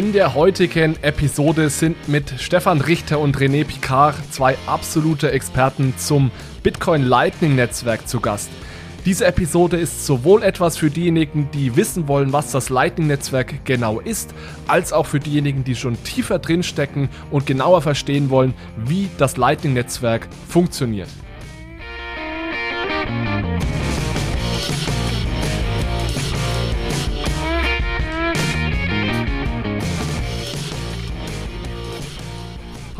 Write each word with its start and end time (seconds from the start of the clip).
In 0.00 0.14
der 0.14 0.34
heutigen 0.34 0.96
Episode 1.02 1.68
sind 1.68 2.08
mit 2.08 2.32
Stefan 2.38 2.80
Richter 2.80 3.18
und 3.18 3.36
René 3.36 3.66
Picard 3.66 4.14
zwei 4.30 4.56
absolute 4.66 5.30
Experten 5.30 5.92
zum 5.98 6.30
Bitcoin 6.62 7.02
Lightning 7.02 7.54
Netzwerk 7.54 8.08
zu 8.08 8.18
Gast. 8.18 8.48
Diese 9.04 9.26
Episode 9.26 9.76
ist 9.76 10.06
sowohl 10.06 10.42
etwas 10.42 10.78
für 10.78 10.88
diejenigen, 10.88 11.50
die 11.52 11.76
wissen 11.76 12.08
wollen, 12.08 12.32
was 12.32 12.50
das 12.50 12.70
Lightning 12.70 13.08
Netzwerk 13.08 13.62
genau 13.66 14.00
ist, 14.00 14.32
als 14.66 14.94
auch 14.94 15.04
für 15.04 15.20
diejenigen, 15.20 15.64
die 15.64 15.76
schon 15.76 16.02
tiefer 16.02 16.38
drinstecken 16.38 17.10
und 17.30 17.44
genauer 17.44 17.82
verstehen 17.82 18.30
wollen, 18.30 18.54
wie 18.78 19.10
das 19.18 19.36
Lightning 19.36 19.74
Netzwerk 19.74 20.28
funktioniert. 20.48 21.10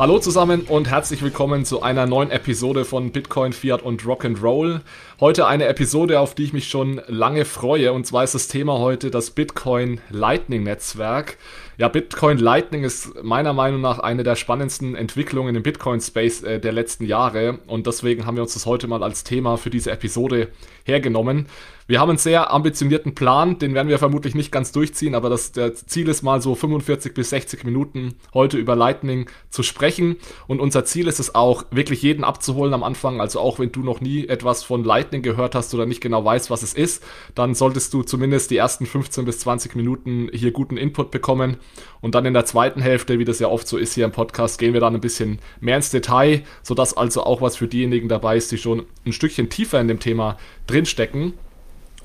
Hallo 0.01 0.17
zusammen 0.17 0.61
und 0.61 0.89
herzlich 0.89 1.21
willkommen 1.21 1.63
zu 1.63 1.83
einer 1.83 2.07
neuen 2.07 2.31
Episode 2.31 2.85
von 2.85 3.11
Bitcoin, 3.11 3.53
Fiat 3.53 3.83
und 3.83 4.01
Rock'n'Roll. 4.01 4.81
Heute 5.19 5.45
eine 5.45 5.67
Episode, 5.67 6.19
auf 6.19 6.33
die 6.33 6.45
ich 6.45 6.53
mich 6.53 6.69
schon 6.69 7.01
lange 7.05 7.45
freue 7.45 7.93
und 7.93 8.07
zwar 8.07 8.23
ist 8.23 8.33
das 8.33 8.47
Thema 8.47 8.79
heute 8.79 9.11
das 9.11 9.29
Bitcoin 9.29 10.01
Lightning 10.09 10.63
Netzwerk. 10.63 11.37
Ja, 11.77 11.87
Bitcoin 11.87 12.39
Lightning 12.39 12.83
ist 12.83 13.23
meiner 13.23 13.53
Meinung 13.53 13.81
nach 13.81 13.99
eine 13.99 14.23
der 14.23 14.35
spannendsten 14.35 14.95
Entwicklungen 14.95 15.55
im 15.55 15.61
Bitcoin-Space 15.61 16.41
äh, 16.41 16.59
der 16.59 16.71
letzten 16.71 17.05
Jahre 17.05 17.59
und 17.67 17.85
deswegen 17.85 18.25
haben 18.25 18.37
wir 18.37 18.41
uns 18.41 18.55
das 18.55 18.65
heute 18.65 18.87
mal 18.87 19.03
als 19.03 19.23
Thema 19.23 19.57
für 19.57 19.69
diese 19.69 19.91
Episode 19.91 20.47
hergenommen. 20.83 21.47
Wir 21.91 21.99
haben 21.99 22.07
einen 22.07 22.17
sehr 22.17 22.53
ambitionierten 22.53 23.15
Plan, 23.15 23.59
den 23.59 23.73
werden 23.73 23.89
wir 23.89 23.99
vermutlich 23.99 24.33
nicht 24.33 24.49
ganz 24.49 24.71
durchziehen, 24.71 25.13
aber 25.13 25.29
das 25.29 25.51
der 25.51 25.75
Ziel 25.75 26.07
ist 26.07 26.21
mal 26.21 26.41
so 26.41 26.55
45 26.55 27.13
bis 27.13 27.31
60 27.31 27.65
Minuten 27.65 28.13
heute 28.33 28.57
über 28.57 28.77
Lightning 28.77 29.29
zu 29.49 29.61
sprechen. 29.61 30.15
Und 30.47 30.61
unser 30.61 30.85
Ziel 30.85 31.09
ist 31.09 31.19
es 31.19 31.35
auch, 31.35 31.65
wirklich 31.69 32.01
jeden 32.01 32.23
abzuholen 32.23 32.73
am 32.73 32.83
Anfang, 32.83 33.19
also 33.19 33.41
auch 33.41 33.59
wenn 33.59 33.73
du 33.73 33.81
noch 33.81 33.99
nie 33.99 34.25
etwas 34.25 34.63
von 34.63 34.85
Lightning 34.85 35.21
gehört 35.21 35.53
hast 35.53 35.73
oder 35.73 35.85
nicht 35.85 35.99
genau 35.99 36.23
weißt, 36.23 36.49
was 36.49 36.63
es 36.63 36.73
ist, 36.73 37.03
dann 37.35 37.55
solltest 37.55 37.93
du 37.93 38.03
zumindest 38.03 38.51
die 38.51 38.57
ersten 38.57 38.85
15 38.85 39.25
bis 39.25 39.39
20 39.39 39.75
Minuten 39.75 40.29
hier 40.31 40.51
guten 40.51 40.77
Input 40.77 41.11
bekommen. 41.11 41.57
Und 41.99 42.15
dann 42.15 42.25
in 42.25 42.33
der 42.33 42.45
zweiten 42.45 42.79
Hälfte, 42.79 43.19
wie 43.19 43.25
das 43.25 43.39
ja 43.39 43.49
oft 43.49 43.67
so 43.67 43.77
ist 43.77 43.95
hier 43.95 44.05
im 44.05 44.11
Podcast, 44.11 44.59
gehen 44.59 44.73
wir 44.73 44.79
dann 44.79 44.95
ein 44.95 45.01
bisschen 45.01 45.39
mehr 45.59 45.75
ins 45.75 45.89
Detail, 45.89 46.43
sodass 46.63 46.95
also 46.95 47.23
auch 47.23 47.41
was 47.41 47.57
für 47.57 47.67
diejenigen 47.67 48.07
dabei 48.07 48.37
ist, 48.37 48.51
die 48.51 48.57
schon 48.57 48.85
ein 49.05 49.11
Stückchen 49.11 49.49
tiefer 49.49 49.81
in 49.81 49.89
dem 49.89 49.99
Thema 49.99 50.37
drinstecken. 50.67 51.33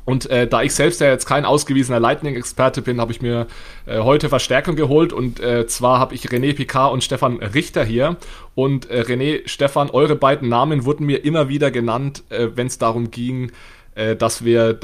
Und 0.07 0.31
äh, 0.31 0.47
da 0.47 0.63
ich 0.63 0.73
selbst 0.73 1.01
ja 1.01 1.09
jetzt 1.09 1.27
kein 1.27 1.45
ausgewiesener 1.45 1.99
Lightning-Experte 1.99 2.81
bin, 2.81 3.01
habe 3.01 3.11
ich 3.11 3.21
mir 3.21 3.49
äh, 3.87 3.99
heute 3.99 4.29
Verstärkung 4.29 4.77
geholt. 4.77 5.13
Und 5.13 5.41
äh, 5.41 5.67
zwar 5.67 5.99
habe 5.99 6.15
ich 6.15 6.29
René 6.29 6.55
Picard 6.55 6.93
und 6.93 7.03
Stefan 7.03 7.39
Richter 7.39 7.85
hier. 7.85 8.17
Und 8.55 8.89
äh, 8.89 9.01
René, 9.01 9.43
Stefan, 9.47 9.91
eure 9.91 10.15
beiden 10.15 10.49
Namen 10.49 10.85
wurden 10.85 11.07
mir 11.07 11.25
immer 11.25 11.49
wieder 11.49 11.73
genannt, 11.73 12.23
äh, 12.31 12.51
wenn 12.55 12.69
es 12.69 12.79
darum 12.79 13.11
ging, 13.11 13.51
äh, 13.97 14.15
dass 14.15 14.45
wir, 14.45 14.79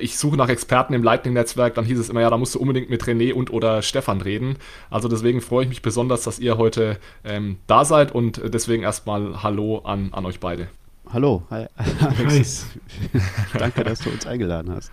ich 0.00 0.18
suche 0.18 0.36
nach 0.36 0.48
Experten 0.48 0.92
im 0.92 1.04
Lightning-Netzwerk, 1.04 1.74
dann 1.74 1.84
hieß 1.84 2.00
es 2.00 2.08
immer, 2.08 2.22
ja, 2.22 2.30
da 2.30 2.36
musst 2.36 2.56
du 2.56 2.58
unbedingt 2.58 2.90
mit 2.90 3.04
René 3.04 3.32
und 3.32 3.52
oder 3.52 3.80
Stefan 3.80 4.22
reden. 4.22 4.56
Also 4.90 5.06
deswegen 5.06 5.40
freue 5.40 5.62
ich 5.62 5.68
mich 5.68 5.82
besonders, 5.82 6.24
dass 6.24 6.40
ihr 6.40 6.58
heute 6.58 6.98
ähm, 7.24 7.58
da 7.68 7.84
seid 7.84 8.12
und 8.12 8.40
deswegen 8.42 8.82
erstmal 8.82 9.44
Hallo 9.44 9.78
an, 9.84 10.08
an 10.12 10.26
euch 10.26 10.40
beide. 10.40 10.66
Hallo, 11.12 11.42
hi, 11.50 11.66
Alex. 12.26 12.66
Danke, 13.58 13.84
dass 13.84 14.00
du 14.00 14.10
uns 14.10 14.26
eingeladen 14.26 14.72
hast. 14.74 14.90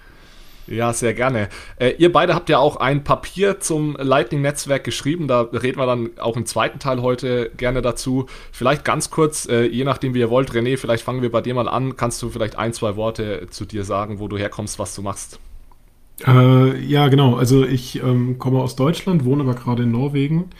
Ja, 0.67 0.93
sehr 0.93 1.13
gerne. 1.13 1.49
Äh, 1.77 1.95
ihr 1.97 2.11
beide 2.11 2.35
habt 2.35 2.47
ja 2.49 2.59
auch 2.59 2.77
ein 2.77 3.03
Papier 3.03 3.59
zum 3.59 3.97
Lightning-Netzwerk 3.99 4.83
geschrieben. 4.83 5.27
Da 5.27 5.41
reden 5.41 5.79
wir 5.79 5.85
dann 5.85 6.11
auch 6.19 6.37
im 6.37 6.45
zweiten 6.45 6.79
Teil 6.79 7.01
heute 7.01 7.51
gerne 7.57 7.81
dazu. 7.81 8.27
Vielleicht 8.51 8.85
ganz 8.85 9.09
kurz, 9.09 9.47
äh, 9.49 9.65
je 9.65 9.83
nachdem, 9.83 10.13
wie 10.13 10.19
ihr 10.19 10.29
wollt, 10.29 10.51
René, 10.51 10.77
vielleicht 10.77 11.03
fangen 11.03 11.21
wir 11.21 11.31
bei 11.31 11.41
dir 11.41 11.55
mal 11.55 11.67
an. 11.67 11.97
Kannst 11.97 12.21
du 12.21 12.29
vielleicht 12.29 12.57
ein, 12.57 12.73
zwei 12.73 12.95
Worte 12.95 13.47
zu 13.49 13.65
dir 13.65 13.83
sagen, 13.83 14.19
wo 14.19 14.27
du 14.27 14.37
herkommst, 14.37 14.79
was 14.79 14.95
du 14.95 15.01
machst? 15.01 15.39
Äh, 16.25 16.79
ja, 16.79 17.07
genau. 17.07 17.35
Also 17.35 17.65
ich 17.65 18.01
ähm, 18.01 18.37
komme 18.37 18.59
aus 18.59 18.75
Deutschland, 18.75 19.25
wohne 19.25 19.43
aber 19.43 19.55
gerade 19.55 19.83
in 19.83 19.91
Norwegen 19.91 20.51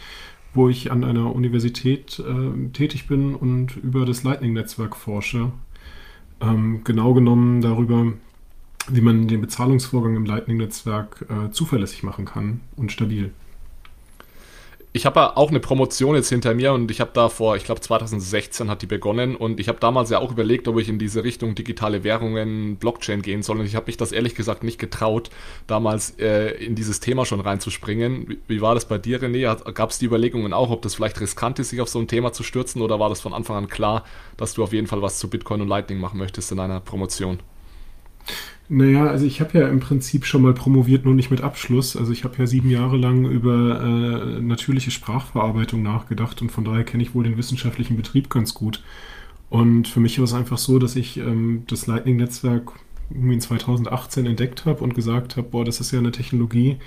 wo 0.54 0.70
ich 0.70 0.92
an 0.92 1.04
einer 1.04 1.34
Universität 1.34 2.20
äh, 2.20 2.70
tätig 2.72 3.08
bin 3.08 3.36
und 3.36 3.78
über 3.78 4.06
das 4.06 4.24
Lightning-Netzwerk 4.24 4.96
forsche. 4.96 5.52
Ähm, 6.42 6.82
genau 6.84 7.14
genommen 7.14 7.62
darüber, 7.62 8.14
wie 8.90 9.02
man 9.02 9.28
den 9.28 9.42
Bezahlungsvorgang 9.42 10.16
im 10.16 10.26
Lightning-Netzwerk 10.26 11.26
äh, 11.30 11.52
zuverlässig 11.52 12.04
machen 12.04 12.26
kann 12.26 12.62
und 12.76 12.92
stabil 12.92 13.32
ich 14.94 15.06
habe 15.06 15.22
ja 15.22 15.38
auch 15.38 15.50
eine 15.50 15.62
Promotion 15.62 16.16
jetzt 16.16 16.28
hinter 16.28 16.54
mir 16.54 16.74
und 16.74 16.92
ich 16.92 17.00
habe 17.00 17.12
da 17.14 17.30
vor, 17.30 17.56
ich 17.56 17.64
glaube 17.64 17.80
2016 17.80 18.70
hat 18.70 18.82
die 18.82 18.88
begonnen 18.88 19.38
und 19.38 19.62
ich 19.62 19.70
habe 19.70 19.80
damals 19.80 20.10
ja 20.10 20.20
auch 20.20 20.32
überlegt, 20.32 20.68
ob 20.68 20.78
ich 20.80 20.90
in 20.90 21.00
diese 21.00 21.24
Richtung 21.24 21.56
digitale 21.56 22.04
Währungen, 22.04 22.76
Blockchain 22.76 23.22
gehen 23.22 23.42
soll 23.42 23.60
und 23.60 23.66
ich 23.66 23.76
habe 23.76 23.86
mich 23.86 23.96
das 23.96 24.12
ehrlich 24.12 24.36
gesagt 24.36 24.64
nicht 24.64 24.80
getraut, 24.80 25.30
damals 25.66 26.20
äh, 26.20 26.50
in 26.64 26.76
dieses 26.76 27.00
Thema 27.00 27.26
schon 27.26 27.40
reinzuspringen. 27.40 28.28
Wie, 28.28 28.40
wie 28.48 28.62
war 28.62 28.76
das 28.76 28.86
bei 28.86 28.98
dir, 28.98 29.22
René? 29.22 29.72
Gab 29.72 29.92
es 29.92 30.00
die 30.00 30.06
Überlegungen 30.06 30.52
auch, 30.52 30.72
ob 30.72 30.82
das 30.82 30.96
vielleicht 30.96 31.22
riskant 31.22 31.60
ist, 31.60 31.70
sich 31.70 31.80
auf 31.80 31.88
so 31.88 32.00
ein 32.00 32.10
Thema 32.10 32.34
zu 32.34 32.44
stürzen 32.44 32.82
oder 32.82 33.00
war 33.00 33.08
das 33.08 33.22
von 33.22 33.34
Anfang 33.34 33.56
an 33.56 33.70
klar, 33.70 34.04
dass 34.36 34.56
du 34.56 34.64
auf 34.64 34.74
jeden 34.74 34.88
Fall 34.88 35.02
was 35.02 35.20
zu 35.20 35.30
Bitcoin 35.30 35.62
und 35.62 35.70
Lightning 35.70 36.00
machen 36.00 36.18
möchtest 36.18 36.52
in 36.52 36.60
einer 36.60 36.82
Promotion? 36.82 37.40
Naja, 38.74 39.08
also 39.08 39.26
ich 39.26 39.42
habe 39.42 39.60
ja 39.60 39.68
im 39.68 39.82
Prinzip 39.82 40.26
schon 40.26 40.44
mal 40.44 40.54
promoviert, 40.54 41.04
nur 41.04 41.14
nicht 41.14 41.30
mit 41.30 41.42
Abschluss. 41.42 41.98
Also 41.98 42.14
ich 42.14 42.24
habe 42.24 42.38
ja 42.38 42.48
sieben 42.48 42.70
Jahre 42.70 42.96
lang 42.96 43.26
über 43.26 43.82
äh, 43.82 44.42
natürliche 44.42 44.92
Sprachverarbeitung 44.92 45.84
nachgedacht 45.84 46.42
und 46.42 46.54
von 46.54 46.64
daher 46.64 46.86
kenne 46.86 47.04
ich 47.04 47.14
wohl 47.14 47.26
den 47.26 47.36
wissenschaftlichen 47.36 47.98
Betrieb 47.98 48.30
ganz 48.30 48.54
gut. 48.54 48.82
Und 49.50 49.90
für 49.90 50.00
mich 50.00 50.20
war 50.20 50.24
es 50.24 50.34
einfach 50.34 50.58
so, 50.58 50.80
dass 50.80 50.96
ich 50.96 51.18
ähm, 51.18 51.64
das 51.68 51.86
Lightning-Netzwerk 51.86 52.72
irgendwie 53.10 53.34
in 53.34 53.42
2018 53.42 54.26
entdeckt 54.26 54.66
habe 54.66 54.82
und 54.86 54.96
gesagt 54.96 55.36
habe, 55.36 55.50
boah, 55.50 55.66
das 55.66 55.82
ist 55.82 55.92
ja 55.92 56.00
eine 56.00 56.14
Technologie, 56.14 56.78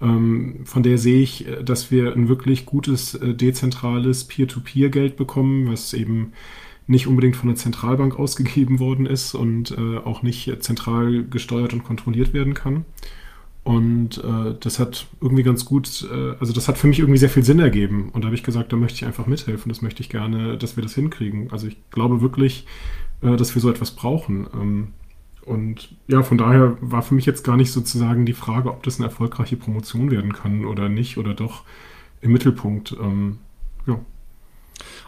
ähm, 0.00 0.60
von 0.64 0.84
der 0.84 0.96
sehe 0.96 1.22
ich, 1.22 1.48
äh, 1.48 1.64
dass 1.64 1.90
wir 1.90 2.12
ein 2.12 2.28
wirklich 2.28 2.66
gutes, 2.66 3.14
äh, 3.14 3.34
dezentrales 3.34 4.24
Peer-to-Peer-Geld 4.24 5.16
bekommen, 5.16 5.72
was 5.72 5.92
eben 5.92 6.32
nicht 6.86 7.06
unbedingt 7.06 7.36
von 7.36 7.48
der 7.48 7.56
Zentralbank 7.56 8.18
ausgegeben 8.18 8.78
worden 8.78 9.06
ist 9.06 9.34
und 9.34 9.72
äh, 9.72 9.98
auch 9.98 10.22
nicht 10.22 10.62
zentral 10.62 11.24
gesteuert 11.24 11.72
und 11.72 11.84
kontrolliert 11.84 12.32
werden 12.32 12.54
kann. 12.54 12.84
Und 13.64 14.18
äh, 14.18 14.54
das 14.60 14.78
hat 14.78 15.08
irgendwie 15.20 15.42
ganz 15.42 15.64
gut, 15.64 16.08
äh, 16.08 16.36
also 16.38 16.52
das 16.52 16.68
hat 16.68 16.78
für 16.78 16.86
mich 16.86 17.00
irgendwie 17.00 17.18
sehr 17.18 17.28
viel 17.28 17.42
Sinn 17.42 17.58
ergeben. 17.58 18.10
Und 18.12 18.22
da 18.22 18.26
habe 18.26 18.36
ich 18.36 18.44
gesagt, 18.44 18.72
da 18.72 18.76
möchte 18.76 18.94
ich 18.94 19.04
einfach 19.04 19.26
mithelfen, 19.26 19.70
das 19.70 19.82
möchte 19.82 20.02
ich 20.02 20.08
gerne, 20.08 20.56
dass 20.56 20.76
wir 20.76 20.84
das 20.84 20.94
hinkriegen. 20.94 21.50
Also 21.50 21.66
ich 21.66 21.76
glaube 21.90 22.20
wirklich, 22.20 22.64
äh, 23.22 23.36
dass 23.36 23.56
wir 23.56 23.62
so 23.62 23.68
etwas 23.68 23.90
brauchen. 23.90 24.46
Ähm, 24.54 24.88
und 25.44 25.96
ja, 26.06 26.22
von 26.22 26.38
daher 26.38 26.76
war 26.80 27.02
für 27.02 27.16
mich 27.16 27.26
jetzt 27.26 27.42
gar 27.42 27.56
nicht 27.56 27.72
sozusagen 27.72 28.24
die 28.24 28.34
Frage, 28.34 28.70
ob 28.70 28.84
das 28.84 28.98
eine 28.98 29.06
erfolgreiche 29.06 29.56
Promotion 29.56 30.12
werden 30.12 30.32
kann 30.32 30.64
oder 30.64 30.88
nicht 30.88 31.18
oder 31.18 31.34
doch 31.34 31.64
im 32.20 32.32
Mittelpunkt. 32.32 32.96
Ähm. 33.00 33.38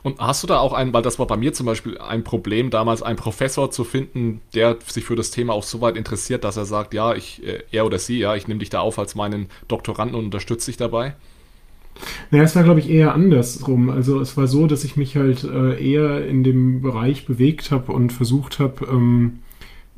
Und 0.03 0.19
hast 0.21 0.43
du 0.43 0.47
da 0.47 0.59
auch 0.59 0.73
einen, 0.73 0.93
weil 0.93 1.03
das 1.03 1.19
war 1.19 1.27
bei 1.27 1.37
mir 1.37 1.53
zum 1.53 1.67
Beispiel 1.67 1.99
ein 1.99 2.25
Problem, 2.25 2.71
damals 2.71 3.03
einen 3.03 3.17
Professor 3.17 3.71
zu 3.71 3.85
finden, 3.85 4.41
der 4.55 4.77
sich 4.87 5.05
für 5.05 5.17
das 5.17 5.31
Thema 5.31 5.53
auch 5.53 5.65
so 5.65 5.81
weit 5.81 5.97
interessiert, 5.97 6.45
dass 6.45 6.57
er 6.57 6.65
sagt, 6.65 6.95
ja, 6.95 7.15
ich, 7.15 7.45
äh, 7.45 7.63
er 7.73 7.87
oder 7.87 7.99
sie, 7.99 8.19
ja, 8.19 8.35
ich 8.37 8.49
nehme 8.49 8.61
dich 8.61 8.71
da 8.71 8.81
auf 8.81 8.99
als 8.99 9.15
meinen 9.15 9.49
Doktoranden 9.67 10.17
und 10.17 10.27
unterstütze 10.27 10.71
dich 10.71 10.77
dabei? 10.77 11.15
Naja, 12.31 12.45
es 12.45 12.55
war, 12.55 12.63
glaube 12.63 12.81
ich, 12.81 12.89
eher 12.89 13.15
andersrum. 13.15 13.91
Also 13.91 14.21
es 14.21 14.37
war 14.37 14.47
so, 14.47 14.67
dass 14.67 14.85
ich 14.85 14.97
mich 14.97 15.17
halt 15.17 15.45
äh, 15.45 15.83
eher 15.83 16.27
in 16.27 16.45
dem 16.45 16.81
Bereich 16.81 17.27
bewegt 17.27 17.71
habe 17.71 17.93
und 17.93 18.13
versucht 18.13 18.59
habe, 18.59 18.87
ähm, 18.87 19.41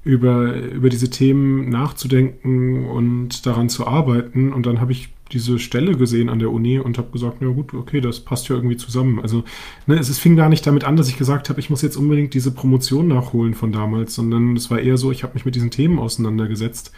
über, 0.02 0.54
über 0.54 0.88
diese 0.88 1.10
Themen 1.10 1.68
nachzudenken 1.68 2.86
und 2.86 3.44
daran 3.44 3.68
zu 3.68 3.86
arbeiten. 3.86 4.52
Und 4.52 4.64
dann 4.66 4.80
habe 4.80 4.92
ich 4.92 5.10
diese 5.32 5.58
Stelle 5.58 5.96
gesehen 5.96 6.28
an 6.28 6.38
der 6.38 6.50
Uni 6.50 6.78
und 6.78 6.98
habe 6.98 7.10
gesagt, 7.10 7.38
na 7.40 7.48
gut, 7.48 7.74
okay, 7.74 8.00
das 8.00 8.20
passt 8.20 8.48
ja 8.48 8.56
irgendwie 8.56 8.76
zusammen. 8.76 9.20
Also 9.20 9.44
ne, 9.86 9.98
es, 9.98 10.08
es 10.08 10.18
fing 10.18 10.36
gar 10.36 10.48
nicht 10.48 10.66
damit 10.66 10.84
an, 10.84 10.96
dass 10.96 11.08
ich 11.08 11.16
gesagt 11.16 11.48
habe, 11.48 11.60
ich 11.60 11.70
muss 11.70 11.82
jetzt 11.82 11.96
unbedingt 11.96 12.34
diese 12.34 12.52
Promotion 12.52 13.08
nachholen 13.08 13.54
von 13.54 13.72
damals, 13.72 14.14
sondern 14.14 14.56
es 14.56 14.70
war 14.70 14.80
eher 14.80 14.96
so, 14.96 15.10
ich 15.12 15.22
habe 15.22 15.34
mich 15.34 15.44
mit 15.44 15.54
diesen 15.54 15.70
Themen 15.70 15.98
auseinandergesetzt 15.98 16.92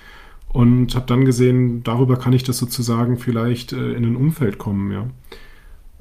und 0.48 0.94
habe 0.94 1.06
dann 1.06 1.24
gesehen, 1.24 1.82
darüber 1.82 2.16
kann 2.16 2.32
ich 2.32 2.42
das 2.42 2.58
sozusagen 2.58 3.18
vielleicht 3.18 3.72
äh, 3.72 3.92
in 3.92 4.04
ein 4.04 4.16
Umfeld 4.16 4.58
kommen, 4.58 4.92
ja. 4.92 5.06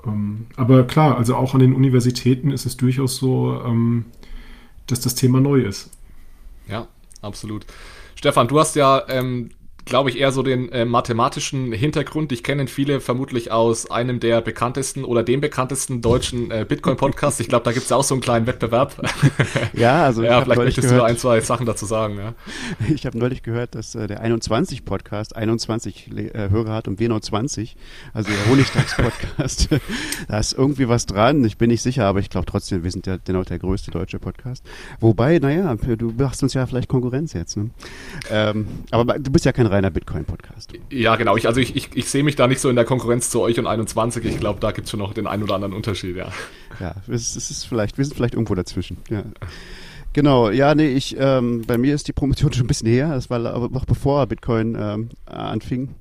Ähm, 0.06 0.48
aber 0.56 0.84
klar, 0.86 1.18
also 1.18 1.36
auch 1.36 1.54
an 1.54 1.60
den 1.60 1.74
Universitäten 1.74 2.52
ist 2.52 2.66
es 2.66 2.78
durchaus 2.78 3.18
so, 3.18 3.62
ähm, 3.66 4.06
dass 4.88 5.00
das 5.00 5.16
Thema 5.16 5.40
neu 5.40 5.62
ist. 5.62 5.92
Ja, 6.68 6.88
absolut. 7.22 7.66
Stefan, 8.16 8.48
du 8.48 8.60
hast 8.60 8.76
ja 8.76 9.04
ähm, 9.10 9.52
glaube 9.86 10.10
ich, 10.10 10.20
eher 10.20 10.32
so 10.32 10.44
den 10.44 10.72
äh, 10.72 10.86
mathematischen 10.86 11.72
Hintergrund. 11.72 12.32
Ich 12.32 12.44
kenne 12.44 12.68
viele 12.68 13.00
vermutlich 13.02 13.52
aus 13.52 13.90
einem 13.90 14.20
der 14.20 14.42
bekanntesten 14.42 15.04
oder 15.04 15.24
dem 15.24 15.42
bekanntesten 15.42 16.02
deutschen 16.02 16.52
äh, 16.52 16.66
Bitcoin-Podcasts. 16.68 17.40
Ich 17.40 17.48
glaube, 17.48 17.66
da 17.66 17.72
gibt 17.72 17.86
es 17.86 17.92
auch 17.92 18.04
so 18.04 18.14
einen 18.14 18.22
kleinen 18.22 18.48
Wettbewerb. 18.48 18.96
Ja, 19.74 20.06
also 20.06 20.24
ja, 20.24 20.42
vielleicht 20.42 20.62
möchtest 20.62 20.90
gehört, 20.90 21.02
du 21.02 21.06
ein, 21.06 21.18
zwei 21.18 21.40
Sachen 21.42 21.66
dazu 21.66 21.86
sagen. 21.86 22.18
Ja. 22.18 22.34
Ich 22.94 23.06
habe 23.06 23.18
neulich 23.18 23.42
gehört, 23.42 23.76
dass 23.76 23.96
äh, 23.96 24.08
der 24.08 24.24
21-Podcast 24.24 25.36
21 25.36 26.12
äh, 26.16 26.50
Hörer 26.50 26.74
hat 26.74 26.88
und 26.88 27.00
wir 27.00 27.10
nur 27.10 27.22
20. 27.22 27.76
Also 28.14 28.30
der 28.30 28.52
Honigtags-Podcast. 28.52 29.70
da 30.28 30.40
ist 30.40 30.54
irgendwie 30.54 30.88
was 30.88 31.06
dran. 31.06 31.44
Ich 31.46 31.58
bin 31.58 31.70
nicht 31.70 31.82
sicher, 31.82 32.06
aber 32.06 32.20
ich 32.20 32.30
glaube 32.30 32.46
trotzdem, 32.46 32.84
wir 32.84 32.92
sind 32.92 33.08
ja 33.08 33.18
dennoch 33.18 33.46
der 33.46 33.60
größte 33.60 33.92
deutsche 33.92 34.20
Podcast. 34.20 34.64
Wobei, 35.00 35.40
naja, 35.40 35.76
du 35.76 36.14
machst 36.18 36.44
uns 36.44 36.54
ja 36.54 36.66
vielleicht 36.66 36.90
Konkurrenz 36.90 37.34
jetzt. 37.34 37.58
Ne? 37.58 37.70
Ähm, 38.30 38.68
aber 38.92 39.20
du 39.20 39.32
bist 39.32 39.46
ja 39.46 39.52
kein 39.52 39.68
reiner 39.72 39.90
Bitcoin-Podcast. 39.90 40.74
Ja, 40.90 41.16
genau. 41.16 41.38
Ich, 41.38 41.48
also 41.48 41.60
ich, 41.60 41.76
ich, 41.76 41.90
ich 41.96 42.10
sehe 42.10 42.24
mich 42.24 42.36
da 42.36 42.48
nicht 42.48 42.60
so 42.60 42.70
in 42.70 42.76
der 42.76 42.86
Konkurrenz 42.86 43.30
zu 43.30 43.42
euch 43.42 43.58
und 43.60 43.68
21. 43.68 44.24
Ich 44.26 44.40
glaube, 44.40 44.60
da 44.60 44.72
gibt 44.72 44.86
es 44.86 44.92
schon 44.92 45.00
noch 45.00 45.14
den 45.14 45.28
einen 45.28 45.44
oder 45.44 45.56
anderen 45.56 45.74
Unterschied, 45.74 46.16
ja. 46.16 46.32
Ja, 46.80 46.96
es, 47.08 47.36
es 47.36 47.52
ist 47.52 47.66
vielleicht, 47.66 47.98
wir 47.98 48.06
sind 48.06 48.16
vielleicht 48.16 48.34
irgendwo 48.34 48.56
dazwischen, 48.56 48.98
ja. 49.10 49.24
Genau, 50.14 50.50
ja, 50.50 50.76
nee, 50.76 50.90
ich, 50.90 51.16
ähm, 51.18 51.64
bei 51.66 51.78
mir 51.78 51.96
ist 51.96 52.08
die 52.08 52.14
Promotion 52.14 52.52
schon 52.52 52.66
ein 52.66 52.68
bisschen 52.68 52.90
her. 52.90 53.10
Das 53.10 53.30
war 53.30 53.46
aber 53.46 53.70
noch 53.70 53.86
bevor 53.86 54.28
Bitcoin 54.28 54.78
ähm, 54.78 55.10
anfing. 55.26 55.96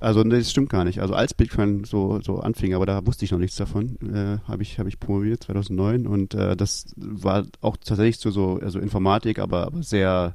Also 0.00 0.22
nee, 0.22 0.38
das 0.38 0.50
stimmt 0.50 0.68
gar 0.68 0.84
nicht. 0.84 1.00
Also 1.00 1.14
als 1.14 1.32
Bitcoin 1.32 1.84
so, 1.84 2.20
so 2.20 2.40
anfing, 2.40 2.74
aber 2.74 2.84
da 2.86 3.06
wusste 3.06 3.24
ich 3.24 3.30
noch 3.30 3.38
nichts 3.38 3.56
davon, 3.56 3.96
äh, 4.02 4.38
habe 4.46 4.62
ich, 4.62 4.78
hab 4.78 4.86
ich 4.86 5.00
promoviert 5.00 5.44
2009 5.44 6.06
und 6.06 6.34
äh, 6.34 6.54
das 6.56 6.86
war 6.96 7.44
auch 7.62 7.76
tatsächlich 7.78 8.18
so, 8.18 8.30
so 8.30 8.60
also 8.62 8.78
Informatik, 8.78 9.38
aber, 9.38 9.66
aber 9.66 9.82
sehr, 9.82 10.34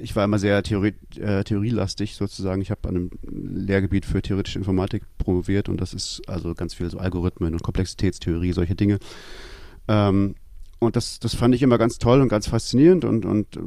ich 0.00 0.16
war 0.16 0.24
immer 0.24 0.38
sehr 0.38 0.62
Theorie, 0.62 0.94
äh, 1.16 1.44
theorielastig 1.44 2.14
sozusagen. 2.14 2.62
Ich 2.62 2.70
habe 2.70 2.88
an 2.88 2.96
einem 2.96 3.10
Lehrgebiet 3.22 4.06
für 4.06 4.22
theoretische 4.22 4.58
Informatik 4.58 5.02
promoviert 5.18 5.68
und 5.68 5.80
das 5.80 5.94
ist 5.94 6.22
also 6.26 6.54
ganz 6.54 6.74
viel 6.74 6.88
so 6.90 6.98
Algorithmen 6.98 7.52
und 7.52 7.62
Komplexitätstheorie, 7.62 8.52
solche 8.52 8.74
Dinge. 8.74 8.98
Ähm, 9.88 10.34
und 10.78 10.96
das, 10.96 11.18
das 11.18 11.34
fand 11.34 11.54
ich 11.54 11.62
immer 11.62 11.78
ganz 11.78 11.98
toll 11.98 12.20
und 12.20 12.28
ganz 12.28 12.46
faszinierend 12.46 13.04
und, 13.04 13.24
und 13.24 13.56
äh, 13.56 13.60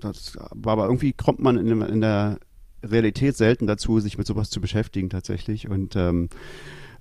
das 0.00 0.36
war 0.50 0.72
aber 0.72 0.84
irgendwie 0.84 1.12
kommt 1.12 1.40
man 1.40 1.56
in, 1.56 1.80
in 1.80 2.00
der 2.00 2.38
Realität 2.82 3.36
selten 3.36 3.66
dazu, 3.66 4.00
sich 4.00 4.18
mit 4.18 4.26
sowas 4.26 4.50
zu 4.50 4.60
beschäftigen 4.60 5.10
tatsächlich. 5.10 5.68
Und 5.68 5.96
ähm, 5.96 6.28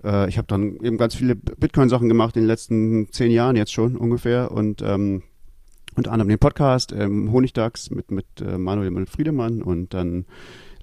äh, 0.04 0.28
ich 0.30 0.38
habe 0.38 0.48
dann 0.48 0.78
eben 0.81 0.98
ganz 0.98 1.16
viele 1.16 1.36
Bitcoin-Sachen 1.36 2.10
gemacht 2.10 2.36
in 2.36 2.44
den 2.44 2.48
letzten 2.48 3.12
zehn 3.12 3.31
Jahren 3.31 3.56
jetzt 3.56 3.74
schon 3.74 3.96
ungefähr. 3.96 4.51
Und 4.51 4.81
ähm, 4.81 5.24
unter 6.00 6.12
anderem 6.12 6.30
den 6.30 6.40
Podcast 6.40 6.92
ähm, 6.92 7.31
Honigdachs 7.31 7.92
mit, 7.92 8.10
mit 8.10 8.25
äh, 8.42 8.57
Manuel 8.57 9.06
Friedemann 9.06 9.62
und 9.62 9.94
dann 9.94 10.25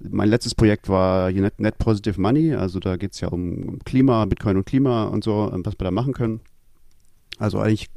mein 0.01 0.29
letztes 0.29 0.53
Projekt 0.53 0.89
war 0.89 1.31
Net, 1.31 1.59
Net 1.59 1.77
Positive 1.79 2.21
Money, 2.21 2.53
also 2.53 2.79
da 2.79 2.97
geht 2.97 3.13
es 3.13 3.19
ja 3.19 3.29
um, 3.29 3.79
Klima, 3.83 4.25
Bitcoin 4.25 4.57
und 4.57 4.65
Klima 4.65 5.05
und 5.05 5.23
so, 5.23 5.51
was 5.51 5.73
wir 5.73 5.83
da 5.83 5.91
machen 5.91 6.13
können. 6.13 6.41
Also 7.39 7.59
eigentlich 7.59 7.89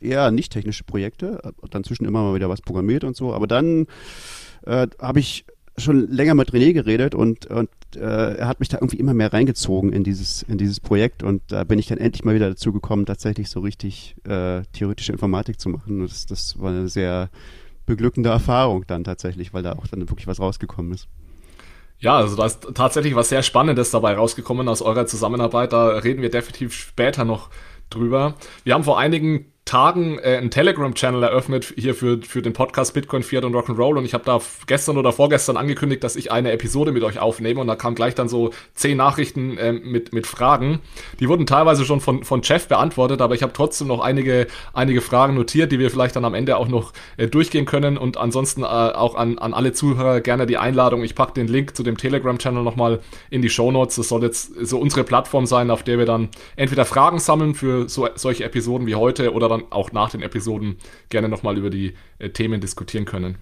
eher 0.00 0.30
nicht 0.30 0.52
technische 0.52 0.84
Projekte, 0.84 1.52
dann 1.70 1.84
zwischen 1.84 2.06
immer 2.06 2.22
mal 2.22 2.34
wieder 2.34 2.48
was 2.48 2.62
programmiert 2.62 3.04
und 3.04 3.14
so, 3.14 3.34
aber 3.34 3.46
dann 3.46 3.86
äh, 4.64 4.86
habe 4.98 5.20
ich 5.20 5.44
schon 5.76 6.08
länger 6.08 6.34
mit 6.34 6.52
René 6.52 6.72
geredet 6.72 7.14
und, 7.14 7.46
und 7.46 7.68
äh, 7.96 8.34
er 8.34 8.48
hat 8.48 8.60
mich 8.60 8.68
da 8.68 8.78
irgendwie 8.78 8.98
immer 8.98 9.14
mehr 9.14 9.32
reingezogen 9.32 9.92
in 9.92 10.04
dieses, 10.04 10.42
in 10.42 10.58
dieses 10.58 10.80
Projekt 10.80 11.22
und 11.22 11.42
da 11.48 11.64
bin 11.64 11.78
ich 11.78 11.86
dann 11.86 11.98
endlich 11.98 12.24
mal 12.24 12.34
wieder 12.34 12.48
dazu 12.48 12.72
gekommen, 12.72 13.06
tatsächlich 13.06 13.50
so 13.50 13.60
richtig 13.60 14.16
äh, 14.24 14.62
theoretische 14.72 15.12
Informatik 15.12 15.60
zu 15.60 15.68
machen. 15.68 16.00
Das, 16.00 16.26
das 16.26 16.60
war 16.60 16.70
eine 16.70 16.88
sehr 16.88 17.30
beglückende 17.86 18.30
Erfahrung 18.30 18.84
dann 18.86 19.04
tatsächlich, 19.04 19.52
weil 19.52 19.62
da 19.62 19.72
auch 19.72 19.86
dann 19.86 20.08
wirklich 20.08 20.26
was 20.26 20.40
rausgekommen 20.40 20.92
ist. 20.92 21.08
Ja, 21.98 22.16
also 22.16 22.36
da 22.36 22.46
ist 22.46 22.68
tatsächlich 22.74 23.14
was 23.14 23.28
sehr 23.28 23.42
Spannendes 23.42 23.90
dabei 23.90 24.14
rausgekommen 24.14 24.68
aus 24.68 24.82
eurer 24.82 25.06
Zusammenarbeit. 25.06 25.72
Da 25.72 25.88
reden 25.88 26.22
wir 26.22 26.30
definitiv 26.30 26.74
später 26.74 27.24
noch 27.24 27.50
drüber. 27.88 28.34
Wir 28.64 28.74
haben 28.74 28.84
vor 28.84 28.98
einigen 28.98 29.53
Tagen 29.64 30.18
äh, 30.18 30.36
einen 30.36 30.50
Telegram-Channel 30.50 31.22
eröffnet 31.22 31.72
hier 31.76 31.94
für, 31.94 32.20
für 32.20 32.42
den 32.42 32.52
Podcast 32.52 32.92
Bitcoin, 32.92 33.22
Fiat 33.22 33.44
und 33.44 33.54
Rock'n'Roll 33.54 33.96
und 33.96 34.04
ich 34.04 34.12
habe 34.12 34.24
da 34.24 34.38
gestern 34.66 34.98
oder 34.98 35.10
vorgestern 35.10 35.56
angekündigt, 35.56 36.04
dass 36.04 36.16
ich 36.16 36.30
eine 36.30 36.52
Episode 36.52 36.92
mit 36.92 37.02
euch 37.02 37.18
aufnehme 37.18 37.60
und 37.62 37.66
da 37.66 37.74
kamen 37.74 37.96
gleich 37.96 38.14
dann 38.14 38.28
so 38.28 38.50
zehn 38.74 38.98
Nachrichten 38.98 39.56
äh, 39.56 39.72
mit, 39.72 40.12
mit 40.12 40.26
Fragen. 40.26 40.80
Die 41.18 41.30
wurden 41.30 41.46
teilweise 41.46 41.86
schon 41.86 42.00
von, 42.00 42.24
von 42.24 42.42
Jeff 42.42 42.68
beantwortet, 42.68 43.22
aber 43.22 43.34
ich 43.34 43.42
habe 43.42 43.54
trotzdem 43.54 43.88
noch 43.88 44.00
einige, 44.00 44.48
einige 44.74 45.00
Fragen 45.00 45.34
notiert, 45.34 45.72
die 45.72 45.78
wir 45.78 45.90
vielleicht 45.90 46.14
dann 46.14 46.26
am 46.26 46.34
Ende 46.34 46.58
auch 46.58 46.68
noch 46.68 46.92
äh, 47.16 47.26
durchgehen 47.26 47.64
können 47.64 47.96
und 47.96 48.18
ansonsten 48.18 48.64
äh, 48.64 48.66
auch 48.66 49.14
an, 49.14 49.38
an 49.38 49.54
alle 49.54 49.72
Zuhörer 49.72 50.20
gerne 50.20 50.44
die 50.44 50.58
Einladung. 50.58 51.02
Ich 51.04 51.14
packe 51.14 51.32
den 51.32 51.48
Link 51.48 51.74
zu 51.74 51.82
dem 51.82 51.96
Telegram-Channel 51.96 52.62
nochmal 52.62 53.00
in 53.30 53.40
die 53.40 53.48
Show 53.50 53.72
Notes. 53.72 53.96
Das 53.96 54.10
soll 54.10 54.24
jetzt 54.24 54.52
so 54.60 54.78
unsere 54.78 55.04
Plattform 55.04 55.46
sein, 55.46 55.70
auf 55.70 55.82
der 55.82 55.96
wir 55.96 56.04
dann 56.04 56.28
entweder 56.56 56.84
Fragen 56.84 57.18
sammeln 57.18 57.54
für 57.54 57.88
so, 57.88 58.06
solche 58.14 58.44
Episoden 58.44 58.86
wie 58.86 58.94
heute 58.94 59.32
oder 59.32 59.53
dann 59.56 59.72
auch 59.72 59.92
nach 59.92 60.10
den 60.10 60.22
Episoden 60.22 60.76
gerne 61.08 61.28
nochmal 61.28 61.56
über 61.56 61.70
die 61.70 61.94
äh, 62.18 62.30
Themen 62.30 62.60
diskutieren 62.60 63.04
können. 63.04 63.38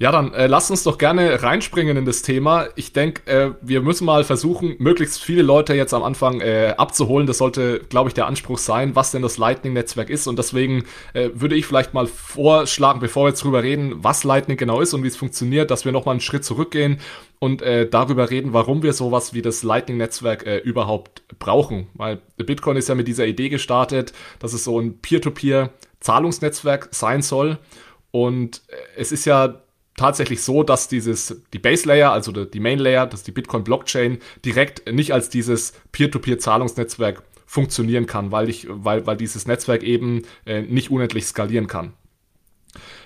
Ja, 0.00 0.10
dann 0.10 0.32
äh, 0.32 0.46
lasst 0.46 0.70
uns 0.70 0.82
doch 0.82 0.96
gerne 0.96 1.42
reinspringen 1.42 1.94
in 1.94 2.06
das 2.06 2.22
Thema. 2.22 2.68
Ich 2.74 2.94
denke, 2.94 3.30
äh, 3.30 3.52
wir 3.60 3.82
müssen 3.82 4.06
mal 4.06 4.24
versuchen, 4.24 4.76
möglichst 4.78 5.22
viele 5.22 5.42
Leute 5.42 5.74
jetzt 5.74 5.92
am 5.92 6.02
Anfang 6.02 6.40
äh, 6.40 6.72
abzuholen. 6.78 7.26
Das 7.26 7.36
sollte, 7.36 7.80
glaube 7.80 8.08
ich, 8.08 8.14
der 8.14 8.26
Anspruch 8.26 8.56
sein, 8.56 8.96
was 8.96 9.10
denn 9.10 9.20
das 9.20 9.36
Lightning-Netzwerk 9.36 10.08
ist. 10.08 10.26
Und 10.26 10.38
deswegen 10.38 10.84
äh, 11.12 11.28
würde 11.34 11.54
ich 11.54 11.66
vielleicht 11.66 11.92
mal 11.92 12.06
vorschlagen, 12.06 13.00
bevor 13.00 13.24
wir 13.24 13.28
jetzt 13.28 13.44
drüber 13.44 13.62
reden, 13.62 14.02
was 14.02 14.24
Lightning 14.24 14.56
genau 14.56 14.80
ist 14.80 14.94
und 14.94 15.02
wie 15.02 15.08
es 15.08 15.18
funktioniert, 15.18 15.70
dass 15.70 15.84
wir 15.84 15.92
nochmal 15.92 16.14
einen 16.14 16.22
Schritt 16.22 16.46
zurückgehen 16.46 16.98
und 17.38 17.60
äh, 17.60 17.86
darüber 17.86 18.30
reden, 18.30 18.54
warum 18.54 18.82
wir 18.82 18.94
sowas 18.94 19.34
wie 19.34 19.42
das 19.42 19.62
Lightning-Netzwerk 19.62 20.46
äh, 20.46 20.56
überhaupt 20.60 21.24
brauchen. 21.38 21.88
Weil 21.92 22.22
Bitcoin 22.38 22.78
ist 22.78 22.88
ja 22.88 22.94
mit 22.94 23.06
dieser 23.06 23.26
Idee 23.26 23.50
gestartet, 23.50 24.14
dass 24.38 24.54
es 24.54 24.64
so 24.64 24.80
ein 24.80 24.98
Peer-to-Peer-Zahlungsnetzwerk 25.00 26.88
sein 26.90 27.20
soll. 27.20 27.58
Und 28.12 28.62
äh, 28.68 28.76
es 28.96 29.12
ist 29.12 29.26
ja 29.26 29.60
tatsächlich 30.00 30.42
so, 30.42 30.62
dass 30.62 30.88
dieses, 30.88 31.42
die 31.52 31.58
Base 31.58 31.86
Layer, 31.86 32.10
also 32.10 32.32
die 32.32 32.60
Main 32.60 32.78
Layer, 32.78 33.06
dass 33.06 33.22
die 33.22 33.32
Bitcoin 33.32 33.64
Blockchain 33.64 34.18
direkt 34.44 34.90
nicht 34.90 35.12
als 35.12 35.28
dieses 35.28 35.74
Peer-to-Peer-Zahlungsnetzwerk 35.92 37.22
funktionieren 37.44 38.06
kann, 38.06 38.32
weil 38.32 38.48
ich, 38.48 38.66
weil, 38.68 39.06
weil 39.06 39.18
dieses 39.18 39.46
Netzwerk 39.46 39.82
eben 39.82 40.22
äh, 40.46 40.62
nicht 40.62 40.90
unendlich 40.90 41.26
skalieren 41.26 41.66
kann. 41.66 41.92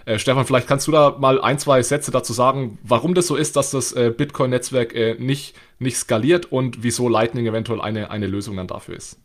Äh, 0.04 0.20
Stefan, 0.20 0.46
vielleicht 0.46 0.68
kannst 0.68 0.86
du 0.86 0.92
da 0.92 1.16
mal 1.18 1.40
ein, 1.40 1.58
zwei 1.58 1.82
Sätze 1.82 2.12
dazu 2.12 2.32
sagen, 2.32 2.78
warum 2.84 3.14
das 3.14 3.26
so 3.26 3.34
ist, 3.34 3.56
dass 3.56 3.72
das 3.72 3.92
äh, 3.92 4.12
Bitcoin-Netzwerk 4.16 4.94
äh, 4.94 5.14
nicht, 5.18 5.56
nicht 5.80 5.96
skaliert 5.96 6.52
und 6.52 6.84
wieso 6.84 7.08
Lightning 7.08 7.46
eventuell 7.46 7.80
eine, 7.80 8.10
eine 8.10 8.28
Lösung 8.28 8.56
dann 8.56 8.68
dafür 8.68 8.96
ist. 8.96 9.18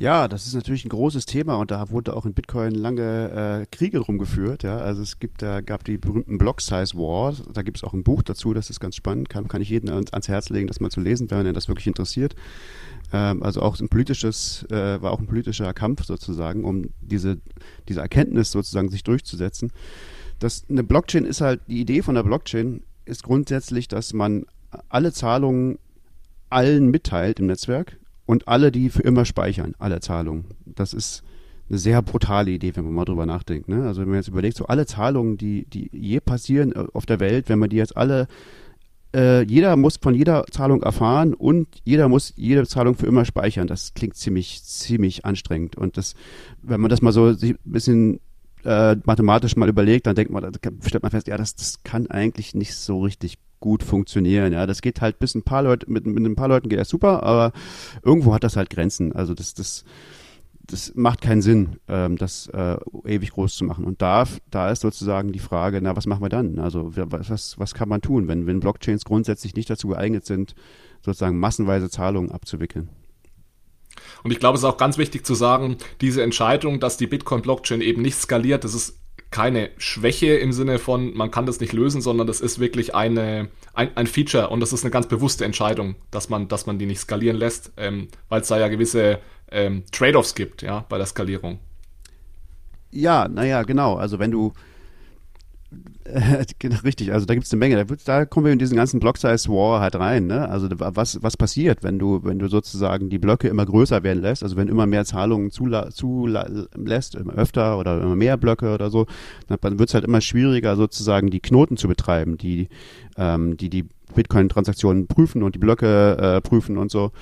Ja, 0.00 0.28
das 0.28 0.46
ist 0.46 0.54
natürlich 0.54 0.86
ein 0.86 0.88
großes 0.88 1.26
Thema 1.26 1.56
und 1.56 1.70
da 1.70 1.90
wurde 1.90 2.16
auch 2.16 2.24
in 2.24 2.32
Bitcoin 2.32 2.74
lange 2.74 3.60
äh, 3.60 3.66
Kriege 3.70 3.98
drum 3.98 4.16
geführt. 4.16 4.62
Ja? 4.62 4.78
Also 4.78 5.02
es 5.02 5.18
gibt, 5.18 5.42
da 5.42 5.60
gab 5.60 5.84
die 5.84 5.98
berühmten 5.98 6.38
Block 6.38 6.62
Size 6.62 6.94
Wars. 6.94 7.42
Da 7.52 7.60
gibt 7.60 7.76
es 7.76 7.84
auch 7.84 7.92
ein 7.92 8.02
Buch 8.02 8.22
dazu, 8.22 8.54
das 8.54 8.70
ist 8.70 8.80
ganz 8.80 8.96
spannend. 8.96 9.28
Kann, 9.28 9.46
kann 9.46 9.60
ich 9.60 9.68
jedem 9.68 9.90
ans, 9.90 10.10
ans 10.14 10.26
Herz 10.28 10.48
legen, 10.48 10.68
das 10.68 10.80
mal 10.80 10.90
zu 10.90 11.02
lesen, 11.02 11.30
wenn 11.30 11.44
er 11.44 11.52
das 11.52 11.68
wirklich 11.68 11.86
interessiert. 11.86 12.34
Ähm, 13.12 13.42
also 13.42 13.60
auch 13.60 13.78
ein 13.78 13.90
politisches, 13.90 14.64
äh, 14.70 15.02
war 15.02 15.12
auch 15.12 15.20
ein 15.20 15.26
politischer 15.26 15.74
Kampf 15.74 16.04
sozusagen, 16.04 16.64
um 16.64 16.88
diese, 17.02 17.36
diese 17.86 18.00
Erkenntnis 18.00 18.52
sozusagen 18.52 18.88
sich 18.88 19.04
durchzusetzen. 19.04 19.70
Das, 20.38 20.64
eine 20.70 20.82
Blockchain 20.82 21.26
ist 21.26 21.42
halt, 21.42 21.60
die 21.66 21.78
Idee 21.82 22.00
von 22.00 22.14
der 22.14 22.22
Blockchain 22.22 22.84
ist 23.04 23.22
grundsätzlich, 23.22 23.86
dass 23.86 24.14
man 24.14 24.46
alle 24.88 25.12
Zahlungen 25.12 25.78
allen 26.48 26.90
mitteilt 26.90 27.38
im 27.38 27.48
Netzwerk 27.48 27.99
und 28.30 28.46
alle 28.46 28.70
die 28.70 28.90
für 28.90 29.02
immer 29.02 29.24
speichern, 29.24 29.74
alle 29.80 29.98
Zahlungen. 29.98 30.44
Das 30.64 30.94
ist 30.94 31.24
eine 31.68 31.78
sehr 31.78 32.00
brutale 32.00 32.52
Idee, 32.52 32.76
wenn 32.76 32.84
man 32.84 32.94
mal 32.94 33.04
drüber 33.04 33.26
nachdenkt. 33.26 33.68
Ne? 33.68 33.84
Also 33.88 34.02
wenn 34.02 34.08
man 34.08 34.18
jetzt 34.18 34.28
überlegt, 34.28 34.56
so 34.56 34.66
alle 34.66 34.86
Zahlungen, 34.86 35.36
die, 35.36 35.64
die 35.64 35.90
je 35.92 36.20
passieren 36.20 36.70
äh, 36.70 36.86
auf 36.92 37.06
der 37.06 37.18
Welt, 37.18 37.48
wenn 37.48 37.58
man 37.58 37.70
die 37.70 37.76
jetzt 37.76 37.96
alle, 37.96 38.28
äh, 39.12 39.42
jeder 39.42 39.74
muss 39.74 39.96
von 39.96 40.14
jeder 40.14 40.44
Zahlung 40.52 40.80
erfahren 40.84 41.34
und 41.34 41.66
jeder 41.82 42.08
muss 42.08 42.32
jede 42.36 42.64
Zahlung 42.68 42.94
für 42.94 43.08
immer 43.08 43.24
speichern. 43.24 43.66
Das 43.66 43.94
klingt 43.94 44.14
ziemlich, 44.14 44.62
ziemlich 44.62 45.24
anstrengend. 45.24 45.74
Und 45.74 45.96
das, 45.96 46.14
wenn 46.62 46.80
man 46.80 46.88
das 46.88 47.02
mal 47.02 47.12
so 47.12 47.30
ein 47.30 47.58
bisschen 47.64 48.20
äh, 48.64 48.94
mathematisch 49.06 49.56
mal 49.56 49.68
überlegt, 49.68 50.06
dann 50.06 50.14
denkt 50.14 50.30
man, 50.30 50.52
stellt 50.86 51.02
man 51.02 51.10
fest, 51.10 51.26
ja, 51.26 51.36
das, 51.36 51.56
das 51.56 51.82
kann 51.82 52.06
eigentlich 52.06 52.54
nicht 52.54 52.76
so 52.76 53.00
richtig 53.00 53.38
gut 53.60 53.82
funktionieren. 53.82 54.52
Ja, 54.52 54.66
das 54.66 54.82
geht 54.82 55.00
halt 55.00 55.18
bis 55.18 55.34
ein 55.34 55.42
paar 55.42 55.62
Leute, 55.62 55.90
mit, 55.90 56.06
mit 56.06 56.24
ein 56.24 56.36
paar 56.36 56.48
Leuten 56.48 56.68
geht 56.68 56.80
das 56.80 56.88
super, 56.88 57.22
aber 57.22 57.52
irgendwo 58.02 58.34
hat 58.34 58.42
das 58.42 58.56
halt 58.56 58.70
Grenzen. 58.70 59.12
Also 59.12 59.34
das, 59.34 59.54
das, 59.54 59.84
das 60.62 60.92
macht 60.94 61.20
keinen 61.20 61.42
Sinn, 61.42 61.76
ähm, 61.88 62.16
das 62.16 62.48
äh, 62.48 62.76
ewig 63.04 63.32
groß 63.32 63.56
zu 63.56 63.64
machen. 63.64 63.84
Und 63.84 64.02
da, 64.02 64.24
da 64.50 64.70
ist 64.70 64.80
sozusagen 64.80 65.32
die 65.32 65.38
Frage, 65.38 65.80
na, 65.82 65.94
was 65.94 66.06
machen 66.06 66.22
wir 66.22 66.28
dann? 66.28 66.58
Also 66.58 66.92
was, 66.94 67.58
was 67.58 67.74
kann 67.74 67.88
man 67.88 68.00
tun, 68.00 68.28
wenn, 68.28 68.46
wenn 68.46 68.60
Blockchains 68.60 69.04
grundsätzlich 69.04 69.54
nicht 69.54 69.68
dazu 69.68 69.88
geeignet 69.88 70.24
sind, 70.24 70.54
sozusagen 71.04 71.38
massenweise 71.38 71.90
Zahlungen 71.90 72.30
abzuwickeln? 72.30 72.88
Und 74.22 74.30
ich 74.30 74.38
glaube, 74.38 74.56
es 74.56 74.62
ist 74.62 74.68
auch 74.68 74.76
ganz 74.76 74.98
wichtig 74.98 75.26
zu 75.26 75.34
sagen, 75.34 75.76
diese 76.00 76.22
Entscheidung, 76.22 76.80
dass 76.80 76.96
die 76.96 77.06
Bitcoin-Blockchain 77.06 77.80
eben 77.80 78.02
nicht 78.02 78.16
skaliert, 78.16 78.64
das 78.64 78.74
ist 78.74 78.99
keine 79.30 79.70
Schwäche 79.78 80.34
im 80.34 80.52
Sinne 80.52 80.78
von, 80.78 81.14
man 81.14 81.30
kann 81.30 81.46
das 81.46 81.60
nicht 81.60 81.72
lösen, 81.72 82.00
sondern 82.00 82.26
das 82.26 82.40
ist 82.40 82.58
wirklich 82.58 82.94
eine, 82.94 83.48
ein, 83.74 83.96
ein 83.96 84.06
Feature 84.06 84.48
und 84.48 84.60
das 84.60 84.72
ist 84.72 84.82
eine 84.82 84.90
ganz 84.90 85.06
bewusste 85.06 85.44
Entscheidung, 85.44 85.94
dass 86.10 86.28
man, 86.28 86.48
dass 86.48 86.66
man 86.66 86.78
die 86.78 86.86
nicht 86.86 87.00
skalieren 87.00 87.36
lässt, 87.36 87.72
ähm, 87.76 88.08
weil 88.28 88.40
es 88.40 88.48
da 88.48 88.58
ja 88.58 88.68
gewisse 88.68 89.20
ähm, 89.50 89.84
Trade-offs 89.92 90.34
gibt, 90.34 90.62
ja, 90.62 90.84
bei 90.88 90.98
der 90.98 91.06
Skalierung. 91.06 91.60
Ja, 92.90 93.28
naja, 93.28 93.62
genau. 93.62 93.96
Also 93.96 94.18
wenn 94.18 94.32
du 94.32 94.52
äh, 96.04 96.44
richtig, 96.84 97.12
also 97.12 97.26
da 97.26 97.34
gibt 97.34 97.46
es 97.46 97.52
eine 97.52 97.58
Menge. 97.58 97.84
Da, 97.84 97.94
da, 98.04 98.24
kommen 98.24 98.46
wir 98.46 98.52
in 98.52 98.58
diesen 98.58 98.76
ganzen 98.76 99.00
Block-Size-War 99.00 99.80
halt 99.80 99.96
rein. 99.96 100.26
Ne? 100.26 100.48
Also 100.48 100.68
was, 100.70 101.22
was 101.22 101.36
passiert, 101.36 101.82
wenn 101.82 101.98
du, 101.98 102.20
wenn 102.24 102.38
du 102.38 102.48
sozusagen 102.48 103.10
die 103.10 103.18
Blöcke 103.18 103.48
immer 103.48 103.66
größer 103.66 104.02
werden 104.02 104.22
lässt, 104.22 104.42
also 104.42 104.56
wenn 104.56 104.68
immer 104.68 104.86
mehr 104.86 105.04
Zahlungen 105.04 105.50
zulässt, 105.50 105.96
zu 105.96 106.26
immer 106.26 107.34
öfter 107.34 107.78
oder 107.78 108.00
immer 108.00 108.16
mehr 108.16 108.36
Blöcke 108.36 108.74
oder 108.74 108.90
so, 108.90 109.06
dann 109.48 109.78
wird 109.78 109.88
es 109.88 109.94
halt 109.94 110.04
immer 110.04 110.20
schwieriger, 110.20 110.76
sozusagen 110.76 111.30
die 111.30 111.40
Knoten 111.40 111.76
zu 111.76 111.88
betreiben, 111.88 112.36
die 112.36 112.68
ähm, 113.16 113.56
die, 113.56 113.70
die 113.70 113.86
Bitcoin-Transaktionen 114.14 115.06
prüfen 115.06 115.42
und 115.42 115.54
die 115.54 115.58
Blöcke 115.58 116.16
äh, 116.18 116.40
prüfen 116.40 116.78
und 116.78 116.90
so. 116.90 117.12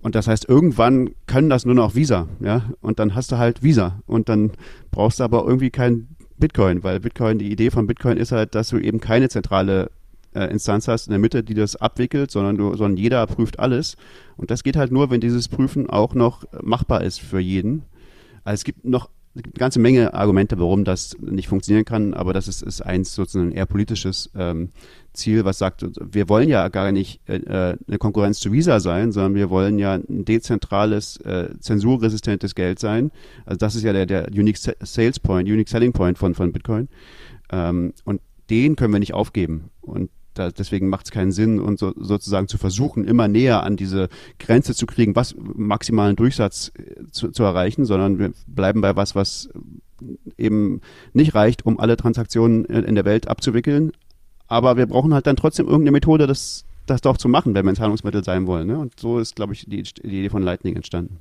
Und 0.00 0.16
das 0.16 0.26
heißt, 0.26 0.48
irgendwann 0.48 1.10
können 1.26 1.48
das 1.48 1.64
nur 1.64 1.76
noch 1.76 1.94
Visa, 1.94 2.26
ja. 2.40 2.64
Und 2.80 2.98
dann 2.98 3.14
hast 3.14 3.30
du 3.30 3.38
halt 3.38 3.62
Visa. 3.62 4.00
Und 4.06 4.28
dann 4.28 4.50
brauchst 4.90 5.20
du 5.20 5.24
aber 5.24 5.44
irgendwie 5.46 5.70
kein 5.70 6.08
Bitcoin, 6.42 6.82
weil 6.82 6.98
Bitcoin, 6.98 7.38
die 7.38 7.52
Idee 7.52 7.70
von 7.70 7.86
Bitcoin 7.86 8.16
ist 8.16 8.32
halt, 8.32 8.56
dass 8.56 8.70
du 8.70 8.78
eben 8.78 8.98
keine 8.98 9.28
zentrale 9.28 9.92
äh, 10.34 10.50
Instanz 10.50 10.88
hast 10.88 11.06
in 11.06 11.12
der 11.12 11.20
Mitte, 11.20 11.44
die 11.44 11.54
das 11.54 11.76
abwickelt, 11.76 12.32
sondern 12.32 12.56
du, 12.56 12.74
sondern 12.74 12.96
jeder 12.96 13.24
prüft 13.28 13.60
alles. 13.60 13.96
Und 14.36 14.50
das 14.50 14.64
geht 14.64 14.76
halt 14.76 14.90
nur, 14.90 15.08
wenn 15.10 15.20
dieses 15.20 15.46
Prüfen 15.46 15.88
auch 15.88 16.14
noch 16.14 16.42
machbar 16.60 17.04
ist 17.04 17.20
für 17.20 17.38
jeden. 17.38 17.84
Also 18.42 18.54
es 18.54 18.64
gibt 18.64 18.84
noch 18.84 19.08
eine 19.34 19.42
ganze 19.52 19.80
Menge 19.80 20.12
Argumente, 20.12 20.58
warum 20.58 20.84
das 20.84 21.16
nicht 21.20 21.48
funktionieren 21.48 21.84
kann, 21.84 22.14
aber 22.14 22.32
das 22.32 22.48
ist, 22.48 22.62
ist 22.62 22.82
eins 22.82 23.14
sozusagen 23.14 23.52
eher 23.52 23.66
politisches 23.66 24.30
ähm, 24.34 24.70
Ziel, 25.14 25.44
was 25.44 25.58
sagt, 25.58 25.84
wir 26.00 26.28
wollen 26.28 26.48
ja 26.48 26.68
gar 26.68 26.92
nicht 26.92 27.20
äh, 27.28 27.36
äh, 27.36 27.76
eine 27.86 27.98
Konkurrenz 27.98 28.40
zu 28.40 28.52
Visa 28.52 28.80
sein, 28.80 29.12
sondern 29.12 29.34
wir 29.34 29.50
wollen 29.50 29.78
ja 29.78 29.94
ein 29.94 30.24
dezentrales, 30.24 31.16
äh, 31.18 31.50
zensurresistentes 31.60 32.54
Geld 32.54 32.78
sein. 32.78 33.10
Also 33.46 33.58
das 33.58 33.74
ist 33.74 33.84
ja 33.84 33.92
der, 33.92 34.06
der 34.06 34.28
Unique 34.28 34.58
Sales 34.58 35.20
Point, 35.20 35.48
Unique 35.48 35.68
Selling 35.68 35.92
Point 35.92 36.18
von, 36.18 36.34
von 36.34 36.52
Bitcoin. 36.52 36.88
Ähm, 37.50 37.94
und 38.04 38.20
den 38.50 38.76
können 38.76 38.92
wir 38.92 39.00
nicht 39.00 39.14
aufgeben. 39.14 39.70
Und 39.80 40.10
da, 40.34 40.50
deswegen 40.50 40.88
macht 40.88 41.06
es 41.06 41.10
keinen 41.10 41.32
Sinn, 41.32 41.60
und 41.60 41.78
so, 41.78 41.92
sozusagen 41.96 42.48
zu 42.48 42.58
versuchen, 42.58 43.04
immer 43.04 43.28
näher 43.28 43.62
an 43.62 43.76
diese 43.76 44.08
Grenze 44.38 44.74
zu 44.74 44.86
kriegen, 44.86 45.14
was 45.16 45.34
maximalen 45.36 46.16
Durchsatz 46.16 46.72
äh, 46.76 47.04
zu, 47.10 47.30
zu 47.30 47.42
erreichen, 47.42 47.84
sondern 47.84 48.18
wir 48.18 48.32
bleiben 48.46 48.80
bei 48.80 48.96
was, 48.96 49.14
was 49.14 49.50
eben 50.36 50.80
nicht 51.12 51.34
reicht, 51.34 51.64
um 51.64 51.78
alle 51.78 51.96
Transaktionen 51.96 52.64
in 52.64 52.94
der 52.94 53.04
Welt 53.04 53.28
abzuwickeln. 53.28 53.92
Aber 54.48 54.76
wir 54.76 54.86
brauchen 54.86 55.14
halt 55.14 55.26
dann 55.26 55.36
trotzdem 55.36 55.66
irgendeine 55.66 55.92
Methode, 55.92 56.26
das, 56.26 56.64
das 56.86 57.00
doch 57.00 57.16
zu 57.16 57.28
machen, 57.28 57.54
wenn 57.54 57.64
wir 57.64 57.72
ein 57.72 57.76
Zahlungsmittel 57.76 58.24
sein 58.24 58.46
wollen. 58.46 58.66
Ne? 58.66 58.78
Und 58.78 58.98
so 58.98 59.18
ist, 59.18 59.36
glaube 59.36 59.52
ich, 59.52 59.64
die, 59.66 59.82
die 59.82 60.02
Idee 60.02 60.28
von 60.28 60.42
Lightning 60.42 60.76
entstanden. 60.76 61.18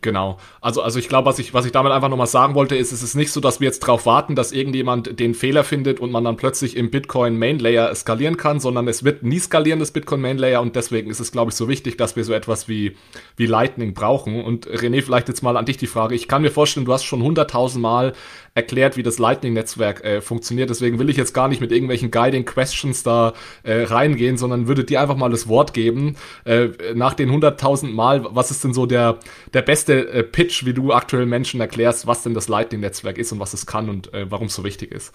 Genau. 0.00 0.38
Also, 0.60 0.80
also 0.80 1.00
ich 1.00 1.08
glaube, 1.08 1.26
was 1.26 1.40
ich, 1.40 1.54
was 1.54 1.66
ich 1.66 1.72
damit 1.72 1.90
einfach 1.90 2.08
nochmal 2.08 2.28
sagen 2.28 2.54
wollte, 2.54 2.76
ist, 2.76 2.92
es 2.92 3.02
ist 3.02 3.16
nicht 3.16 3.32
so, 3.32 3.40
dass 3.40 3.58
wir 3.58 3.66
jetzt 3.66 3.82
darauf 3.82 4.06
warten, 4.06 4.36
dass 4.36 4.52
irgendjemand 4.52 5.18
den 5.18 5.34
Fehler 5.34 5.64
findet 5.64 5.98
und 5.98 6.12
man 6.12 6.22
dann 6.22 6.36
plötzlich 6.36 6.76
im 6.76 6.90
Bitcoin 6.90 7.36
Main 7.36 7.58
Layer 7.58 7.92
skalieren 7.96 8.36
kann, 8.36 8.60
sondern 8.60 8.86
es 8.86 9.02
wird 9.02 9.24
nie 9.24 9.40
skalieren, 9.40 9.80
das 9.80 9.90
Bitcoin 9.90 10.20
Main 10.20 10.38
Layer 10.38 10.62
und 10.62 10.76
deswegen 10.76 11.10
ist 11.10 11.18
es, 11.18 11.32
glaube 11.32 11.50
ich, 11.50 11.56
so 11.56 11.66
wichtig, 11.66 11.96
dass 11.96 12.14
wir 12.14 12.22
so 12.22 12.32
etwas 12.32 12.68
wie, 12.68 12.96
wie 13.36 13.46
Lightning 13.46 13.92
brauchen. 13.92 14.44
Und 14.44 14.68
René, 14.68 15.02
vielleicht 15.02 15.26
jetzt 15.26 15.42
mal 15.42 15.56
an 15.56 15.66
dich 15.66 15.78
die 15.78 15.88
Frage. 15.88 16.14
Ich 16.14 16.28
kann 16.28 16.42
mir 16.42 16.52
vorstellen, 16.52 16.86
du 16.86 16.92
hast 16.92 17.04
schon 17.04 17.20
hunderttausend 17.20 17.82
Mal 17.82 18.12
erklärt, 18.54 18.96
wie 18.96 19.02
das 19.02 19.18
Lightning-Netzwerk 19.18 20.04
äh, 20.04 20.20
funktioniert. 20.20 20.70
Deswegen 20.70 20.98
will 20.98 21.10
ich 21.10 21.16
jetzt 21.16 21.32
gar 21.32 21.48
nicht 21.48 21.60
mit 21.60 21.72
irgendwelchen 21.72 22.10
Guiding 22.10 22.44
Questions 22.44 23.02
da 23.02 23.32
äh, 23.62 23.82
reingehen, 23.82 24.36
sondern 24.36 24.68
würde 24.68 24.84
dir 24.84 25.00
einfach 25.00 25.16
mal 25.16 25.30
das 25.30 25.48
Wort 25.48 25.74
geben. 25.74 26.16
Äh, 26.44 26.68
nach 26.94 27.14
den 27.14 27.30
100.000 27.30 27.90
Mal, 27.90 28.26
was 28.30 28.50
ist 28.50 28.62
denn 28.62 28.74
so 28.74 28.86
der, 28.86 29.18
der 29.54 29.62
beste 29.62 29.87
äh, 29.94 30.22
Pitch, 30.22 30.64
wie 30.64 30.74
du 30.74 30.92
aktuell 30.92 31.26
Menschen 31.26 31.60
erklärst, 31.60 32.06
was 32.06 32.22
denn 32.22 32.34
das 32.34 32.48
Lightning-Netzwerk 32.48 33.18
ist 33.18 33.32
und 33.32 33.40
was 33.40 33.54
es 33.54 33.66
kann 33.66 33.88
und 33.88 34.12
äh, 34.14 34.30
warum 34.30 34.46
es 34.46 34.54
so 34.54 34.64
wichtig 34.64 34.92
ist? 34.92 35.12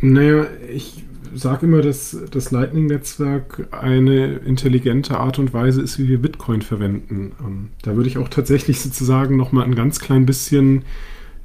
Naja, 0.00 0.46
ich 0.72 1.04
sage 1.34 1.66
immer, 1.66 1.82
dass 1.82 2.16
das 2.30 2.50
Lightning-Netzwerk 2.50 3.68
eine 3.70 4.36
intelligente 4.36 5.18
Art 5.18 5.38
und 5.38 5.52
Weise 5.52 5.82
ist, 5.82 5.98
wie 5.98 6.08
wir 6.08 6.20
Bitcoin 6.20 6.62
verwenden. 6.62 7.32
Ähm, 7.40 7.70
da 7.82 7.96
würde 7.96 8.08
ich 8.08 8.18
auch 8.18 8.28
tatsächlich 8.28 8.80
sozusagen 8.80 9.36
nochmal 9.36 9.64
ein 9.64 9.74
ganz 9.74 10.00
klein 10.00 10.26
bisschen 10.26 10.84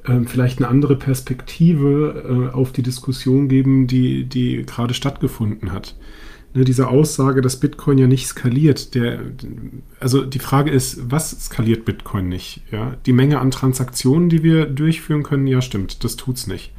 ähm, 0.08 0.25
vielleicht 0.28 0.60
eine 0.60 0.68
andere 0.68 0.96
Perspektive 0.96 2.50
äh, 2.51 2.56
auf 2.56 2.72
die 2.72 2.84
Diskussion 2.84 3.48
geben, 3.48 3.88
die, 3.88 4.25
die 4.25 4.66
gerade 4.66 4.94
stattgefunden 4.94 5.72
hat. 5.72 5.96
Ne, 6.53 6.65
diese 6.65 6.89
Aussage, 6.89 7.41
dass 7.41 7.60
Bitcoin 7.60 7.98
ja 7.98 8.08
nicht 8.08 8.27
skaliert, 8.27 8.93
der, 8.93 9.20
also 10.01 10.25
die 10.25 10.39
Frage 10.39 10.70
ist, 10.70 11.10
was 11.10 11.46
skaliert 11.46 11.86
Bitcoin 11.86 12.27
nicht? 12.27 12.62
Ja? 12.72 12.98
Die 13.05 13.13
Menge 13.13 13.39
an 13.39 13.51
Transaktionen, 13.51 14.27
die 14.27 14.43
wir 14.43 14.65
durchführen 14.65 15.24
können, 15.24 15.48
ja 15.48 15.62
stimmt, 15.62 16.03
das 16.03 16.17
tut's 16.17 16.48
nicht. 16.48 16.74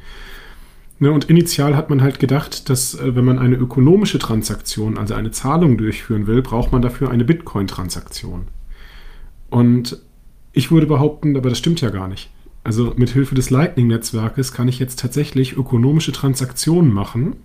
Ne, 0.99 1.11
und 1.11 1.25
initial 1.25 1.75
hat 1.75 1.89
man 1.89 2.01
halt 2.03 2.19
gedacht, 2.19 2.69
dass 2.69 2.93
äh, 2.93 3.15
wenn 3.15 3.25
man 3.25 3.39
eine 3.39 3.55
ökonomische 3.55 4.19
Transaktion, 4.19 4.97
also 4.97 5.15
eine 5.15 5.31
Zahlung 5.31 5.77
durchführen 5.77 6.27
will, 6.27 6.43
braucht 6.43 6.71
man 6.71 6.83
dafür 6.83 7.09
eine 7.09 7.25
Bitcoin-Transaktion. 7.25 8.47
Und 9.49 9.99
ich 10.51 10.71
würde 10.71 10.85
behaupten, 10.85 11.35
aber 11.35 11.49
das 11.49 11.57
stimmt 11.57 11.81
ja 11.81 11.89
gar 11.89 12.07
nicht. 12.07 12.29
Also 12.63 12.93
mit 12.95 13.09
Hilfe 13.09 13.33
des 13.33 13.49
Lightning-Netzwerkes 13.49 14.53
kann 14.53 14.67
ich 14.67 14.77
jetzt 14.77 14.99
tatsächlich 14.99 15.57
ökonomische 15.57 16.11
Transaktionen 16.11 16.93
machen. 16.93 17.37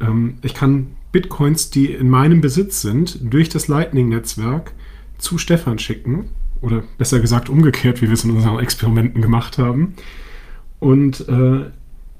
Ähm, 0.00 0.36
ich 0.42 0.54
kann 0.54 0.88
Bitcoins, 1.16 1.70
die 1.70 1.86
in 1.92 2.10
meinem 2.10 2.42
Besitz 2.42 2.82
sind, 2.82 3.32
durch 3.32 3.48
das 3.48 3.68
Lightning-Netzwerk 3.68 4.74
zu 5.16 5.38
Stefan 5.38 5.78
schicken. 5.78 6.28
Oder 6.60 6.82
besser 6.98 7.20
gesagt 7.20 7.48
umgekehrt, 7.48 8.02
wie 8.02 8.06
wir 8.06 8.12
es 8.12 8.24
in 8.24 8.32
unseren 8.32 8.58
Experimenten 8.58 9.22
gemacht 9.22 9.56
haben. 9.56 9.94
Und 10.78 11.26
äh, 11.26 11.70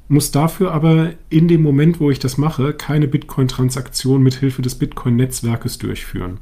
muss 0.08 0.30
dafür 0.30 0.72
aber 0.72 1.12
in 1.28 1.46
dem 1.46 1.62
Moment, 1.62 2.00
wo 2.00 2.10
ich 2.10 2.20
das 2.20 2.38
mache, 2.38 2.72
keine 2.72 3.06
Bitcoin-Transaktion 3.06 4.22
mit 4.22 4.36
Hilfe 4.36 4.62
des 4.62 4.76
Bitcoin-Netzwerkes 4.76 5.76
durchführen. 5.76 6.38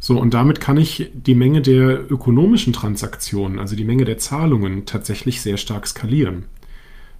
So, 0.00 0.18
und 0.18 0.34
damit 0.34 0.60
kann 0.60 0.78
ich 0.78 1.12
die 1.14 1.36
Menge 1.36 1.62
der 1.62 2.10
ökonomischen 2.10 2.72
Transaktionen, 2.72 3.60
also 3.60 3.76
die 3.76 3.84
Menge 3.84 4.04
der 4.04 4.18
Zahlungen, 4.18 4.84
tatsächlich 4.84 5.40
sehr 5.42 5.58
stark 5.58 5.86
skalieren. 5.86 6.46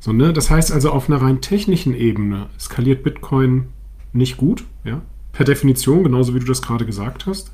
So, 0.01 0.13
ne? 0.13 0.33
Das 0.33 0.51
heißt 0.51 0.73
also, 0.73 0.91
auf 0.91 1.09
einer 1.09 1.23
rein 1.23 1.41
technischen 1.41 1.95
Ebene 1.95 2.49
skaliert 2.59 3.05
Bitcoin 3.05 3.67
nicht 4.13 4.37
gut, 4.37 4.65
ja, 4.85 5.03
per 5.33 5.45
Definition, 5.45 6.05
genauso 6.05 6.35
wie 6.35 6.41
du 6.41 6.47
das 6.47 6.63
gerade 6.63 6.87
gesagt 6.87 7.27
hast. 7.27 7.53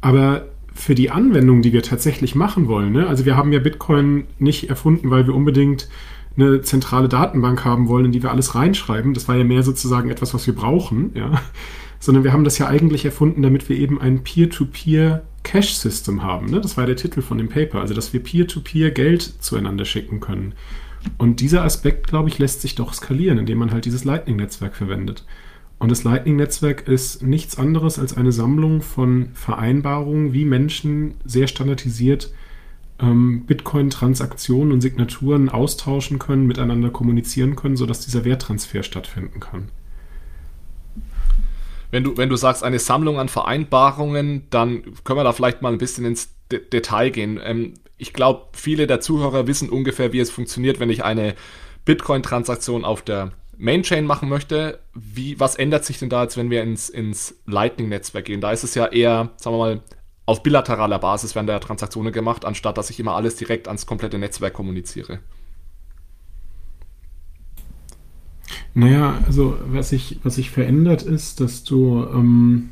Aber 0.00 0.46
für 0.74 0.94
die 0.94 1.10
Anwendung, 1.10 1.62
die 1.62 1.72
wir 1.72 1.82
tatsächlich 1.82 2.34
machen 2.34 2.68
wollen, 2.68 2.92
ne? 2.92 3.06
also 3.06 3.24
wir 3.24 3.36
haben 3.36 3.52
ja 3.52 3.60
Bitcoin 3.60 4.24
nicht 4.38 4.68
erfunden, 4.68 5.10
weil 5.10 5.26
wir 5.26 5.34
unbedingt 5.34 5.88
eine 6.36 6.60
zentrale 6.60 7.08
Datenbank 7.08 7.64
haben 7.64 7.88
wollen, 7.88 8.06
in 8.06 8.12
die 8.12 8.22
wir 8.22 8.30
alles 8.30 8.54
reinschreiben. 8.54 9.14
Das 9.14 9.26
war 9.26 9.36
ja 9.36 9.44
mehr 9.44 9.62
sozusagen 9.62 10.10
etwas, 10.10 10.34
was 10.34 10.46
wir 10.46 10.54
brauchen, 10.54 11.12
ja. 11.14 11.40
Sondern 11.98 12.24
wir 12.24 12.34
haben 12.34 12.44
das 12.44 12.58
ja 12.58 12.66
eigentlich 12.66 13.06
erfunden, 13.06 13.40
damit 13.40 13.70
wir 13.70 13.78
eben 13.78 13.98
ein 13.98 14.22
Peer-to-Peer-Cash-System 14.22 16.22
haben. 16.22 16.50
Ne? 16.50 16.60
Das 16.60 16.76
war 16.76 16.84
der 16.84 16.96
Titel 16.96 17.22
von 17.22 17.38
dem 17.38 17.48
Paper. 17.48 17.80
Also, 17.80 17.94
dass 17.94 18.12
wir 18.12 18.22
Peer-to-Peer 18.22 18.90
-Peer 18.90 18.94
Geld 18.94 19.22
zueinander 19.22 19.86
schicken 19.86 20.20
können. 20.20 20.52
Und 21.16 21.40
dieser 21.40 21.64
Aspekt, 21.64 22.06
glaube 22.06 22.28
ich, 22.28 22.38
lässt 22.38 22.60
sich 22.60 22.74
doch 22.74 22.92
skalieren, 22.92 23.38
indem 23.38 23.58
man 23.58 23.72
halt 23.72 23.86
dieses 23.86 24.04
Lightning-Netzwerk 24.04 24.76
verwendet. 24.76 25.24
Und 25.78 25.90
das 25.90 26.04
Lightning-Netzwerk 26.04 26.88
ist 26.88 27.22
nichts 27.22 27.58
anderes 27.58 27.98
als 27.98 28.16
eine 28.16 28.32
Sammlung 28.32 28.80
von 28.80 29.28
Vereinbarungen, 29.34 30.32
wie 30.32 30.44
Menschen 30.44 31.14
sehr 31.24 31.48
standardisiert 31.48 32.32
ähm, 32.98 33.44
Bitcoin-Transaktionen 33.46 34.72
und 34.72 34.80
Signaturen 34.80 35.48
austauschen 35.48 36.18
können, 36.18 36.46
miteinander 36.46 36.90
kommunizieren 36.90 37.56
können, 37.56 37.76
sodass 37.76 38.00
dieser 38.00 38.24
Werttransfer 38.24 38.82
stattfinden 38.82 39.40
kann. 39.40 39.68
Wenn 41.90 42.04
du, 42.04 42.16
wenn 42.16 42.28
du 42.28 42.36
sagst, 42.36 42.64
eine 42.64 42.78
Sammlung 42.78 43.18
an 43.18 43.28
Vereinbarungen, 43.28 44.44
dann 44.50 44.82
können 45.04 45.18
wir 45.18 45.24
da 45.24 45.32
vielleicht 45.32 45.62
mal 45.62 45.72
ein 45.72 45.78
bisschen 45.78 46.04
ins 46.04 46.34
D 46.50 46.58
Detail 46.58 47.10
gehen. 47.10 47.40
Ähm, 47.42 47.74
ich 47.98 48.12
glaube, 48.12 48.46
viele 48.52 48.86
der 48.86 49.00
Zuhörer 49.00 49.46
wissen 49.46 49.70
ungefähr, 49.70 50.12
wie 50.12 50.20
es 50.20 50.30
funktioniert, 50.30 50.80
wenn 50.80 50.90
ich 50.90 51.04
eine 51.04 51.34
Bitcoin-Transaktion 51.84 52.84
auf 52.84 53.02
der 53.02 53.32
Mainchain 53.58 54.04
machen 54.04 54.28
möchte. 54.28 54.80
Wie, 54.94 55.38
was 55.40 55.56
ändert 55.56 55.84
sich 55.84 55.98
denn 55.98 56.08
da 56.08 56.22
jetzt, 56.22 56.36
wenn 56.36 56.50
wir 56.50 56.62
ins, 56.62 56.88
ins 56.88 57.34
Lightning-Netzwerk 57.46 58.24
gehen? 58.24 58.40
Da 58.40 58.52
ist 58.52 58.64
es 58.64 58.74
ja 58.74 58.86
eher, 58.86 59.30
sagen 59.36 59.56
wir 59.56 59.58
mal, 59.58 59.82
auf 60.26 60.42
bilateraler 60.42 60.98
Basis 60.98 61.34
werden 61.34 61.46
da 61.46 61.58
Transaktionen 61.58 62.12
gemacht, 62.12 62.44
anstatt 62.44 62.76
dass 62.78 62.90
ich 62.90 62.98
immer 62.98 63.14
alles 63.14 63.36
direkt 63.36 63.68
ans 63.68 63.86
komplette 63.86 64.18
Netzwerk 64.18 64.54
kommuniziere. 64.54 65.20
Naja, 68.74 69.22
also 69.26 69.56
was 69.66 69.90
sich 69.90 70.20
was 70.22 70.34
sich 70.34 70.50
verändert 70.50 71.02
ist, 71.02 71.40
dass 71.40 71.64
du 71.64 72.04
ähm, 72.12 72.70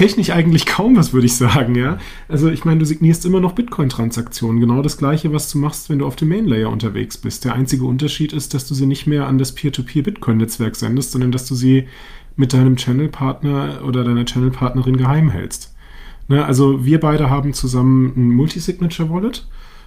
technisch 0.00 0.30
eigentlich 0.30 0.64
kaum 0.64 0.96
was, 0.96 1.12
würde 1.12 1.26
ich 1.26 1.36
sagen, 1.36 1.74
ja. 1.74 1.98
Also 2.26 2.48
ich 2.48 2.64
meine, 2.64 2.78
du 2.78 2.86
signierst 2.86 3.26
immer 3.26 3.38
noch 3.38 3.52
Bitcoin-Transaktionen. 3.52 4.58
Genau 4.58 4.80
das 4.80 4.96
gleiche, 4.96 5.30
was 5.34 5.52
du 5.52 5.58
machst, 5.58 5.90
wenn 5.90 5.98
du 5.98 6.06
auf 6.06 6.16
dem 6.16 6.30
Main-Layer 6.30 6.70
unterwegs 6.70 7.18
bist. 7.18 7.44
Der 7.44 7.54
einzige 7.54 7.84
Unterschied 7.84 8.32
ist, 8.32 8.54
dass 8.54 8.66
du 8.66 8.72
sie 8.72 8.86
nicht 8.86 9.06
mehr 9.06 9.26
an 9.26 9.36
das 9.36 9.54
Peer-to-Peer-Bitcoin-Netzwerk 9.54 10.74
sendest, 10.74 11.12
sondern 11.12 11.32
dass 11.32 11.44
du 11.44 11.54
sie 11.54 11.86
mit 12.34 12.54
deinem 12.54 12.76
Channel-Partner 12.76 13.82
oder 13.84 14.02
deiner 14.02 14.24
Channel-Partnerin 14.24 14.96
geheim 14.96 15.28
hältst. 15.28 15.74
Ne, 16.28 16.46
also 16.46 16.82
wir 16.82 16.98
beide 16.98 17.28
haben 17.28 17.52
zusammen 17.52 18.14
ein 18.16 18.30
Multisignature-Wallet. 18.30 19.46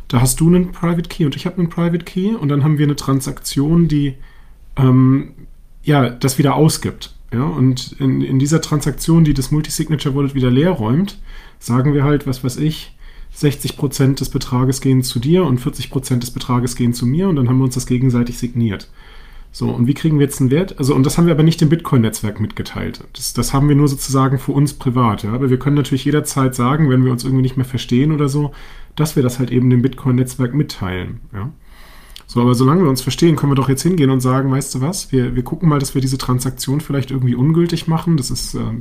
Da 0.10 0.22
hast 0.22 0.40
du 0.40 0.46
einen 0.46 0.74
Private 0.74 1.10
Key 1.10 1.26
und 1.26 1.36
ich 1.36 1.48
habe 1.48 1.58
einen 1.58 1.70
Private 1.70 2.06
Key 2.06 2.36
und 2.36 2.50
dann 2.50 2.64
haben 2.64 2.78
wir 2.78 2.86
eine 2.86 2.96
Transaktion, 2.96 3.88
die 3.88 4.14
ähm, 4.78 5.32
ja 5.82 6.12
das 6.12 6.38
wieder 6.38 6.54
ausgibt. 6.54 7.16
Ja, 7.34 7.44
und 7.44 7.96
in, 8.00 8.22
in 8.22 8.38
dieser 8.38 8.62
Transaktion, 8.62 9.24
die 9.24 9.34
das 9.34 9.50
Multisignature 9.52 10.16
Wallet 10.16 10.36
wieder 10.36 10.52
leer 10.52 10.72
räumt, 10.72 11.20
sagen 11.60 11.94
wir 11.94 12.04
halt, 12.04 12.28
was 12.28 12.44
weiß 12.44 12.58
ich, 12.58 12.96
60% 13.36 14.20
des 14.20 14.30
Betrages 14.30 14.82
gehen 14.82 15.02
zu 15.02 15.20
dir 15.20 15.44
und 15.46 15.60
40% 15.60 16.20
des 16.20 16.32
Betrages 16.32 16.76
gehen 16.76 16.94
zu 16.94 17.08
mir 17.08 17.28
und 17.28 17.36
dann 17.36 17.50
haben 17.50 17.58
wir 17.58 17.64
uns 17.64 17.74
das 17.74 17.88
gegenseitig 17.88 18.38
signiert. 18.38 18.90
So, 19.52 19.70
und 19.70 19.86
wie 19.86 19.94
kriegen 19.94 20.18
wir 20.18 20.26
jetzt 20.26 20.42
einen 20.42 20.50
Wert? 20.50 20.80
Also, 20.80 20.96
und 20.96 21.06
das 21.06 21.18
haben 21.18 21.28
wir 21.28 21.34
aber 21.34 21.44
nicht 21.44 21.62
dem 21.62 21.70
Bitcoin-Netzwerk 21.70 22.40
mitgeteilt. 22.40 23.04
Das, 23.14 23.34
das 23.34 23.54
haben 23.54 23.70
wir 23.70 23.76
nur 23.76 23.88
sozusagen 23.88 24.40
für 24.40 24.52
uns 24.52 24.74
privat, 24.74 25.22
ja. 25.22 25.32
Aber 25.32 25.52
wir 25.52 25.60
können 25.60 25.76
natürlich 25.76 26.06
jederzeit 26.06 26.56
sagen, 26.56 26.90
wenn 26.90 27.06
wir 27.06 27.12
uns 27.12 27.24
irgendwie 27.24 27.44
nicht 27.44 27.56
mehr 27.56 27.66
verstehen 27.66 28.12
oder 28.12 28.30
so, 28.30 28.52
dass 28.96 29.16
wir 29.16 29.22
das 29.22 29.38
halt 29.38 29.52
eben 29.52 29.70
dem 29.70 29.84
Bitcoin-Netzwerk 29.84 30.56
mitteilen, 30.56 31.20
ja. 31.34 31.52
So, 32.34 32.42
aber 32.42 32.56
solange 32.56 32.82
wir 32.82 32.90
uns 32.90 33.04
verstehen, 33.04 33.36
können 33.36 33.52
wir 33.52 33.56
doch 33.56 33.70
jetzt 33.70 33.84
hingehen 33.84 34.10
und 34.10 34.20
sagen, 34.20 34.50
weißt 34.50 34.74
du 34.74 34.82
was, 34.82 35.12
wir, 35.12 35.36
wir 35.36 35.44
gucken 35.44 35.70
mal, 35.70 35.78
dass 35.78 35.94
wir 35.94 36.02
diese 36.02 36.18
Transaktion 36.18 36.82
vielleicht 36.82 37.12
irgendwie 37.12 37.36
ungültig 37.36 37.88
machen. 37.88 38.18
Das 38.18 38.32
ist 38.32 38.56
äh, 38.56 38.72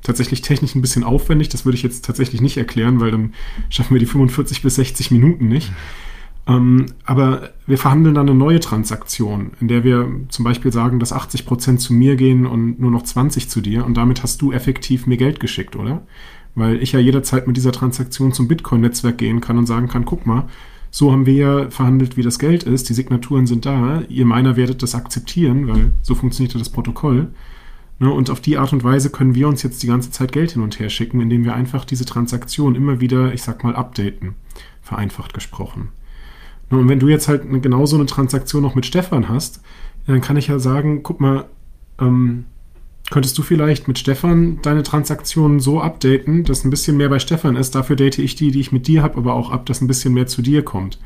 tatsächlich 0.00 0.42
technisch 0.42 0.76
ein 0.76 0.80
bisschen 0.80 1.02
aufwendig. 1.02 1.48
Das 1.48 1.64
würde 1.64 1.74
ich 1.74 1.82
jetzt 1.82 2.04
tatsächlich 2.04 2.40
nicht 2.40 2.56
erklären, 2.56 3.00
weil 3.00 3.10
dann 3.10 3.34
schaffen 3.68 3.96
wir 3.96 3.98
die 3.98 4.06
45 4.06 4.62
bis 4.62 4.76
60 4.76 5.10
Minuten 5.10 5.48
nicht. 5.48 5.72
Ähm, 6.46 6.86
aber 7.04 7.50
wir 7.66 7.78
verhandeln 7.78 8.14
dann 8.14 8.28
eine 8.28 8.38
neue 8.38 8.60
Transaktion, 8.60 9.54
in 9.60 9.66
der 9.66 9.82
wir 9.82 10.08
zum 10.28 10.44
Beispiel 10.44 10.72
sagen, 10.72 11.00
dass 11.00 11.12
80 11.12 11.46
Prozent 11.46 11.80
zu 11.80 11.92
mir 11.92 12.14
gehen 12.14 12.46
und 12.46 12.78
nur 12.78 12.92
noch 12.92 13.02
20 13.02 13.48
zu 13.48 13.60
dir 13.60 13.84
und 13.86 13.96
damit 13.96 14.22
hast 14.22 14.40
du 14.40 14.52
effektiv 14.52 15.08
mir 15.08 15.16
Geld 15.16 15.40
geschickt, 15.40 15.74
oder? 15.74 16.06
Weil 16.54 16.80
ich 16.80 16.92
ja 16.92 17.00
jederzeit 17.00 17.48
mit 17.48 17.56
dieser 17.56 17.72
Transaktion 17.72 18.32
zum 18.32 18.46
Bitcoin-Netzwerk 18.46 19.18
gehen 19.18 19.40
kann 19.40 19.58
und 19.58 19.66
sagen 19.66 19.88
kann, 19.88 20.04
guck 20.04 20.26
mal, 20.26 20.48
so 20.90 21.12
haben 21.12 21.26
wir 21.26 21.34
ja 21.34 21.70
verhandelt, 21.70 22.16
wie 22.16 22.22
das 22.22 22.38
Geld 22.38 22.64
ist, 22.64 22.88
die 22.88 22.94
Signaturen 22.94 23.46
sind 23.46 23.64
da, 23.64 24.02
ihr 24.08 24.26
meiner 24.26 24.56
werdet 24.56 24.82
das 24.82 24.94
akzeptieren, 24.94 25.68
weil 25.68 25.92
so 26.02 26.14
funktioniert 26.14 26.54
das 26.54 26.68
Protokoll. 26.68 27.28
Ne, 28.00 28.10
und 28.10 28.30
auf 28.30 28.40
die 28.40 28.56
Art 28.56 28.72
und 28.72 28.82
Weise 28.82 29.10
können 29.10 29.34
wir 29.34 29.46
uns 29.46 29.62
jetzt 29.62 29.82
die 29.82 29.86
ganze 29.86 30.10
Zeit 30.10 30.32
Geld 30.32 30.52
hin 30.52 30.62
und 30.62 30.80
her 30.80 30.88
schicken, 30.88 31.20
indem 31.20 31.44
wir 31.44 31.54
einfach 31.54 31.84
diese 31.84 32.06
Transaktion 32.06 32.74
immer 32.74 33.00
wieder, 33.00 33.34
ich 33.34 33.42
sag 33.42 33.62
mal, 33.62 33.76
updaten, 33.76 34.34
vereinfacht 34.80 35.34
gesprochen. 35.34 35.90
Und 36.70 36.88
wenn 36.88 37.00
du 37.00 37.08
jetzt 37.08 37.28
halt 37.28 37.42
genau 37.62 37.84
so 37.84 37.96
eine 37.96 38.06
Transaktion 38.06 38.62
noch 38.62 38.74
mit 38.74 38.86
Stefan 38.86 39.28
hast, 39.28 39.60
dann 40.06 40.22
kann 40.22 40.38
ich 40.38 40.46
ja 40.46 40.58
sagen, 40.58 41.02
guck 41.02 41.20
mal, 41.20 41.46
ähm, 42.00 42.46
könntest 43.10 43.36
du 43.36 43.42
vielleicht 43.42 43.88
mit 43.88 43.98
Stefan 43.98 44.60
deine 44.62 44.82
Transaktionen 44.82 45.60
so 45.60 45.80
updaten, 45.80 46.44
dass 46.44 46.64
ein 46.64 46.70
bisschen 46.70 46.96
mehr 46.96 47.08
bei 47.08 47.18
Stefan 47.18 47.56
ist. 47.56 47.74
Dafür 47.74 47.96
date 47.96 48.18
ich 48.18 48.36
die, 48.36 48.50
die 48.50 48.60
ich 48.60 48.72
mit 48.72 48.86
dir 48.86 49.02
habe, 49.02 49.18
aber 49.18 49.34
auch 49.34 49.50
ab, 49.50 49.66
dass 49.66 49.80
ein 49.80 49.88
bisschen 49.88 50.14
mehr 50.14 50.26
zu 50.26 50.42
dir 50.42 50.62
kommt. 50.62 50.98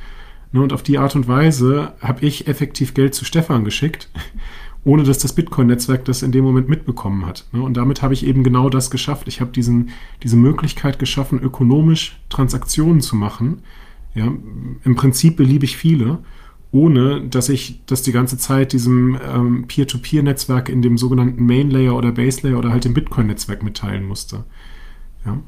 Ne, 0.52 0.62
und 0.62 0.72
auf 0.72 0.82
die 0.82 0.98
Art 0.98 1.16
und 1.16 1.26
Weise 1.26 1.94
habe 2.00 2.24
ich 2.24 2.46
effektiv 2.46 2.94
Geld 2.94 3.14
zu 3.14 3.24
Stefan 3.24 3.64
geschickt, 3.64 4.08
ohne 4.84 5.02
dass 5.02 5.18
das 5.18 5.34
Bitcoin-Netzwerk 5.34 6.04
das 6.04 6.22
in 6.22 6.30
dem 6.30 6.44
Moment 6.44 6.68
mitbekommen 6.68 7.26
hat. 7.26 7.46
Ne, 7.52 7.62
und 7.62 7.76
damit 7.76 8.02
habe 8.02 8.14
ich 8.14 8.26
eben 8.26 8.44
genau 8.44 8.68
das 8.68 8.90
geschafft. 8.90 9.26
Ich 9.26 9.40
habe 9.40 9.50
diesen, 9.50 9.90
diese 10.22 10.36
Möglichkeit 10.36 10.98
geschaffen, 10.98 11.40
ökonomisch 11.40 12.20
Transaktionen 12.28 13.00
zu 13.00 13.16
machen 13.16 13.62
ja, 14.14 14.32
im 14.84 14.94
Prinzip 14.94 15.36
beliebig 15.36 15.76
viele, 15.76 16.18
ohne 16.74 17.20
dass 17.20 17.48
ich 17.48 17.80
das 17.86 18.02
die 18.02 18.10
ganze 18.10 18.36
Zeit 18.36 18.72
diesem 18.72 19.16
ähm, 19.24 19.66
Peer-to-Peer-Netzwerk 19.68 20.68
in 20.68 20.82
dem 20.82 20.98
sogenannten 20.98 21.46
Main-Layer 21.46 21.94
oder 21.94 22.10
Base-Layer 22.10 22.58
oder 22.58 22.72
halt 22.72 22.84
dem 22.84 22.94
Bitcoin-Netzwerk 22.94 23.62
mitteilen 23.62 24.04
musste. 24.04 24.44
Ja. 25.24 25.38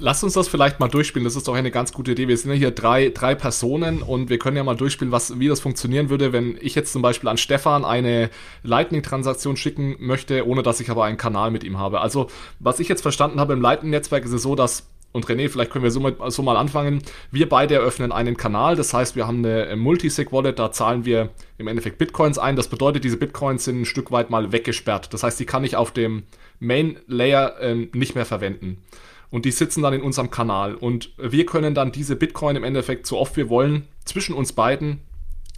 Lass 0.00 0.24
uns 0.24 0.32
das 0.32 0.48
vielleicht 0.48 0.80
mal 0.80 0.88
durchspielen. 0.88 1.22
Das 1.22 1.36
ist 1.36 1.46
doch 1.46 1.54
eine 1.54 1.70
ganz 1.70 1.92
gute 1.92 2.10
Idee. 2.10 2.26
Wir 2.26 2.36
sind 2.36 2.50
ja 2.50 2.56
hier 2.56 2.70
drei, 2.72 3.10
drei 3.10 3.36
Personen 3.36 4.02
und 4.02 4.30
wir 4.30 4.38
können 4.40 4.56
ja 4.56 4.64
mal 4.64 4.74
durchspielen, 4.74 5.12
was, 5.12 5.38
wie 5.38 5.46
das 5.46 5.60
funktionieren 5.60 6.10
würde, 6.10 6.32
wenn 6.32 6.58
ich 6.60 6.74
jetzt 6.74 6.92
zum 6.92 7.02
Beispiel 7.02 7.28
an 7.28 7.38
Stefan 7.38 7.84
eine 7.84 8.30
Lightning-Transaktion 8.64 9.56
schicken 9.56 9.94
möchte, 10.00 10.44
ohne 10.44 10.64
dass 10.64 10.80
ich 10.80 10.90
aber 10.90 11.04
einen 11.04 11.18
Kanal 11.18 11.52
mit 11.52 11.62
ihm 11.62 11.78
habe. 11.78 12.00
Also, 12.00 12.26
was 12.58 12.80
ich 12.80 12.88
jetzt 12.88 13.02
verstanden 13.02 13.38
habe 13.38 13.52
im 13.52 13.60
Lightning-Netzwerk, 13.60 14.24
ist 14.24 14.32
es 14.32 14.42
so, 14.42 14.56
dass 14.56 14.88
und 15.16 15.26
René, 15.26 15.48
vielleicht 15.48 15.70
können 15.70 15.82
wir 15.82 15.90
so, 15.90 15.98
mit, 15.98 16.16
so, 16.28 16.42
mal 16.42 16.58
anfangen. 16.58 17.02
Wir 17.30 17.48
beide 17.48 17.74
eröffnen 17.74 18.12
einen 18.12 18.36
Kanal, 18.36 18.76
das 18.76 18.92
heißt, 18.92 19.16
wir 19.16 19.26
haben 19.26 19.44
eine 19.44 19.74
Multisig-Wallet, 19.74 20.58
da 20.58 20.70
zahlen 20.72 21.06
wir 21.06 21.30
im 21.56 21.68
Endeffekt 21.68 21.96
Bitcoins 21.96 22.38
ein. 22.38 22.54
Das 22.54 22.68
bedeutet, 22.68 23.02
diese 23.02 23.16
Bitcoins 23.16 23.64
sind 23.64 23.80
ein 23.80 23.84
Stück 23.86 24.12
weit 24.12 24.28
mal 24.28 24.52
weggesperrt. 24.52 25.14
Das 25.14 25.22
heißt, 25.22 25.40
die 25.40 25.46
kann 25.46 25.64
ich 25.64 25.74
auf 25.74 25.90
dem 25.90 26.24
Main-Layer 26.60 27.56
ähm, 27.62 27.88
nicht 27.94 28.14
mehr 28.14 28.26
verwenden. 28.26 28.82
Und 29.30 29.46
die 29.46 29.52
sitzen 29.52 29.82
dann 29.82 29.94
in 29.94 30.02
unserem 30.02 30.30
Kanal. 30.30 30.74
Und 30.74 31.12
wir 31.16 31.46
können 31.46 31.74
dann 31.74 31.92
diese 31.92 32.14
Bitcoin 32.14 32.56
im 32.56 32.64
Endeffekt, 32.64 33.06
so 33.06 33.18
oft 33.18 33.38
wir 33.38 33.48
wollen, 33.48 33.88
zwischen 34.04 34.34
uns 34.34 34.52
beiden 34.52 35.00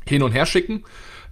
hin 0.07 0.23
und 0.23 0.31
her 0.31 0.47
schicken 0.47 0.85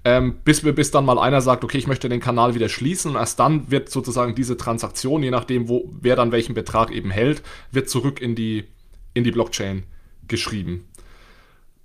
ähm, 0.06 0.36
bis 0.44 0.62
bis 0.62 0.92
dann 0.92 1.04
mal 1.04 1.18
einer 1.18 1.40
sagt, 1.40 1.64
okay, 1.64 1.78
ich 1.78 1.88
möchte 1.88 2.08
den 2.08 2.20
Kanal 2.20 2.54
wieder 2.54 2.68
schließen 2.68 3.10
und 3.10 3.16
erst 3.16 3.40
dann 3.40 3.72
wird 3.72 3.90
sozusagen 3.90 4.36
diese 4.36 4.56
Transaktion, 4.56 5.20
je 5.24 5.32
nachdem, 5.32 5.68
wo 5.68 5.90
wer 6.00 6.14
dann 6.14 6.30
welchen 6.30 6.54
Betrag 6.54 6.92
eben 6.92 7.10
hält, 7.10 7.42
wird 7.72 7.90
zurück 7.90 8.20
in 8.20 8.36
die 8.36 8.68
in 9.14 9.24
die 9.24 9.32
Blockchain 9.32 9.82
geschrieben. 10.28 10.86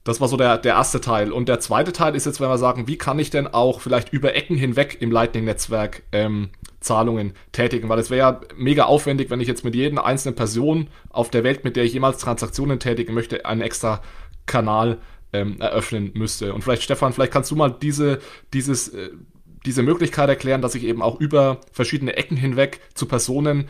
Das 0.04 0.22
war 0.22 0.28
so 0.28 0.38
der, 0.38 0.60
der 0.60 0.74
erste 0.74 1.02
Teil. 1.02 1.32
Und 1.32 1.50
der 1.50 1.60
zweite 1.60 1.94
Teil 1.94 2.16
ist 2.16 2.28
jetzt, 2.28 2.40
wenn 2.40 2.50
wir 2.50 2.60
sagen, 2.60 2.88
wie 2.88 2.98
kann 2.98 3.18
ich 3.18 3.32
denn 3.32 3.48
auch 3.48 3.82
vielleicht 3.82 4.14
über 4.14 4.36
Ecken 4.36 4.56
hinweg 4.56 4.98
im 5.00 5.12
Lightning-Netzwerk 5.12 6.04
ähm, 6.12 6.50
Zahlungen 6.80 7.34
tätigen? 7.52 7.90
Weil 7.90 8.00
es 8.00 8.12
wäre 8.12 8.20
ja 8.20 8.42
mega 8.56 8.86
aufwendig, 8.86 9.32
wenn 9.32 9.42
ich 9.42 9.48
jetzt 9.48 9.64
mit 9.64 9.74
jeder 9.74 10.06
einzelnen 10.06 10.36
Person 10.36 10.90
auf 11.10 11.32
der 11.32 11.44
Welt, 11.44 11.64
mit 11.64 11.76
der 11.76 11.86
ich 11.86 11.94
jemals 11.94 12.20
Transaktionen 12.20 12.80
tätigen 12.80 13.16
möchte, 13.16 13.46
einen 13.46 13.62
extra 13.62 14.02
Kanal 14.46 15.00
ähm, 15.34 15.60
eröffnen 15.60 16.12
müsste. 16.13 16.54
Und 16.54 16.63
vielleicht, 16.63 16.84
Stefan, 16.84 17.13
vielleicht 17.13 17.32
kannst 17.32 17.52
du 17.52 17.56
mal 17.56 17.70
diese, 17.70 18.20
dieses, 18.54 18.89
äh, 18.89 19.10
diese 19.65 19.84
Möglichkeit 19.84 20.30
erklären, 20.30 20.62
dass 20.62 20.76
ich 20.76 20.84
eben 20.84 21.02
auch 21.02 21.20
über 21.20 21.62
verschiedene 21.72 22.15
Ecken 22.15 22.38
hinweg 22.38 22.82
zu 22.94 23.06
Personen 23.06 23.67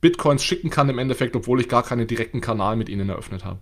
Bitcoins 0.00 0.42
schicken 0.44 0.70
kann 0.70 0.88
im 0.88 0.98
Endeffekt, 0.98 1.36
obwohl 1.36 1.60
ich 1.60 1.68
gar 1.68 1.82
keinen 1.82 2.06
direkten 2.06 2.40
Kanal 2.40 2.76
mit 2.76 2.88
ihnen 2.88 3.08
eröffnet 3.08 3.44
habe. 3.44 3.60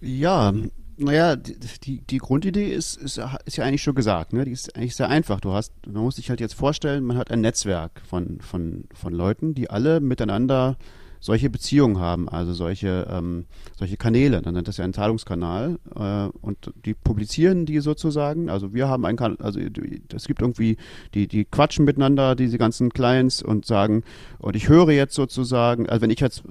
Ja, 0.00 0.52
naja, 0.96 1.36
die, 1.36 2.00
die 2.00 2.18
Grundidee 2.18 2.72
ist, 2.72 2.96
ist, 2.96 3.20
ist 3.44 3.56
ja 3.56 3.64
eigentlich 3.64 3.82
schon 3.82 3.94
gesagt, 3.94 4.32
ne? 4.32 4.44
Die 4.44 4.52
ist 4.52 4.76
eigentlich 4.76 4.94
sehr 4.94 5.08
einfach. 5.08 5.40
Du 5.40 5.52
hast, 5.52 5.72
man 5.86 6.02
muss 6.02 6.16
sich 6.16 6.30
halt 6.30 6.40
jetzt 6.40 6.54
vorstellen, 6.54 7.04
man 7.04 7.16
hat 7.16 7.30
ein 7.30 7.40
Netzwerk 7.40 8.00
von, 8.08 8.40
von, 8.40 8.84
von 8.94 9.12
Leuten, 9.12 9.54
die 9.54 9.70
alle 9.70 10.00
miteinander 10.00 10.76
solche 11.24 11.48
Beziehungen 11.48 12.00
haben, 12.00 12.28
also 12.28 12.52
solche, 12.52 13.06
ähm, 13.10 13.46
solche 13.78 13.96
Kanäle. 13.96 14.42
Dann 14.42 14.52
nennt 14.52 14.68
das 14.68 14.76
ja 14.76 14.84
ein 14.84 14.92
Zahlungskanal 14.92 15.78
äh, 15.96 16.28
und 16.42 16.70
die 16.84 16.92
publizieren 16.92 17.64
die 17.64 17.80
sozusagen. 17.80 18.50
Also 18.50 18.74
wir 18.74 18.88
haben 18.88 19.06
einen 19.06 19.16
Kanal, 19.16 19.38
also 19.40 19.58
es 19.58 20.26
gibt 20.26 20.42
irgendwie, 20.42 20.76
die, 21.14 21.26
die 21.26 21.46
quatschen 21.46 21.86
miteinander, 21.86 22.34
diese 22.34 22.58
ganzen 22.58 22.90
Clients 22.90 23.42
und 23.42 23.64
sagen, 23.64 24.02
und 24.38 24.54
ich 24.54 24.68
höre 24.68 24.90
jetzt 24.90 25.14
sozusagen, 25.14 25.88
also 25.88 26.02
wenn 26.02 26.10
ich 26.10 26.20
jetzt 26.20 26.42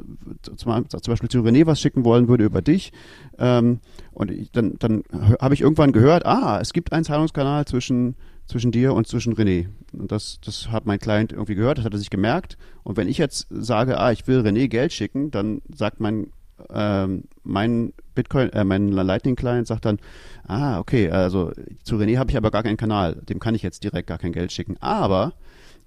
zum, 0.42 0.90
zum 0.90 1.12
Beispiel 1.12 1.30
zu 1.30 1.42
René 1.42 1.68
was 1.68 1.80
schicken 1.80 2.04
wollen 2.04 2.28
würde 2.28 2.44
über 2.44 2.64
dich, 2.64 2.94
ähm, 3.38 3.80
und 4.12 4.32
ich, 4.32 4.52
dann, 4.52 4.78
dann 4.80 5.04
habe 5.40 5.54
ich 5.54 5.62
irgendwann 5.62 5.92
gehört, 5.92 6.26
ah, 6.26 6.60
es 6.60 6.74
gibt 6.74 6.94
einen 6.94 7.04
Zahlungskanal 7.04 7.66
zwischen 7.66 8.16
zwischen 8.48 8.72
dir 8.72 8.94
und 8.94 9.08
zwischen 9.08 9.36
René. 9.36 9.68
Und 9.94 10.12
das, 10.12 10.40
das 10.44 10.70
hat 10.70 10.86
mein 10.86 11.00
Client 11.00 11.32
irgendwie 11.32 11.56
gehört, 11.56 11.78
das 11.78 11.86
hat 11.86 11.94
er 11.94 12.00
sich 12.00 12.10
gemerkt. 12.10 12.58
Und 12.84 12.98
wenn 12.98 13.08
ich 13.08 13.18
jetzt 13.18 13.48
sage, 13.50 14.00
ah, 14.00 14.12
ich 14.12 14.28
will 14.28 14.42
René 14.42 14.68
Geld 14.68 14.94
schicken, 14.94 15.32
dann 15.32 15.62
sagt 15.74 16.00
mein, 16.00 16.28
ähm, 16.70 17.24
mein 17.44 17.94
Bitcoin, 18.16 18.50
äh, 18.50 18.64
mein 18.64 18.90
Lightning-Client 18.90 19.68
sagt 19.68 19.86
dann, 19.86 20.00
ah, 20.48 20.80
okay, 20.80 21.10
also 21.10 21.52
zu 21.84 21.96
René 21.96 22.18
habe 22.18 22.32
ich 22.32 22.38
aber 22.38 22.52
gar 22.52 22.64
keinen 22.64 22.78
Kanal, 22.78 23.16
dem 23.16 23.40
kann 23.40 23.56
ich 23.56 23.64
jetzt 23.64 23.84
direkt 23.84 24.08
gar 24.08 24.18
kein 24.18 24.34
Geld 24.34 24.52
schicken. 24.52 24.78
Aber 24.80 25.34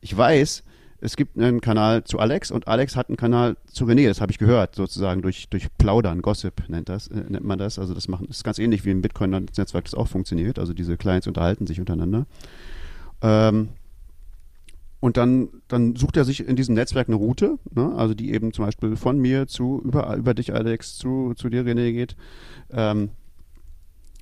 ich 0.00 0.16
weiß, 0.16 0.62
es 1.06 1.14
gibt 1.14 1.38
einen 1.38 1.60
Kanal 1.60 2.02
zu 2.02 2.18
Alex 2.18 2.50
und 2.50 2.66
Alex 2.66 2.96
hat 2.96 3.08
einen 3.08 3.16
Kanal 3.16 3.56
zu 3.72 3.84
René, 3.84 4.08
das 4.08 4.20
habe 4.20 4.32
ich 4.32 4.38
gehört, 4.38 4.74
sozusagen 4.74 5.22
durch, 5.22 5.48
durch 5.48 5.68
Plaudern, 5.78 6.20
Gossip 6.20 6.68
nennt, 6.68 6.88
das, 6.88 7.06
äh, 7.06 7.22
nennt 7.28 7.44
man 7.44 7.60
das. 7.60 7.78
Also 7.78 7.94
das, 7.94 8.08
machen, 8.08 8.26
das 8.26 8.38
ist 8.38 8.42
ganz 8.42 8.58
ähnlich 8.58 8.84
wie 8.84 8.90
im 8.90 9.02
Bitcoin-Netzwerk 9.02 9.84
das 9.84 9.94
auch 9.94 10.08
funktioniert. 10.08 10.58
Also 10.58 10.72
diese 10.72 10.96
Clients 10.96 11.28
unterhalten 11.28 11.68
sich 11.68 11.78
untereinander. 11.78 12.26
Ähm, 13.22 13.68
und 14.98 15.16
dann, 15.16 15.48
dann 15.68 15.94
sucht 15.94 16.16
er 16.16 16.24
sich 16.24 16.44
in 16.44 16.56
diesem 16.56 16.74
Netzwerk 16.74 17.06
eine 17.06 17.16
Route, 17.16 17.60
ne? 17.72 17.94
also 17.96 18.12
die 18.12 18.32
eben 18.32 18.52
zum 18.52 18.64
Beispiel 18.64 18.96
von 18.96 19.16
mir 19.16 19.46
zu, 19.46 19.80
über, 19.84 20.16
über 20.16 20.34
dich 20.34 20.54
Alex, 20.54 20.98
zu, 20.98 21.34
zu 21.36 21.48
dir 21.48 21.62
René 21.62 21.92
geht. 21.92 22.16
Ähm, 22.72 23.10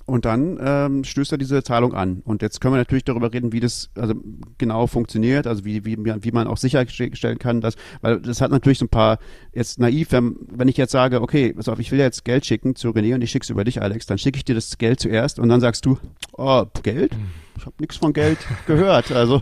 Und 0.05 0.25
dann 0.25 0.59
ähm, 0.61 1.03
stößt 1.03 1.31
er 1.31 1.37
diese 1.39 1.63
Zahlung 1.63 1.93
an. 1.93 2.21
Und 2.25 2.43
jetzt 2.43 2.61
können 2.61 2.75
wir 2.75 2.77
natürlich 2.77 3.05
darüber 3.05 3.33
reden, 3.33 3.51
wie 3.53 3.59
das 3.59 3.89
also 3.95 4.13
genau 4.59 4.85
funktioniert, 4.85 5.47
also 5.47 5.65
wie, 5.65 5.83
wie, 5.83 5.97
wie 5.97 6.31
man 6.31 6.47
auch 6.47 6.57
sicherstellen 6.57 7.39
kann, 7.39 7.59
dass, 7.59 7.75
weil 8.01 8.19
das 8.19 8.39
hat 8.39 8.51
natürlich 8.51 8.77
so 8.77 8.85
ein 8.85 8.89
paar, 8.89 9.17
jetzt 9.51 9.79
naiv, 9.79 10.11
wenn, 10.11 10.35
wenn 10.51 10.67
ich 10.67 10.77
jetzt 10.77 10.91
sage, 10.91 11.21
okay, 11.21 11.53
pass 11.53 11.69
auf, 11.69 11.79
ich 11.79 11.91
will 11.91 11.99
jetzt 11.99 12.23
Geld 12.23 12.45
schicken 12.45 12.75
zu 12.75 12.89
René 12.89 13.15
und 13.15 13.23
ich 13.23 13.31
schicke 13.31 13.43
es 13.43 13.49
über 13.49 13.63
dich, 13.63 13.81
Alex, 13.81 14.05
dann 14.05 14.19
schicke 14.19 14.37
ich 14.37 14.45
dir 14.45 14.55
das 14.55 14.77
Geld 14.77 14.99
zuerst 14.99 15.39
und 15.39 15.49
dann 15.49 15.59
sagst 15.59 15.85
du, 15.87 15.97
oh, 16.33 16.65
Geld? 16.83 17.13
Mhm 17.17 17.44
ich 17.57 17.65
habe 17.65 17.75
nichts 17.79 17.97
von 17.97 18.13
Geld 18.13 18.39
gehört. 18.67 19.11
Also 19.11 19.41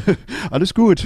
alles 0.50 0.74
gut. 0.74 1.04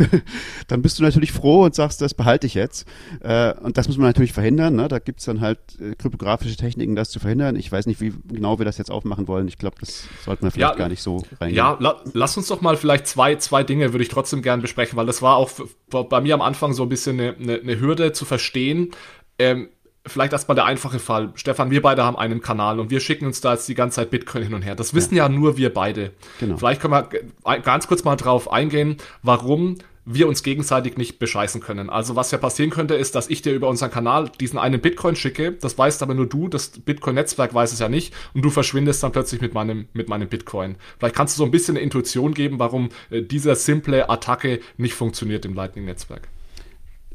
Dann 0.69 0.83
bist 0.83 0.99
du 0.99 1.03
natürlich 1.03 1.33
froh 1.33 1.65
und 1.65 1.75
sagst, 1.75 2.01
das 2.01 2.15
behalte 2.15 2.47
ich 2.47 2.55
jetzt. 2.55 2.87
Äh, 3.21 3.55
und 3.55 3.77
das 3.77 3.89
muss 3.89 3.97
man 3.97 4.07
natürlich 4.07 4.33
verhindern. 4.33 4.77
Ne? 4.77 4.89
Da 4.89 4.99
gibt's 4.99 5.25
dann 5.25 5.41
halt 5.41 5.59
äh, 5.81 5.95
kryptografische 5.95 6.57
Techniken, 6.57 6.97
das 6.97 7.11
zu 7.11 7.21
verhindern. 7.21 7.57
Ich 7.57 7.71
weiß 7.71 7.87
nicht, 7.87 8.01
wie 8.01 8.13
genau 8.29 8.59
wir 8.59 8.65
das 8.65 8.79
jetzt 8.79 8.91
aufmachen 8.91 9.29
wollen. 9.29 9.49
Ich 9.49 9.59
glaube, 9.59 9.77
das 9.81 10.05
sollten 10.25 10.45
wir 10.45 10.51
vielleicht 10.51 10.73
ja, 10.73 10.79
gar 10.79 10.89
nicht 10.89 11.03
so 11.03 11.25
reingehen. 11.41 11.57
Ja, 11.57 11.77
la 11.81 12.01
lass 12.13 12.37
uns 12.37 12.49
doch 12.49 12.61
mal 12.61 12.77
vielleicht 12.77 13.07
zwei, 13.07 13.37
zwei 13.37 13.65
Dinge 13.65 13.93
würde 13.93 14.03
ich 14.03 14.09
trotzdem 14.09 14.43
gern 14.43 14.61
besprechen, 14.61 14.97
weil 14.97 15.07
das 15.07 15.23
war 15.23 15.37
auch 15.37 15.51
bei 15.89 16.21
mir 16.21 16.35
am 16.35 16.43
Anfang 16.43 16.73
so 16.73 16.85
ein 16.85 16.89
bisschen 16.89 17.21
eine, 17.21 17.35
eine, 17.37 17.61
eine 17.61 17.81
Hürde 17.81 18.13
zu 18.13 18.25
verstehen. 18.25 18.91
Ähm, 19.39 19.69
vielleicht 20.09 20.33
erstmal 20.33 20.55
der 20.55 20.65
einfache 20.65 20.99
Fall. 20.99 21.31
Stefan, 21.35 21.71
wir 21.71 21.83
beide 21.83 22.05
haben 22.05 22.17
einen 22.17 22.41
Kanal 22.41 22.81
und 22.81 22.91
wir 22.91 23.01
schicken 23.01 23.27
uns 23.27 23.41
da 23.41 23.53
jetzt 23.53 23.69
die 23.69 23.75
ganze 23.75 23.97
Zeit 23.97 24.11
Bitcoin 24.11 24.43
hin 24.43 24.55
und 24.55 24.63
her. 24.63 24.75
Das 24.75 24.95
wissen 24.95 25.15
ja, 25.15 25.25
ja 25.25 25.29
nur 25.29 25.57
wir 25.57 25.73
beide. 25.73 26.13
Genau. 26.41 26.57
Vielleicht 26.57 26.81
können 26.81 26.95
wir 26.95 27.59
ganz 27.61 27.87
kurz 27.87 28.05
mal 28.05 28.17
drauf 28.17 28.51
eingehen, 28.51 28.97
warum 29.23 29.79
wir 30.11 30.27
uns 30.27 30.43
gegenseitig 30.43 30.97
nicht 30.97 31.19
bescheißen 31.19 31.61
können. 31.61 31.91
Also 31.91 32.17
was 32.17 32.31
ja 32.31 32.39
passieren 32.39 32.71
könnte, 32.71 32.95
ist, 32.95 33.15
dass 33.15 33.29
ich 33.29 33.43
dir 33.43 33.53
über 33.53 33.69
unseren 33.69 33.91
Kanal 33.91 34.31
diesen 34.41 34.59
einen 34.59 34.81
Bitcoin 34.81 35.17
schicke, 35.17 35.53
das 35.53 35.77
weißt 35.77 36.03
aber 36.03 36.15
nur 36.15 36.27
du, 36.27 36.49
das 36.49 36.71
Bitcoin-Netzwerk 36.71 37.53
weiß 37.53 37.75
es 37.75 37.79
ja 37.79 37.91
nicht 37.91 38.15
und 38.33 38.43
du 38.43 38.49
verschwindest 38.49 39.03
dann 39.03 39.13
plötzlich 39.13 39.43
mit 39.43 39.53
meinem, 39.53 39.87
mit 39.93 40.09
meinem 40.09 40.29
Bitcoin. 40.29 40.77
Vielleicht 40.99 41.15
kannst 41.15 41.37
du 41.37 41.39
so 41.39 41.45
ein 41.45 41.51
bisschen 41.51 41.77
eine 41.77 41.85
Intuition 41.85 42.33
geben, 42.33 42.59
warum 42.59 42.89
äh, 43.11 43.21
diese 43.21 43.55
simple 43.55 44.09
Attacke 44.09 44.61
nicht 44.79 44.95
funktioniert 44.95 45.45
im 45.45 45.53
Lightning-Netzwerk. 45.53 46.29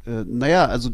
Äh, 0.05 0.23
naja, 0.27 0.65
also 0.65 0.91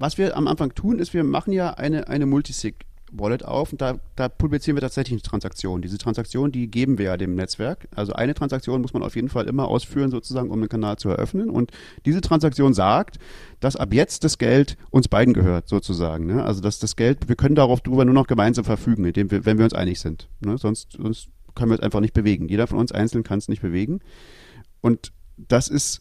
was 0.00 0.18
wir 0.18 0.36
am 0.36 0.48
Anfang 0.48 0.74
tun, 0.74 0.98
ist, 0.98 1.14
wir 1.14 1.24
machen 1.24 1.52
ja 1.52 1.74
eine, 1.74 2.08
eine 2.08 2.26
Multisig. 2.26 2.86
Wallet 3.12 3.44
auf 3.44 3.72
und 3.72 3.80
da, 3.80 3.98
da 4.16 4.28
publizieren 4.28 4.76
wir 4.76 4.80
tatsächlich 4.80 5.14
eine 5.14 5.22
Transaktion. 5.22 5.82
Diese 5.82 5.98
Transaktion, 5.98 6.52
die 6.52 6.70
geben 6.70 6.98
wir 6.98 7.06
ja 7.06 7.16
dem 7.16 7.34
Netzwerk. 7.34 7.88
Also 7.94 8.12
eine 8.12 8.34
Transaktion 8.34 8.80
muss 8.80 8.92
man 8.92 9.02
auf 9.02 9.16
jeden 9.16 9.28
Fall 9.28 9.48
immer 9.48 9.68
ausführen, 9.68 10.10
sozusagen, 10.10 10.50
um 10.50 10.60
den 10.60 10.68
Kanal 10.68 10.96
zu 10.96 11.08
eröffnen. 11.08 11.50
Und 11.50 11.72
diese 12.04 12.20
Transaktion 12.20 12.74
sagt, 12.74 13.18
dass 13.58 13.76
ab 13.76 13.92
jetzt 13.92 14.24
das 14.24 14.38
Geld 14.38 14.76
uns 14.90 15.08
beiden 15.08 15.34
gehört, 15.34 15.68
sozusagen. 15.68 16.26
Ne? 16.26 16.44
Also 16.44 16.60
dass 16.60 16.78
das 16.78 16.96
Geld, 16.96 17.28
wir 17.28 17.36
können 17.36 17.54
darauf 17.54 17.80
drüber 17.80 18.04
nur 18.04 18.14
noch 18.14 18.26
gemeinsam 18.26 18.64
verfügen, 18.64 19.04
indem 19.04 19.30
wir, 19.30 19.44
wenn 19.44 19.58
wir 19.58 19.64
uns 19.64 19.74
einig 19.74 20.00
sind. 20.00 20.28
Ne? 20.40 20.56
Sonst, 20.58 20.92
sonst 20.92 21.30
können 21.54 21.70
wir 21.70 21.76
es 21.76 21.82
einfach 21.82 22.00
nicht 22.00 22.14
bewegen. 22.14 22.48
Jeder 22.48 22.66
von 22.66 22.78
uns 22.78 22.92
einzeln 22.92 23.24
kann 23.24 23.38
es 23.38 23.48
nicht 23.48 23.62
bewegen. 23.62 24.00
Und 24.80 25.12
das 25.36 25.68
ist 25.68 26.00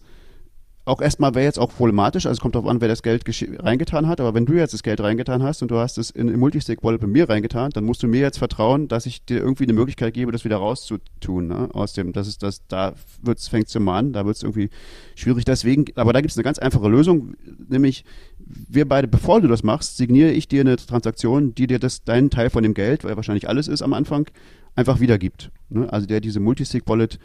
auch 0.90 1.02
erstmal 1.02 1.36
wäre 1.36 1.46
jetzt 1.46 1.60
auch 1.60 1.72
problematisch, 1.72 2.26
also 2.26 2.38
es 2.38 2.42
kommt 2.42 2.56
darauf 2.56 2.68
an, 2.68 2.82
wer 2.82 2.88
das 2.88 3.04
Geld 3.04 3.24
reingetan 3.60 4.08
hat, 4.08 4.20
aber 4.20 4.34
wenn 4.34 4.46
du 4.46 4.54
jetzt 4.54 4.74
das 4.74 4.84
Geld 4.84 5.00
reingetan 5.00 5.44
hast 5.44 5.62
und 5.62 5.70
du 5.70 5.78
hast 5.78 5.98
es 5.98 6.10
in, 6.10 6.28
in 6.28 6.40
Multisig-Wallet 6.40 7.00
bei 7.00 7.08
mir 7.08 7.30
reingetan, 7.30 7.70
dann 7.72 7.86
musst 7.86 8.02
du 8.02 8.08
mir 8.08 8.22
jetzt 8.22 8.40
vertrauen, 8.40 8.88
dass 8.88 9.06
ich 9.06 9.24
dir 9.24 9.38
irgendwie 9.38 9.64
eine 9.64 9.74
Möglichkeit 9.74 10.14
gebe, 10.14 10.32
das 10.32 10.46
wieder 10.46 10.58
rauszutun, 10.58 11.48
ne? 11.48 11.70
aus 11.74 11.94
dem, 11.94 12.12
das 12.12 12.28
ist 12.28 12.42
das, 12.44 12.66
da 12.68 12.94
wird's, 13.22 13.48
fängt's 13.48 13.76
immer 13.76 13.94
an, 13.94 14.14
da 14.14 14.26
wird 14.26 14.38
es 14.38 14.44
irgendwie 14.44 14.70
schwierig, 15.16 15.46
deswegen, 15.46 15.86
aber 15.96 16.12
da 16.12 16.22
gibt 16.22 16.32
es 16.32 16.38
eine 16.38 16.44
ganz 16.44 16.60
einfache 16.60 16.90
Lösung, 16.90 17.36
nämlich 17.70 18.04
wir 18.38 18.88
beide, 18.88 19.08
bevor 19.08 19.42
du 19.42 19.48
das 19.48 19.64
machst, 19.64 19.98
signiere 19.98 20.32
ich 20.32 20.48
dir 20.48 20.62
eine 20.62 20.76
Transaktion, 20.76 21.54
die 21.54 21.68
dir 21.68 21.80
das, 21.80 22.04
deinen 22.04 22.32
Teil 22.32 22.50
von 22.50 22.64
dem 22.64 22.74
Geld, 22.74 23.04
weil 23.04 23.16
wahrscheinlich 23.16 23.48
alles 23.48 23.68
ist 23.68 23.84
am 23.84 23.94
Anfang, 23.94 24.28
einfach 24.76 25.00
wiedergibt, 25.00 25.52
ne? 25.70 25.92
also 25.92 26.08
der 26.08 26.20
diese 26.20 26.40
Multisig-Wallet 26.40 27.20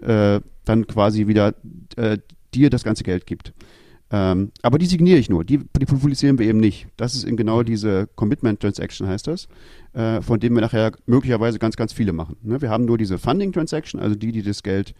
äh, 0.00 0.40
dann 0.64 0.86
quasi 0.86 1.26
wieder 1.26 1.54
äh, 1.96 2.18
dir 2.54 2.70
das 2.70 2.84
ganze 2.84 3.04
Geld 3.04 3.26
gibt. 3.26 3.52
Ähm, 4.12 4.50
aber 4.62 4.78
die 4.78 4.86
signiere 4.86 5.18
ich 5.18 5.30
nur, 5.30 5.44
die, 5.44 5.58
die, 5.58 5.86
publizieren 5.86 6.38
wir 6.38 6.46
eben 6.46 6.58
nicht. 6.58 6.88
Das 6.96 7.14
ist 7.14 7.24
eben 7.24 7.36
genau 7.36 7.62
diese 7.62 8.08
Commitment 8.16 8.58
Transaction, 8.58 9.06
heißt 9.06 9.28
das, 9.28 9.46
äh, 9.92 10.20
von 10.20 10.40
dem 10.40 10.54
wir 10.54 10.62
nachher 10.62 10.92
möglicherweise 11.06 11.60
ganz, 11.60 11.76
ganz 11.76 11.92
viele 11.92 12.12
machen. 12.12 12.36
Ne? 12.42 12.60
Wir 12.60 12.70
haben 12.70 12.86
nur 12.86 12.98
diese 12.98 13.18
Funding 13.18 13.52
Transaction, 13.52 14.00
also 14.00 14.16
die, 14.16 14.32
die 14.32 14.42
das 14.42 14.64
Geld 14.64 14.94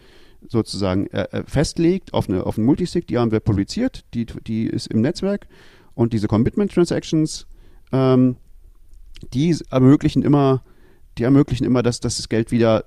sozusagen 0.49 1.09
äh, 1.09 1.27
äh 1.33 1.43
festlegt 1.45 2.15
auf, 2.15 2.29
eine, 2.29 2.47
auf 2.47 2.57
einen 2.57 2.67
Multisig, 2.67 3.09
die 3.09 3.19
haben 3.19 3.33
wir 3.33 3.41
publiziert, 3.41 4.05
die, 4.15 4.27
die 4.27 4.67
ist 4.67 4.87
im 4.87 5.01
Netzwerk. 5.01 5.49
Und 5.95 6.13
diese 6.13 6.29
Commitment 6.29 6.73
Transactions, 6.73 7.47
ähm, 7.91 8.37
die 9.35 9.57
ermöglichen 9.71 10.23
immer, 10.23 10.63
die 11.19 11.25
ermöglichen 11.25 11.65
immer, 11.65 11.83
dass, 11.83 11.99
dass 11.99 12.17
das 12.17 12.29
Geld 12.29 12.53
wieder 12.53 12.85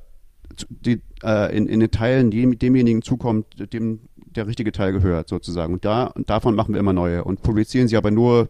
die, 0.69 1.01
äh, 1.21 1.55
in, 1.55 1.67
in 1.67 1.81
den 1.81 1.91
Teilen 1.91 2.31
dem, 2.31 2.57
demjenigen 2.57 3.01
zukommt, 3.01 3.73
dem 3.73 3.99
der 4.33 4.47
richtige 4.47 4.71
Teil 4.71 4.91
gehört, 4.93 5.29
sozusagen. 5.29 5.73
Und, 5.73 5.85
da, 5.85 6.05
und 6.07 6.29
davon 6.29 6.55
machen 6.55 6.73
wir 6.73 6.79
immer 6.79 6.93
neue 6.93 7.23
und 7.23 7.41
publizieren 7.41 7.87
sie 7.87 7.97
aber 7.97 8.11
nur 8.11 8.49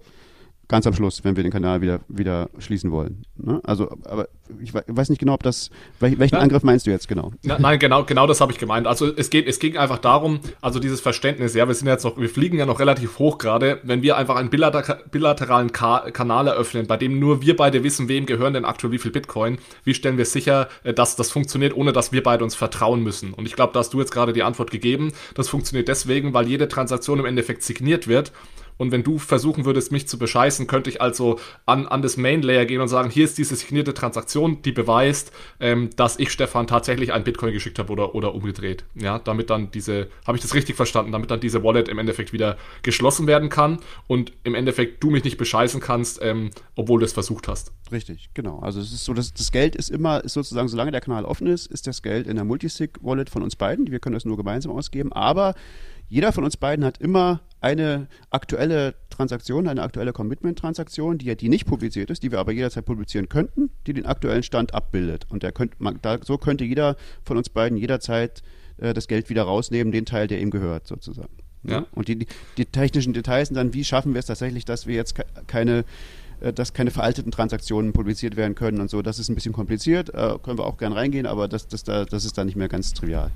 ganz 0.68 0.88
am 0.88 0.94
Schluss, 0.94 1.24
wenn 1.24 1.36
wir 1.36 1.44
den 1.44 1.52
Kanal 1.52 1.82
wieder, 1.82 2.00
wieder 2.08 2.50
schließen 2.58 2.92
wollen. 2.92 3.24
Ne? 3.38 3.62
Also, 3.64 3.90
aber 4.06 4.28
ich 4.62 4.74
weiß 4.74 5.10
nicht 5.10 5.20
genau, 5.20 5.34
ob 5.34 5.44
das, 5.44 5.70
welchen 6.00 6.36
Na, 6.36 6.40
Angriff 6.40 6.64
meinst 6.64 6.88
du 6.88 6.92
jetzt 6.92 7.08
genau? 7.08 7.32
Na, 7.44 7.60
nein, 7.60 7.80
genau, 7.80 8.04
genau 8.06 8.28
das 8.28 8.40
habe 8.42 8.52
ich 8.52 8.58
gemeint. 8.58 8.88
Also 8.88 9.12
es 9.16 9.30
geht, 9.30 9.48
es 9.48 9.60
ging 9.60 9.78
einfach 9.78 10.00
darum, 10.00 10.40
also 10.62 10.80
dieses 10.80 11.02
Verständnis, 11.02 11.54
ja, 11.54 11.68
wir 11.68 11.76
sind 11.76 11.88
jetzt 11.88 12.04
noch, 12.04 12.18
wir 12.18 12.30
fliegen 12.30 12.58
ja 12.58 12.66
noch 12.66 12.80
relativ 12.80 13.20
hoch 13.20 13.38
gerade, 13.38 13.80
wenn 13.84 14.02
wir 14.02 14.18
einfach 14.18 14.36
einen 14.36 14.50
bilateralen 14.50 15.72
Ka 15.72 16.12
Kanal 16.12 16.48
eröffnen, 16.48 16.88
bei 16.88 16.98
dem 16.98 17.20
nur 17.20 17.42
wir 17.42 17.56
beide 17.56 17.84
wissen, 17.84 18.08
wem 18.08 18.26
gehören 18.26 18.54
denn 18.54 18.66
aktuell 18.66 18.94
wie 18.94 19.00
viel 19.00 19.12
Bitcoin, 19.12 19.58
wie 19.84 19.94
stellen 19.94 20.18
wir 20.18 20.26
sicher, 20.26 20.70
äh, 20.84 20.94
dass 20.94 21.16
das 21.16 21.32
funktioniert, 21.32 21.76
ohne 21.76 21.94
dass 21.94 22.12
wir 22.12 22.24
beide 22.24 22.44
uns 22.44 22.56
vertrauen 22.56 23.04
müssen? 23.04 23.34
Und 23.34 23.46
ich 23.46 23.56
glaube, 23.56 23.74
da 23.74 23.80
hast 23.80 23.94
du 23.94 24.00
jetzt 24.00 24.12
gerade 24.12 24.34
die 24.34 24.44
Antwort 24.44 24.72
gegeben. 24.72 25.12
Das 25.36 25.50
funktioniert 25.50 25.88
deswegen, 25.88 26.34
weil 26.34 26.48
jede 26.48 26.68
Transaktion 26.68 27.20
im 27.20 27.26
Endeffekt 27.26 27.64
signiert 27.64 28.08
wird 28.08 28.32
und 28.78 28.92
wenn 28.92 29.04
du 29.04 29.18
versuchen 29.20 29.66
würdest, 29.66 29.92
mich 29.92 30.08
zu 30.08 30.18
bescheißen, 30.18 30.68
könnte 30.68 30.90
ich 30.90 31.02
also 31.02 31.40
an, 31.66 31.88
an 31.88 32.02
das 32.02 32.18
Main 32.18 32.42
Layer 32.42 32.66
gehen 32.66 32.82
und 32.82 32.88
sagen, 32.88 33.10
hier 33.10 33.26
ist 33.26 33.38
diese 33.38 33.56
signierte 33.56 33.94
Transaktion, 33.94 34.62
die 34.62 34.72
beweist, 34.72 35.32
ähm, 35.60 35.90
dass 35.96 36.20
ich 36.20 36.32
Stefan 36.32 36.68
tatsächlich 36.68 37.14
einen 37.14 37.24
Bitcoin 37.24 37.54
geschickt 37.54 37.80
habe 37.80 37.92
oder, 37.92 38.16
oder 38.16 38.34
umgedreht. 38.34 38.84
Ja, 38.96 39.20
damit 39.20 39.50
dann 39.50 39.72
diese, 39.72 40.08
habe 40.26 40.38
ich 40.38 40.42
das 40.42 40.54
richtig 40.54 40.76
verstanden, 40.76 41.12
damit 41.12 41.32
dann 41.32 41.40
diese 41.40 41.64
Wallet 41.64 41.88
im 41.88 42.00
Endeffekt 42.00 42.34
wieder 42.34 42.58
geschlossen 42.82 43.28
werden 43.28 43.50
kann 43.50 43.80
und 44.08 44.34
im 44.44 44.56
Endeffekt 44.56 45.04
du 45.04 45.10
mich 45.10 45.24
nicht 45.24 45.38
bescheißen 45.38 45.80
kannst, 45.82 46.22
ähm, 46.22 46.52
obwohl 46.76 47.00
du 47.00 47.06
es 47.06 47.14
versucht 47.14 47.48
hast. 47.48 47.72
Richtig, 47.92 48.30
genau. 48.34 48.60
Also 48.60 48.80
es 48.80 48.92
ist 48.92 49.06
so, 49.06 49.14
dass 49.14 49.34
das 49.34 49.52
Geld 49.52 49.76
ist 49.76 49.90
immer, 49.90 50.24
ist 50.24 50.34
sozusagen, 50.34 50.68
solange 50.68 50.92
der 50.92 51.02
Kanal 51.02 51.26
offen 51.26 51.48
ist, 51.48 51.68
ist 51.68 51.88
das 51.88 52.02
Geld 52.02 52.28
in 52.28 52.36
der 52.36 52.46
Multisig-Wallet 52.46 53.30
von 53.30 53.44
uns 53.44 53.56
beiden. 53.56 53.92
Wir 53.92 54.00
können 54.00 54.16
das 54.16 54.26
nur 54.26 54.38
gemeinsam 54.38 54.72
ausgeben, 54.72 55.14
aber 55.14 55.54
jeder 56.14 56.32
von 56.32 56.44
uns 56.44 56.58
beiden 56.58 56.86
hat 56.86 57.00
immer 57.00 57.42
eine 57.60 58.08
aktuelle 58.30 58.94
Transaktion, 59.10 59.68
eine 59.68 59.82
aktuelle 59.82 60.14
Commitment-Transaktion, 60.14 61.18
die, 61.18 61.36
die 61.36 61.50
nicht 61.50 61.66
publiziert 61.66 62.12
ist, 62.12 62.22
die 62.22 62.32
wir 62.32 62.38
aber 62.38 62.52
jederzeit 62.52 62.86
publizieren 62.86 63.30
könnten, 63.30 63.72
die 63.88 63.94
den 63.94 64.06
aktuellen 64.06 64.44
Stand 64.44 64.76
abbildet. 64.76 65.26
Und 65.30 65.44
könnt, 65.56 65.82
man, 65.82 65.98
da, 66.04 66.20
so 66.22 66.38
könnte 66.38 66.66
jeder 66.66 66.98
von 67.26 67.38
uns 67.38 67.50
beiden 67.50 67.80
jederzeit 67.80 68.44
äh, 68.78 68.94
das 68.94 69.08
Geld 69.08 69.32
wieder 69.32 69.42
rausnehmen, 69.42 69.92
den 69.92 70.06
Teil, 70.06 70.28
der 70.28 70.40
ihm 70.40 70.52
gehört, 70.52 70.86
sozusagen. 70.86 71.34
Ja. 71.64 71.88
Und 71.94 72.10
die, 72.10 72.28
die, 72.58 72.66
technischen 72.66 73.14
Details 73.14 73.48
sind 73.48 73.56
dann, 73.56 73.74
wie 73.74 73.84
schaffen 73.84 74.14
wir 74.14 74.20
es 74.20 74.28
tatsächlich, 74.28 74.66
dass 74.66 74.86
wir 74.86 74.94
jetzt 74.94 75.16
keine 75.48 75.84
äh, 76.42 76.54
dass 76.54 76.74
keine 76.74 76.92
veralteten 76.92 77.32
Transaktionen 77.32 77.92
publiziert 77.92 78.36
werden 78.36 78.54
können 78.54 78.82
und 78.82 78.92
so. 78.92 79.02
Das 79.02 79.18
ist 79.18 79.30
ein 79.30 79.36
bisschen 79.36 79.54
kompliziert, 79.54 80.10
äh, 80.14 80.38
können 80.44 80.60
wir 80.60 80.68
auch 80.68 80.78
gern 80.78 80.94
reingehen, 80.94 81.26
aber 81.26 81.48
das, 81.48 81.68
das, 81.68 81.84
da, 81.84 82.06
das 82.06 82.24
ist 82.24 82.38
da 82.38 82.46
nicht 82.46 82.56
mehr 82.56 82.70
ganz 82.70 82.94
trivial. 82.94 83.32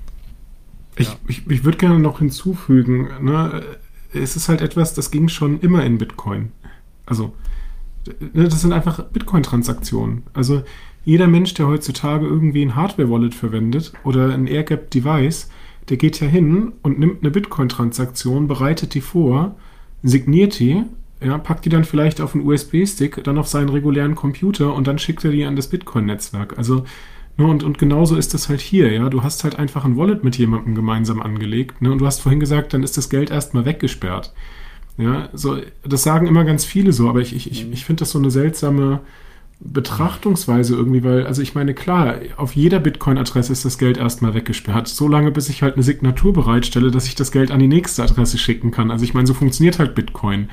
Ich, 0.98 1.16
ich, 1.28 1.50
ich 1.50 1.64
würde 1.64 1.78
gerne 1.78 1.98
noch 1.98 2.18
hinzufügen, 2.18 3.08
ne, 3.20 3.62
es 4.12 4.36
ist 4.36 4.48
halt 4.48 4.60
etwas, 4.60 4.94
das 4.94 5.10
ging 5.10 5.28
schon 5.28 5.60
immer 5.60 5.84
in 5.84 5.98
Bitcoin. 5.98 6.52
Also, 7.06 7.34
ne, 8.32 8.44
das 8.44 8.62
sind 8.62 8.72
einfach 8.72 9.04
Bitcoin-Transaktionen. 9.04 10.22
Also, 10.32 10.62
jeder 11.04 11.26
Mensch, 11.26 11.54
der 11.54 11.66
heutzutage 11.66 12.26
irgendwie 12.26 12.62
ein 12.62 12.74
Hardware-Wallet 12.76 13.34
verwendet 13.34 13.92
oder 14.04 14.32
ein 14.32 14.46
AirGap-Device, 14.46 15.48
der 15.88 15.96
geht 15.96 16.20
ja 16.20 16.26
hin 16.26 16.72
und 16.82 16.98
nimmt 16.98 17.22
eine 17.22 17.30
Bitcoin-Transaktion, 17.30 18.46
bereitet 18.46 18.94
die 18.94 19.00
vor, 19.00 19.56
signiert 20.02 20.58
die, 20.58 20.84
ja, 21.22 21.38
packt 21.38 21.64
die 21.64 21.70
dann 21.70 21.84
vielleicht 21.84 22.20
auf 22.20 22.34
einen 22.34 22.46
USB-Stick, 22.46 23.24
dann 23.24 23.38
auf 23.38 23.48
seinen 23.48 23.70
regulären 23.70 24.14
Computer 24.14 24.74
und 24.74 24.86
dann 24.86 24.98
schickt 24.98 25.24
er 25.24 25.30
die 25.30 25.44
an 25.44 25.56
das 25.56 25.68
Bitcoin-Netzwerk. 25.68 26.56
Also 26.58 26.84
Ne, 27.38 27.46
und, 27.46 27.62
und 27.62 27.78
genauso 27.78 28.16
ist 28.16 28.34
das 28.34 28.48
halt 28.48 28.60
hier, 28.60 28.92
ja. 28.92 29.08
Du 29.08 29.22
hast 29.22 29.44
halt 29.44 29.58
einfach 29.58 29.84
ein 29.84 29.96
Wallet 29.96 30.24
mit 30.24 30.36
jemandem 30.36 30.74
gemeinsam 30.74 31.22
angelegt, 31.22 31.80
ne? 31.80 31.92
Und 31.92 31.98
du 31.98 32.06
hast 32.06 32.20
vorhin 32.20 32.40
gesagt, 32.40 32.74
dann 32.74 32.82
ist 32.82 32.96
das 32.96 33.08
Geld 33.10 33.30
erstmal 33.30 33.64
weggesperrt. 33.64 34.34
Ja, 34.96 35.28
so, 35.32 35.58
das 35.84 36.02
sagen 36.02 36.26
immer 36.26 36.44
ganz 36.44 36.64
viele 36.64 36.92
so, 36.92 37.08
aber 37.08 37.20
ich, 37.20 37.34
ich, 37.34 37.50
ich, 37.50 37.70
ich 37.70 37.84
finde 37.84 38.00
das 38.00 38.10
so 38.10 38.18
eine 38.18 38.32
seltsame 38.32 39.00
Betrachtungsweise 39.60 40.74
irgendwie, 40.74 41.04
weil, 41.04 41.26
also 41.26 41.40
ich 41.40 41.54
meine, 41.54 41.74
klar, 41.74 42.16
auf 42.36 42.56
jeder 42.56 42.80
Bitcoin-Adresse 42.80 43.52
ist 43.52 43.64
das 43.64 43.78
Geld 43.78 43.98
erstmal 43.98 44.34
weggesperrt. 44.34 44.88
So 44.88 45.06
lange, 45.06 45.30
bis 45.30 45.48
ich 45.48 45.62
halt 45.62 45.74
eine 45.74 45.84
Signatur 45.84 46.32
bereitstelle, 46.32 46.90
dass 46.90 47.06
ich 47.06 47.14
das 47.14 47.30
Geld 47.30 47.52
an 47.52 47.60
die 47.60 47.68
nächste 47.68 48.02
Adresse 48.02 48.38
schicken 48.38 48.72
kann. 48.72 48.90
Also 48.90 49.04
ich 49.04 49.14
meine, 49.14 49.28
so 49.28 49.34
funktioniert 49.34 49.78
halt 49.78 49.94
Bitcoin. 49.94 50.48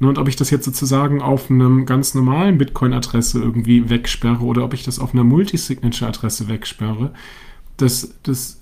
Ne, 0.00 0.08
und 0.08 0.18
ob 0.18 0.28
ich 0.28 0.36
das 0.36 0.48
jetzt 0.48 0.64
sozusagen 0.64 1.20
auf 1.20 1.50
einem 1.50 1.84
ganz 1.84 2.14
normalen 2.14 2.56
Bitcoin-Adresse 2.56 3.38
irgendwie 3.38 3.90
wegsperre 3.90 4.42
oder 4.42 4.64
ob 4.64 4.72
ich 4.72 4.82
das 4.82 4.98
auf 4.98 5.12
einer 5.12 5.24
Multisignature-Adresse 5.24 6.48
wegsperre, 6.48 7.12
das, 7.76 8.14
das, 8.22 8.60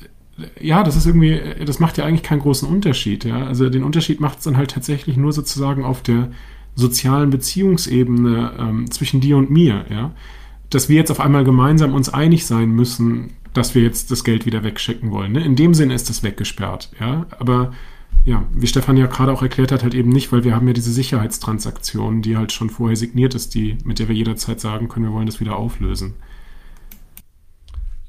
ja, 0.61 0.83
das 0.83 0.97
ist 0.97 1.07
irgendwie, 1.07 1.41
das 1.65 1.79
macht 1.79 1.97
ja 1.97 2.05
eigentlich 2.05 2.25
keinen 2.25 2.41
großen 2.41 2.69
Unterschied. 2.69 3.25
Ja? 3.25 3.47
Also 3.47 3.71
den 3.71 3.85
Unterschied 3.85 4.21
macht 4.21 4.39
es 4.39 4.45
dann 4.45 4.57
halt 4.57 4.73
tatsächlich 4.73 5.17
nur 5.17 5.33
sozusagen 5.33 5.85
auf 5.85 6.03
der 6.03 6.31
sozialen 6.75 7.31
Beziehungsebene 7.31 8.53
ähm, 8.59 8.91
zwischen 8.91 9.21
dir 9.21 9.37
und 9.37 9.49
mir. 9.49 9.85
Ja? 9.91 10.15
Dass 10.71 10.89
wir 10.89 10.97
jetzt 10.97 11.13
auf 11.13 11.21
einmal 11.21 11.45
gemeinsam 11.45 11.95
uns 11.95 12.09
einig 12.09 12.47
sein 12.47 12.71
müssen, 12.71 13.31
dass 13.55 13.77
wir 13.77 13.83
jetzt 13.83 14.11
das 14.11 14.25
Geld 14.25 14.45
wieder 14.45 14.65
wegschicken 14.65 15.13
wollen. 15.13 15.33
Ne? 15.33 15.45
In 15.45 15.55
dem 15.55 15.73
Sinne 15.73 15.95
ist 15.95 16.09
das 16.09 16.25
weggesperrt. 16.25 16.91
Ja? 16.99 17.27
Aber 17.39 17.73
ja, 18.25 18.45
wie 18.53 18.67
Stefan 18.67 18.97
ja 18.97 19.07
gerade 19.07 19.33
auch 19.33 19.43
erklärt 19.43 19.73
hat, 19.73 19.83
halt 19.83 19.95
eben 19.95 20.11
nicht, 20.11 20.33
weil 20.33 20.45
wir 20.45 20.55
haben 20.55 20.67
ja 20.67 20.75
diese 20.75 20.93
Sicherheitstransaktion, 20.93 22.23
die 22.23 22.37
halt 22.37 22.53
schon 22.53 22.71
vorher 22.71 22.97
signiert 22.97 23.35
ist, 23.35 23.55
die, 23.55 23.79
mit 23.85 23.99
der 23.99 24.09
wir 24.09 24.15
jederzeit 24.15 24.61
sagen 24.61 24.89
können, 24.89 25.07
wir 25.07 25.13
wollen 25.13 25.27
das 25.27 25.41
wieder 25.41 25.57
auflösen. 25.57 26.15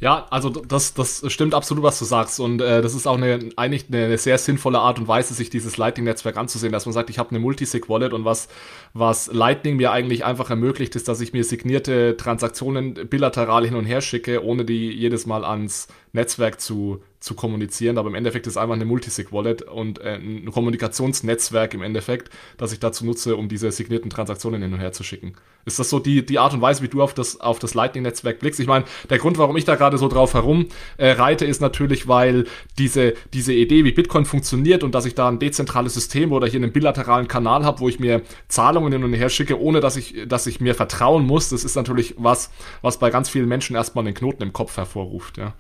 Ja, 0.02 0.28
also 0.30 0.50
das, 0.50 0.94
das 0.94 1.24
stimmt 1.28 1.54
absolut, 1.54 1.84
was 1.84 2.00
du 2.00 2.06
sagst. 2.06 2.40
Und 2.40 2.62
äh, 2.62 2.82
das 2.82 2.96
ist 2.96 3.06
auch 3.06 3.18
eine, 3.18 3.50
eigentlich 3.58 3.88
eine, 3.90 4.18
sehr 4.18 4.38
sinnvolle 4.38 4.80
Art 4.80 4.98
und 4.98 5.10
Weise, 5.10 5.34
sich 5.34 5.50
dieses 5.50 5.76
Lightning-Netzwerk 5.76 6.38
anzusehen, 6.38 6.72
dass 6.72 6.86
man 6.86 6.94
sagt, 6.94 7.10
ich 7.10 7.20
habe 7.20 7.32
eine 7.32 7.40
Multisig-Wallet 7.40 8.14
und 8.14 8.24
was, 8.24 8.48
was 8.94 9.28
Lightning 9.34 9.76
mir 9.76 9.92
eigentlich 9.92 10.24
einfach 10.24 10.50
ermöglicht, 10.50 10.96
ist, 10.96 11.10
dass 11.10 11.20
ich 11.20 11.34
mir 11.34 11.44
signierte 11.44 12.16
Transaktionen 12.16 12.94
bilateral 12.94 13.66
hin 13.66 13.76
und 13.76 13.84
her 13.84 14.00
schicke, 14.00 14.42
ohne 14.42 14.64
die 14.64 14.90
jedes 14.90 15.26
Mal 15.26 15.44
ans 15.44 15.90
Netzwerk 16.14 16.60
zu 16.60 17.02
zu 17.20 17.36
kommunizieren, 17.36 17.98
aber 17.98 18.08
im 18.08 18.16
Endeffekt 18.16 18.48
ist 18.48 18.56
einfach 18.56 18.76
eine 18.76 18.86
Multisig-Wallet 18.86 19.64
und 19.64 20.00
äh, 20.00 20.16
ein 20.16 20.50
Kommunikationsnetzwerk 20.52 21.74
im 21.74 21.82
Endeffekt, 21.82 22.30
das 22.58 22.72
ich 22.72 22.80
dazu 22.80 23.06
nutze, 23.06 23.36
um 23.36 23.50
diese 23.50 23.72
signierten 23.72 24.10
Transaktionen 24.10 24.62
hin 24.62 24.74
und 24.74 24.80
her 24.80 24.94
zu 24.94 25.04
schicken. 25.04 25.34
Ist 25.66 25.80
das 25.80 25.90
so 25.90 26.00
die, 26.00 26.26
die 26.26 26.40
Art 26.40 26.54
und 26.54 26.62
Weise, 26.62 26.82
wie 26.82 26.88
du 26.88 27.02
auf 27.02 27.14
das, 27.14 27.42
auf 27.42 27.60
das 27.60 27.74
Lightning-Netzwerk 27.74 28.40
blickst? 28.40 28.62
Ich 28.62 28.68
meine, 28.68 28.86
der 29.10 29.18
Grund, 29.18 29.38
warum 29.38 29.58
ich 29.58 29.66
da 29.66 29.76
gerade 29.76 29.98
so 29.98 30.08
drauf 30.08 30.34
herum 30.34 30.68
äh, 30.98 31.12
reite, 31.12 31.44
ist 31.44 31.60
natürlich, 31.60 32.08
weil 32.08 32.46
diese, 32.78 33.16
diese 33.34 33.54
Idee, 33.54 33.84
wie 33.84 33.92
Bitcoin 33.92 34.24
funktioniert 34.24 34.86
und 34.86 34.96
dass 34.96 35.06
ich 35.06 35.14
da 35.14 35.28
ein 35.28 35.40
dezentrales 35.40 35.96
System 35.96 36.32
oder 36.32 36.48
hier 36.48 36.62
einen 36.62 36.72
bilateralen 36.72 37.28
Kanal 37.28 37.66
habe, 37.66 37.82
wo 37.82 37.90
ich 37.90 38.00
mir 38.00 38.22
Zahlungen 38.48 38.94
hin 38.94 39.04
und 39.04 39.14
her 39.14 39.30
schicke, 39.30 39.60
ohne 39.60 39.82
dass 39.82 39.98
ich, 39.98 40.26
dass 40.26 40.48
ich 40.48 40.62
mir 40.62 40.74
vertrauen 40.74 41.26
muss, 41.26 41.50
das 41.50 41.66
ist 41.66 41.76
natürlich 41.76 42.16
was, 42.18 42.50
was 42.82 42.98
bei 42.98 43.10
ganz 43.10 43.28
vielen 43.28 43.50
Menschen 43.50 43.76
erstmal 43.76 44.06
einen 44.06 44.16
Knoten 44.16 44.42
im 44.42 44.54
Kopf 44.54 44.78
hervorruft, 44.78 45.38
ja. 45.38 45.54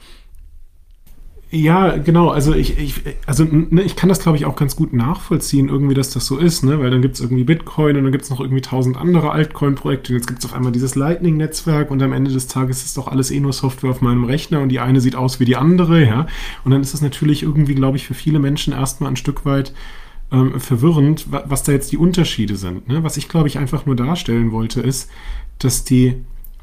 Ja, 1.51 1.97
genau. 1.97 2.29
Also 2.29 2.53
ich, 2.53 2.77
ich, 2.77 3.01
also, 3.25 3.43
ne, 3.43 3.81
ich 3.81 3.95
kann 3.95 4.07
das, 4.07 4.19
glaube 4.19 4.37
ich, 4.37 4.45
auch 4.45 4.55
ganz 4.55 4.75
gut 4.75 4.93
nachvollziehen, 4.93 5.67
irgendwie, 5.67 5.95
dass 5.95 6.11
das 6.11 6.27
so 6.27 6.37
ist, 6.37 6.63
ne? 6.63 6.79
Weil 6.79 6.91
dann 6.91 7.01
gibt 7.01 7.15
es 7.15 7.21
irgendwie 7.21 7.43
Bitcoin 7.43 7.97
und 7.97 8.03
dann 8.03 8.11
gibt 8.11 8.23
es 8.23 8.29
noch 8.29 8.39
irgendwie 8.39 8.61
tausend 8.61 8.97
andere 8.97 9.31
Altcoin-Projekte 9.31 10.13
und 10.13 10.19
jetzt 10.19 10.27
gibt 10.27 10.39
es 10.39 10.45
auf 10.45 10.53
einmal 10.53 10.71
dieses 10.71 10.93
Lightning-Netzwerk 10.93 11.89
und 11.89 12.03
am 12.03 12.13
Ende 12.13 12.31
des 12.31 12.45
Tages 12.45 12.85
ist 12.85 12.97
doch 12.97 13.07
alles 13.07 13.31
eh 13.31 13.39
nur 13.39 13.51
Software 13.51 13.89
auf 13.89 14.01
meinem 14.01 14.25
Rechner 14.25 14.61
und 14.61 14.69
die 14.69 14.79
eine 14.79 15.01
sieht 15.01 15.15
aus 15.15 15.39
wie 15.39 15.45
die 15.45 15.55
andere, 15.55 16.05
ja. 16.05 16.27
Und 16.65 16.71
dann 16.71 16.81
ist 16.81 16.93
es 16.93 17.01
natürlich 17.01 17.41
irgendwie, 17.41 17.73
glaube 17.73 17.97
ich, 17.97 18.05
für 18.05 18.13
viele 18.13 18.37
Menschen 18.37 18.71
erstmal 18.71 19.09
ein 19.09 19.15
Stück 19.15 19.43
weit 19.43 19.73
ähm, 20.31 20.59
verwirrend, 20.59 21.25
was 21.31 21.63
da 21.63 21.71
jetzt 21.71 21.91
die 21.91 21.97
Unterschiede 21.97 22.57
sind. 22.57 22.87
Ne? 22.87 23.03
Was 23.03 23.17
ich, 23.17 23.27
glaube 23.27 23.47
ich, 23.47 23.57
einfach 23.57 23.87
nur 23.87 23.95
darstellen 23.95 24.51
wollte, 24.51 24.81
ist, 24.81 25.09
dass 25.57 25.83
die 25.83 26.13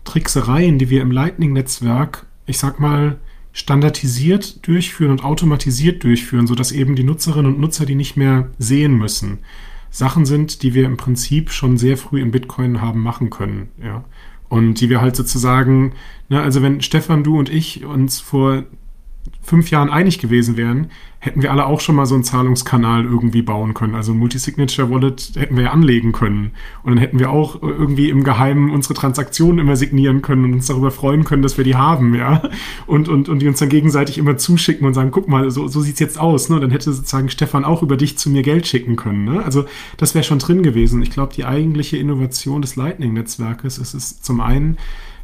Tricksereien, 0.04 0.78
die 0.78 0.90
wir 0.90 1.02
im 1.02 1.10
Lightning-Netzwerk, 1.10 2.26
ich 2.46 2.58
sag 2.58 2.78
mal, 2.78 3.16
standardisiert 3.56 4.66
durchführen 4.66 5.12
und 5.12 5.24
automatisiert 5.24 6.04
durchführen, 6.04 6.46
sodass 6.46 6.72
eben 6.72 6.94
die 6.94 7.04
Nutzerinnen 7.04 7.54
und 7.54 7.58
Nutzer 7.58 7.86
die 7.86 7.94
nicht 7.94 8.14
mehr 8.14 8.50
sehen 8.58 8.92
müssen. 8.98 9.38
Sachen 9.90 10.26
sind, 10.26 10.62
die 10.62 10.74
wir 10.74 10.84
im 10.84 10.98
Prinzip 10.98 11.50
schon 11.50 11.78
sehr 11.78 11.96
früh 11.96 12.20
in 12.20 12.32
Bitcoin 12.32 12.82
haben 12.82 13.00
machen 13.00 13.30
können, 13.30 13.70
ja. 13.82 14.04
Und 14.50 14.74
die 14.82 14.90
wir 14.90 15.00
halt 15.00 15.16
sozusagen, 15.16 15.94
ne, 16.28 16.42
also 16.42 16.60
wenn 16.60 16.82
Stefan, 16.82 17.24
du 17.24 17.38
und 17.38 17.48
ich 17.48 17.86
uns 17.86 18.20
vor 18.20 18.64
fünf 19.42 19.70
Jahren 19.70 19.90
einig 19.90 20.18
gewesen 20.18 20.56
wären, 20.56 20.88
hätten 21.18 21.42
wir 21.42 21.50
alle 21.50 21.66
auch 21.66 21.80
schon 21.80 21.96
mal 21.96 22.06
so 22.06 22.14
einen 22.14 22.24
Zahlungskanal 22.24 23.04
irgendwie 23.04 23.42
bauen 23.42 23.74
können. 23.74 23.94
Also 23.94 24.12
ein 24.12 24.18
Multisignature-Wallet 24.18 25.32
hätten 25.36 25.56
wir 25.56 25.64
ja 25.64 25.70
anlegen 25.70 26.12
können. 26.12 26.52
Und 26.82 26.90
dann 26.92 26.98
hätten 26.98 27.18
wir 27.18 27.30
auch 27.30 27.60
irgendwie 27.62 28.10
im 28.10 28.22
Geheimen 28.22 28.70
unsere 28.70 28.94
Transaktionen 28.94 29.58
immer 29.58 29.76
signieren 29.76 30.22
können 30.22 30.44
und 30.44 30.52
uns 30.54 30.66
darüber 30.66 30.90
freuen 30.90 31.24
können, 31.24 31.42
dass 31.42 31.56
wir 31.56 31.64
die 31.64 31.74
haben, 31.74 32.14
ja. 32.14 32.42
Und, 32.86 33.08
und, 33.08 33.28
und 33.28 33.40
die 33.40 33.48
uns 33.48 33.58
dann 33.58 33.68
gegenseitig 33.68 34.18
immer 34.18 34.36
zuschicken 34.36 34.86
und 34.86 34.94
sagen, 34.94 35.10
guck 35.10 35.28
mal, 35.28 35.50
so, 35.50 35.66
so 35.68 35.80
sieht's 35.80 36.00
jetzt 36.00 36.18
aus, 36.18 36.48
ne? 36.48 36.60
Dann 36.60 36.70
hätte 36.70 36.92
sozusagen 36.92 37.28
Stefan 37.28 37.64
auch 37.64 37.82
über 37.82 37.96
dich 37.96 38.18
zu 38.18 38.30
mir 38.30 38.42
Geld 38.42 38.66
schicken 38.66 38.96
können, 38.96 39.24
ne? 39.24 39.42
Also 39.44 39.64
das 39.96 40.14
wäre 40.14 40.24
schon 40.24 40.38
drin 40.38 40.62
gewesen. 40.62 41.02
Ich 41.02 41.10
glaube, 41.10 41.34
die 41.34 41.44
eigentliche 41.44 41.96
Innovation 41.96 42.62
des 42.62 42.76
Lightning-Netzwerkes 42.76 43.78
ist 43.78 43.94
es 43.94 44.20
zum 44.20 44.40
einen, 44.40 44.76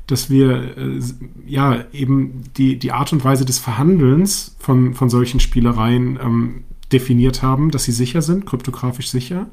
dass 0.07 0.31
wir 0.31 0.77
äh, 0.77 1.01
ja 1.47 1.85
eben 1.93 2.43
die, 2.57 2.79
die 2.79 2.93
Art 2.93 3.13
und 3.13 3.25
Weise 3.25 3.45
des 3.45 3.59
Verhandelns 3.59 4.57
von, 4.59 4.95
von 4.95 5.09
solchen 5.09 5.41
Spielereien 5.41 6.19
ähm, 6.21 6.65
definiert 6.93 7.43
haben, 7.43 7.71
dass 7.71 7.85
sie 7.85 7.93
sicher 7.93 8.23
sind, 8.23 8.47
kryptografisch 8.47 9.09
sicher. 9.09 9.49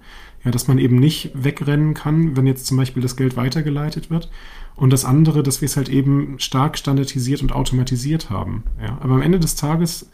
Ja, 0.46 0.52
dass 0.52 0.70
man 0.70 0.78
eben 0.78 0.96
nicht 0.96 1.32
wegrennen 1.34 1.94
kann, 1.94 2.38
wenn 2.38 2.48
jetzt 2.48 2.66
zum 2.66 2.78
Beispiel 2.78 3.04
das 3.04 3.18
Geld 3.18 3.36
weitergeleitet 3.36 4.10
wird. 4.10 4.30
Und 4.76 4.94
das 4.94 5.04
andere, 5.04 5.44
dass 5.44 5.60
wir 5.60 5.66
es 5.66 5.76
halt 5.76 5.90
eben 5.90 6.40
stark 6.40 6.78
standardisiert 6.78 7.42
und 7.42 7.52
automatisiert 7.52 8.30
haben. 8.30 8.64
Ja, 8.82 8.98
aber 9.02 9.16
am 9.16 9.22
Ende 9.22 9.40
des 9.40 9.56
Tages, 9.56 10.10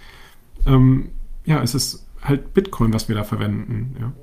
ähm, 0.66 1.10
ja, 1.46 1.62
es 1.62 1.76
ist 1.76 2.08
halt 2.24 2.56
Bitcoin, 2.56 2.92
was 2.92 3.08
wir 3.08 3.16
da 3.16 3.24
verwenden. 3.24 3.96
Ja. 4.00 4.14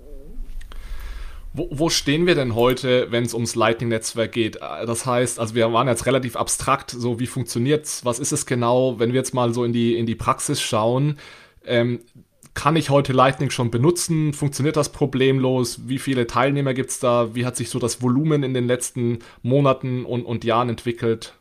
Wo, 1.55 1.69
wo 1.71 1.91
stehen 1.91 2.27
wir 2.27 2.35
denn 2.35 2.55
heute, 2.55 3.09
wenn 3.11 3.25
es 3.25 3.35
ums 3.35 3.55
Lightning-Netzwerk 3.55 4.33
geht? 4.33 4.57
Das 4.57 5.05
heißt, 5.05 5.39
also 5.39 5.55
wir 5.55 5.71
waren 5.73 5.87
jetzt 5.87 6.07
relativ 6.07 6.37
abstrakt, 6.37 6.91
so 6.91 7.21
wie 7.21 7.27
funktioniert's, 7.27 8.05
was 8.05 8.19
ist 8.19 8.33
es 8.33 8.47
genau, 8.47 8.99
wenn 8.99 9.13
wir 9.13 9.19
jetzt 9.21 9.35
mal 9.35 9.53
so 9.53 9.65
in 9.65 9.73
die, 9.73 9.97
in 9.97 10.07
die 10.07 10.15
Praxis 10.15 10.63
schauen, 10.63 11.19
ähm, 11.67 12.01
kann 12.55 12.77
ich 12.77 12.91
heute 12.91 13.13
Lightning 13.13 13.51
schon 13.51 13.71
benutzen? 13.71 14.35
Funktioniert 14.35 14.77
das 14.77 14.93
problemlos? 14.93 15.89
Wie 15.89 15.99
viele 15.99 16.27
Teilnehmer 16.27 16.75
gibt's 16.75 17.01
da? 17.01 17.35
Wie 17.35 17.47
hat 17.47 17.57
sich 17.57 17.71
so 17.71 17.79
das 17.79 18.03
Volumen 18.03 18.43
in 18.43 18.53
den 18.55 18.67
letzten 18.67 19.21
Monaten 19.43 20.05
und, 20.05 20.25
und 20.25 20.45
Jahren 20.45 20.69
entwickelt? 20.69 21.35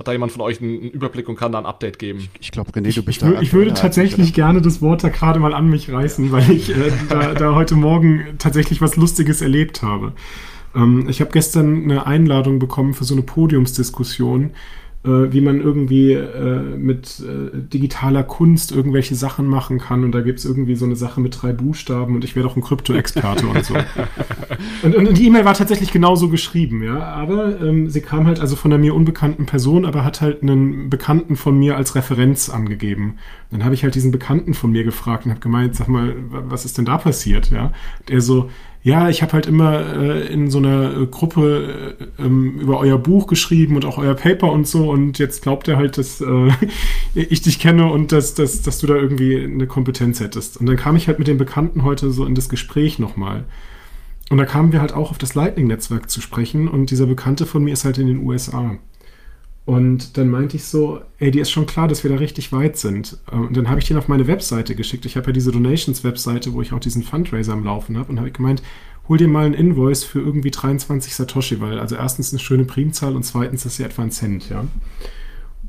Hat 0.00 0.08
da 0.08 0.12
jemand 0.12 0.32
von 0.32 0.40
euch 0.40 0.62
einen 0.62 0.80
Überblick 0.80 1.28
und 1.28 1.36
kann 1.36 1.52
da 1.52 1.58
ein 1.58 1.66
Update 1.66 1.98
geben? 1.98 2.20
Ich, 2.20 2.46
ich 2.46 2.50
glaube, 2.52 2.70
René, 2.70 2.94
du 2.94 3.02
bist 3.02 3.08
ich, 3.08 3.18
da. 3.18 3.38
Ich 3.42 3.52
würde 3.52 3.74
tatsächlich 3.74 4.32
gerne 4.32 4.62
das 4.62 4.80
Wort 4.80 5.04
da 5.04 5.10
gerade 5.10 5.38
mal 5.38 5.52
an 5.52 5.68
mich 5.68 5.92
reißen, 5.92 6.32
weil 6.32 6.50
ich 6.50 6.70
äh, 6.70 6.90
da, 7.10 7.34
da, 7.34 7.54
heute 7.54 7.74
Morgen 7.74 8.24
tatsächlich 8.38 8.80
was 8.80 8.96
Lustiges 8.96 9.42
erlebt 9.42 9.82
habe. 9.82 10.14
Ähm, 10.74 11.06
ich 11.10 11.20
habe 11.20 11.32
gestern 11.32 11.82
eine 11.82 12.06
Einladung 12.06 12.58
bekommen 12.58 12.94
für 12.94 13.04
so 13.04 13.12
eine 13.12 13.22
Podiumsdiskussion 13.22 14.52
wie 15.02 15.40
man 15.40 15.62
irgendwie 15.62 16.12
äh, 16.12 16.60
mit 16.76 17.20
äh, 17.20 17.56
digitaler 17.56 18.22
Kunst 18.22 18.70
irgendwelche 18.70 19.14
Sachen 19.14 19.46
machen 19.46 19.78
kann. 19.78 20.04
Und 20.04 20.12
da 20.12 20.20
gibt 20.20 20.40
es 20.40 20.44
irgendwie 20.44 20.74
so 20.74 20.84
eine 20.84 20.96
Sache 20.96 21.22
mit 21.22 21.40
drei 21.40 21.52
Buchstaben 21.54 22.14
und 22.14 22.22
ich 22.22 22.36
wäre 22.36 22.46
doch 22.46 22.54
ein 22.54 22.62
Krypto-Experte 22.62 23.46
und 23.46 23.64
so. 23.64 23.74
Und, 24.82 24.94
und, 24.94 25.16
die 25.16 25.26
E-Mail 25.26 25.44
war 25.44 25.54
tatsächlich 25.54 25.90
genauso 25.90 26.28
geschrieben, 26.28 26.82
ja. 26.82 27.00
Aber 27.00 27.60
ähm, 27.60 27.88
sie 27.88 28.00
kam 28.00 28.26
halt 28.26 28.40
also 28.40 28.56
von 28.56 28.72
einer 28.72 28.80
mir 28.80 28.94
unbekannten 28.94 29.46
Person, 29.46 29.84
aber 29.84 30.04
hat 30.04 30.20
halt 30.20 30.42
einen 30.42 30.90
Bekannten 30.90 31.36
von 31.36 31.58
mir 31.58 31.76
als 31.76 31.94
Referenz 31.94 32.50
angegeben. 32.50 33.16
Dann 33.50 33.64
habe 33.64 33.74
ich 33.74 33.84
halt 33.84 33.94
diesen 33.94 34.10
Bekannten 34.10 34.54
von 34.54 34.70
mir 34.70 34.84
gefragt 34.84 35.24
und 35.24 35.30
habe 35.30 35.40
gemeint, 35.40 35.76
sag 35.76 35.88
mal, 35.88 36.14
was 36.28 36.64
ist 36.64 36.78
denn 36.78 36.84
da 36.84 36.98
passiert, 36.98 37.50
ja? 37.50 37.72
Und 38.00 38.10
er 38.10 38.20
so, 38.20 38.50
ja, 38.82 39.10
ich 39.10 39.20
habe 39.20 39.34
halt 39.34 39.46
immer 39.46 39.94
äh, 39.94 40.32
in 40.32 40.50
so 40.50 40.58
einer 40.58 40.96
äh, 40.96 41.06
Gruppe 41.06 41.96
äh, 42.18 42.22
ähm, 42.24 42.58
über 42.60 42.78
euer 42.80 42.98
Buch 42.98 43.26
geschrieben 43.26 43.76
und 43.76 43.84
auch 43.84 43.98
euer 43.98 44.14
Paper 44.14 44.50
und 44.50 44.66
so 44.66 44.90
und 44.90 45.18
jetzt 45.18 45.42
glaubt 45.42 45.68
er 45.68 45.76
halt, 45.76 45.98
dass 45.98 46.20
äh, 46.22 46.50
ich 47.14 47.42
dich 47.42 47.58
kenne 47.58 47.92
und 47.92 48.10
dass, 48.12 48.34
dass, 48.34 48.62
dass 48.62 48.78
du 48.78 48.86
da 48.86 48.94
irgendwie 48.94 49.42
eine 49.42 49.66
Kompetenz 49.66 50.20
hättest. 50.20 50.56
Und 50.56 50.66
dann 50.66 50.76
kam 50.76 50.96
ich 50.96 51.08
halt 51.08 51.18
mit 51.18 51.28
dem 51.28 51.36
Bekannten 51.36 51.84
heute 51.84 52.10
so 52.10 52.24
in 52.24 52.34
das 52.34 52.48
Gespräch 52.48 52.98
nochmal. 52.98 53.44
Und 54.30 54.38
da 54.38 54.46
kamen 54.46 54.72
wir 54.72 54.80
halt 54.80 54.94
auch 54.94 55.10
auf 55.10 55.18
das 55.18 55.34
Lightning-Netzwerk 55.34 56.08
zu 56.08 56.20
sprechen 56.22 56.68
und 56.68 56.90
dieser 56.90 57.06
Bekannte 57.06 57.44
von 57.46 57.62
mir 57.62 57.72
ist 57.72 57.84
halt 57.84 57.98
in 57.98 58.06
den 58.06 58.24
USA. 58.24 58.76
Und 59.70 60.18
dann 60.18 60.28
meinte 60.28 60.56
ich 60.56 60.64
so, 60.64 61.00
ey, 61.20 61.30
dir 61.30 61.42
ist 61.42 61.52
schon 61.52 61.64
klar, 61.64 61.86
dass 61.86 62.02
wir 62.02 62.10
da 62.10 62.16
richtig 62.16 62.50
weit 62.50 62.76
sind. 62.76 63.18
Ähm, 63.30 63.46
und 63.46 63.56
dann 63.56 63.70
habe 63.70 63.78
ich 63.78 63.86
den 63.86 63.98
auf 63.98 64.08
meine 64.08 64.26
Webseite 64.26 64.74
geschickt. 64.74 65.06
Ich 65.06 65.16
habe 65.16 65.28
ja 65.28 65.32
diese 65.32 65.52
Donations-Webseite, 65.52 66.54
wo 66.54 66.60
ich 66.60 66.72
auch 66.72 66.80
diesen 66.80 67.04
Fundraiser 67.04 67.52
am 67.52 67.62
Laufen 67.62 67.96
habe. 67.96 68.10
Und 68.10 68.18
habe 68.18 68.26
ich 68.26 68.34
gemeint, 68.34 68.64
hol 69.06 69.16
dir 69.16 69.28
mal 69.28 69.46
einen 69.46 69.54
Invoice 69.54 70.02
für 70.02 70.18
irgendwie 70.18 70.50
23 70.50 71.14
Satoshi, 71.14 71.60
weil 71.60 71.78
also 71.78 71.94
erstens 71.94 72.32
eine 72.32 72.40
schöne 72.40 72.64
Primzahl 72.64 73.14
und 73.14 73.22
zweitens 73.22 73.64
ist 73.64 73.78
ja 73.78 73.86
etwa 73.86 74.02
ein 74.02 74.10
Cent, 74.10 74.48
ja. 74.48 74.64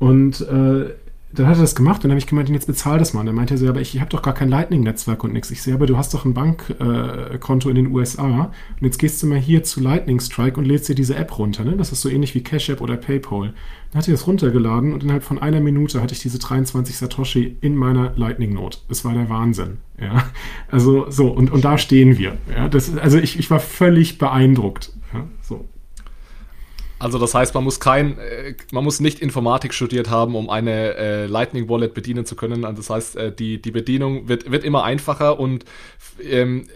Und 0.00 0.40
äh, 0.40 0.94
dann 1.34 1.46
hat 1.46 1.56
er 1.56 1.62
das 1.62 1.74
gemacht 1.74 1.98
und 1.98 2.04
dann 2.04 2.12
habe 2.12 2.18
ich 2.18 2.26
gemeint, 2.26 2.48
jetzt 2.50 2.66
bezahl 2.66 2.98
das 2.98 3.14
mal. 3.14 3.20
Und 3.20 3.26
dann 3.26 3.34
meinte 3.34 3.54
er 3.54 3.58
so, 3.58 3.68
aber 3.68 3.80
ich, 3.80 3.94
ich 3.94 4.00
habe 4.00 4.10
doch 4.10 4.22
gar 4.22 4.34
kein 4.34 4.48
Lightning-Netzwerk 4.48 5.24
und 5.24 5.32
nichts. 5.32 5.50
Ich 5.50 5.62
sehe, 5.62 5.74
aber 5.74 5.86
du 5.86 5.96
hast 5.96 6.12
doch 6.12 6.24
ein 6.24 6.34
Bankkonto 6.34 7.68
äh, 7.68 7.70
in 7.70 7.76
den 7.76 7.86
USA 7.92 8.52
und 8.80 8.84
jetzt 8.84 8.98
gehst 8.98 9.22
du 9.22 9.26
mal 9.26 9.38
hier 9.38 9.62
zu 9.62 9.80
Lightning 9.80 10.20
Strike 10.20 10.58
und 10.58 10.66
lädst 10.66 10.88
dir 10.88 10.94
diese 10.94 11.16
App 11.16 11.38
runter. 11.38 11.64
Ne? 11.64 11.76
Das 11.76 11.90
ist 11.90 12.02
so 12.02 12.08
ähnlich 12.08 12.34
wie 12.34 12.42
Cash 12.42 12.68
App 12.68 12.80
oder 12.80 12.96
PayPal. 12.96 13.54
Dann 13.92 13.98
hat 13.98 14.08
er 14.08 14.12
das 14.12 14.26
runtergeladen 14.26 14.92
und 14.92 15.02
innerhalb 15.02 15.22
von 15.22 15.38
einer 15.38 15.60
Minute 15.60 16.02
hatte 16.02 16.14
ich 16.14 16.20
diese 16.20 16.38
23 16.38 16.96
Satoshi 16.96 17.56
in 17.60 17.76
meiner 17.76 18.12
Lightning-Note. 18.16 18.78
Das 18.88 19.04
war 19.04 19.14
der 19.14 19.28
Wahnsinn. 19.28 19.78
Ja? 19.98 20.24
Also 20.70 21.10
so, 21.10 21.28
und, 21.28 21.50
und 21.50 21.64
da 21.64 21.78
stehen 21.78 22.18
wir. 22.18 22.36
Ja? 22.54 22.68
Das, 22.68 22.96
also 22.96 23.18
ich, 23.18 23.38
ich 23.38 23.50
war 23.50 23.60
völlig 23.60 24.18
beeindruckt. 24.18 24.92
Ja? 25.12 25.26
So. 25.40 25.66
Also 27.02 27.18
das 27.18 27.34
heißt, 27.34 27.52
man 27.54 27.64
muss 27.64 27.80
kein, 27.80 28.16
äh, 28.18 28.54
man 28.70 28.84
muss 28.84 29.00
nicht 29.00 29.18
Informatik 29.18 29.74
studiert 29.74 30.08
haben, 30.08 30.36
um 30.36 30.48
eine 30.48 30.94
äh, 30.94 31.26
Lightning 31.26 31.68
Wallet 31.68 31.94
bedienen 31.94 32.24
zu 32.24 32.36
können. 32.36 32.64
Also 32.64 32.76
das 32.76 32.90
heißt, 32.90 33.16
äh, 33.16 33.32
die, 33.34 33.60
die 33.60 33.72
Bedienung 33.72 34.28
wird, 34.28 34.52
wird 34.52 34.62
immer 34.62 34.84
einfacher 34.84 35.40
und 35.40 35.64
ähm, 36.22 36.68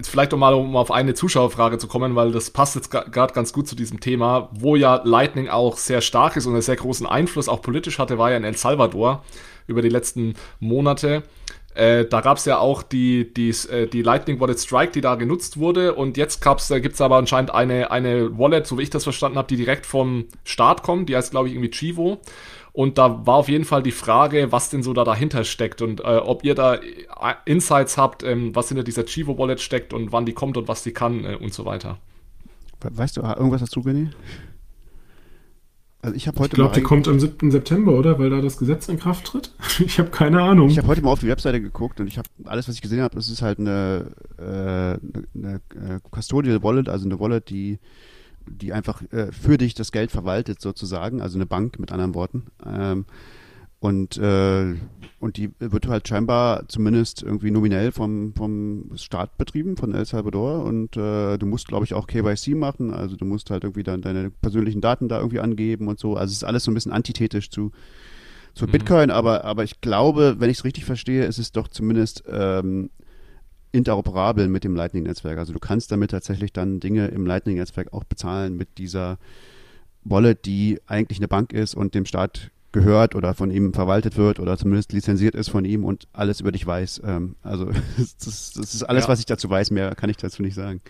vielleicht 0.00 0.32
um 0.32 0.40
mal 0.40 0.54
um 0.54 0.74
auf 0.76 0.90
eine 0.90 1.12
Zuschauerfrage 1.12 1.76
zu 1.76 1.86
kommen, 1.86 2.16
weil 2.16 2.32
das 2.32 2.48
passt 2.48 2.76
jetzt 2.76 2.90
gerade 2.90 3.34
ganz 3.34 3.52
gut 3.52 3.68
zu 3.68 3.76
diesem 3.76 4.00
Thema, 4.00 4.48
wo 4.52 4.74
ja 4.74 5.02
Lightning 5.04 5.48
auch 5.48 5.76
sehr 5.76 6.00
stark 6.00 6.36
ist 6.36 6.46
und 6.46 6.54
einen 6.54 6.62
sehr 6.62 6.76
großen 6.76 7.06
Einfluss 7.06 7.50
auch 7.50 7.60
politisch 7.60 7.98
hatte, 7.98 8.16
war 8.16 8.30
ja 8.30 8.38
in 8.38 8.44
El 8.44 8.56
Salvador 8.56 9.22
über 9.66 9.82
die 9.82 9.90
letzten 9.90 10.34
Monate. 10.60 11.24
Äh, 11.74 12.04
da 12.06 12.20
gab 12.20 12.38
es 12.38 12.44
ja 12.44 12.58
auch 12.58 12.82
die, 12.82 13.32
die, 13.34 13.50
äh, 13.70 13.86
die 13.86 14.02
Lightning 14.02 14.38
Wallet 14.40 14.60
Strike, 14.60 14.92
die 14.92 15.00
da 15.00 15.16
genutzt 15.16 15.58
wurde. 15.58 15.94
Und 15.94 16.16
jetzt 16.16 16.44
äh, 16.46 16.80
gibt 16.80 16.94
es 16.94 17.00
aber 17.00 17.16
anscheinend 17.16 17.52
eine, 17.52 17.90
eine 17.90 18.38
Wallet, 18.38 18.66
so 18.66 18.78
wie 18.78 18.82
ich 18.82 18.90
das 18.90 19.02
verstanden 19.02 19.38
habe, 19.38 19.48
die 19.48 19.56
direkt 19.56 19.84
vom 19.84 20.26
Start 20.44 20.82
kommt. 20.82 21.08
Die 21.08 21.16
heißt, 21.16 21.32
glaube 21.32 21.48
ich, 21.48 21.54
irgendwie 21.54 21.70
Chivo. 21.70 22.20
Und 22.72 22.98
da 22.98 23.24
war 23.24 23.36
auf 23.36 23.48
jeden 23.48 23.64
Fall 23.64 23.84
die 23.84 23.92
Frage, 23.92 24.50
was 24.50 24.70
denn 24.70 24.82
so 24.82 24.92
da 24.92 25.04
dahinter 25.04 25.44
steckt 25.44 25.80
und 25.80 26.00
äh, 26.00 26.16
ob 26.16 26.44
ihr 26.44 26.56
da 26.56 26.74
äh, 26.74 26.80
Insights 27.44 27.96
habt, 27.96 28.24
ähm, 28.24 28.54
was 28.56 28.66
hinter 28.66 28.82
dieser 28.82 29.04
Chivo 29.04 29.38
Wallet 29.38 29.60
steckt 29.60 29.92
und 29.92 30.10
wann 30.10 30.26
die 30.26 30.32
kommt 30.32 30.56
und 30.56 30.66
was 30.66 30.82
die 30.82 30.92
kann 30.92 31.24
äh, 31.24 31.36
und 31.36 31.54
so 31.54 31.64
weiter. 31.64 31.98
Weißt 32.80 33.16
du 33.16 33.22
irgendwas 33.22 33.60
dazu, 33.60 33.82
Benny? 33.82 34.10
Also 36.04 36.16
ich 36.16 36.28
habe 36.28 36.38
heute. 36.38 36.52
Ich 36.52 36.56
glaube, 36.56 36.74
die 36.74 36.82
kommt 36.82 37.08
am 37.08 37.18
7. 37.18 37.50
September, 37.50 37.92
oder? 37.92 38.18
Weil 38.18 38.28
da 38.28 38.42
das 38.42 38.58
Gesetz 38.58 38.88
in 38.88 38.98
Kraft 38.98 39.24
tritt. 39.24 39.50
Ich 39.80 39.98
habe 39.98 40.10
keine 40.10 40.42
Ahnung. 40.42 40.68
Ich 40.68 40.78
habe 40.78 40.86
heute 40.86 41.02
mal 41.02 41.10
auf 41.10 41.20
die 41.20 41.28
Webseite 41.28 41.60
geguckt 41.60 41.98
und 41.98 42.06
ich 42.06 42.18
habe 42.18 42.28
alles, 42.44 42.68
was 42.68 42.74
ich 42.74 42.82
gesehen 42.82 43.00
habe, 43.00 43.18
es 43.18 43.28
ist 43.28 43.42
halt 43.42 43.58
eine, 43.58 44.12
äh, 44.38 44.42
eine, 44.42 45.00
eine 45.34 45.54
äh, 45.96 46.00
Custodial 46.10 46.62
Wallet, 46.62 46.88
also 46.88 47.06
eine 47.06 47.18
Wallet, 47.18 47.48
die 47.48 47.78
die 48.46 48.74
einfach 48.74 49.00
äh, 49.10 49.32
für 49.32 49.56
dich 49.56 49.72
das 49.74 49.90
Geld 49.90 50.10
verwaltet 50.10 50.60
sozusagen, 50.60 51.22
also 51.22 51.38
eine 51.38 51.46
Bank 51.46 51.78
mit 51.78 51.92
anderen 51.92 52.14
Worten. 52.14 52.44
Ähm, 52.66 53.06
und, 53.84 54.16
äh, 54.16 54.76
und 55.20 55.36
die 55.36 55.50
wird 55.58 55.88
halt 55.88 56.08
scheinbar 56.08 56.66
zumindest 56.68 57.22
irgendwie 57.22 57.50
nominell 57.50 57.92
vom, 57.92 58.32
vom 58.34 58.92
Staat 58.96 59.36
betrieben, 59.36 59.76
von 59.76 59.94
El 59.94 60.06
Salvador. 60.06 60.64
Und 60.64 60.96
äh, 60.96 61.36
du 61.36 61.44
musst, 61.44 61.68
glaube 61.68 61.84
ich, 61.84 61.92
auch 61.92 62.06
KYC 62.06 62.54
machen. 62.54 62.94
Also 62.94 63.16
du 63.16 63.26
musst 63.26 63.50
halt 63.50 63.62
irgendwie 63.62 63.82
dann 63.82 64.00
deine 64.00 64.30
persönlichen 64.30 64.80
Daten 64.80 65.10
da 65.10 65.18
irgendwie 65.18 65.40
angeben 65.40 65.88
und 65.88 65.98
so. 65.98 66.16
Also 66.16 66.30
es 66.30 66.38
ist 66.38 66.44
alles 66.44 66.64
so 66.64 66.70
ein 66.70 66.74
bisschen 66.74 66.92
antithetisch 66.92 67.50
zu, 67.50 67.72
zu 68.54 68.64
mhm. 68.64 68.70
Bitcoin. 68.70 69.10
Aber, 69.10 69.44
aber 69.44 69.64
ich 69.64 69.82
glaube, 69.82 70.36
wenn 70.38 70.48
ich 70.48 70.60
es 70.60 70.64
richtig 70.64 70.86
verstehe, 70.86 71.26
ist 71.26 71.38
es 71.38 71.52
doch 71.52 71.68
zumindest 71.68 72.24
ähm, 72.26 72.88
interoperabel 73.72 74.48
mit 74.48 74.64
dem 74.64 74.74
Lightning-Netzwerk. 74.74 75.36
Also 75.36 75.52
du 75.52 75.58
kannst 75.58 75.92
damit 75.92 76.12
tatsächlich 76.12 76.54
dann 76.54 76.80
Dinge 76.80 77.08
im 77.08 77.26
Lightning-Netzwerk 77.26 77.92
auch 77.92 78.04
bezahlen 78.04 78.56
mit 78.56 78.78
dieser 78.78 79.18
Wallet, 80.04 80.46
die 80.46 80.80
eigentlich 80.86 81.18
eine 81.18 81.28
Bank 81.28 81.52
ist 81.52 81.74
und 81.74 81.94
dem 81.94 82.06
Staat 82.06 82.50
gehört 82.74 83.14
oder 83.14 83.32
von 83.34 83.50
ihm 83.50 83.72
verwaltet 83.72 84.18
wird 84.18 84.38
oder 84.38 84.58
zumindest 84.58 84.92
lizenziert 84.92 85.34
ist 85.34 85.48
von 85.48 85.64
ihm 85.64 85.84
und 85.84 86.06
alles 86.12 86.40
über 86.40 86.52
dich 86.52 86.66
weiß. 86.66 87.00
Ähm, 87.06 87.36
also 87.42 87.66
das, 87.96 88.52
das, 88.52 88.74
ist 88.74 88.82
alles, 88.82 89.04
ja. 89.04 89.08
was 89.08 89.20
ich 89.20 89.26
dazu 89.26 89.48
weiß. 89.48 89.70
Mehr 89.70 89.94
kann 89.94 90.10
ich 90.10 90.18
dazu 90.18 90.42
nicht 90.42 90.54
sagen. 90.54 90.82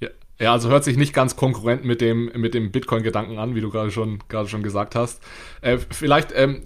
Ja, 0.00 0.08
ja 0.40 0.52
also 0.52 0.70
hört 0.70 0.84
sich 0.84 0.96
nicht 0.96 1.12
ganz 1.12 1.36
konkurrent 1.36 1.84
mit 1.84 2.00
dem, 2.00 2.30
mit 2.36 2.54
dem 2.54 2.70
Bitcoin-Gedanken 2.70 3.38
an, 3.38 3.54
wie 3.54 3.60
du 3.60 3.68
gerade 3.68 3.90
schon, 3.90 4.20
gerade 4.28 4.48
schon 4.48 4.62
gesagt 4.62 4.94
hast. 4.94 5.22
Äh, 5.60 5.78
vielleicht 5.90 6.32
ähm, 6.34 6.62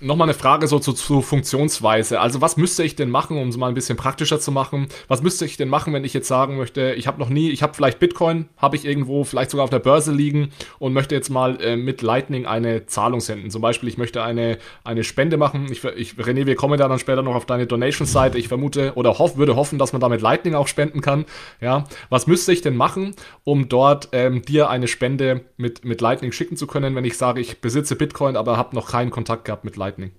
nochmal 0.00 0.26
eine 0.26 0.34
Frage 0.34 0.68
so 0.68 0.78
zu, 0.78 0.92
zur 0.92 1.22
Funktionsweise. 1.22 2.20
Also 2.20 2.40
was 2.40 2.56
müsste 2.56 2.84
ich 2.84 2.94
denn 2.94 3.10
machen, 3.10 3.36
um 3.36 3.48
es 3.48 3.56
mal 3.56 3.68
ein 3.68 3.74
bisschen 3.74 3.96
praktischer 3.96 4.38
zu 4.38 4.52
machen? 4.52 4.88
Was 5.08 5.22
müsste 5.22 5.44
ich 5.44 5.56
denn 5.56 5.68
machen, 5.68 5.92
wenn 5.92 6.04
ich 6.04 6.14
jetzt 6.14 6.28
sagen 6.28 6.56
möchte, 6.56 6.94
ich 6.94 7.06
habe 7.06 7.18
noch 7.18 7.28
nie, 7.28 7.50
ich 7.50 7.62
habe 7.62 7.74
vielleicht 7.74 7.98
Bitcoin, 7.98 8.48
habe 8.56 8.76
ich 8.76 8.84
irgendwo 8.84 9.24
vielleicht 9.24 9.50
sogar 9.50 9.64
auf 9.64 9.70
der 9.70 9.80
Börse 9.80 10.12
liegen 10.12 10.50
und 10.78 10.92
möchte 10.92 11.14
jetzt 11.14 11.30
mal 11.30 11.60
äh, 11.60 11.76
mit 11.76 12.02
Lightning 12.02 12.46
eine 12.46 12.86
Zahlung 12.86 13.20
senden. 13.20 13.50
Zum 13.50 13.60
Beispiel, 13.60 13.88
ich 13.88 13.98
möchte 13.98 14.22
eine, 14.22 14.58
eine 14.84 15.02
Spende 15.02 15.36
machen. 15.36 15.66
Ich, 15.70 15.82
ich, 15.82 16.12
René, 16.14 16.46
wir 16.46 16.54
kommen 16.54 16.78
da 16.78 16.86
dann 16.86 17.00
später 17.00 17.22
noch 17.22 17.34
auf 17.34 17.46
deine 17.46 17.66
Donation-Seite. 17.66 18.38
Ich 18.38 18.48
vermute 18.48 18.92
oder 18.94 19.18
hoff, 19.18 19.36
würde 19.36 19.56
hoffen, 19.56 19.78
dass 19.78 19.92
man 19.92 20.00
damit 20.00 20.20
Lightning 20.20 20.54
auch 20.54 20.68
spenden 20.68 21.00
kann. 21.00 21.24
Ja, 21.60 21.84
was 22.08 22.26
müsste 22.28 22.52
ich 22.52 22.60
denn 22.60 22.76
machen, 22.76 23.14
um 23.42 23.68
dort 23.68 24.10
ähm, 24.12 24.42
dir 24.42 24.70
eine 24.70 24.86
Spende 24.86 25.40
mit, 25.56 25.84
mit 25.84 26.00
Lightning 26.00 26.30
schicken 26.30 26.56
zu 26.56 26.68
können, 26.68 26.94
wenn 26.94 27.04
ich 27.04 27.18
sage, 27.18 27.40
ich 27.40 27.60
besitze 27.60 27.96
Bitcoin, 27.96 28.36
aber 28.36 28.56
habe 28.56 28.76
noch 28.76 28.88
keinen 28.88 29.10
Kontakt 29.10 29.44
gehabt 29.44 29.64
mit 29.64 29.76
Lightning? 29.76 29.87
Lightning? 29.88 30.10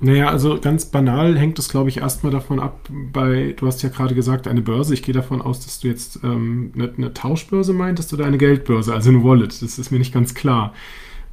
Naja, 0.00 0.28
also 0.28 0.58
ganz 0.60 0.86
banal 0.86 1.38
hängt 1.38 1.58
es, 1.58 1.68
glaube 1.68 1.88
ich, 1.88 1.98
erstmal 1.98 2.32
davon 2.32 2.58
ab, 2.58 2.88
bei, 3.12 3.54
du 3.56 3.66
hast 3.66 3.82
ja 3.82 3.88
gerade 3.88 4.14
gesagt, 4.14 4.48
eine 4.48 4.60
Börse. 4.60 4.94
Ich 4.94 5.02
gehe 5.02 5.14
davon 5.14 5.40
aus, 5.40 5.60
dass 5.60 5.80
du 5.80 5.88
jetzt 5.88 6.20
ähm, 6.24 6.72
eine, 6.74 6.92
eine, 6.96 7.14
Tauschbörse 7.14 7.72
meintest 7.72 8.12
oder 8.12 8.24
eine 8.24 8.38
Geldbörse, 8.38 8.92
also 8.94 9.10
eine 9.10 9.22
Wallet. 9.22 9.62
Das 9.62 9.78
ist 9.78 9.90
mir 9.92 9.98
nicht 9.98 10.12
ganz 10.12 10.34
klar. 10.34 10.72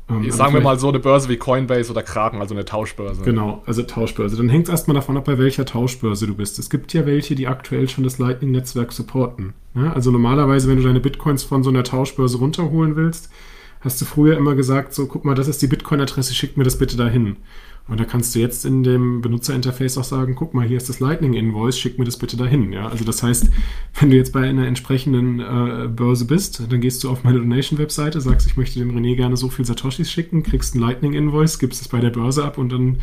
Ähm, 0.08 0.30
Sagen 0.30 0.54
wir 0.54 0.62
mal 0.62 0.78
so 0.78 0.90
eine 0.90 1.00
Börse 1.00 1.30
wie 1.30 1.38
Coinbase 1.38 1.92
oder 1.92 2.04
Kraken, 2.04 2.42
also 2.42 2.54
eine 2.54 2.66
Tauschbörse. 2.66 3.24
Genau, 3.24 3.64
also 3.66 3.82
Tauschbörse. 3.82 4.38
Dann 4.38 4.50
hängt 4.50 4.66
es 4.66 4.70
erstmal 4.70 4.96
davon 4.96 5.18
ab, 5.18 5.26
bei 5.26 5.40
welcher 5.40 5.66
Tauschbörse 5.66 6.28
du 6.28 6.36
bist. 6.36 6.60
Es 6.60 6.70
gibt 6.70 6.94
ja 6.94 7.08
welche, 7.08 7.34
die 7.34 7.48
aktuell 7.48 7.90
schon 7.90 8.04
das 8.04 8.20
Lightning-Netzwerk 8.20 8.92
supporten. 8.92 9.54
Ja, 9.74 9.94
also 9.94 10.12
normalerweise, 10.12 10.68
wenn 10.70 10.78
du 10.78 10.84
deine 10.84 11.00
Bitcoins 11.00 11.44
von 11.44 11.64
so 11.64 11.72
einer 11.72 11.84
Tauschbörse 11.84 12.38
runterholen 12.38 12.96
willst, 12.96 13.32
hast 13.82 14.02
du 14.02 14.06
früher 14.06 14.38
immer 14.38 14.56
gesagt, 14.56 14.94
so 14.94 15.08
guck 15.08 15.26
mal, 15.26 15.36
das 15.36 15.48
ist 15.48 15.62
die 15.62 15.68
Bitcoin-Adresse, 15.68 16.34
schick 16.34 16.58
mir 16.58 16.64
das 16.64 16.78
bitte 16.78 16.98
dahin. 16.98 17.38
Und 17.88 18.00
da 18.00 18.06
kannst 18.06 18.36
du 18.36 18.40
jetzt 18.40 18.66
in 18.66 18.84
dem 18.84 19.22
Benutzerinterface 19.22 19.98
auch 19.98 20.04
sagen, 20.04 20.36
guck 20.36 20.54
mal, 20.54 20.68
hier 20.68 20.78
ist 20.78 20.90
das 20.90 21.00
Lightning-Invoice, 21.00 21.80
schick 21.80 21.98
mir 21.98 22.06
das 22.06 22.18
bitte 22.18 22.38
dahin. 22.38 22.72
Ja, 22.72 22.88
also 22.88 23.04
das 23.04 23.24
heißt, 23.24 23.50
wenn 24.00 24.12
du 24.12 24.16
jetzt 24.16 24.32
bei 24.32 24.48
einer 24.48 24.68
entsprechenden 24.68 25.40
äh, 25.40 25.88
Börse 25.88 26.26
bist, 26.26 26.62
dann 26.70 26.82
gehst 26.82 27.04
du 27.04 27.10
auf 27.10 27.24
meine 27.24 27.40
Donation-Webseite, 27.40 28.22
sagst, 28.22 28.46
ich 28.46 28.58
möchte 28.58 28.78
dem 28.78 28.96
René 28.96 29.16
gerne 29.16 29.38
so 29.38 29.50
viel 29.50 29.66
Satoshis 29.66 30.12
schicken, 30.12 30.44
kriegst 30.44 30.76
ein 30.76 30.82
Lightning-Invoice, 30.82 31.58
gibst 31.58 31.82
es 31.82 31.88
bei 31.88 32.00
der 32.00 32.12
Börse 32.12 32.46
ab 32.46 32.60
und 32.60 32.72
dann 32.72 32.98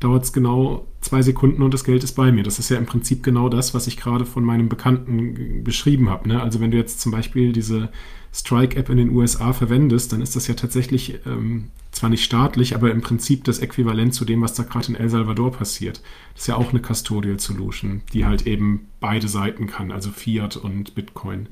dauert 0.00 0.24
es 0.24 0.32
genau 0.32 0.86
zwei 1.00 1.22
Sekunden 1.22 1.62
und 1.62 1.74
das 1.74 1.84
Geld 1.84 2.04
ist 2.04 2.12
bei 2.12 2.32
mir. 2.32 2.42
Das 2.42 2.58
ist 2.58 2.70
ja 2.70 2.78
im 2.78 2.86
Prinzip 2.86 3.22
genau 3.22 3.48
das, 3.48 3.74
was 3.74 3.86
ich 3.86 3.96
gerade 3.96 4.24
von 4.24 4.44
meinem 4.44 4.68
Bekannten 4.68 5.62
beschrieben 5.64 6.08
habe. 6.08 6.28
Ne? 6.28 6.42
Also 6.42 6.60
wenn 6.60 6.70
du 6.70 6.76
jetzt 6.76 7.00
zum 7.00 7.12
Beispiel 7.12 7.52
diese 7.52 7.90
Strike-App 8.32 8.88
in 8.88 8.96
den 8.96 9.10
USA 9.10 9.52
verwendest, 9.52 10.12
dann 10.12 10.20
ist 10.20 10.34
das 10.34 10.48
ja 10.48 10.54
tatsächlich 10.54 11.20
ähm, 11.26 11.68
zwar 11.92 12.10
nicht 12.10 12.24
staatlich, 12.24 12.74
aber 12.74 12.90
im 12.90 13.00
Prinzip 13.00 13.44
das 13.44 13.60
Äquivalent 13.60 14.14
zu 14.14 14.24
dem, 14.24 14.42
was 14.42 14.54
da 14.54 14.64
gerade 14.64 14.88
in 14.88 14.96
El 14.96 15.08
Salvador 15.08 15.52
passiert. 15.52 16.02
Das 16.32 16.42
ist 16.42 16.48
ja 16.48 16.56
auch 16.56 16.70
eine 16.70 16.80
Custodial 16.80 17.38
Solution, 17.38 18.02
die 18.12 18.26
halt 18.26 18.46
eben 18.46 18.88
beide 18.98 19.28
Seiten 19.28 19.66
kann, 19.66 19.92
also 19.92 20.10
Fiat 20.10 20.56
und 20.56 20.94
Bitcoin. 20.94 21.48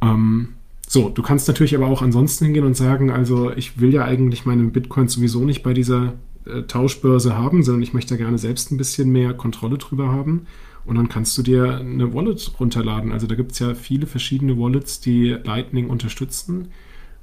Ähm, 0.00 0.54
so, 0.86 1.10
du 1.10 1.20
kannst 1.20 1.46
natürlich 1.48 1.76
aber 1.76 1.88
auch 1.88 2.00
ansonsten 2.00 2.46
hingehen 2.46 2.64
und 2.64 2.74
sagen, 2.74 3.10
also 3.10 3.52
ich 3.52 3.78
will 3.78 3.92
ja 3.92 4.06
eigentlich 4.06 4.46
meine 4.46 4.64
Bitcoin 4.64 5.08
sowieso 5.08 5.44
nicht 5.44 5.62
bei 5.62 5.74
dieser 5.74 6.14
äh, 6.48 6.62
Tauschbörse 6.64 7.36
haben, 7.36 7.62
sondern 7.62 7.82
ich 7.82 7.92
möchte 7.92 8.14
da 8.14 8.18
gerne 8.18 8.38
selbst 8.38 8.70
ein 8.70 8.76
bisschen 8.76 9.10
mehr 9.10 9.34
Kontrolle 9.34 9.78
drüber 9.78 10.08
haben. 10.08 10.46
Und 10.84 10.96
dann 10.96 11.08
kannst 11.08 11.36
du 11.36 11.42
dir 11.42 11.78
eine 11.78 12.14
Wallet 12.14 12.52
runterladen. 12.58 13.12
Also 13.12 13.26
da 13.26 13.34
gibt 13.34 13.52
es 13.52 13.58
ja 13.58 13.74
viele 13.74 14.06
verschiedene 14.06 14.58
Wallets, 14.58 15.00
die 15.00 15.36
Lightning 15.44 15.90
unterstützen. 15.90 16.68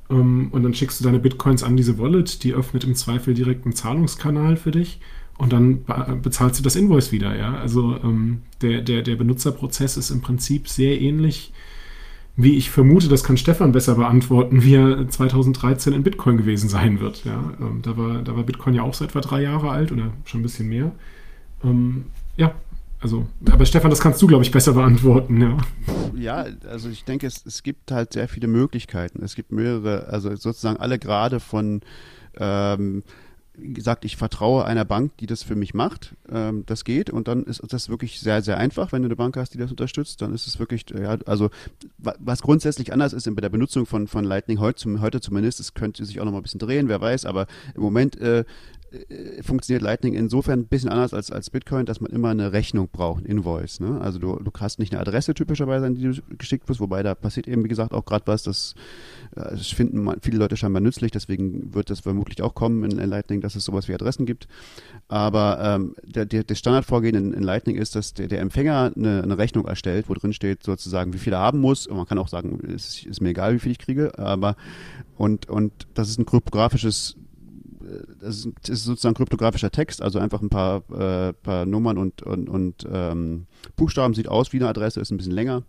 Um, 0.08 0.20
ähm, 0.20 0.48
und 0.52 0.62
dann 0.62 0.76
schickst 0.76 1.00
du 1.00 1.04
deine 1.04 1.18
Bitcoins 1.18 1.64
an 1.64 1.76
diese 1.76 1.98
Wallet, 1.98 2.44
die 2.44 2.54
öffnet 2.54 2.84
im 2.84 2.94
Zweifel 2.94 3.34
direkt 3.34 3.66
einen 3.66 3.74
Zahlungskanal 3.74 4.56
für 4.56 4.70
dich 4.70 5.00
und 5.38 5.52
dann 5.52 5.84
bezahlst 6.22 6.60
du 6.60 6.64
das 6.64 6.76
Invoice 6.76 7.12
wieder. 7.12 7.36
Ja? 7.36 7.58
Also 7.58 7.98
ähm, 8.04 8.44
der, 8.62 8.82
der, 8.82 9.02
der 9.02 9.16
Benutzerprozess 9.16 9.98
ist 9.98 10.10
im 10.10 10.22
Prinzip 10.22 10.70
sehr 10.70 11.02
ähnlich, 11.02 11.52
wie 12.38 12.58
ich 12.58 12.70
vermute, 12.70 13.08
das 13.08 13.24
kann 13.24 13.38
Stefan 13.38 13.72
besser 13.72 13.96
beantworten, 13.96 14.64
wie 14.64 14.76
er 14.76 15.08
2013 15.08 15.94
in 15.94 16.04
Bitcoin 16.04 16.38
gewesen 16.38 16.68
sein 16.68 17.00
wird. 17.00 17.24
Ja? 17.24 17.54
Ähm, 17.62 17.82
da, 17.82 17.96
war, 17.96 18.22
da 18.22 18.36
war 18.36 18.44
Bitcoin 18.44 18.74
ja 18.74 18.84
auch 18.84 18.94
so 18.94 19.06
etwa 19.06 19.22
drei 19.22 19.42
Jahre 19.42 19.70
alt 19.70 19.92
oder 19.92 20.12
schon 20.26 20.42
ein 20.42 20.44
bisschen 20.44 20.68
mehr. 20.68 20.92
Ähm, 21.64 22.06
ja, 22.36 22.54
also, 23.00 23.28
aber 23.50 23.66
Stefan, 23.66 23.90
das 23.90 24.02
kannst 24.02 24.22
du, 24.22 24.28
glaube 24.28 24.44
ich, 24.44 24.52
besser 24.52 24.74
beantworten, 24.74 25.42
ja. 25.42 25.58
Ja, 26.16 26.46
also 26.68 26.90
ich 26.90 27.06
denke, 27.06 27.28
es, 27.28 27.46
es 27.46 27.62
gibt 27.62 27.92
halt 27.92 28.14
sehr 28.14 28.28
viele 28.28 28.48
Möglichkeiten. 28.48 29.24
Es 29.24 29.36
gibt 29.36 29.52
mehrere, 29.52 30.08
also 30.08 30.36
sozusagen 30.36 30.78
alle 30.78 30.98
Grade 30.98 31.40
von 31.40 31.82
ähm, 32.38 33.04
sagt, 33.78 34.06
ich 34.06 34.18
vertraue 34.18 34.66
einer 34.66 34.86
Bank, 34.86 35.18
die 35.18 35.26
das 35.26 35.44
für 35.44 35.56
mich 35.56 35.74
macht. 35.74 36.16
Ähm, 36.30 36.64
das 36.66 36.84
geht 36.84 37.10
und 37.10 37.28
dann 37.28 37.44
ist 37.44 37.62
das 37.68 37.90
wirklich 37.90 38.20
sehr, 38.20 38.42
sehr 38.42 38.58
einfach. 38.58 38.92
Wenn 38.92 39.02
du 39.02 39.08
eine 39.08 39.16
Bank 39.16 39.38
hast, 39.38 39.54
die 39.54 39.58
das 39.58 39.72
unterstützt, 39.72 40.22
dann 40.22 40.34
ist 40.34 40.48
es 40.48 40.60
wirklich, 40.60 40.86
ja, 40.98 41.18
also 41.26 41.50
was 41.98 42.42
grundsätzlich 42.42 42.94
anders 42.94 43.14
ist 43.14 43.26
bei 43.34 43.42
der 43.42 43.50
Benutzung 43.50 43.86
von, 43.86 44.08
von 44.08 44.24
Lightning 44.24 44.60
heute, 44.60 45.02
heute 45.02 45.22
zumindest, 45.22 45.60
es 45.60 45.74
könnte 45.74 46.06
sich 46.06 46.20
auch 46.20 46.26
noch 46.26 46.32
mal 46.32 46.40
ein 46.40 46.44
bisschen 46.44 46.60
drehen, 46.60 46.88
wer 46.88 47.02
weiß, 47.02 47.26
aber 47.26 47.48
im 47.74 47.82
Moment 47.82 48.20
äh, 48.20 48.44
äh, 49.10 49.44
funktioniert 49.44 49.82
Lightning 49.82 50.14
insofern 50.14 50.60
ein 50.62 50.68
bisschen 50.68 50.90
anders 50.90 51.14
als, 51.14 51.32
als 51.32 51.50
Bitcoin, 51.50 51.86
dass 51.86 52.02
man 52.02 52.12
immer 52.12 52.30
eine 52.30 52.54
Rechnung 52.54 52.90
braucht, 52.92 53.24
ein 53.24 53.26
Invoice. 53.26 53.80
Ne? 53.80 54.00
Also 54.00 54.20
du, 54.20 54.36
du 54.36 54.52
hast 54.60 54.80
nicht 54.80 54.94
eine 54.94 55.02
Adresse 55.02 55.34
typischerweise, 55.34 55.86
an 55.86 55.96
die 55.96 56.04
du 56.04 56.22
geschickt 56.38 56.70
wirst, 56.70 56.80
wobei 56.80 57.04
da 57.04 57.16
passiert 57.16 57.48
eben, 57.48 57.64
wie 57.64 57.68
gesagt, 57.68 57.94
auch 57.94 58.06
gerade 58.06 58.28
was, 58.28 58.44
das, 58.44 58.76
das 59.36 59.68
finden 59.68 60.10
viele 60.22 60.38
Leute 60.38 60.58
scheinbar 60.58 60.82
nützlich, 60.82 61.12
deswegen 61.12 61.74
wird 61.74 61.90
das 61.90 62.00
vermutlich 62.00 62.42
auch 62.42 62.56
kommen 62.56 62.84
in, 62.90 62.98
in 62.98 63.10
Lightning, 63.10 63.42
dass 63.42 63.56
es 63.56 63.66
sowas 63.66 63.88
wie 63.88 63.94
Adressen 63.94 64.26
gibt. 64.26 64.48
Aber 65.08 65.60
ähm, 65.62 65.96
der, 66.04 66.26
der, 66.26 66.44
der 66.44 66.56
Standardvorgehen 66.56 67.16
in, 67.16 67.34
in 67.34 67.44
Lightning 67.44 67.76
ist, 67.76 67.96
dass 67.96 68.14
der, 68.14 68.28
der 68.28 68.40
Empfänger 68.40 68.94
eine, 68.96 69.22
eine 69.24 69.38
Rechnung 69.38 69.68
erstellt, 69.68 70.10
wo 70.10 70.14
drin 70.14 70.34
steht 70.34 70.64
sozusagen, 70.64 71.14
wie 71.14 71.18
viel 71.18 71.34
er 71.34 71.40
haben 71.40 71.60
muss. 71.60 71.86
Und 71.86 71.98
man 71.98 72.06
kann 72.06 72.18
auch 72.18 72.30
sagen, 72.30 72.60
es 72.68 72.88
ist, 72.88 73.06
ist 73.06 73.22
mir 73.22 73.30
egal, 73.30 73.54
wie 73.54 73.60
viel 73.60 73.72
ich 73.72 73.80
kriege, 73.80 74.18
aber 74.18 74.56
und, 75.18 75.50
und 75.50 75.74
das 75.94 76.10
ist 76.10 76.20
ein 76.20 76.26
kryptografisches 76.26 77.18
das 78.20 78.48
ist 78.68 78.84
sozusagen 78.84 79.16
kryptografischer 79.16 79.72
Text, 79.72 80.02
also 80.02 80.20
einfach 80.20 80.42
ein 80.42 80.50
paar, 80.50 80.78
äh, 80.90 81.34
paar 81.34 81.66
Nummern 81.66 81.98
und, 81.98 82.24
und, 82.24 82.50
und 82.50 82.88
ähm, 82.92 83.46
Buchstaben, 83.76 84.14
sieht 84.14 84.28
aus 84.28 84.54
wie 84.54 84.58
eine 84.58 84.70
Adresse, 84.70 85.00
ist 85.00 85.12
ein 85.12 85.18
bisschen 85.18 85.34
länger. 85.34 85.64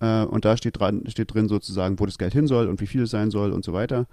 Äh, 0.00 0.24
und 0.24 0.44
da 0.44 0.56
steht, 0.56 0.80
dran, 0.80 1.04
steht 1.08 1.32
drin 1.32 1.48
sozusagen, 1.48 1.98
wo 1.98 2.06
das 2.06 2.18
Geld 2.18 2.32
hin 2.32 2.46
soll 2.46 2.68
und 2.68 2.80
wie 2.80 2.86
viel 2.86 3.02
es 3.02 3.10
sein 3.10 3.30
soll 3.30 3.52
und 3.52 3.64
so 3.64 3.72
weiter. 3.72 4.06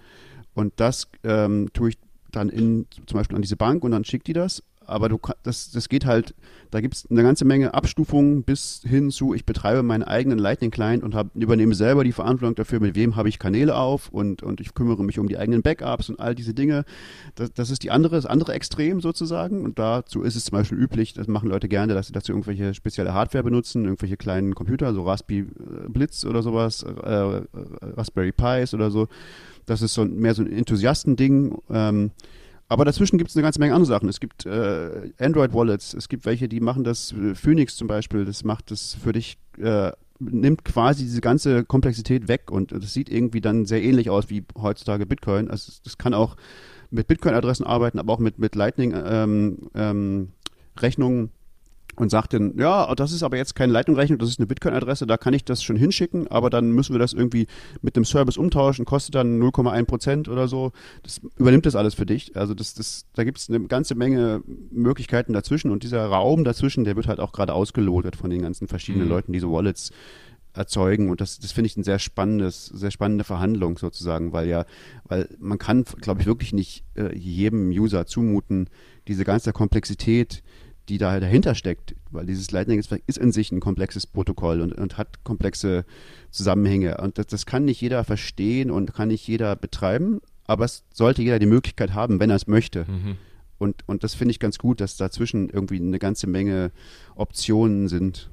Und 0.54 0.72
das 0.76 1.08
ähm, 1.24 1.68
tue 1.72 1.90
ich 1.90 1.98
dann 2.30 2.48
in, 2.48 2.86
zum 3.06 3.18
Beispiel 3.18 3.36
an 3.36 3.42
diese 3.42 3.56
Bank 3.56 3.84
und 3.84 3.92
dann 3.92 4.04
schickt 4.04 4.26
die 4.26 4.32
das 4.32 4.62
aber 4.88 5.08
du 5.08 5.18
das, 5.42 5.70
das 5.70 5.88
geht 5.88 6.06
halt, 6.06 6.34
da 6.70 6.80
gibt 6.80 6.94
es 6.94 7.06
eine 7.10 7.22
ganze 7.22 7.44
Menge 7.44 7.74
Abstufungen 7.74 8.42
bis 8.42 8.82
hin 8.86 9.10
zu, 9.10 9.34
ich 9.34 9.44
betreibe 9.44 9.82
meinen 9.82 10.02
eigenen 10.02 10.38
Lightning 10.38 10.70
Client 10.70 11.02
und 11.02 11.14
hab, 11.14 11.34
übernehme 11.34 11.74
selber 11.74 12.04
die 12.04 12.12
Verantwortung 12.12 12.54
dafür, 12.54 12.80
mit 12.80 12.94
wem 12.94 13.16
habe 13.16 13.28
ich 13.28 13.38
Kanäle 13.38 13.76
auf 13.76 14.08
und, 14.10 14.42
und 14.42 14.60
ich 14.60 14.74
kümmere 14.74 15.04
mich 15.04 15.18
um 15.18 15.28
die 15.28 15.38
eigenen 15.38 15.62
Backups 15.62 16.08
und 16.08 16.20
all 16.20 16.34
diese 16.34 16.54
Dinge. 16.54 16.84
Das, 17.34 17.52
das 17.52 17.70
ist 17.70 17.82
die 17.82 17.90
andere, 17.90 18.16
das 18.16 18.26
andere 18.26 18.52
Extrem 18.54 19.00
sozusagen. 19.00 19.64
Und 19.64 19.78
dazu 19.78 20.22
ist 20.22 20.36
es 20.36 20.46
zum 20.46 20.58
Beispiel 20.58 20.78
üblich, 20.78 21.14
das 21.14 21.26
machen 21.28 21.48
Leute 21.48 21.68
gerne, 21.68 21.94
dass 21.94 22.06
sie 22.06 22.12
dazu 22.12 22.32
irgendwelche 22.32 22.74
spezielle 22.74 23.14
Hardware 23.14 23.44
benutzen, 23.44 23.84
irgendwelche 23.84 24.16
kleinen 24.16 24.54
Computer, 24.54 24.92
so 24.94 25.02
Raspberry 25.02 25.40
äh, 25.40 25.88
Blitz 25.88 26.24
oder 26.24 26.42
sowas, 26.42 26.82
äh, 26.82 27.42
Raspberry 27.96 28.32
Pis 28.32 28.74
oder 28.74 28.90
so. 28.90 29.08
Das 29.66 29.82
ist 29.82 29.94
so 29.94 30.04
mehr 30.04 30.34
so 30.34 30.42
ein 30.42 30.50
Enthusiastending. 30.50 31.58
Ähm, 31.70 32.10
aber 32.68 32.84
dazwischen 32.84 33.18
gibt 33.18 33.30
es 33.30 33.36
eine 33.36 33.42
ganze 33.42 33.60
Menge 33.60 33.74
andere 33.74 33.88
Sachen. 33.88 34.08
Es 34.08 34.20
gibt 34.20 34.44
äh, 34.46 35.10
Android-Wallets, 35.18 35.94
es 35.94 36.08
gibt 36.08 36.26
welche, 36.26 36.48
die 36.48 36.60
machen 36.60 36.84
das, 36.84 37.12
äh, 37.12 37.34
Phoenix 37.34 37.76
zum 37.76 37.88
Beispiel, 37.88 38.24
das 38.24 38.44
macht 38.44 38.70
das 38.70 38.94
für 38.94 39.12
dich, 39.12 39.38
äh, 39.58 39.92
nimmt 40.18 40.64
quasi 40.64 41.04
diese 41.04 41.20
ganze 41.20 41.64
Komplexität 41.64 42.28
weg 42.28 42.50
und 42.50 42.72
das 42.72 42.92
sieht 42.92 43.08
irgendwie 43.08 43.40
dann 43.40 43.64
sehr 43.66 43.82
ähnlich 43.82 44.10
aus 44.10 44.28
wie 44.28 44.44
heutzutage 44.56 45.06
Bitcoin. 45.06 45.50
Also 45.50 45.72
das 45.82 45.96
kann 45.96 46.12
auch 46.12 46.36
mit 46.90 47.06
Bitcoin-Adressen 47.06 47.64
arbeiten, 47.64 47.98
aber 47.98 48.12
auch 48.12 48.18
mit, 48.18 48.38
mit 48.38 48.54
Lightning-Rechnungen. 48.54 49.60
Ähm, 49.74 50.30
ähm, 50.80 51.30
und 52.00 52.10
sagt 52.10 52.32
dann, 52.34 52.56
ja, 52.58 52.94
das 52.94 53.12
ist 53.12 53.22
aber 53.22 53.36
jetzt 53.36 53.54
keine 53.54 53.72
Leitungrechnung, 53.72 54.18
das 54.18 54.28
ist 54.28 54.38
eine 54.38 54.46
Bitcoin-Adresse, 54.46 55.06
da 55.06 55.16
kann 55.16 55.34
ich 55.34 55.44
das 55.44 55.62
schon 55.62 55.76
hinschicken, 55.76 56.28
aber 56.28 56.50
dann 56.50 56.72
müssen 56.72 56.94
wir 56.94 56.98
das 56.98 57.12
irgendwie 57.12 57.46
mit 57.82 57.96
dem 57.96 58.04
Service 58.04 58.36
umtauschen, 58.36 58.84
kostet 58.84 59.14
dann 59.14 59.40
0,1 59.40 59.84
Prozent 59.84 60.28
oder 60.28 60.48
so. 60.48 60.72
Das 61.02 61.20
übernimmt 61.36 61.66
das 61.66 61.76
alles 61.76 61.94
für 61.94 62.06
dich. 62.06 62.36
Also 62.36 62.54
das, 62.54 62.74
das, 62.74 63.06
da 63.14 63.24
gibt 63.24 63.38
es 63.38 63.48
eine 63.48 63.60
ganze 63.66 63.94
Menge 63.94 64.42
Möglichkeiten 64.70 65.32
dazwischen 65.32 65.70
und 65.70 65.82
dieser 65.82 66.04
Raum 66.06 66.44
dazwischen, 66.44 66.84
der 66.84 66.96
wird 66.96 67.08
halt 67.08 67.20
auch 67.20 67.32
gerade 67.32 67.54
ausgelotet 67.54 68.16
von 68.16 68.30
den 68.30 68.42
ganzen 68.42 68.68
verschiedenen 68.68 69.06
mhm. 69.06 69.12
Leuten, 69.12 69.32
die 69.32 69.40
so 69.40 69.52
Wallets 69.52 69.90
erzeugen 70.54 71.10
und 71.10 71.20
das, 71.20 71.38
das 71.38 71.52
finde 71.52 71.66
ich 71.66 71.76
ein 71.76 71.84
sehr 71.84 71.98
spannendes, 71.98 72.66
sehr 72.66 72.90
spannende 72.90 73.24
Verhandlung 73.24 73.78
sozusagen, 73.78 74.32
weil 74.32 74.48
ja, 74.48 74.64
weil 75.04 75.28
man 75.38 75.58
kann, 75.58 75.84
glaube 76.00 76.20
ich, 76.20 76.26
wirklich 76.26 76.52
nicht 76.52 76.84
äh, 76.96 77.16
jedem 77.16 77.70
User 77.70 78.06
zumuten, 78.06 78.68
diese 79.06 79.24
ganze 79.24 79.52
Komplexität, 79.52 80.42
die 80.88 80.98
da 80.98 81.20
dahinter 81.20 81.54
steckt, 81.54 81.94
weil 82.10 82.26
dieses 82.26 82.50
Lightning-Netzwerk 82.50 83.02
ist 83.06 83.18
in 83.18 83.32
sich 83.32 83.52
ein 83.52 83.60
komplexes 83.60 84.06
Protokoll 84.06 84.60
und, 84.60 84.72
und 84.72 84.96
hat 84.96 85.22
komplexe 85.24 85.84
Zusammenhänge. 86.30 86.98
Und 86.98 87.18
das, 87.18 87.26
das, 87.26 87.46
kann 87.46 87.64
nicht 87.64 87.80
jeder 87.80 88.04
verstehen 88.04 88.70
und 88.70 88.94
kann 88.94 89.08
nicht 89.08 89.26
jeder 89.26 89.56
betreiben, 89.56 90.20
aber 90.46 90.64
es 90.64 90.84
sollte 90.92 91.22
jeder 91.22 91.38
die 91.38 91.46
Möglichkeit 91.46 91.94
haben, 91.94 92.20
wenn 92.20 92.30
er 92.30 92.36
es 92.36 92.46
möchte. 92.46 92.86
Mhm. 92.88 93.16
Und, 93.58 93.82
und 93.86 94.04
das 94.04 94.14
finde 94.14 94.30
ich 94.30 94.40
ganz 94.40 94.58
gut, 94.58 94.80
dass 94.80 94.96
dazwischen 94.96 95.48
irgendwie 95.50 95.80
eine 95.80 95.98
ganze 95.98 96.26
Menge 96.26 96.70
Optionen 97.16 97.88
sind. 97.88 98.30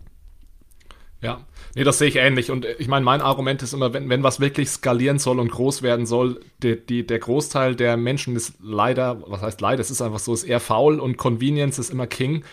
Ja, 1.25 1.41
nee, 1.75 1.83
das 1.83 1.97
sehe 1.97 2.07
ich 2.07 2.17
ähnlich. 2.17 2.51
Und 2.51 2.65
ich 2.77 2.87
meine, 2.87 3.03
mein 3.03 3.21
Argument 3.21 3.61
ist 3.63 3.73
immer, 3.73 3.93
wenn, 3.93 4.09
wenn 4.09 4.23
was 4.23 4.39
wirklich 4.39 4.69
skalieren 4.69 5.19
soll 5.19 5.39
und 5.39 5.51
groß 5.51 5.81
werden 5.81 6.05
soll, 6.05 6.39
die, 6.61 6.79
die, 6.83 7.05
der 7.05 7.19
Großteil 7.19 7.75
der 7.75 7.97
Menschen 7.97 8.35
ist 8.35 8.53
leider, 8.61 9.23
was 9.27 9.41
heißt 9.41 9.59
leider, 9.61 9.81
es 9.81 9.91
ist 9.91 10.01
einfach 10.01 10.19
so, 10.19 10.33
ist 10.33 10.43
eher 10.43 10.59
faul 10.59 10.99
und 10.99 11.17
Convenience 11.17 11.79
ist 11.79 11.89
immer 11.89 12.07
King. 12.07 12.43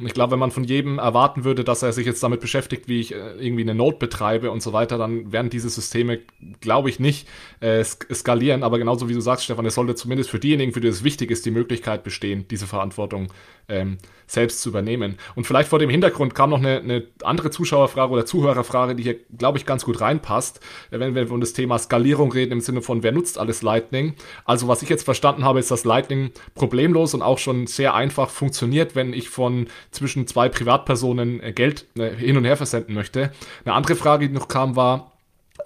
Und 0.00 0.06
ich 0.06 0.14
glaube, 0.14 0.32
wenn 0.32 0.38
man 0.38 0.50
von 0.50 0.64
jedem 0.64 0.98
erwarten 0.98 1.44
würde, 1.44 1.62
dass 1.62 1.82
er 1.82 1.92
sich 1.92 2.06
jetzt 2.06 2.22
damit 2.22 2.40
beschäftigt, 2.40 2.88
wie 2.88 3.00
ich 3.00 3.14
äh, 3.14 3.32
irgendwie 3.38 3.62
eine 3.62 3.74
Note 3.74 3.98
betreibe 3.98 4.50
und 4.50 4.62
so 4.62 4.72
weiter, 4.72 4.96
dann 4.96 5.30
werden 5.30 5.50
diese 5.50 5.68
Systeme, 5.68 6.20
glaube 6.60 6.88
ich, 6.88 6.98
nicht 6.98 7.28
äh, 7.60 7.84
skalieren. 7.84 8.62
Aber 8.62 8.78
genauso 8.78 9.08
wie 9.08 9.14
du 9.14 9.20
sagst, 9.20 9.44
Stefan, 9.44 9.66
es 9.66 9.74
sollte 9.74 9.94
zumindest 9.94 10.30
für 10.30 10.38
diejenigen, 10.38 10.72
für 10.72 10.80
die 10.80 10.88
es 10.88 11.04
wichtig 11.04 11.30
ist, 11.30 11.44
die 11.44 11.50
Möglichkeit 11.50 12.02
bestehen, 12.02 12.46
diese 12.48 12.66
Verantwortung 12.66 13.28
ähm, 13.68 13.98
selbst 14.26 14.60
zu 14.62 14.68
übernehmen. 14.68 15.16
Und 15.34 15.46
vielleicht 15.46 15.68
vor 15.68 15.78
dem 15.78 15.90
Hintergrund 15.90 16.34
kam 16.34 16.50
noch 16.50 16.58
eine, 16.58 16.78
eine 16.78 17.04
andere 17.22 17.50
Zuschauerfrage 17.50 18.12
oder 18.12 18.26
Zuhörerfrage, 18.26 18.94
die 18.94 19.02
hier, 19.02 19.16
glaube 19.36 19.58
ich, 19.58 19.66
ganz 19.66 19.84
gut 19.84 20.00
reinpasst, 20.00 20.60
wenn 20.90 21.14
wir 21.14 21.26
von 21.26 21.40
das 21.40 21.52
Thema 21.52 21.78
Skalierung 21.78 22.32
reden 22.32 22.52
im 22.52 22.60
Sinne 22.60 22.80
von, 22.80 23.02
wer 23.02 23.12
nutzt 23.12 23.38
alles 23.38 23.62
Lightning. 23.62 24.14
Also 24.44 24.68
was 24.68 24.82
ich 24.82 24.88
jetzt 24.88 25.04
verstanden 25.04 25.44
habe, 25.44 25.58
ist, 25.58 25.70
dass 25.70 25.84
Lightning 25.84 26.30
problemlos 26.54 27.12
und 27.14 27.22
auch 27.22 27.38
schon 27.38 27.66
sehr 27.66 27.94
einfach 27.94 28.30
funktioniert, 28.30 28.94
wenn 28.94 29.12
ich 29.12 29.28
von 29.28 29.66
zwischen 29.90 30.26
zwei 30.26 30.48
Privatpersonen 30.48 31.42
äh, 31.42 31.52
Geld 31.52 31.86
äh, 31.96 32.10
hin 32.10 32.36
und 32.36 32.44
her 32.44 32.56
versenden 32.56 32.94
möchte. 32.94 33.32
Eine 33.64 33.74
andere 33.74 33.96
Frage, 33.96 34.28
die 34.28 34.34
noch 34.34 34.48
kam, 34.48 34.76
war, 34.76 35.12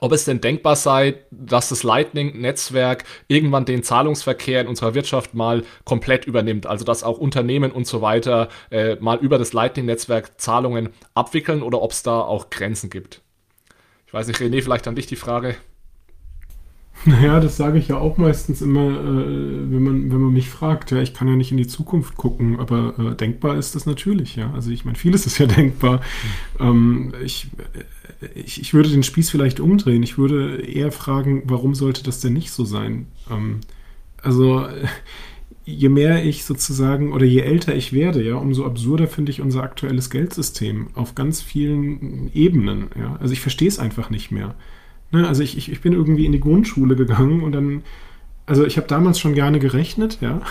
ob 0.01 0.13
es 0.13 0.25
denn 0.25 0.41
denkbar 0.41 0.77
sei, 0.77 1.21
dass 1.31 1.69
das 1.69 1.83
Lightning-Netzwerk 1.83 3.05
irgendwann 3.29 3.65
den 3.65 3.83
Zahlungsverkehr 3.83 4.61
in 4.61 4.67
unserer 4.67 4.95
Wirtschaft 4.95 5.35
mal 5.35 5.65
komplett 5.85 6.27
übernimmt. 6.27 6.67
Also 6.67 6.85
dass 6.85 7.05
auch 7.05 7.19
Unternehmen 7.19 7.71
und 7.71 7.87
so 7.87 8.03
weiter 8.03 8.49
äh, 8.71 8.97
mal 8.97 9.19
über 9.19 9.39
das 9.39 9.53
Lightning-Netzwerk 9.53 10.41
Zahlungen 10.41 10.91
abwickeln 11.15 11.63
oder 11.63 11.83
ob 11.83 11.93
es 11.93 12.03
da 12.03 12.21
auch 12.21 12.51
Grenzen 12.51 12.91
gibt. 12.91 13.21
Ich 14.07 14.13
weiß 14.13 14.27
nicht, 14.27 14.41
René, 14.41 14.63
vielleicht 14.63 14.87
an 14.89 14.97
dich 14.97 15.07
die 15.07 15.17
Frage. 15.17 15.57
Naja, 17.07 17.41
das 17.41 17.57
sage 17.57 17.79
ich 17.79 17.89
ja 17.89 17.99
auch 17.99 18.17
meistens 18.17 18.63
immer, 18.63 18.89
äh, 18.89 19.71
wenn, 19.71 19.83
man, 19.83 20.11
wenn 20.11 20.21
man 20.21 20.33
mich 20.33 20.49
fragt. 20.49 20.91
Ja, 20.91 21.03
ich 21.03 21.13
kann 21.13 21.29
ja 21.29 21.37
nicht 21.37 21.51
in 21.51 21.57
die 21.57 21.67
Zukunft 21.67 22.17
gucken, 22.17 22.59
aber 22.59 22.95
äh, 22.99 23.15
denkbar 23.15 23.57
ist 23.57 23.75
das 23.75 23.85
natürlich, 23.85 24.37
ja. 24.37 24.53
Also 24.55 24.71
ich 24.71 24.85
meine, 24.85 24.97
vieles 24.97 25.27
ist 25.27 25.39
ja 25.39 25.47
denkbar. 25.47 26.01
Mhm. 26.59 26.67
Ähm, 26.67 27.13
ich, 27.23 27.49
ich, 28.35 28.61
ich 28.61 28.75
würde 28.75 28.89
den 28.89 29.03
Spieß 29.03 29.31
vielleicht 29.31 29.61
umdrehen. 29.61 30.03
Ich 30.03 30.17
würde 30.17 30.63
eher 30.63 30.93
fragen, 30.93 31.43
warum 31.47 31.75
sollte 31.75 32.03
das 32.03 32.21
denn 32.21 32.33
nicht 32.33 32.53
so 32.53 32.65
sein? 32.65 33.07
Ähm, 33.31 33.61
also 34.23 34.67
je 35.67 35.89
mehr 35.89 36.25
ich 36.25 36.45
sozusagen 36.45 37.13
oder 37.13 37.25
je 37.25 37.41
älter 37.41 37.75
ich 37.75 37.93
werde, 37.93 38.23
ja, 38.23 38.37
umso 38.37 38.67
absurder 38.67 39.07
finde 39.07 39.33
ich 39.33 39.41
unser 39.41 39.63
aktuelles 39.63 40.11
Geldsystem 40.11 40.89
auf 40.95 41.15
ganz 41.15 41.41
vielen 41.41 42.31
Ebenen. 42.35 42.89
Ja. 42.99 43.17
Also 43.21 43.33
ich 43.33 43.41
verstehe 43.41 43.69
es 43.69 43.79
einfach 43.79 44.11
nicht 44.11 44.31
mehr. 44.31 44.55
Ne? 45.15 45.29
Also 45.29 45.43
ich, 45.43 45.57
ich, 45.57 45.71
ich 45.71 45.81
bin 45.81 45.93
irgendwie 45.93 46.27
in 46.27 46.33
die 46.33 46.41
Grundschule 46.41 46.97
gegangen 46.97 47.43
und 47.43 47.53
dann, 47.53 47.83
also 48.47 48.65
ich 48.65 48.77
habe 48.77 48.87
damals 48.87 49.19
schon 49.19 49.35
gerne 49.35 49.59
gerechnet, 49.59 50.19
ja. 50.21 50.43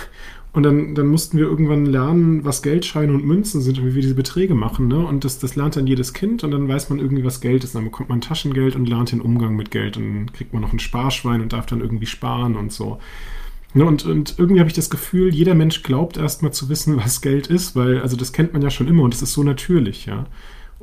Und 0.53 0.61
dann, 0.61 0.93
dann 0.93 1.07
mussten 1.07 1.39
wir 1.39 1.45
irgendwann 1.45 1.87
lernen, 1.87 2.45
was 2.45 2.61
Geldscheine 2.61 3.11
und 3.11 3.25
Münzen 3.25 3.59
sind 3.59 3.79
und 3.79 3.87
wie 3.87 3.95
wir 3.95 4.03
diese 4.03 4.13
Beträge 4.13 4.53
machen. 4.53 4.87
Ne? 4.87 4.99
Und 4.99 5.25
das, 5.25 5.39
das 5.39 5.55
lernt 5.55 5.75
dann 5.75 5.87
jedes 5.87 6.13
Kind 6.13 6.43
und 6.43 6.51
dann 6.51 6.67
weiß 6.67 6.91
man 6.91 6.99
irgendwie, 6.99 7.23
was 7.23 7.41
Geld 7.41 7.63
ist. 7.63 7.73
Dann 7.73 7.85
bekommt 7.85 8.09
man 8.09 8.21
Taschengeld 8.21 8.75
und 8.75 8.87
lernt 8.87 9.11
den 9.11 9.19
Umgang 9.19 9.55
mit 9.55 9.71
Geld. 9.71 9.97
Und 9.97 10.03
dann 10.03 10.31
kriegt 10.31 10.53
man 10.53 10.61
noch 10.61 10.71
ein 10.71 10.77
Sparschwein 10.77 11.41
und 11.41 11.53
darf 11.53 11.65
dann 11.65 11.81
irgendwie 11.81 12.05
sparen 12.05 12.55
und 12.55 12.71
so. 12.71 12.99
Ne? 13.73 13.83
Und, 13.83 14.05
und 14.05 14.35
irgendwie 14.37 14.59
habe 14.59 14.69
ich 14.69 14.75
das 14.75 14.91
Gefühl, 14.91 15.33
jeder 15.33 15.55
Mensch 15.55 15.81
glaubt 15.81 16.17
erstmal 16.17 16.53
zu 16.53 16.69
wissen, 16.69 16.97
was 17.03 17.21
Geld 17.21 17.47
ist, 17.47 17.75
weil, 17.75 18.01
also 18.01 18.15
das 18.15 18.31
kennt 18.31 18.53
man 18.53 18.61
ja 18.61 18.69
schon 18.69 18.87
immer 18.87 19.01
und 19.01 19.13
das 19.15 19.23
ist 19.23 19.33
so 19.33 19.43
natürlich, 19.43 20.05
ja. 20.05 20.27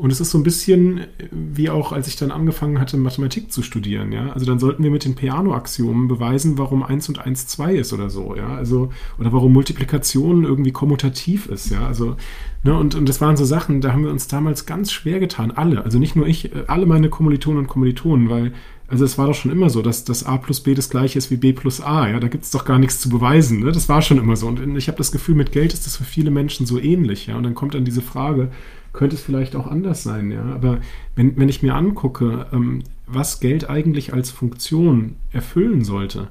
Und 0.00 0.10
es 0.10 0.18
ist 0.18 0.30
so 0.30 0.38
ein 0.38 0.44
bisschen 0.44 1.00
wie 1.30 1.68
auch, 1.68 1.92
als 1.92 2.08
ich 2.08 2.16
dann 2.16 2.30
angefangen 2.30 2.80
hatte, 2.80 2.96
Mathematik 2.96 3.52
zu 3.52 3.62
studieren, 3.62 4.12
ja. 4.12 4.32
Also 4.32 4.46
dann 4.46 4.58
sollten 4.58 4.82
wir 4.82 4.90
mit 4.90 5.04
den 5.04 5.14
Piano-Axiomen 5.14 6.08
beweisen, 6.08 6.56
warum 6.56 6.82
1 6.82 7.10
und 7.10 7.18
1 7.18 7.48
2 7.48 7.74
ist 7.74 7.92
oder 7.92 8.08
so, 8.08 8.34
ja. 8.34 8.48
Also, 8.48 8.88
oder 9.18 9.30
warum 9.30 9.52
Multiplikation 9.52 10.44
irgendwie 10.44 10.72
kommutativ 10.72 11.50
ist, 11.50 11.70
ja. 11.70 11.86
Also, 11.86 12.16
ne, 12.64 12.78
und, 12.78 12.94
und 12.94 13.10
das 13.10 13.20
waren 13.20 13.36
so 13.36 13.44
Sachen, 13.44 13.82
da 13.82 13.92
haben 13.92 14.04
wir 14.04 14.10
uns 14.10 14.26
damals 14.26 14.64
ganz 14.64 14.90
schwer 14.90 15.20
getan, 15.20 15.50
alle. 15.50 15.84
Also 15.84 15.98
nicht 15.98 16.16
nur 16.16 16.26
ich, 16.26 16.50
alle 16.66 16.86
meine 16.86 17.10
Kommilitonen 17.10 17.58
und 17.58 17.66
Kommilitonen, 17.66 18.30
weil 18.30 18.52
Also 18.88 19.04
es 19.04 19.18
war 19.18 19.26
doch 19.28 19.34
schon 19.34 19.52
immer 19.52 19.70
so, 19.70 19.82
dass 19.82 20.04
das 20.04 20.24
A 20.24 20.36
plus 20.38 20.60
B 20.60 20.74
das 20.74 20.90
gleiche 20.90 21.18
ist 21.18 21.30
wie 21.30 21.36
B 21.36 21.52
plus 21.52 21.80
A. 21.80 22.08
Ja, 22.08 22.18
da 22.18 22.28
gibt 22.28 22.44
es 22.44 22.50
doch 22.50 22.64
gar 22.64 22.78
nichts 22.78 23.00
zu 23.00 23.08
beweisen. 23.08 23.60
Ne? 23.60 23.70
Das 23.70 23.88
war 23.88 24.02
schon 24.02 24.18
immer 24.18 24.34
so. 24.34 24.48
Und 24.48 24.76
ich 24.76 24.88
habe 24.88 24.98
das 24.98 25.12
Gefühl, 25.12 25.36
mit 25.36 25.52
Geld 25.52 25.72
ist 25.72 25.86
das 25.86 25.96
für 25.96 26.04
viele 26.04 26.30
Menschen 26.32 26.66
so 26.66 26.78
ähnlich. 26.78 27.26
Ja, 27.28 27.36
und 27.36 27.44
dann 27.44 27.54
kommt 27.54 27.74
dann 27.74 27.84
diese 27.84 28.02
Frage, 28.02 28.50
könnte 28.92 29.16
es 29.16 29.22
vielleicht 29.22 29.56
auch 29.56 29.66
anders 29.66 30.02
sein? 30.02 30.30
Ja, 30.30 30.42
aber 30.42 30.80
wenn, 31.14 31.36
wenn 31.36 31.48
ich 31.48 31.62
mir 31.62 31.74
angucke, 31.74 32.46
ähm, 32.52 32.82
was 33.06 33.40
Geld 33.40 33.68
eigentlich 33.68 34.12
als 34.12 34.30
Funktion 34.30 35.16
erfüllen 35.32 35.84
sollte, 35.84 36.28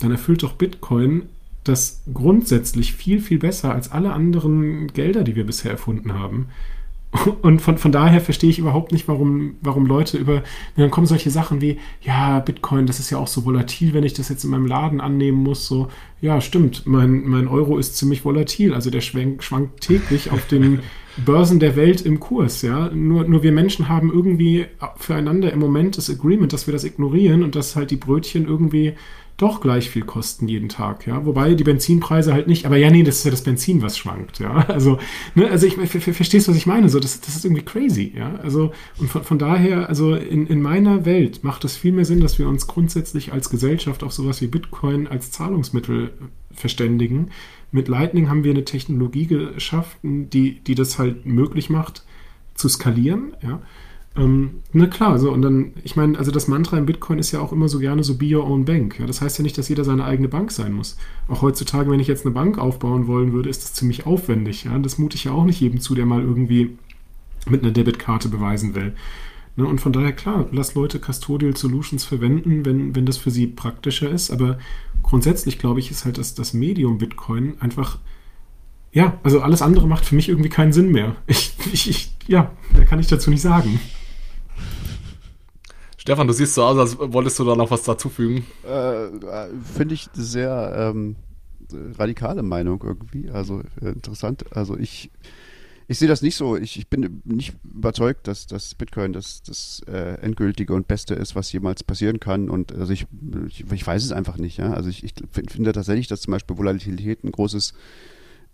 dann 0.00 0.10
erfüllt 0.10 0.42
doch 0.42 0.52
Bitcoin 0.54 1.22
das 1.64 2.02
grundsätzlich 2.12 2.94
viel, 2.94 3.20
viel 3.20 3.38
besser 3.38 3.74
als 3.74 3.92
alle 3.92 4.12
anderen 4.12 4.88
Gelder, 4.88 5.22
die 5.22 5.36
wir 5.36 5.44
bisher 5.44 5.70
erfunden 5.70 6.14
haben. 6.14 6.46
Und 7.42 7.60
von, 7.60 7.78
von 7.78 7.92
daher 7.92 8.20
verstehe 8.20 8.50
ich 8.50 8.58
überhaupt 8.58 8.92
nicht, 8.92 9.08
warum, 9.08 9.56
warum 9.62 9.86
Leute 9.86 10.18
über. 10.18 10.42
Dann 10.76 10.90
kommen 10.90 11.06
solche 11.06 11.30
Sachen 11.30 11.60
wie, 11.60 11.78
ja, 12.02 12.40
Bitcoin, 12.40 12.86
das 12.86 13.00
ist 13.00 13.10
ja 13.10 13.18
auch 13.18 13.28
so 13.28 13.44
volatil, 13.44 13.94
wenn 13.94 14.04
ich 14.04 14.14
das 14.14 14.28
jetzt 14.28 14.44
in 14.44 14.50
meinem 14.50 14.66
Laden 14.66 15.00
annehmen 15.00 15.42
muss. 15.42 15.66
So, 15.66 15.88
ja, 16.20 16.40
stimmt, 16.40 16.86
mein, 16.86 17.26
mein 17.26 17.48
Euro 17.48 17.78
ist 17.78 17.96
ziemlich 17.96 18.24
volatil. 18.24 18.74
Also 18.74 18.90
der 18.90 19.00
schwankt, 19.00 19.44
schwankt 19.44 19.80
täglich 19.80 20.30
auf 20.30 20.46
den 20.46 20.80
Börsen 21.24 21.58
der 21.60 21.76
Welt 21.76 22.00
im 22.02 22.20
Kurs, 22.20 22.62
ja. 22.62 22.90
Nur, 22.90 23.24
nur 23.24 23.42
wir 23.42 23.52
Menschen 23.52 23.88
haben 23.88 24.12
irgendwie 24.12 24.66
füreinander 24.96 25.52
im 25.52 25.58
Moment 25.58 25.96
das 25.96 26.10
Agreement, 26.10 26.52
dass 26.52 26.66
wir 26.66 26.72
das 26.72 26.84
ignorieren 26.84 27.42
und 27.42 27.54
dass 27.54 27.76
halt 27.76 27.90
die 27.90 27.96
Brötchen 27.96 28.46
irgendwie 28.46 28.94
doch 29.38 29.60
gleich 29.60 29.88
viel 29.88 30.02
kosten 30.02 30.48
jeden 30.48 30.68
Tag, 30.68 31.06
ja. 31.06 31.24
Wobei 31.24 31.54
die 31.54 31.62
Benzinpreise 31.62 32.32
halt 32.32 32.48
nicht, 32.48 32.66
aber 32.66 32.76
ja, 32.76 32.90
nee, 32.90 33.04
das 33.04 33.18
ist 33.18 33.24
ja 33.24 33.30
das 33.30 33.42
Benzin, 33.42 33.82
was 33.82 33.96
schwankt, 33.96 34.40
ja. 34.40 34.66
Also, 34.68 34.98
ne, 35.36 35.48
also 35.48 35.66
ich 35.66 35.74
verstehst, 35.76 36.48
was 36.48 36.56
ich 36.56 36.66
meine, 36.66 36.88
so, 36.88 36.98
das, 36.98 37.20
das 37.20 37.36
ist 37.36 37.44
irgendwie 37.44 37.64
crazy, 37.64 38.12
ja. 38.16 38.34
Also, 38.42 38.72
und 38.98 39.08
von, 39.08 39.22
von 39.22 39.38
daher, 39.38 39.88
also 39.88 40.14
in, 40.14 40.48
in 40.48 40.60
meiner 40.60 41.04
Welt 41.04 41.44
macht 41.44 41.64
es 41.64 41.76
viel 41.76 41.92
mehr 41.92 42.04
Sinn, 42.04 42.20
dass 42.20 42.40
wir 42.40 42.48
uns 42.48 42.66
grundsätzlich 42.66 43.32
als 43.32 43.48
Gesellschaft 43.48 44.02
auf 44.02 44.12
sowas 44.12 44.40
wie 44.40 44.48
Bitcoin 44.48 45.06
als 45.06 45.30
Zahlungsmittel 45.30 46.10
verständigen. 46.52 47.30
Mit 47.70 47.88
Lightning 47.88 48.28
haben 48.28 48.44
wir 48.44 48.52
eine 48.52 48.64
Technologie 48.64 49.26
geschaffen, 49.26 50.30
die, 50.30 50.60
die 50.60 50.74
das 50.74 50.98
halt 50.98 51.26
möglich 51.26 51.70
macht, 51.70 52.04
zu 52.54 52.68
skalieren, 52.68 53.34
ja. 53.42 53.60
Ähm, 54.16 54.62
na 54.72 54.86
klar, 54.86 55.18
so 55.18 55.30
und 55.30 55.42
dann, 55.42 55.72
ich 55.84 55.94
meine, 55.94 56.18
also 56.18 56.30
das 56.30 56.48
Mantra 56.48 56.76
im 56.76 56.86
Bitcoin 56.86 57.18
ist 57.18 57.30
ja 57.30 57.40
auch 57.40 57.52
immer 57.52 57.68
so 57.68 57.78
gerne 57.78 58.02
so 58.02 58.16
be 58.16 58.34
your 58.34 58.44
own 58.44 58.64
bank. 58.64 58.98
Ja, 58.98 59.06
das 59.06 59.20
heißt 59.20 59.38
ja 59.38 59.42
nicht, 59.42 59.56
dass 59.56 59.68
jeder 59.68 59.84
seine 59.84 60.04
eigene 60.04 60.28
Bank 60.28 60.50
sein 60.50 60.72
muss. 60.72 60.96
Auch 61.28 61.42
heutzutage, 61.42 61.90
wenn 61.90 62.00
ich 62.00 62.08
jetzt 62.08 62.24
eine 62.26 62.34
Bank 62.34 62.58
aufbauen 62.58 63.06
wollen 63.06 63.32
würde, 63.32 63.48
ist 63.48 63.62
das 63.62 63.74
ziemlich 63.74 64.06
aufwendig. 64.06 64.64
Ja, 64.64 64.76
das 64.78 64.98
mute 64.98 65.16
ich 65.16 65.24
ja 65.24 65.32
auch 65.32 65.44
nicht 65.44 65.60
jedem 65.60 65.80
zu, 65.80 65.94
der 65.94 66.06
mal 66.06 66.22
irgendwie 66.22 66.76
mit 67.48 67.62
einer 67.62 67.70
Debitkarte 67.70 68.28
beweisen 68.28 68.74
will. 68.74 68.94
Ne, 69.56 69.66
und 69.66 69.80
von 69.80 69.92
daher, 69.92 70.12
klar, 70.12 70.46
lass 70.52 70.74
Leute 70.74 71.00
Custodial 71.00 71.56
Solutions 71.56 72.04
verwenden, 72.04 72.64
wenn, 72.64 72.94
wenn 72.94 73.06
das 73.06 73.18
für 73.18 73.30
sie 73.30 73.46
praktischer 73.46 74.10
ist. 74.10 74.30
Aber 74.30 74.58
grundsätzlich, 75.08 75.58
glaube 75.58 75.80
ich, 75.80 75.90
ist 75.90 76.04
halt 76.04 76.18
das, 76.18 76.34
das 76.34 76.52
Medium 76.52 76.98
Bitcoin 76.98 77.60
einfach 77.60 77.98
ja, 78.92 79.18
also 79.22 79.40
alles 79.40 79.62
andere 79.62 79.86
macht 79.86 80.04
für 80.04 80.14
mich 80.14 80.28
irgendwie 80.28 80.48
keinen 80.48 80.72
Sinn 80.72 80.90
mehr. 80.90 81.16
Ich, 81.26 81.54
ich, 81.72 81.90
ich 81.90 82.16
ja, 82.26 82.50
mehr 82.72 82.84
kann 82.86 83.00
ich 83.00 83.06
dazu 83.06 83.30
nicht 83.30 83.42
sagen. 83.42 83.80
Stefan, 85.96 86.26
du 86.26 86.32
siehst 86.32 86.54
so 86.54 86.62
aus, 86.64 86.78
als 86.78 86.98
wolltest 86.98 87.38
du 87.38 87.44
da 87.44 87.54
noch 87.54 87.70
was 87.70 87.82
dazufügen. 87.82 88.46
Äh, 88.64 89.08
Finde 89.74 89.94
ich 89.94 90.08
sehr 90.14 90.92
ähm, 90.94 91.16
radikale 91.98 92.42
Meinung 92.42 92.82
irgendwie. 92.82 93.30
Also 93.30 93.62
äh, 93.82 93.90
interessant. 93.90 94.44
Also 94.56 94.78
ich, 94.78 95.10
ich 95.90 95.98
sehe 95.98 96.06
das 96.06 96.20
nicht 96.20 96.36
so. 96.36 96.56
Ich, 96.56 96.78
ich 96.78 96.88
bin 96.88 97.22
nicht 97.24 97.54
überzeugt, 97.64 98.28
dass, 98.28 98.46
dass 98.46 98.74
Bitcoin 98.74 99.14
das, 99.14 99.42
das 99.42 99.80
äh, 99.88 100.20
endgültige 100.20 100.74
und 100.74 100.86
Beste 100.86 101.14
ist, 101.14 101.34
was 101.34 101.50
jemals 101.50 101.82
passieren 101.82 102.20
kann. 102.20 102.50
Und 102.50 102.72
also 102.72 102.92
ich, 102.92 103.06
ich, 103.48 103.64
ich 103.72 103.86
weiß 103.86 104.04
es 104.04 104.12
einfach 104.12 104.36
nicht. 104.36 104.58
Ja? 104.58 104.74
Also 104.74 104.90
ich, 104.90 105.02
ich 105.02 105.14
finde 105.32 105.72
tatsächlich, 105.72 106.06
dass 106.06 106.20
zum 106.20 106.32
Beispiel 106.32 106.58
Volatilität 106.58 107.24
ein 107.24 107.32
großes 107.32 107.72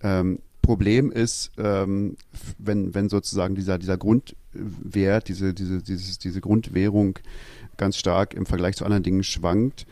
ähm, 0.02 0.38
Problem 0.62 1.10
ist, 1.10 1.50
ähm, 1.58 2.16
wenn, 2.58 2.94
wenn 2.94 3.08
sozusagen 3.08 3.56
dieser, 3.56 3.78
dieser 3.78 3.98
Grundwert, 3.98 5.28
diese, 5.28 5.54
diese, 5.54 5.82
dieses, 5.82 6.18
diese 6.20 6.40
Grundwährung 6.40 7.18
ganz 7.76 7.96
stark 7.96 8.34
im 8.34 8.46
Vergleich 8.46 8.76
zu 8.76 8.84
anderen 8.84 9.02
Dingen 9.02 9.24
schwankt. 9.24 9.86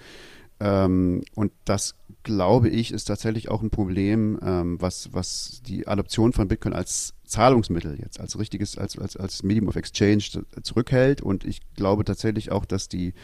Ähm, 0.61 1.25
und 1.35 1.51
das, 1.65 1.97
glaube 2.23 2.69
ich, 2.69 2.93
ist 2.93 3.07
tatsächlich 3.07 3.51
auch 3.51 3.63
ein 3.63 3.71
Problem, 3.71 4.39
ähm, 4.43 4.81
was, 4.81 5.13
was 5.13 5.61
die 5.67 5.89
Adoption 5.89 6.33
von 6.33 6.47
Bitcoin 6.47 6.73
als 6.73 7.15
Zahlungsmittel 7.33 7.99
jetzt, 7.99 8.21
als 8.21 8.39
richtiges, 8.39 8.79
als, 8.79 8.99
als, 8.99 9.17
als 9.17 9.43
Medium 9.43 9.69
of 9.69 9.77
Exchange 9.77 10.23
zurückhält. 10.63 11.21
Und 11.21 11.45
ich 11.45 11.61
glaube 11.75 12.05
tatsächlich 12.05 12.53
auch, 12.53 12.65
dass 12.65 12.89
die 12.89 13.15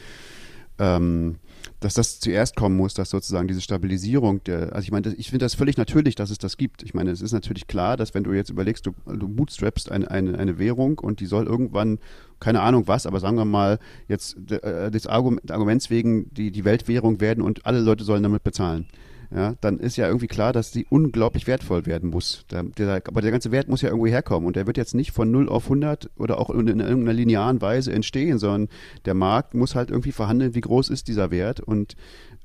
ähm, 0.78 1.36
dass 1.80 1.94
das 1.94 2.20
zuerst 2.20 2.56
kommen 2.56 2.76
muss, 2.76 2.94
dass 2.94 3.10
sozusagen 3.10 3.48
diese 3.48 3.60
Stabilisierung 3.60 4.42
der, 4.44 4.72
also 4.74 4.84
ich 4.84 4.92
meine, 4.92 5.12
ich 5.14 5.30
finde 5.30 5.44
das 5.44 5.54
völlig 5.54 5.76
natürlich, 5.76 6.14
dass 6.14 6.30
es 6.30 6.38
das 6.38 6.56
gibt. 6.56 6.82
Ich 6.82 6.94
meine, 6.94 7.10
es 7.10 7.20
ist 7.20 7.32
natürlich 7.32 7.66
klar, 7.66 7.96
dass 7.96 8.14
wenn 8.14 8.24
du 8.24 8.32
jetzt 8.32 8.50
überlegst, 8.50 8.86
du, 8.86 8.94
du 9.06 9.28
bootstrappst 9.28 9.90
eine, 9.90 10.10
eine, 10.10 10.38
eine 10.38 10.58
Währung 10.58 10.98
und 10.98 11.20
die 11.20 11.26
soll 11.26 11.46
irgendwann, 11.46 11.98
keine 12.40 12.60
Ahnung 12.60 12.86
was, 12.86 13.06
aber 13.06 13.20
sagen 13.20 13.36
wir 13.36 13.44
mal 13.44 13.78
jetzt 14.06 14.36
äh, 14.50 14.90
des 14.90 15.06
Argument, 15.06 15.50
Arguments 15.50 15.90
wegen 15.90 16.32
die, 16.32 16.50
die 16.50 16.64
Weltwährung 16.64 17.20
werden 17.20 17.42
und 17.42 17.66
alle 17.66 17.80
Leute 17.80 18.04
sollen 18.04 18.22
damit 18.22 18.44
bezahlen 18.44 18.86
ja, 19.30 19.54
dann 19.60 19.78
ist 19.78 19.96
ja 19.96 20.06
irgendwie 20.06 20.26
klar, 20.26 20.52
dass 20.52 20.70
die 20.70 20.86
unglaublich 20.88 21.46
wertvoll 21.46 21.84
werden 21.84 22.08
muss. 22.08 22.46
Der, 22.50 22.62
der, 22.62 23.02
aber 23.06 23.20
der 23.20 23.30
ganze 23.30 23.52
Wert 23.52 23.68
muss 23.68 23.82
ja 23.82 23.90
irgendwo 23.90 24.06
herkommen 24.06 24.46
und 24.46 24.56
der 24.56 24.66
wird 24.66 24.78
jetzt 24.78 24.94
nicht 24.94 25.12
von 25.12 25.30
0 25.30 25.48
auf 25.48 25.64
100 25.64 26.10
oder 26.16 26.38
auch 26.38 26.48
in, 26.50 26.66
in 26.66 26.80
irgendeiner 26.80 27.12
linearen 27.12 27.60
Weise 27.60 27.92
entstehen, 27.92 28.38
sondern 28.38 28.68
der 29.04 29.14
Markt 29.14 29.54
muss 29.54 29.74
halt 29.74 29.90
irgendwie 29.90 30.12
verhandeln, 30.12 30.54
wie 30.54 30.62
groß 30.62 30.88
ist 30.88 31.08
dieser 31.08 31.30
Wert 31.30 31.60
und 31.60 31.94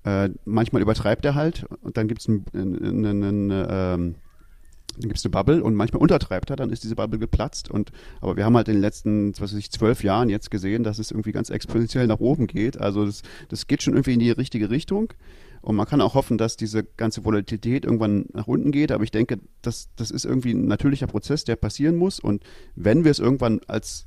äh, 0.03 0.29
manchmal 0.43 0.81
übertreibt 0.81 1.23
er 1.23 1.35
halt 1.35 1.65
und 1.81 1.95
dann 1.95 2.09
gibt 2.09 2.21
es 2.21 2.27
einen, 2.27 2.45
einen, 2.53 3.23
einen 3.23 3.65
ähm, 3.69 4.15
dann 4.97 5.09
gibt 5.09 5.17
es 5.17 5.25
eine 5.25 5.31
Bubble 5.31 5.63
und 5.63 5.73
manchmal 5.73 6.01
untertreibt 6.01 6.49
er, 6.49 6.55
dann 6.55 6.69
ist 6.69 6.83
diese 6.83 6.95
Bubble 6.95 7.17
geplatzt. 7.17 7.71
Und 7.71 7.91
aber 8.21 8.37
wir 8.37 8.45
haben 8.45 8.55
halt 8.55 8.67
in 8.67 8.75
den 8.75 8.81
letzten, 8.81 9.33
was 9.39 9.51
weiß 9.51 9.59
ich, 9.59 9.71
zwölf 9.71 10.03
Jahren 10.03 10.29
jetzt 10.29 10.51
gesehen, 10.51 10.83
dass 10.83 10.99
es 10.99 11.09
irgendwie 11.09 11.31
ganz 11.31 11.49
exponentiell 11.49 12.05
nach 12.05 12.19
oben 12.19 12.45
geht. 12.45 12.79
Also 12.79 13.05
das, 13.05 13.23
das 13.49 13.65
geht 13.65 13.81
schon 13.81 13.93
irgendwie 13.93 14.13
in 14.13 14.19
die 14.19 14.29
richtige 14.29 14.69
Richtung. 14.69 15.11
Und 15.63 15.77
man 15.77 15.85
kann 15.87 16.01
auch 16.01 16.13
hoffen, 16.13 16.37
dass 16.37 16.57
diese 16.57 16.83
ganze 16.83 17.23
Volatilität 17.23 17.85
irgendwann 17.85 18.25
nach 18.33 18.47
unten 18.47 18.71
geht. 18.71 18.91
Aber 18.91 19.05
ich 19.05 19.11
denke, 19.11 19.39
das, 19.61 19.87
das 19.95 20.11
ist 20.11 20.25
irgendwie 20.25 20.51
ein 20.51 20.67
natürlicher 20.67 21.07
Prozess, 21.07 21.45
der 21.45 21.55
passieren 21.55 21.95
muss. 21.95 22.19
Und 22.19 22.43
wenn 22.75 23.05
wir 23.05 23.11
es 23.11 23.19
irgendwann 23.19 23.61
als, 23.67 24.05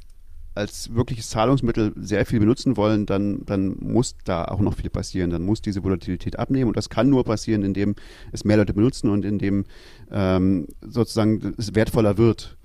als 0.55 0.95
wirkliches 0.95 1.31
Zahlungsmittel 1.31 1.95
sehr 1.97 2.27
viel 2.27 2.41
benutzen 2.41 2.77
wollen, 2.77 3.07
dann, 3.07 3.47
dann 3.47 3.75
muss 3.81 4.17
da 4.25 4.45
auch 4.45 4.61
noch 4.61 4.75
viel 4.75 4.91
passieren. 4.91 5.31
Dann 5.31 5.45
muss 5.45 5.63
diese 5.63 5.83
Volatilität 5.83 6.39
abnehmen. 6.39 6.69
Und 6.69 6.77
das 6.77 6.91
kann 6.91 7.09
nur 7.09 7.25
passieren, 7.25 7.63
indem 7.63 7.95
es 8.33 8.45
mehr 8.45 8.59
Leute 8.59 8.75
benutzen 8.75 9.09
und 9.09 9.25
indem 9.25 9.65
ähm, 10.11 10.67
sozusagen 10.83 11.55
es 11.57 11.75
wertvoller 11.75 12.19
wird. 12.19 12.56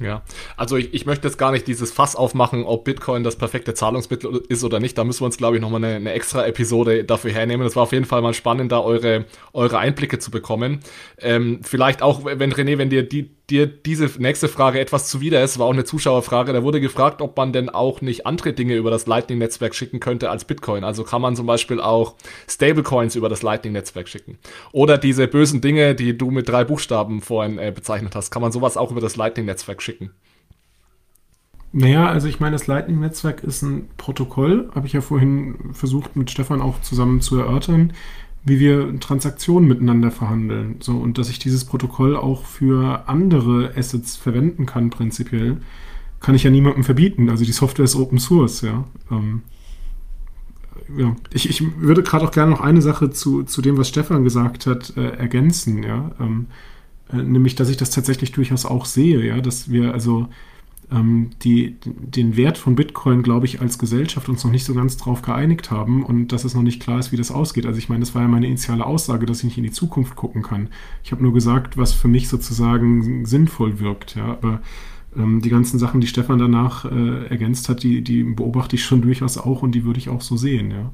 Ja, 0.00 0.22
also 0.56 0.76
ich, 0.76 0.94
ich 0.94 1.06
möchte 1.06 1.28
jetzt 1.28 1.36
gar 1.36 1.52
nicht 1.52 1.66
dieses 1.66 1.92
Fass 1.92 2.16
aufmachen, 2.16 2.64
ob 2.64 2.84
Bitcoin 2.84 3.24
das 3.24 3.36
perfekte 3.36 3.74
Zahlungsmittel 3.74 4.42
ist 4.48 4.64
oder 4.64 4.80
nicht. 4.80 4.96
Da 4.96 5.04
müssen 5.04 5.20
wir 5.20 5.26
uns, 5.26 5.36
glaube 5.36 5.56
ich, 5.56 5.62
nochmal 5.62 5.84
eine, 5.84 5.96
eine 5.96 6.12
extra 6.12 6.46
Episode 6.46 7.04
dafür 7.04 7.30
hernehmen. 7.30 7.64
Das 7.64 7.76
war 7.76 7.84
auf 7.84 7.92
jeden 7.92 8.06
Fall 8.06 8.22
mal 8.22 8.34
spannend, 8.34 8.72
da 8.72 8.80
eure, 8.80 9.26
eure 9.52 9.78
Einblicke 9.78 10.18
zu 10.18 10.30
bekommen. 10.30 10.80
Ähm, 11.18 11.60
vielleicht 11.62 12.02
auch, 12.02 12.24
wenn 12.24 12.52
René, 12.52 12.78
wenn 12.78 12.90
dir 12.90 13.06
die, 13.06 13.30
dir 13.50 13.66
diese 13.66 14.06
nächste 14.18 14.48
Frage 14.48 14.80
etwas 14.80 15.08
zuwider 15.08 15.42
ist, 15.42 15.58
war 15.58 15.66
auch 15.66 15.72
eine 15.72 15.84
Zuschauerfrage. 15.84 16.52
Da 16.52 16.62
wurde 16.62 16.80
gefragt, 16.80 17.20
ob 17.20 17.36
man 17.36 17.52
denn 17.52 17.68
auch 17.68 18.00
nicht 18.00 18.26
andere 18.26 18.52
Dinge 18.52 18.76
über 18.76 18.90
das 18.90 19.06
Lightning-Netzwerk 19.06 19.74
schicken 19.74 20.00
könnte 20.00 20.30
als 20.30 20.44
Bitcoin. 20.44 20.84
Also 20.84 21.04
kann 21.04 21.22
man 21.22 21.36
zum 21.36 21.46
Beispiel 21.46 21.80
auch 21.80 22.14
Stablecoins 22.48 23.16
über 23.16 23.28
das 23.28 23.42
Lightning-Netzwerk 23.42 24.08
schicken. 24.08 24.38
Oder 24.72 24.98
diese 24.98 25.26
bösen 25.26 25.60
Dinge, 25.60 25.94
die 25.94 26.16
du 26.16 26.30
mit 26.30 26.48
drei 26.48 26.64
Buchstaben 26.64 27.20
vorhin 27.20 27.58
äh, 27.58 27.72
bezeichnet 27.74 28.14
hast, 28.14 28.30
kann 28.30 28.42
man 28.42 28.52
sowas 28.52 28.76
auch 28.76 28.90
über 28.90 29.00
das 29.00 29.16
Lightning-Netzwerk 29.16 29.82
schicken. 29.82 30.12
Naja, 31.74 32.06
also 32.06 32.28
ich 32.28 32.38
meine, 32.38 32.52
das 32.52 32.66
Lightning-Netzwerk 32.66 33.42
ist 33.42 33.62
ein 33.62 33.88
Protokoll, 33.96 34.70
habe 34.74 34.86
ich 34.86 34.92
ja 34.92 35.00
vorhin 35.00 35.72
versucht 35.72 36.16
mit 36.16 36.30
Stefan 36.30 36.60
auch 36.60 36.80
zusammen 36.82 37.22
zu 37.22 37.38
erörtern 37.38 37.94
wie 38.44 38.58
wir 38.58 38.98
Transaktionen 38.98 39.68
miteinander 39.68 40.10
verhandeln. 40.10 40.76
So, 40.80 40.96
und 40.96 41.18
dass 41.18 41.30
ich 41.30 41.38
dieses 41.38 41.64
Protokoll 41.64 42.16
auch 42.16 42.44
für 42.44 43.08
andere 43.08 43.72
Assets 43.76 44.16
verwenden 44.16 44.66
kann, 44.66 44.90
prinzipiell, 44.90 45.58
kann 46.20 46.34
ich 46.34 46.42
ja 46.42 46.50
niemandem 46.50 46.84
verbieten. 46.84 47.30
Also 47.30 47.44
die 47.44 47.52
Software 47.52 47.84
ist 47.84 47.96
Open 47.96 48.18
Source, 48.18 48.62
ja. 48.62 48.84
Ähm, 49.10 49.42
ja. 50.96 51.16
Ich, 51.32 51.48
ich 51.48 51.62
würde 51.80 52.02
gerade 52.02 52.24
auch 52.24 52.32
gerne 52.32 52.50
noch 52.50 52.60
eine 52.60 52.82
Sache 52.82 53.10
zu, 53.10 53.44
zu 53.44 53.62
dem, 53.62 53.78
was 53.78 53.88
Stefan 53.88 54.24
gesagt 54.24 54.66
hat, 54.66 54.96
äh, 54.96 55.10
ergänzen, 55.10 55.82
ja. 55.82 56.10
Ähm, 56.20 56.46
äh, 57.12 57.16
nämlich, 57.16 57.54
dass 57.54 57.68
ich 57.68 57.76
das 57.76 57.90
tatsächlich 57.90 58.32
durchaus 58.32 58.64
auch 58.64 58.86
sehe, 58.86 59.24
ja, 59.24 59.40
dass 59.40 59.70
wir 59.70 59.92
also 59.92 60.28
die, 61.42 61.76
den 61.84 62.36
Wert 62.36 62.58
von 62.58 62.74
Bitcoin, 62.74 63.22
glaube 63.22 63.46
ich, 63.46 63.60
als 63.60 63.78
Gesellschaft 63.78 64.28
uns 64.28 64.44
noch 64.44 64.50
nicht 64.50 64.64
so 64.64 64.74
ganz 64.74 64.96
drauf 64.96 65.22
geeinigt 65.22 65.70
haben 65.70 66.04
und 66.04 66.28
dass 66.32 66.44
es 66.44 66.54
noch 66.54 66.62
nicht 66.62 66.82
klar 66.82 66.98
ist, 66.98 67.12
wie 67.12 67.16
das 67.16 67.30
ausgeht. 67.30 67.66
Also 67.66 67.78
ich 67.78 67.88
meine, 67.88 68.00
das 68.00 68.14
war 68.14 68.22
ja 68.22 68.28
meine 68.28 68.46
initiale 68.46 68.84
Aussage, 68.84 69.26
dass 69.26 69.38
ich 69.38 69.44
nicht 69.44 69.58
in 69.58 69.64
die 69.64 69.70
Zukunft 69.70 70.16
gucken 70.16 70.42
kann. 70.42 70.68
Ich 71.04 71.12
habe 71.12 71.22
nur 71.22 71.32
gesagt, 71.32 71.76
was 71.76 71.92
für 71.92 72.08
mich 72.08 72.28
sozusagen 72.28 73.24
sinnvoll 73.26 73.80
wirkt. 73.80 74.16
Ja, 74.16 74.24
aber 74.24 74.60
Ähm, 75.14 75.42
die 75.42 75.50
ganzen 75.50 75.78
Sachen, 75.78 76.00
die 76.00 76.06
Stefan 76.06 76.38
danach 76.38 76.86
äh, 76.86 77.26
ergänzt 77.26 77.68
hat, 77.68 77.82
die, 77.82 78.00
die 78.00 78.22
beobachte 78.22 78.76
ich 78.76 78.82
schon 78.82 79.02
durchaus 79.02 79.36
auch 79.36 79.62
und 79.62 79.74
die 79.74 79.84
würde 79.84 79.98
ich 79.98 80.08
auch 80.08 80.22
so 80.22 80.38
sehen, 80.38 80.70
ja. 80.70 80.90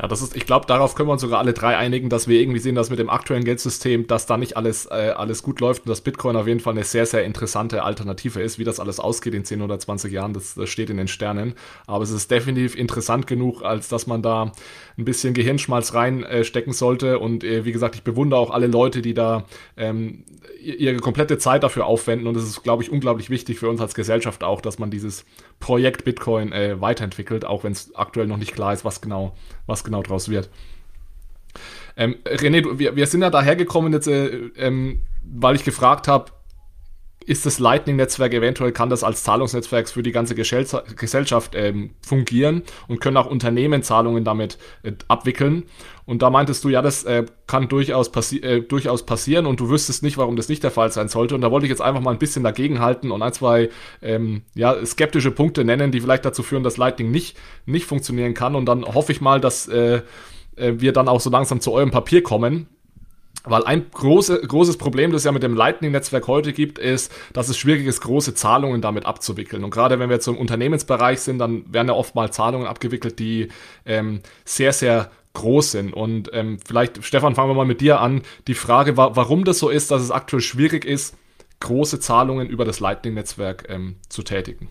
Ja, 0.00 0.08
das 0.08 0.22
ist, 0.22 0.34
ich 0.34 0.46
glaube, 0.46 0.64
darauf 0.66 0.94
können 0.94 1.10
wir 1.10 1.12
uns 1.12 1.20
sogar 1.20 1.40
alle 1.40 1.52
drei 1.52 1.76
einigen, 1.76 2.08
dass 2.08 2.26
wir 2.26 2.40
irgendwie 2.40 2.58
sehen, 2.58 2.74
dass 2.74 2.88
mit 2.88 2.98
dem 2.98 3.10
aktuellen 3.10 3.44
Geldsystem, 3.44 4.06
dass 4.06 4.24
da 4.24 4.38
nicht 4.38 4.56
alles, 4.56 4.86
äh, 4.86 5.12
alles 5.14 5.42
gut 5.42 5.60
läuft 5.60 5.82
und 5.82 5.90
dass 5.90 6.00
Bitcoin 6.00 6.36
auf 6.36 6.46
jeden 6.46 6.60
Fall 6.60 6.72
eine 6.72 6.84
sehr, 6.84 7.04
sehr 7.04 7.24
interessante 7.24 7.82
Alternative 7.82 8.40
ist. 8.40 8.58
Wie 8.58 8.64
das 8.64 8.80
alles 8.80 8.98
ausgeht 8.98 9.34
in 9.34 9.44
10 9.44 9.60
oder 9.60 9.78
20 9.78 10.10
Jahren, 10.10 10.32
das, 10.32 10.54
das 10.54 10.70
steht 10.70 10.88
in 10.88 10.96
den 10.96 11.06
Sternen. 11.06 11.54
Aber 11.86 12.02
es 12.02 12.10
ist 12.10 12.30
definitiv 12.30 12.76
interessant 12.76 13.26
genug, 13.26 13.62
als 13.62 13.88
dass 13.90 14.06
man 14.06 14.22
da 14.22 14.52
ein 14.96 15.04
bisschen 15.04 15.34
Gehirnschmalz 15.34 15.92
reinstecken 15.92 16.72
äh, 16.72 16.76
sollte. 16.76 17.18
Und 17.18 17.44
äh, 17.44 17.66
wie 17.66 17.72
gesagt, 17.72 17.94
ich 17.94 18.02
bewundere 18.02 18.40
auch 18.40 18.50
alle 18.50 18.68
Leute, 18.68 19.02
die 19.02 19.12
da 19.12 19.44
ähm, 19.76 20.24
ihre 20.62 20.96
komplette 20.96 21.36
Zeit 21.36 21.62
dafür 21.62 21.84
aufwenden. 21.84 22.26
Und 22.26 22.36
es 22.38 22.44
ist, 22.44 22.62
glaube 22.62 22.82
ich, 22.82 22.90
unglaublich 22.90 23.28
wichtig 23.28 23.58
für 23.58 23.68
uns 23.68 23.82
als 23.82 23.94
Gesellschaft 23.94 24.44
auch, 24.44 24.62
dass 24.62 24.78
man 24.78 24.90
dieses 24.90 25.26
Projekt 25.58 26.04
Bitcoin 26.04 26.52
äh, 26.52 26.80
weiterentwickelt, 26.80 27.44
auch 27.44 27.64
wenn 27.64 27.72
es 27.72 27.94
aktuell 27.94 28.26
noch 28.26 28.38
nicht 28.38 28.54
klar 28.54 28.72
ist, 28.72 28.84
was 28.84 29.02
genau, 29.02 29.36
was 29.70 29.84
genau 29.84 30.02
draus 30.02 30.28
wird. 30.28 30.50
Ähm, 31.96 32.16
René, 32.24 32.62
du, 32.62 32.78
wir, 32.78 32.96
wir 32.96 33.06
sind 33.06 33.22
ja 33.22 33.30
dahergekommen 33.30 33.92
jetzt, 33.92 34.06
äh, 34.06 34.26
ähm, 34.56 35.02
weil 35.22 35.56
ich 35.56 35.64
gefragt 35.64 36.08
habe, 36.08 36.32
ist 37.26 37.44
das 37.44 37.58
Lightning-Netzwerk 37.58 38.32
eventuell, 38.32 38.72
kann 38.72 38.88
das 38.88 39.04
als 39.04 39.22
Zahlungsnetzwerk 39.22 39.88
für 39.88 40.02
die 40.02 40.12
ganze 40.12 40.34
Gesellschaft 40.34 41.52
ähm, 41.54 41.90
fungieren 42.00 42.62
und 42.88 43.00
können 43.00 43.16
auch 43.16 43.26
Unternehmen 43.26 43.82
Zahlungen 43.82 44.24
damit 44.24 44.58
äh, 44.82 44.92
abwickeln. 45.08 45.64
Und 46.06 46.22
da 46.22 46.30
meintest 46.30 46.64
du, 46.64 46.70
ja, 46.70 46.82
das 46.82 47.04
äh, 47.04 47.26
kann 47.46 47.68
durchaus, 47.68 48.10
passi 48.10 48.38
äh, 48.38 48.62
durchaus 48.62 49.04
passieren 49.04 49.46
und 49.46 49.60
du 49.60 49.68
wüsstest 49.68 50.02
nicht, 50.02 50.16
warum 50.16 50.34
das 50.34 50.48
nicht 50.48 50.64
der 50.64 50.70
Fall 50.70 50.90
sein 50.90 51.08
sollte. 51.08 51.34
Und 51.34 51.42
da 51.42 51.50
wollte 51.50 51.66
ich 51.66 51.70
jetzt 51.70 51.82
einfach 51.82 52.00
mal 52.00 52.10
ein 52.10 52.18
bisschen 52.18 52.42
dagegenhalten 52.42 53.10
und 53.10 53.22
ein, 53.22 53.32
zwei 53.32 53.68
ähm, 54.02 54.42
ja, 54.54 54.84
skeptische 54.84 55.30
Punkte 55.30 55.64
nennen, 55.64 55.92
die 55.92 56.00
vielleicht 56.00 56.24
dazu 56.24 56.42
führen, 56.42 56.62
dass 56.62 56.78
Lightning 56.78 57.10
nicht, 57.10 57.36
nicht 57.66 57.84
funktionieren 57.84 58.34
kann. 58.34 58.54
Und 58.54 58.66
dann 58.66 58.84
hoffe 58.84 59.12
ich 59.12 59.20
mal, 59.20 59.40
dass 59.40 59.68
äh, 59.68 60.02
äh 60.56 60.72
wir 60.78 60.92
dann 60.92 61.06
auch 61.06 61.20
so 61.20 61.30
langsam 61.30 61.60
zu 61.60 61.72
eurem 61.72 61.90
Papier 61.90 62.22
kommen 62.22 62.66
weil 63.44 63.64
ein 63.64 63.90
große, 63.90 64.40
großes 64.40 64.76
Problem, 64.76 65.12
das 65.12 65.22
es 65.22 65.24
ja 65.24 65.32
mit 65.32 65.42
dem 65.42 65.54
Lightning-Netzwerk 65.54 66.26
heute 66.26 66.52
gibt, 66.52 66.78
ist, 66.78 67.10
dass 67.32 67.48
es 67.48 67.56
schwierig 67.56 67.86
ist, 67.86 68.00
große 68.00 68.34
Zahlungen 68.34 68.82
damit 68.82 69.06
abzuwickeln. 69.06 69.64
Und 69.64 69.70
gerade 69.70 69.98
wenn 69.98 70.10
wir 70.10 70.16
jetzt 70.16 70.28
im 70.28 70.36
Unternehmensbereich 70.36 71.20
sind, 71.20 71.38
dann 71.38 71.64
werden 71.72 71.88
ja 71.88 71.94
oft 71.94 72.14
mal 72.14 72.30
Zahlungen 72.30 72.66
abgewickelt, 72.66 73.18
die 73.18 73.48
ähm, 73.86 74.20
sehr, 74.44 74.72
sehr 74.72 75.10
groß 75.32 75.70
sind. 75.72 75.94
Und 75.94 76.30
ähm, 76.32 76.58
vielleicht, 76.64 77.02
Stefan, 77.04 77.34
fangen 77.34 77.50
wir 77.50 77.54
mal 77.54 77.64
mit 77.64 77.80
dir 77.80 78.00
an. 78.00 78.22
Die 78.46 78.54
Frage, 78.54 78.96
war, 78.96 79.16
warum 79.16 79.44
das 79.44 79.58
so 79.58 79.68
ist, 79.68 79.90
dass 79.90 80.02
es 80.02 80.10
aktuell 80.10 80.42
schwierig 80.42 80.84
ist, 80.84 81.16
große 81.60 82.00
Zahlungen 82.00 82.48
über 82.48 82.64
das 82.64 82.80
Lightning-Netzwerk 82.80 83.66
ähm, 83.68 83.96
zu 84.08 84.22
tätigen. 84.22 84.68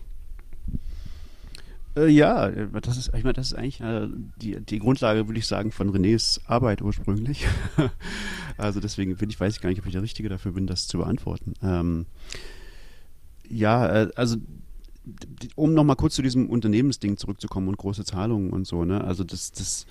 Äh, 2.00 2.08
ja, 2.08 2.50
das 2.50 2.96
ist, 2.96 3.08
ich 3.14 3.24
meine, 3.24 3.34
das 3.34 3.48
ist 3.48 3.54
eigentlich 3.54 3.80
äh, 3.80 4.08
die, 4.40 4.60
die 4.60 4.78
Grundlage, 4.78 5.28
würde 5.28 5.38
ich 5.38 5.46
sagen, 5.46 5.72
von 5.72 5.90
Renés 5.90 6.40
Arbeit 6.46 6.82
ursprünglich. 6.82 7.46
also 8.56 8.80
deswegen 8.80 9.16
bin 9.16 9.30
ich, 9.30 9.38
weiß 9.38 9.56
ich 9.56 9.60
gar 9.60 9.70
nicht, 9.70 9.80
ob 9.80 9.86
ich 9.86 9.92
der 9.92 10.02
Richtige 10.02 10.28
dafür 10.28 10.52
bin, 10.52 10.66
das 10.66 10.86
zu 10.86 10.98
beantworten. 10.98 11.54
Ähm, 11.62 12.06
ja, 13.48 14.04
äh, 14.04 14.10
also 14.16 14.36
um 15.56 15.74
nochmal 15.74 15.96
kurz 15.96 16.14
zu 16.14 16.22
diesem 16.22 16.48
Unternehmensding 16.48 17.16
zurückzukommen 17.16 17.68
und 17.68 17.78
große 17.78 18.04
Zahlungen 18.04 18.50
und 18.50 18.66
so, 18.66 18.84
ne? 18.84 19.02
Also 19.02 19.24
das, 19.24 19.50
das 19.50 19.86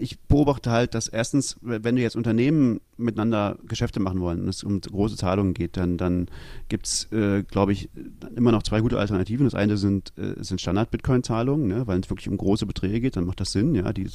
ich 0.00 0.18
beobachte 0.20 0.70
halt, 0.70 0.94
dass 0.94 1.08
erstens, 1.08 1.56
wenn 1.60 1.96
du 1.96 2.02
jetzt 2.02 2.16
Unternehmen 2.16 2.80
miteinander 2.96 3.58
Geschäfte 3.66 4.00
machen 4.00 4.20
wollen 4.20 4.42
und 4.42 4.48
es 4.48 4.64
um 4.64 4.80
große 4.80 5.16
Zahlungen 5.16 5.54
geht, 5.54 5.76
dann, 5.76 5.96
dann 5.96 6.28
gibt 6.68 6.86
es, 6.86 7.12
äh, 7.12 7.42
glaube 7.42 7.72
ich, 7.72 7.90
immer 8.34 8.52
noch 8.52 8.62
zwei 8.62 8.80
gute 8.80 8.98
Alternativen. 8.98 9.44
Das 9.44 9.54
eine 9.54 9.76
sind, 9.76 10.12
äh, 10.18 10.42
sind 10.42 10.60
Standard-Bitcoin-Zahlungen, 10.60 11.68
ne? 11.68 11.86
weil 11.86 12.00
es 12.00 12.10
wirklich 12.10 12.28
um 12.28 12.36
große 12.36 12.66
Beträge 12.66 13.00
geht, 13.00 13.16
dann 13.16 13.26
macht 13.26 13.40
das 13.40 13.52
Sinn. 13.52 13.74
Ja, 13.74 13.92
die, 13.92 14.08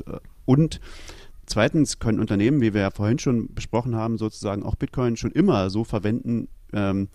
und 0.45 0.79
zweitens 1.45 1.99
können 1.99 2.19
Unternehmen, 2.19 2.61
wie 2.61 2.73
wir 2.73 2.81
ja 2.81 2.91
vorhin 2.91 3.19
schon 3.19 3.53
besprochen 3.53 3.95
haben, 3.95 4.17
sozusagen 4.17 4.63
auch 4.63 4.75
Bitcoin 4.75 5.17
schon 5.17 5.31
immer 5.31 5.69
so 5.69 5.83
verwenden, 5.83 6.47
ähm, 6.73 7.09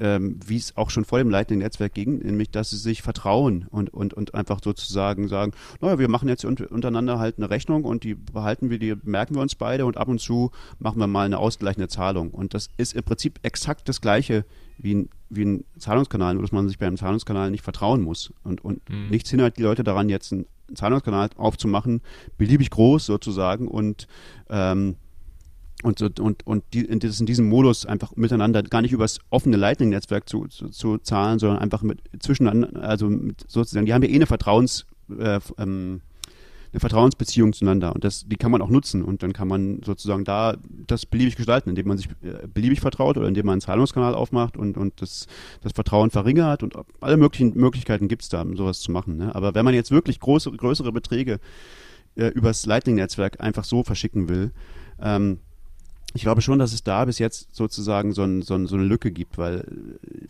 ähm, 0.00 0.38
wie 0.46 0.56
es 0.56 0.76
auch 0.76 0.90
schon 0.90 1.04
vor 1.04 1.18
dem 1.18 1.30
leitenden 1.30 1.60
Netzwerk 1.60 1.94
ging, 1.94 2.18
nämlich 2.18 2.50
dass 2.50 2.70
sie 2.70 2.76
sich 2.76 3.02
vertrauen 3.02 3.66
und, 3.70 3.92
und, 3.92 4.14
und 4.14 4.34
einfach 4.34 4.60
sozusagen 4.62 5.28
sagen, 5.28 5.52
naja, 5.80 5.98
wir 5.98 6.08
machen 6.08 6.28
jetzt 6.28 6.44
untereinander 6.44 7.18
halt 7.18 7.38
eine 7.38 7.50
Rechnung 7.50 7.84
und 7.84 8.04
die 8.04 8.14
behalten 8.14 8.70
wir, 8.70 8.78
die 8.78 8.94
merken 9.02 9.34
wir 9.34 9.42
uns 9.42 9.54
beide 9.54 9.86
und 9.86 9.96
ab 9.96 10.08
und 10.08 10.20
zu 10.20 10.50
machen 10.78 10.98
wir 10.98 11.06
mal 11.06 11.26
eine 11.26 11.38
ausgleichende 11.38 11.88
Zahlung. 11.88 12.30
Und 12.30 12.54
das 12.54 12.70
ist 12.76 12.94
im 12.94 13.02
Prinzip 13.02 13.40
exakt 13.42 13.88
das 13.88 14.00
gleiche 14.00 14.44
wie 14.78 14.94
ein, 14.94 15.08
wie 15.28 15.44
ein 15.44 15.64
Zahlungskanal, 15.78 16.34
nur 16.34 16.42
dass 16.42 16.52
man 16.52 16.68
sich 16.68 16.78
bei 16.78 16.86
einem 16.86 16.96
Zahlungskanal 16.96 17.50
nicht 17.50 17.64
vertrauen 17.64 18.02
muss. 18.02 18.32
Und, 18.44 18.64
und 18.64 18.88
mhm. 18.88 19.08
nichts 19.10 19.30
hindert 19.30 19.58
die 19.58 19.62
Leute 19.62 19.84
daran, 19.84 20.08
jetzt 20.08 20.32
einen 20.32 20.46
Zahlungskanal 20.74 21.30
aufzumachen, 21.36 22.02
beliebig 22.36 22.70
groß 22.70 23.06
sozusagen 23.06 23.68
und 23.68 24.06
ähm, 24.48 24.96
und, 25.82 26.20
und, 26.20 26.46
und 26.46 26.64
die, 26.72 26.84
in, 26.84 26.98
diesem 26.98 27.48
Modus 27.48 27.86
einfach 27.86 28.16
miteinander 28.16 28.62
gar 28.62 28.82
nicht 28.82 28.92
übers 28.92 29.20
offene 29.30 29.56
Lightning-Netzwerk 29.56 30.28
zu, 30.28 30.46
zu, 30.46 30.68
zu, 30.70 30.98
zahlen, 30.98 31.38
sondern 31.38 31.58
einfach 31.58 31.82
mit 31.82 32.02
zwischeneinander, 32.18 32.82
also 32.82 33.08
mit 33.08 33.44
sozusagen, 33.48 33.86
die 33.86 33.94
haben 33.94 34.02
ja 34.02 34.08
eh 34.08 34.16
eine 34.16 34.26
Vertrauens, 34.26 34.86
äh, 35.16 35.38
ähm, 35.56 36.00
eine 36.72 36.80
Vertrauensbeziehung 36.80 37.52
zueinander 37.52 37.94
und 37.94 38.04
das, 38.04 38.26
die 38.26 38.36
kann 38.36 38.50
man 38.50 38.60
auch 38.60 38.68
nutzen 38.68 39.02
und 39.02 39.22
dann 39.22 39.32
kann 39.32 39.48
man 39.48 39.80
sozusagen 39.84 40.24
da 40.24 40.56
das 40.86 41.06
beliebig 41.06 41.36
gestalten, 41.36 41.70
indem 41.70 41.88
man 41.88 41.96
sich 41.96 42.08
äh, 42.22 42.46
beliebig 42.46 42.80
vertraut 42.80 43.16
oder 43.16 43.28
indem 43.28 43.46
man 43.46 43.54
einen 43.54 43.60
Zahlungskanal 43.60 44.14
aufmacht 44.14 44.56
und, 44.56 44.76
und 44.76 45.00
das, 45.00 45.28
das 45.62 45.72
Vertrauen 45.72 46.10
verringert 46.10 46.62
und 46.62 46.74
alle 47.00 47.16
möglichen 47.16 47.56
Möglichkeiten 47.56 48.08
gibt 48.08 48.22
es 48.22 48.28
da, 48.28 48.42
um 48.42 48.56
sowas 48.56 48.80
zu 48.80 48.92
machen. 48.92 49.16
Ne? 49.16 49.34
Aber 49.34 49.54
wenn 49.54 49.64
man 49.64 49.74
jetzt 49.74 49.90
wirklich 49.90 50.20
große, 50.20 50.50
größere 50.50 50.92
Beträge 50.92 51.40
äh, 52.16 52.26
übers 52.26 52.66
Lightning-Netzwerk 52.66 53.40
einfach 53.40 53.64
so 53.64 53.82
verschicken 53.82 54.28
will, 54.28 54.52
ähm, 55.00 55.38
ich 56.14 56.22
glaube 56.22 56.40
schon, 56.40 56.58
dass 56.58 56.72
es 56.72 56.82
da 56.82 57.04
bis 57.04 57.18
jetzt 57.18 57.54
sozusagen 57.54 58.12
so, 58.12 58.22
ein, 58.22 58.42
so, 58.42 58.54
ein, 58.54 58.66
so 58.66 58.76
eine 58.76 58.84
Lücke 58.84 59.10
gibt, 59.10 59.36
weil 59.36 59.64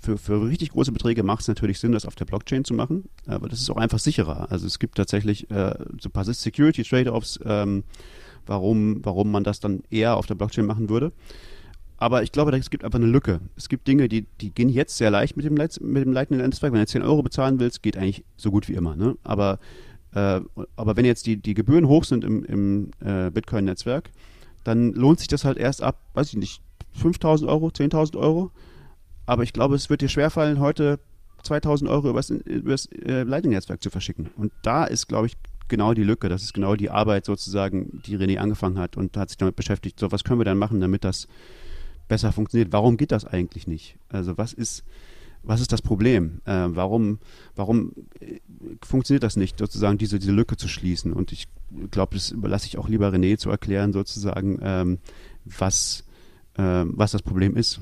für, 0.00 0.18
für 0.18 0.42
richtig 0.46 0.70
große 0.70 0.92
Beträge 0.92 1.22
macht 1.22 1.42
es 1.42 1.48
natürlich 1.48 1.78
Sinn, 1.78 1.92
das 1.92 2.04
auf 2.04 2.16
der 2.16 2.24
Blockchain 2.24 2.64
zu 2.64 2.74
machen, 2.74 3.08
aber 3.26 3.48
das 3.48 3.60
ist 3.60 3.70
auch 3.70 3.76
einfach 3.76 3.98
sicherer. 3.98 4.50
Also 4.50 4.66
es 4.66 4.78
gibt 4.78 4.96
tatsächlich 4.96 5.50
äh, 5.50 5.74
so 6.00 6.08
ein 6.08 6.12
paar 6.12 6.24
Security-Trade-offs, 6.24 7.40
ähm, 7.44 7.84
warum, 8.46 9.04
warum 9.04 9.30
man 9.30 9.44
das 9.44 9.60
dann 9.60 9.82
eher 9.90 10.16
auf 10.16 10.26
der 10.26 10.34
Blockchain 10.34 10.66
machen 10.66 10.88
würde. 10.88 11.12
Aber 11.96 12.22
ich 12.22 12.32
glaube, 12.32 12.56
es 12.56 12.70
gibt 12.70 12.84
einfach 12.84 13.00
eine 13.00 13.08
Lücke. 13.08 13.40
Es 13.56 13.68
gibt 13.68 13.88
Dinge, 13.88 14.08
die, 14.08 14.26
die 14.40 14.50
gehen 14.52 14.68
jetzt 14.68 14.96
sehr 14.96 15.10
leicht 15.10 15.36
mit 15.36 15.44
dem, 15.44 15.56
Leit 15.56 15.80
mit 15.80 16.04
dem 16.04 16.12
leitenden 16.12 16.46
Netzwerk. 16.46 16.72
Wenn 16.72 16.80
du 16.80 16.86
10 16.86 17.02
Euro 17.02 17.22
bezahlen 17.22 17.58
willst, 17.58 17.82
geht 17.82 17.96
eigentlich 17.96 18.24
so 18.36 18.52
gut 18.52 18.68
wie 18.68 18.74
immer. 18.74 18.94
Ne? 18.94 19.16
Aber, 19.24 19.58
äh, 20.14 20.40
aber 20.76 20.96
wenn 20.96 21.04
jetzt 21.04 21.26
die, 21.26 21.38
die 21.38 21.54
Gebühren 21.54 21.88
hoch 21.88 22.04
sind 22.04 22.24
im, 22.24 22.44
im 22.44 22.90
äh, 23.00 23.30
Bitcoin-Netzwerk, 23.30 24.10
dann 24.68 24.92
lohnt 24.92 25.18
sich 25.18 25.28
das 25.28 25.46
halt 25.46 25.56
erst 25.56 25.82
ab, 25.82 25.98
weiß 26.12 26.28
ich 26.28 26.36
nicht, 26.36 26.60
5000 26.92 27.50
Euro, 27.50 27.68
10.000 27.68 28.18
Euro. 28.18 28.50
Aber 29.24 29.42
ich 29.42 29.54
glaube, 29.54 29.74
es 29.74 29.88
wird 29.88 30.02
dir 30.02 30.10
schwerfallen, 30.10 30.60
heute 30.60 31.00
2000 31.42 31.90
Euro 31.90 32.10
übers, 32.10 32.28
übers 32.28 32.86
äh, 32.86 33.22
Lightning-Netzwerk 33.22 33.82
zu 33.82 33.88
verschicken. 33.88 34.28
Und 34.36 34.52
da 34.62 34.84
ist, 34.84 35.06
glaube 35.06 35.26
ich, 35.26 35.38
genau 35.68 35.94
die 35.94 36.04
Lücke. 36.04 36.28
Das 36.28 36.42
ist 36.42 36.52
genau 36.52 36.76
die 36.76 36.90
Arbeit 36.90 37.24
sozusagen, 37.24 38.02
die 38.04 38.18
René 38.18 38.36
angefangen 38.36 38.78
hat 38.78 38.98
und 38.98 39.16
hat 39.16 39.30
sich 39.30 39.38
damit 39.38 39.56
beschäftigt. 39.56 39.98
So, 39.98 40.12
was 40.12 40.22
können 40.22 40.40
wir 40.40 40.44
dann 40.44 40.58
machen, 40.58 40.80
damit 40.80 41.02
das 41.02 41.28
besser 42.06 42.32
funktioniert? 42.32 42.70
Warum 42.70 42.98
geht 42.98 43.12
das 43.12 43.24
eigentlich 43.24 43.66
nicht? 43.66 43.96
Also, 44.10 44.36
was 44.36 44.52
ist, 44.52 44.84
was 45.48 45.62
ist 45.62 45.72
das 45.72 45.80
Problem? 45.80 46.40
Äh, 46.44 46.66
warum 46.68 47.18
warum 47.56 47.92
äh, 48.20 48.38
funktioniert 48.82 49.22
das 49.22 49.36
nicht, 49.36 49.58
sozusagen 49.58 49.96
diese, 49.96 50.18
diese 50.18 50.32
Lücke 50.32 50.56
zu 50.56 50.68
schließen? 50.68 51.12
Und 51.12 51.32
ich 51.32 51.48
glaube, 51.90 52.14
das 52.14 52.30
überlasse 52.30 52.66
ich 52.66 52.76
auch 52.76 52.88
lieber 52.88 53.08
René 53.08 53.38
zu 53.38 53.50
erklären, 53.50 53.92
sozusagen, 53.92 54.58
ähm, 54.62 54.98
was, 55.44 56.04
äh, 56.54 56.84
was 56.84 57.12
das 57.12 57.22
Problem 57.22 57.56
ist. 57.56 57.80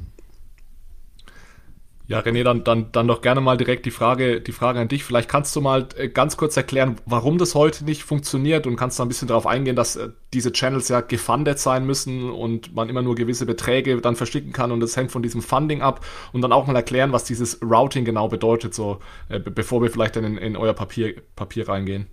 Ja, 2.08 2.20
René, 2.20 2.44
dann, 2.44 2.62
dann, 2.62 2.92
dann 2.92 3.08
doch 3.08 3.20
gerne 3.20 3.40
mal 3.40 3.56
direkt 3.56 3.84
die 3.84 3.90
Frage, 3.90 4.40
die 4.40 4.52
Frage 4.52 4.78
an 4.78 4.86
dich. 4.86 5.02
Vielleicht 5.02 5.28
kannst 5.28 5.56
du 5.56 5.60
mal 5.60 5.88
äh, 5.96 6.08
ganz 6.08 6.36
kurz 6.36 6.56
erklären, 6.56 6.96
warum 7.04 7.36
das 7.36 7.56
heute 7.56 7.84
nicht 7.84 8.04
funktioniert 8.04 8.68
und 8.68 8.76
kannst 8.76 9.00
da 9.00 9.04
ein 9.04 9.08
bisschen 9.08 9.26
darauf 9.26 9.44
eingehen, 9.44 9.74
dass 9.74 9.96
äh, 9.96 10.10
diese 10.32 10.52
Channels 10.52 10.88
ja 10.88 11.00
gefundet 11.00 11.58
sein 11.58 11.84
müssen 11.84 12.30
und 12.30 12.72
man 12.76 12.88
immer 12.88 13.02
nur 13.02 13.16
gewisse 13.16 13.44
Beträge 13.44 14.00
dann 14.00 14.14
verschicken 14.14 14.52
kann 14.52 14.70
und 14.70 14.78
das 14.78 14.96
hängt 14.96 15.10
von 15.10 15.22
diesem 15.22 15.42
Funding 15.42 15.82
ab 15.82 16.04
und 16.32 16.42
dann 16.42 16.52
auch 16.52 16.68
mal 16.68 16.76
erklären, 16.76 17.10
was 17.10 17.24
dieses 17.24 17.60
Routing 17.60 18.04
genau 18.04 18.28
bedeutet, 18.28 18.72
so 18.72 19.00
äh, 19.28 19.40
bevor 19.40 19.82
wir 19.82 19.90
vielleicht 19.90 20.14
dann 20.14 20.24
in, 20.24 20.38
in 20.38 20.56
euer 20.56 20.74
Papier, 20.74 21.16
Papier 21.34 21.68
reingehen. 21.68 22.06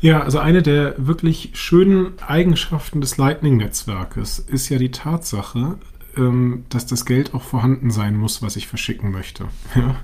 Ja, 0.00 0.22
also 0.22 0.40
eine 0.40 0.62
der 0.62 0.94
wirklich 0.98 1.50
schönen 1.54 2.14
Eigenschaften 2.26 3.00
des 3.00 3.18
Lightning-Netzwerkes 3.18 4.40
ist 4.40 4.68
ja 4.68 4.78
die 4.78 4.90
Tatsache, 4.90 5.78
ähm, 6.16 6.64
dass 6.68 6.86
das 6.86 7.04
Geld 7.04 7.34
auch 7.34 7.42
vorhanden 7.42 7.90
sein 7.90 8.16
muss, 8.16 8.42
was 8.42 8.56
ich 8.56 8.66
verschicken 8.66 9.10
möchte. 9.10 9.46
Ja? 9.74 9.96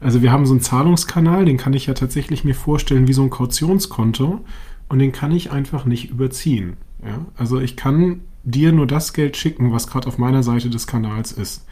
Also 0.00 0.20
wir 0.20 0.32
haben 0.32 0.46
so 0.46 0.52
einen 0.52 0.60
Zahlungskanal, 0.60 1.44
den 1.44 1.58
kann 1.58 1.74
ich 1.74 1.86
ja 1.86 1.94
tatsächlich 1.94 2.42
mir 2.42 2.56
vorstellen 2.56 3.06
wie 3.06 3.12
so 3.12 3.22
ein 3.22 3.30
Kautionskonto 3.30 4.44
und 4.88 4.98
den 4.98 5.12
kann 5.12 5.30
ich 5.30 5.52
einfach 5.52 5.84
nicht 5.84 6.10
überziehen. 6.10 6.76
Ja? 7.04 7.24
Also 7.36 7.60
ich 7.60 7.76
kann 7.76 8.22
dir 8.42 8.72
nur 8.72 8.86
das 8.86 9.12
Geld 9.12 9.36
schicken, 9.36 9.72
was 9.72 9.86
gerade 9.86 10.08
auf 10.08 10.18
meiner 10.18 10.42
Seite 10.42 10.70
des 10.70 10.86
Kanals 10.88 11.30
ist. 11.30 11.66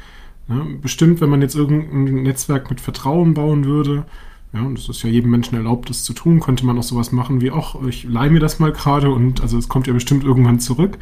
Ne? 0.46 0.64
Bestimmt, 0.80 1.20
wenn 1.20 1.30
man 1.30 1.42
jetzt 1.42 1.56
irgendein 1.56 2.22
Netzwerk 2.22 2.70
mit 2.70 2.80
Vertrauen 2.80 3.34
bauen 3.34 3.64
würde, 3.64 4.06
ja, 4.52 4.62
und 4.62 4.78
es 4.78 4.88
ist 4.88 5.02
ja 5.04 5.08
jedem 5.08 5.30
Menschen 5.30 5.54
erlaubt, 5.54 5.90
das 5.90 6.02
zu 6.02 6.12
tun, 6.12 6.40
könnte 6.40 6.66
man 6.66 6.76
auch 6.76 6.82
sowas 6.82 7.12
machen 7.12 7.40
wie, 7.40 7.52
ach, 7.52 7.76
ich 7.88 8.02
leihe 8.04 8.30
mir 8.30 8.40
das 8.40 8.58
mal 8.58 8.72
gerade 8.72 9.10
und 9.10 9.40
also 9.42 9.56
es 9.56 9.68
kommt 9.68 9.86
ja 9.86 9.92
bestimmt 9.92 10.24
irgendwann 10.24 10.58
zurück. 10.58 10.98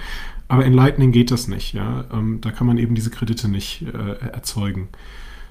Aber 0.49 0.65
in 0.65 0.73
Lightning 0.73 1.13
geht 1.13 1.31
das 1.31 1.47
nicht, 1.47 1.75
ja. 1.75 2.07
Ähm, 2.13 2.41
da 2.41 2.51
kann 2.51 2.67
man 2.67 2.79
eben 2.79 2.95
diese 2.95 3.11
Kredite 3.11 3.49
nicht 3.49 3.83
äh, 3.83 4.27
erzeugen. 4.27 4.89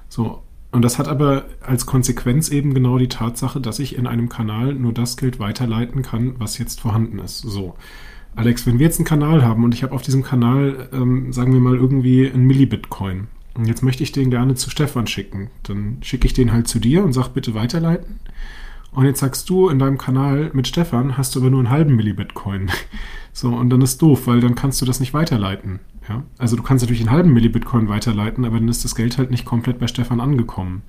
So. 0.08 0.42
Und 0.70 0.82
das 0.82 0.98
hat 0.98 1.08
aber 1.08 1.46
als 1.62 1.86
Konsequenz 1.86 2.50
eben 2.50 2.74
genau 2.74 2.98
die 2.98 3.08
Tatsache, 3.08 3.58
dass 3.60 3.78
ich 3.78 3.96
in 3.96 4.06
einem 4.06 4.28
Kanal 4.28 4.74
nur 4.74 4.92
das 4.92 5.16
Geld 5.16 5.38
weiterleiten 5.38 6.02
kann, 6.02 6.34
was 6.38 6.58
jetzt 6.58 6.80
vorhanden 6.80 7.20
ist. 7.20 7.38
So. 7.38 7.74
Alex, 8.36 8.66
wenn 8.66 8.78
wir 8.78 8.86
jetzt 8.86 8.98
einen 8.98 9.06
Kanal 9.06 9.42
haben 9.42 9.64
und 9.64 9.72
ich 9.72 9.82
habe 9.82 9.94
auf 9.94 10.02
diesem 10.02 10.22
Kanal, 10.22 10.90
ähm, 10.92 11.32
sagen 11.32 11.54
wir 11.54 11.60
mal, 11.60 11.76
irgendwie 11.76 12.26
ein 12.26 12.42
Millibitcoin, 12.42 13.28
und 13.58 13.66
jetzt 13.66 13.82
möchte 13.82 14.04
ich 14.04 14.12
den 14.12 14.30
gerne 14.30 14.54
zu 14.54 14.70
Stefan 14.70 15.08
schicken. 15.08 15.50
Dann 15.64 15.98
schicke 16.00 16.26
ich 16.26 16.32
den 16.32 16.52
halt 16.52 16.68
zu 16.68 16.78
dir 16.78 17.02
und 17.02 17.12
sag 17.12 17.30
bitte 17.30 17.54
weiterleiten. 17.54 18.20
Und 18.92 19.04
jetzt 19.04 19.20
sagst 19.20 19.48
du 19.50 19.68
in 19.68 19.78
deinem 19.78 19.98
Kanal 19.98 20.50
mit 20.54 20.66
Stefan, 20.66 21.16
hast 21.16 21.34
du 21.34 21.40
aber 21.40 21.50
nur 21.50 21.60
einen 21.60 21.70
halben 21.70 21.96
Millibitcoin. 21.96 22.70
So, 23.30 23.50
und 23.50 23.70
dann 23.70 23.82
ist 23.82 24.02
doof, 24.02 24.26
weil 24.26 24.40
dann 24.40 24.56
kannst 24.56 24.80
du 24.80 24.84
das 24.84 24.98
nicht 24.98 25.14
weiterleiten. 25.14 25.78
Ja? 26.08 26.24
Also 26.38 26.56
du 26.56 26.64
kannst 26.64 26.82
natürlich 26.82 27.02
einen 27.02 27.12
halben 27.12 27.32
Millibitcoin 27.32 27.88
weiterleiten, 27.88 28.44
aber 28.44 28.58
dann 28.58 28.66
ist 28.66 28.84
das 28.84 28.96
Geld 28.96 29.16
halt 29.16 29.30
nicht 29.30 29.44
komplett 29.44 29.78
bei 29.78 29.86
Stefan 29.86 30.20
angekommen. 30.20 30.82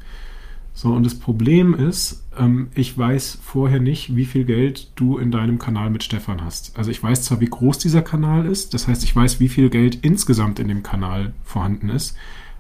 So, 0.74 0.94
und 0.94 1.06
das 1.06 1.16
Problem 1.16 1.74
ist, 1.74 2.26
ähm, 2.38 2.70
ich 2.74 2.98
weiß 2.98 3.40
vorher 3.44 3.80
nicht, 3.80 4.16
wie 4.16 4.26
viel 4.26 4.46
Geld 4.46 4.92
du 4.96 5.18
in 5.18 5.30
deinem 5.30 5.60
Kanal 5.60 5.90
mit 5.90 6.04
Stefan 6.04 6.44
hast. 6.44 6.78
Also 6.78 6.90
ich 6.90 7.04
weiß 7.04 7.24
zwar, 7.24 7.42
wie 7.42 7.50
groß 7.50 7.80
dieser 7.80 8.02
Kanal 8.02 8.46
ist, 8.46 8.74
das 8.74 8.88
heißt, 8.88 9.04
ich 9.04 9.16
weiß, 9.16 9.40
wie 9.40 9.50
viel 9.50 9.70
Geld 9.70 10.00
insgesamt 10.04 10.58
in 10.58 10.70
dem 10.70 10.82
Kanal 10.82 11.34
vorhanden 11.44 11.90
ist, 11.90 12.16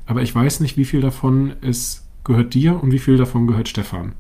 aber 0.05 0.21
ich 0.21 0.35
weiß 0.35 0.59
nicht, 0.59 0.75
wie 0.75 0.85
viel 0.85 1.01
davon 1.01 1.53
ist, 1.61 2.05
gehört 2.23 2.53
dir 2.53 2.83
und 2.83 2.91
wie 2.91 2.99
viel 2.99 3.17
davon 3.17 3.47
gehört 3.47 3.69
Stefan. 3.69 4.13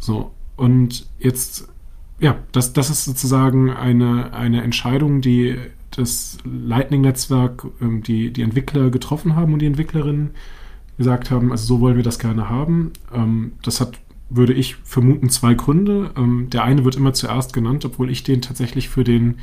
So, 0.00 0.32
und 0.56 1.06
jetzt, 1.18 1.68
ja, 2.18 2.38
das, 2.52 2.72
das 2.72 2.90
ist 2.90 3.04
sozusagen 3.04 3.70
eine, 3.70 4.32
eine 4.32 4.62
Entscheidung, 4.62 5.20
die 5.20 5.56
das 5.90 6.38
Lightning-Netzwerk, 6.44 7.66
ähm, 7.80 8.02
die, 8.02 8.32
die 8.32 8.42
Entwickler 8.42 8.90
getroffen 8.90 9.36
haben 9.36 9.52
und 9.52 9.60
die 9.60 9.66
Entwicklerinnen 9.66 10.30
gesagt 10.98 11.30
haben, 11.30 11.50
also 11.50 11.64
so 11.64 11.80
wollen 11.80 11.96
wir 11.96 12.02
das 12.02 12.18
gerne 12.18 12.48
haben. 12.48 12.92
Ähm, 13.12 13.52
das 13.62 13.80
hat, 13.80 13.98
würde 14.28 14.52
ich 14.52 14.76
vermuten, 14.76 15.30
zwei 15.30 15.54
Gründe. 15.54 16.10
Ähm, 16.16 16.48
der 16.50 16.64
eine 16.64 16.84
wird 16.84 16.96
immer 16.96 17.12
zuerst 17.12 17.52
genannt, 17.52 17.84
obwohl 17.84 18.10
ich 18.10 18.22
den 18.22 18.42
tatsächlich 18.42 18.88
für 18.88 19.04
den 19.04 19.38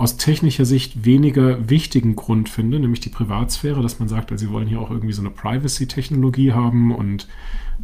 aus 0.00 0.16
technischer 0.16 0.64
Sicht 0.64 1.04
weniger 1.04 1.68
wichtigen 1.68 2.16
Grund 2.16 2.48
finde, 2.48 2.80
nämlich 2.80 3.00
die 3.00 3.10
Privatsphäre, 3.10 3.82
dass 3.82 3.98
man 3.98 4.08
sagt, 4.08 4.32
also 4.32 4.46
sie 4.46 4.50
wollen 4.50 4.66
hier 4.66 4.80
auch 4.80 4.90
irgendwie 4.90 5.12
so 5.12 5.20
eine 5.20 5.28
Privacy-Technologie 5.28 6.52
haben 6.52 6.94
und 6.94 7.28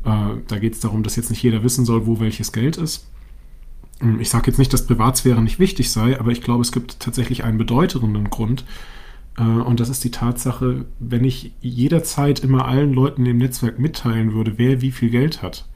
äh, 0.05 0.39
da 0.49 0.59
geht 0.59 0.73
es 0.73 0.81
darum, 0.81 1.03
dass 1.03 1.17
jetzt 1.17 1.29
nicht 1.29 1.43
jeder 1.43 1.63
wissen 1.63 1.85
soll, 1.85 2.07
wo 2.07 2.19
welches 2.19 2.53
Geld 2.53 2.79
ist. 2.79 3.07
Hm, 4.01 4.19
ich 4.19 4.31
sage 4.31 4.47
jetzt 4.47 4.57
nicht, 4.57 4.73
dass 4.73 4.87
Privatsphäre 4.87 5.43
nicht 5.43 5.59
wichtig 5.59 5.91
sei, 5.91 6.19
aber 6.19 6.31
ich 6.31 6.41
glaube, 6.41 6.63
es 6.63 6.73
gibt 6.73 7.01
tatsächlich 7.01 7.45
einen 7.45 7.59
bedeutenden 7.59 8.31
Grund. 8.31 8.65
Äh, 9.37 9.43
und 9.43 9.81
das 9.81 9.91
ist 9.91 10.03
die 10.03 10.11
Tatsache, 10.11 10.87
wenn 10.99 11.23
ich 11.23 11.53
jederzeit 11.61 12.41
immer 12.41 12.65
allen 12.65 12.95
Leuten 12.95 13.27
im 13.27 13.37
Netzwerk 13.37 13.79
mitteilen 13.79 14.33
würde, 14.33 14.55
wer 14.57 14.81
wie 14.81 14.91
viel 14.91 15.11
Geld 15.11 15.43
hat, 15.43 15.67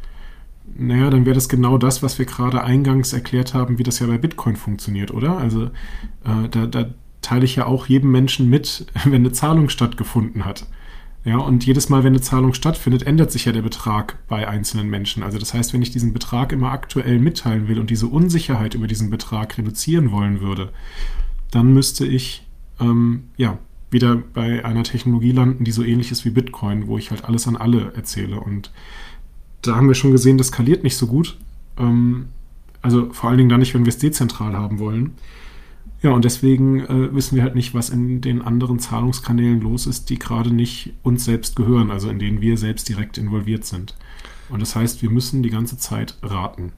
naja, 0.77 1.11
dann 1.11 1.27
wäre 1.27 1.35
das 1.35 1.49
genau 1.49 1.79
das, 1.79 2.03
was 2.03 2.19
wir 2.19 2.27
gerade 2.27 2.63
eingangs 2.63 3.13
erklärt 3.13 3.55
haben, 3.55 3.79
wie 3.79 3.83
das 3.83 3.99
ja 3.99 4.07
bei 4.07 4.19
Bitcoin 4.19 4.57
funktioniert, 4.57 5.13
oder? 5.13 5.39
Also 5.39 5.65
äh, 6.25 6.49
da, 6.51 6.67
da 6.67 6.91
teile 7.23 7.45
ich 7.45 7.57
ja 7.57 7.67
auch 7.67 7.87
jedem 7.87 8.11
Menschen 8.11 8.49
mit, 8.49 8.87
wenn 9.05 9.15
eine 9.15 9.33
Zahlung 9.33 9.69
stattgefunden 9.69 10.45
hat. 10.45 10.67
Ja, 11.23 11.37
und 11.37 11.67
jedes 11.67 11.91
Mal, 11.91 12.03
wenn 12.03 12.15
eine 12.15 12.23
Zahlung 12.23 12.55
stattfindet, 12.55 13.03
ändert 13.03 13.31
sich 13.31 13.45
ja 13.45 13.53
der 13.53 13.61
Betrag 13.61 14.17
bei 14.27 14.49
einzelnen 14.49 14.89
Menschen. 14.89 15.23
Also 15.23 15.39
das 15.39 15.53
heißt, 15.53 15.75
wenn 15.75 15.83
ich 15.83 15.91
diesen 15.91 16.15
Betrag 16.15 16.51
immer 16.51 16.73
aktuell 16.73 17.19
mitteilen 17.19 17.69
will 17.69 17.79
und 17.79 17.91
diese 17.91 18.07
Unsicherheit 18.07 18.75
über 18.75 18.87
diesen 18.87 19.11
Betrag 19.11 19.59
reduzieren 19.59 20.13
wollen 20.13 20.41
würde, 20.41 20.73
dann 21.51 21.75
müsste 21.75 22.07
ich 22.07 22.47
ähm, 22.81 23.25
ja 23.37 23.59
wieder 23.91 24.17
bei 24.17 24.65
einer 24.65 24.85
Technologie 24.85 25.33
landen, 25.33 25.65
die 25.65 25.73
so 25.73 25.83
ähnlich 25.83 26.11
ist 26.11 26.25
wie 26.25 26.31
Bitcoin, 26.31 26.87
wo 26.87 26.97
ich 26.97 27.11
halt 27.11 27.25
alles 27.25 27.47
an 27.47 27.57
alle 27.57 27.93
erzähle. 27.95 28.41
Und 28.41 28.73
da 29.63 29.77
haben 29.77 29.89
wir 29.89 29.95
schon 29.95 30.13
gesehen, 30.13 30.39
das 30.39 30.49
skaliert 30.49 30.85
nicht 30.85 30.97
so 30.97 31.07
gut. 31.07 31.37
Ähm, 31.79 32.29
also 32.83 33.13
vor 33.13 33.29
allen 33.29 33.39
Dingen 33.39 33.51
dann 33.51 33.61
nicht, 33.61 33.75
wenn 33.75 33.85
wir 33.85 33.91
es 33.91 33.99
dezentral 33.99 34.55
haben 34.55 34.79
wollen. 34.79 35.15
Ja, 36.03 36.13
und 36.13 36.25
deswegen 36.25 36.81
äh, 36.81 37.15
wissen 37.15 37.37
wir 37.37 37.43
halt 37.43 37.55
nicht, 37.55 37.75
was 37.75 37.91
in 37.91 38.23
den 38.23 38.41
anderen 38.41 38.79
Zahlungskanälen 38.79 39.61
los 39.61 39.87
ist, 39.87 40.09
die 40.09 40.19
gerade 40.19 40.51
nicht 40.51 40.95
uns 41.03 41.27
selbst 41.27 41.57
gehören, 41.57 41.91
also 41.91 42.09
in 42.09 42.19
denen 42.19 42.41
wir 42.41 42.57
selbst 42.57 42.89
direkt 42.89 43.19
involviert 43.19 43.67
sind. 43.67 43.97
Und 44.49 44.63
das 44.63 44.75
heißt, 44.75 45.03
wir 45.03 45.11
müssen 45.11 45.43
die 45.43 45.51
ganze 45.51 45.77
Zeit 45.77 46.17
raten. 46.23 46.73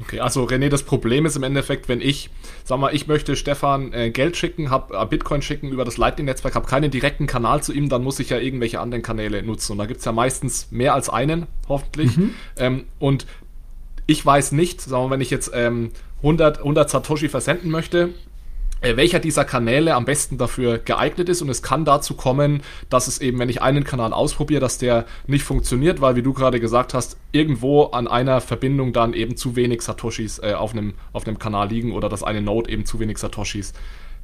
Okay, 0.00 0.20
also 0.20 0.44
René, 0.44 0.68
das 0.68 0.82
Problem 0.82 1.24
ist 1.24 1.36
im 1.36 1.42
Endeffekt, 1.42 1.88
wenn 1.88 2.02
ich, 2.02 2.28
sag 2.64 2.78
mal, 2.78 2.94
ich 2.94 3.06
möchte 3.06 3.34
Stefan 3.34 3.94
äh, 3.94 4.10
Geld 4.10 4.36
schicken, 4.36 4.70
hab 4.70 4.92
äh, 4.92 5.06
Bitcoin 5.06 5.40
schicken 5.40 5.70
über 5.70 5.86
das 5.86 5.96
Lightning-Netzwerk, 5.96 6.54
habe 6.54 6.66
keinen 6.66 6.90
direkten 6.90 7.26
Kanal 7.26 7.62
zu 7.62 7.72
ihm, 7.72 7.88
dann 7.88 8.04
muss 8.04 8.18
ich 8.18 8.28
ja 8.28 8.38
irgendwelche 8.38 8.80
anderen 8.80 9.02
Kanäle 9.02 9.42
nutzen. 9.42 9.72
Und 9.72 9.78
da 9.78 9.86
gibt 9.86 10.00
es 10.00 10.04
ja 10.04 10.12
meistens 10.12 10.70
mehr 10.70 10.92
als 10.92 11.08
einen, 11.08 11.46
hoffentlich. 11.68 12.16
Mhm. 12.16 12.34
Ähm, 12.58 12.84
und 12.98 13.26
ich 14.06 14.24
weiß 14.24 14.52
nicht, 14.52 14.82
sagen 14.82 15.06
wir, 15.06 15.10
wenn 15.12 15.20
ich 15.22 15.30
jetzt 15.30 15.50
ähm, 15.54 15.90
100, 16.18 16.58
100 16.58 16.90
Satoshi 16.90 17.28
versenden 17.28 17.70
möchte, 17.70 18.10
welcher 18.82 19.18
dieser 19.18 19.44
Kanäle 19.44 19.94
am 19.94 20.04
besten 20.04 20.38
dafür 20.38 20.78
geeignet 20.78 21.28
ist. 21.28 21.42
Und 21.42 21.48
es 21.48 21.62
kann 21.62 21.84
dazu 21.84 22.14
kommen, 22.14 22.62
dass 22.88 23.08
es 23.08 23.20
eben, 23.20 23.38
wenn 23.38 23.48
ich 23.48 23.62
einen 23.62 23.84
Kanal 23.84 24.12
ausprobiere, 24.12 24.60
dass 24.60 24.78
der 24.78 25.06
nicht 25.26 25.44
funktioniert, 25.44 26.00
weil, 26.00 26.16
wie 26.16 26.22
du 26.22 26.32
gerade 26.32 26.60
gesagt 26.60 26.94
hast, 26.94 27.16
irgendwo 27.32 27.84
an 27.84 28.06
einer 28.06 28.40
Verbindung 28.40 28.92
dann 28.92 29.14
eben 29.14 29.36
zu 29.36 29.56
wenig 29.56 29.82
Satoshis 29.82 30.38
äh, 30.38 30.52
auf, 30.52 30.72
einem, 30.72 30.94
auf 31.12 31.26
einem 31.26 31.38
Kanal 31.38 31.68
liegen 31.68 31.92
oder 31.92 32.08
dass 32.08 32.22
eine 32.22 32.42
Node 32.42 32.70
eben 32.70 32.84
zu 32.84 33.00
wenig 33.00 33.18
Satoshis 33.18 33.72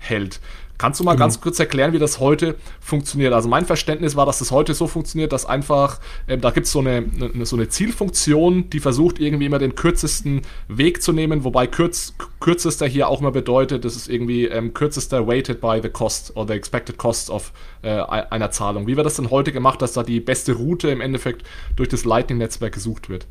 hält. 0.03 0.41
Kannst 0.83 0.99
du 0.99 1.05
mal 1.05 1.13
genau. 1.13 1.27
ganz 1.27 1.41
kurz 1.41 1.61
erklären, 1.61 1.93
wie 1.93 2.01
das 2.01 2.19
heute 2.19 2.57
funktioniert? 2.81 3.33
Also 3.33 3.49
mein 3.49 3.67
Verständnis 3.67 4.17
war, 4.17 4.27
dass 4.27 4.41
das 4.41 4.51
heute 4.51 4.75
so 4.75 4.89
funktioniert, 4.89 5.33
dass 5.33 5.47
einfach, 5.47 6.01
äh, 6.27 6.37
da 6.37 6.51
gibt 6.51 6.67
es 6.67 6.73
so 6.73 6.81
eine, 6.81 7.05
eine, 7.33 7.47
so 7.47 7.55
eine 7.55 7.69
Zielfunktion, 7.69 8.69
die 8.69 8.81
versucht 8.81 9.21
irgendwie 9.21 9.47
immer 9.47 9.61
den 9.61 9.77
kürzesten 9.77 10.41
Weg 10.67 11.01
zu 11.01 11.13
nehmen, 11.13 11.45
wobei 11.45 11.69
kürz, 11.69 12.15
kürzester 12.41 12.89
hier 12.89 13.07
auch 13.07 13.21
immer 13.21 13.31
bedeutet, 13.31 13.85
das 13.85 13.95
ist 13.95 14.09
irgendwie 14.09 14.47
ähm, 14.47 14.75
kürzester 14.75 15.25
weighted 15.29 15.61
by 15.61 15.79
the 15.81 15.89
cost 15.89 16.37
or 16.37 16.49
the 16.49 16.55
expected 16.55 16.99
cost 16.99 17.31
of 17.31 17.53
äh, 17.83 18.01
einer 18.01 18.51
Zahlung. 18.51 18.89
Wie 18.89 18.97
wird 18.97 19.07
das 19.07 19.15
denn 19.15 19.31
heute 19.31 19.53
gemacht, 19.53 19.81
dass 19.83 19.93
da 19.93 20.03
die 20.03 20.19
beste 20.19 20.55
Route 20.55 20.89
im 20.89 21.01
Endeffekt 21.01 21.47
durch 21.77 21.91
das 21.91 22.05
Lightning-Netzwerk 22.05 22.75
gesucht 22.75 23.09
wird? 23.09 23.29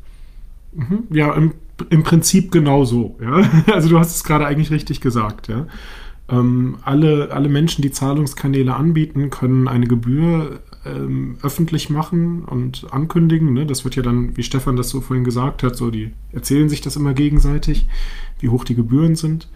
Mhm. 0.72 1.02
Ja, 1.10 1.34
im, 1.34 1.52
im 1.90 2.02
Prinzip 2.02 2.50
genauso. 2.50 3.18
Ja? 3.20 3.42
Also 3.74 3.90
du 3.90 3.98
hast 3.98 4.16
es 4.16 4.24
gerade 4.24 4.46
eigentlich 4.46 4.70
richtig 4.70 5.02
gesagt. 5.02 5.48
Ja? 5.48 5.66
Ähm, 6.32 6.78
alle, 6.82 7.30
alle 7.30 7.50
Menschen, 7.50 7.82
die 7.82 7.90
Zahlungskanäle 7.90 8.74
anbieten, 8.74 9.28
können 9.28 9.68
eine 9.68 9.86
Gebühr 9.86 10.60
ähm, 10.86 11.36
öffentlich 11.42 11.90
machen 11.90 12.44
und 12.46 12.86
ankündigen. 12.90 13.52
Ne? 13.52 13.66
Das 13.66 13.84
wird 13.84 13.96
ja 13.96 14.02
dann, 14.02 14.34
wie 14.36 14.42
Stefan 14.42 14.76
das 14.76 14.88
so 14.88 15.02
vorhin 15.02 15.24
gesagt 15.24 15.62
hat, 15.62 15.76
so 15.76 15.90
die 15.90 16.12
erzählen 16.32 16.70
sich 16.70 16.80
das 16.80 16.96
immer 16.96 17.12
gegenseitig, 17.12 17.86
wie 18.40 18.48
hoch 18.48 18.64
die 18.64 18.74
Gebühren 18.74 19.14
sind. 19.14 19.48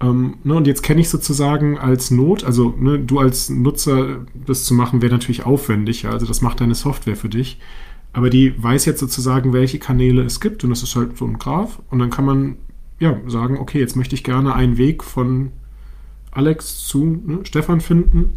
Ähm, 0.00 0.36
ne? 0.44 0.54
Und 0.54 0.68
jetzt 0.68 0.84
kenne 0.84 1.00
ich 1.00 1.08
sozusagen 1.08 1.78
als 1.78 2.12
Not, 2.12 2.44
also 2.44 2.74
ne, 2.78 3.00
du 3.00 3.18
als 3.18 3.50
Nutzer 3.50 4.24
das 4.46 4.64
zu 4.64 4.74
machen, 4.74 5.02
wäre 5.02 5.12
natürlich 5.12 5.44
aufwendig. 5.44 6.02
Ja? 6.02 6.10
Also 6.10 6.26
das 6.26 6.42
macht 6.42 6.60
deine 6.60 6.76
Software 6.76 7.16
für 7.16 7.28
dich. 7.28 7.58
Aber 8.12 8.30
die 8.30 8.54
weiß 8.62 8.84
jetzt 8.84 9.00
sozusagen, 9.00 9.52
welche 9.52 9.80
Kanäle 9.80 10.22
es 10.22 10.40
gibt 10.40 10.62
und 10.62 10.70
das 10.70 10.84
ist 10.84 10.94
halt 10.94 11.18
so 11.18 11.26
ein 11.26 11.40
Graph. 11.40 11.82
Und 11.90 11.98
dann 11.98 12.10
kann 12.10 12.24
man 12.24 12.56
ja 13.00 13.18
sagen, 13.26 13.58
okay, 13.58 13.80
jetzt 13.80 13.96
möchte 13.96 14.14
ich 14.14 14.22
gerne 14.22 14.54
einen 14.54 14.78
Weg 14.78 15.02
von 15.02 15.50
Alex 16.34 16.86
zu 16.86 17.22
ne, 17.24 17.38
Stefan 17.44 17.80
finden. 17.80 18.34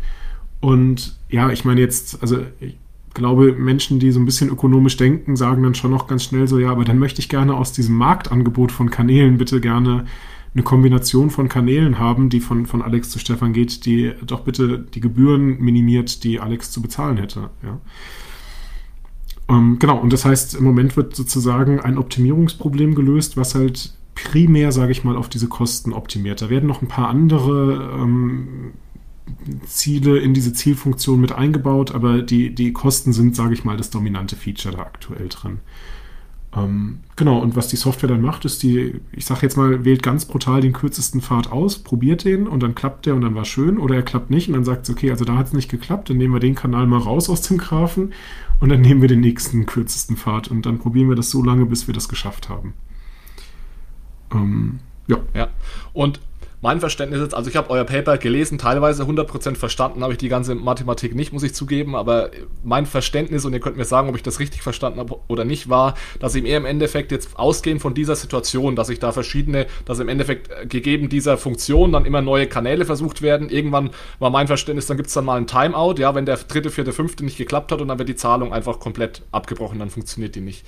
Und 0.60 1.18
ja, 1.30 1.52
ich 1.52 1.66
meine 1.66 1.82
jetzt, 1.82 2.22
also 2.22 2.40
ich 2.60 2.78
glaube, 3.14 3.54
Menschen, 3.54 4.00
die 4.00 4.12
so 4.12 4.20
ein 4.20 4.26
bisschen 4.26 4.50
ökonomisch 4.50 4.98
denken, 4.98 5.36
sagen 5.36 5.64
dann 5.64 5.76
schon 5.76 5.92
noch 5.92 6.08
ganz 6.08 6.24
schnell 6.24 6.48
so, 6.48 6.60
ja, 6.60 6.72
aber 6.72 6.86
dann 6.86 7.00
möchte 7.00 7.20
ich 7.20 7.30
gerne 7.30 7.56
aus 7.56 7.74
diesem 7.74 7.96
Marktangebot 7.96 8.72
von 8.72 8.90
Kanälen 8.90 9.38
bitte 9.38 9.60
gerne 9.60 10.06
eine 10.54 10.64
Kombination 10.64 11.30
von 11.30 11.50
Kanälen 11.50 12.00
haben, 12.00 12.30
die 12.30 12.40
von, 12.40 12.66
von 12.66 12.82
Alex 12.82 13.10
zu 13.10 13.20
Stefan 13.20 13.54
geht, 13.54 13.86
die 13.86 14.14
doch 14.26 14.42
bitte 14.42 14.80
die 14.80 15.02
Gebühren 15.02 15.60
minimiert, 15.60 16.24
die 16.24 16.40
Alex 16.40 16.72
zu 16.72 16.82
bezahlen 16.82 17.18
hätte. 17.18 17.50
Ja. 17.64 17.80
Ähm, 19.50 19.78
genau, 19.80 19.98
und 20.00 20.12
das 20.12 20.26
heißt, 20.26 20.56
im 20.56 20.64
Moment 20.64 20.98
wird 20.98 21.16
sozusagen 21.16 21.80
ein 21.80 21.98
Optimierungsproblem 21.98 22.96
gelöst, 22.96 23.38
was 23.38 23.56
halt 23.56 23.94
primär, 24.24 24.72
sage 24.72 24.92
ich 24.92 25.04
mal, 25.04 25.16
auf 25.16 25.30
diese 25.30 25.48
Kosten 25.48 25.94
optimiert. 25.94 26.42
Da 26.42 26.50
werden 26.50 26.68
noch 26.68 26.82
ein 26.82 26.88
paar 26.88 27.10
andere 27.10 27.98
ähm, 28.02 28.74
Ziele 29.66 30.18
in 30.20 30.34
diese 30.34 30.54
Zielfunktion 30.54 31.22
mit 31.22 31.32
eingebaut, 31.32 31.94
aber 31.94 32.22
die, 32.22 32.54
die 32.54 32.74
Kosten 32.74 33.14
sind, 33.14 33.36
sage 33.36 33.54
ich 33.54 33.64
mal, 33.64 33.78
das 33.78 33.90
dominante 33.90 34.36
Feature 34.36 34.76
da 34.76 34.82
aktuell 34.82 35.30
drin. 35.30 35.60
Ähm, 36.56 37.00
genau, 37.16 37.40
und 37.40 37.56
was 37.56 37.68
die 37.68 37.76
Software 37.76 38.10
dann 38.10 38.22
macht, 38.22 38.46
ist 38.46 38.64
die, 38.64 38.96
ich 39.12 39.26
sage 39.26 39.42
jetzt 39.44 39.58
mal, 39.58 39.86
wählt 39.86 40.02
ganz 40.02 40.26
brutal 40.26 40.62
den 40.62 40.74
kürzesten 40.74 41.22
Pfad 41.22 41.52
aus, 41.52 41.80
probiert 41.80 42.24
den 42.24 42.48
und 42.48 42.64
dann 42.64 42.74
klappt 42.74 43.06
der 43.06 43.16
und 43.16 43.22
dann 43.22 43.36
war 43.36 43.46
schön 43.46 43.78
oder 43.78 43.96
er 43.96 44.04
klappt 44.04 44.30
nicht 44.30 44.48
und 44.48 44.54
dann 44.54 44.64
sagt 44.64 44.84
es, 44.84 44.90
okay, 44.90 45.12
also 45.12 45.26
da 45.26 45.36
hat 45.36 45.48
es 45.48 45.54
nicht 45.54 45.70
geklappt, 45.70 46.10
dann 46.10 46.18
nehmen 46.18 46.34
wir 46.34 46.40
den 46.40 46.56
Kanal 46.56 46.88
mal 46.88 47.00
raus 47.00 47.30
aus 47.30 47.42
dem 47.42 47.58
Graphen 47.58 48.14
und 48.60 48.70
dann 48.70 48.82
nehmen 48.82 49.02
wir 49.02 49.10
den 49.10 49.20
nächsten 49.20 49.66
kürzesten 49.66 50.16
Pfad 50.16 50.50
und 50.50 50.66
dann 50.66 50.80
probieren 50.80 51.10
wir 51.10 51.16
das 51.16 51.30
so 51.30 51.44
lange, 51.44 51.66
bis 51.66 51.88
wir 51.88 51.94
das 51.94 52.10
geschafft 52.10 52.50
haben. 52.50 52.74
Ähm, 54.34 54.80
ja. 55.08 55.18
Ja. 55.34 55.50
Und 55.94 56.20
mein 56.60 56.80
Verständnis 56.80 57.22
ist, 57.22 57.36
also 57.36 57.52
ich 57.52 57.56
habe 57.56 57.70
euer 57.70 57.84
Paper 57.84 58.18
gelesen, 58.18 58.58
teilweise 58.58 59.04
100% 59.04 59.56
verstanden 59.56 60.02
habe 60.02 60.14
ich 60.14 60.18
die 60.18 60.28
ganze 60.28 60.56
Mathematik 60.56 61.14
nicht, 61.14 61.32
muss 61.32 61.44
ich 61.44 61.54
zugeben, 61.54 61.96
aber 61.96 62.32
mein 62.64 62.88
Verständnis, 62.88 63.46
und 63.46 63.54
ihr 63.54 63.60
könnt 63.60 63.78
mir 63.78 63.86
sagen, 63.86 64.10
ob 64.10 64.16
ich 64.16 64.24
das 64.24 64.40
richtig 64.40 64.64
verstanden 64.64 65.00
habe 65.00 65.20
oder 65.28 65.46
nicht, 65.46 65.70
war, 65.70 65.94
dass 66.20 66.34
im 66.34 66.48
eher 66.48 66.58
im 66.58 66.66
Endeffekt 66.66 67.12
jetzt 67.12 67.38
ausgehend 67.38 67.82
von 67.82 67.94
dieser 67.94 68.16
Situation, 68.16 68.76
dass 68.76 68.90
ich 68.90 68.98
da 68.98 69.12
verschiedene, 69.12 69.68
dass 69.86 70.00
im 70.00 70.10
Endeffekt 70.10 70.50
äh, 70.50 70.66
gegeben 70.66 71.10
dieser 71.10 71.38
Funktion 71.38 71.92
dann 71.92 72.06
immer 72.06 72.24
neue 72.24 72.48
Kanäle 72.48 72.86
versucht 72.86 73.22
werden. 73.22 73.50
Irgendwann 73.50 73.92
war 74.18 74.32
mein 74.32 74.48
Verständnis, 74.48 74.88
dann 74.88 74.98
gibt 74.98 75.10
es 75.10 75.14
dann 75.14 75.26
mal 75.26 75.38
ein 75.38 75.46
Timeout, 75.46 75.96
ja, 76.00 76.16
wenn 76.16 76.26
der 76.26 76.38
dritte, 76.38 76.72
vierte, 76.72 76.92
fünfte 76.92 77.24
nicht 77.24 77.38
geklappt 77.38 77.72
hat 77.72 77.82
und 77.82 77.88
dann 77.90 78.00
wird 78.00 78.10
die 78.10 78.16
Zahlung 78.16 78.52
einfach 78.52 78.80
komplett 78.80 79.22
abgebrochen, 79.32 79.78
dann 79.78 79.92
funktioniert 79.92 80.34
die 80.34 80.42
nicht. 80.42 80.66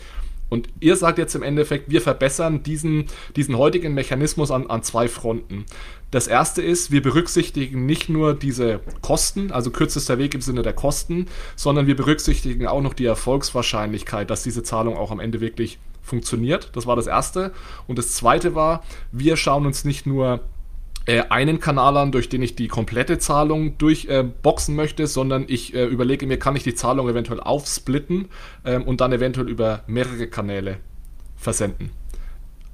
Und 0.49 0.67
ihr 0.79 0.95
sagt 0.95 1.17
jetzt 1.17 1.35
im 1.35 1.43
Endeffekt, 1.43 1.89
wir 1.89 2.01
verbessern 2.01 2.63
diesen, 2.63 3.05
diesen 3.35 3.57
heutigen 3.57 3.93
Mechanismus 3.93 4.51
an, 4.51 4.67
an 4.67 4.83
zwei 4.83 5.07
Fronten. 5.07 5.65
Das 6.11 6.27
erste 6.27 6.61
ist, 6.61 6.91
wir 6.91 7.03
berücksichtigen 7.03 7.85
nicht 7.85 8.09
nur 8.09 8.33
diese 8.33 8.79
Kosten, 9.01 9.51
also 9.51 9.69
kürzester 9.69 10.17
Weg 10.17 10.33
im 10.33 10.41
Sinne 10.41 10.63
der 10.63 10.73
Kosten, 10.73 11.27
sondern 11.55 11.85
wir 11.85 11.95
berücksichtigen 11.95 12.65
auch 12.65 12.81
noch 12.81 12.95
die 12.95 13.05
Erfolgswahrscheinlichkeit, 13.05 14.29
dass 14.29 14.43
diese 14.43 14.63
Zahlung 14.63 14.97
auch 14.97 15.11
am 15.11 15.19
Ende 15.19 15.39
wirklich 15.39 15.77
funktioniert. 16.01 16.71
Das 16.73 16.87
war 16.87 16.95
das 16.95 17.05
erste. 17.05 17.53
Und 17.87 17.99
das 17.99 18.13
zweite 18.13 18.55
war, 18.55 18.83
wir 19.11 19.37
schauen 19.37 19.67
uns 19.67 19.85
nicht 19.85 20.07
nur 20.07 20.41
einen 21.07 21.59
Kanal 21.59 21.97
an, 21.97 22.11
durch 22.11 22.29
den 22.29 22.41
ich 22.41 22.55
die 22.55 22.67
komplette 22.67 23.17
Zahlung 23.17 23.77
durchboxen 23.77 24.75
äh, 24.75 24.77
möchte, 24.77 25.07
sondern 25.07 25.45
ich 25.47 25.73
äh, 25.73 25.85
überlege 25.85 26.27
mir, 26.27 26.37
kann 26.37 26.55
ich 26.55 26.63
die 26.63 26.75
Zahlung 26.75 27.09
eventuell 27.09 27.39
aufsplitten 27.39 28.27
ähm, 28.65 28.83
und 28.83 29.01
dann 29.01 29.11
eventuell 29.11 29.49
über 29.49 29.83
mehrere 29.87 30.27
Kanäle 30.27 30.77
versenden. 31.35 31.91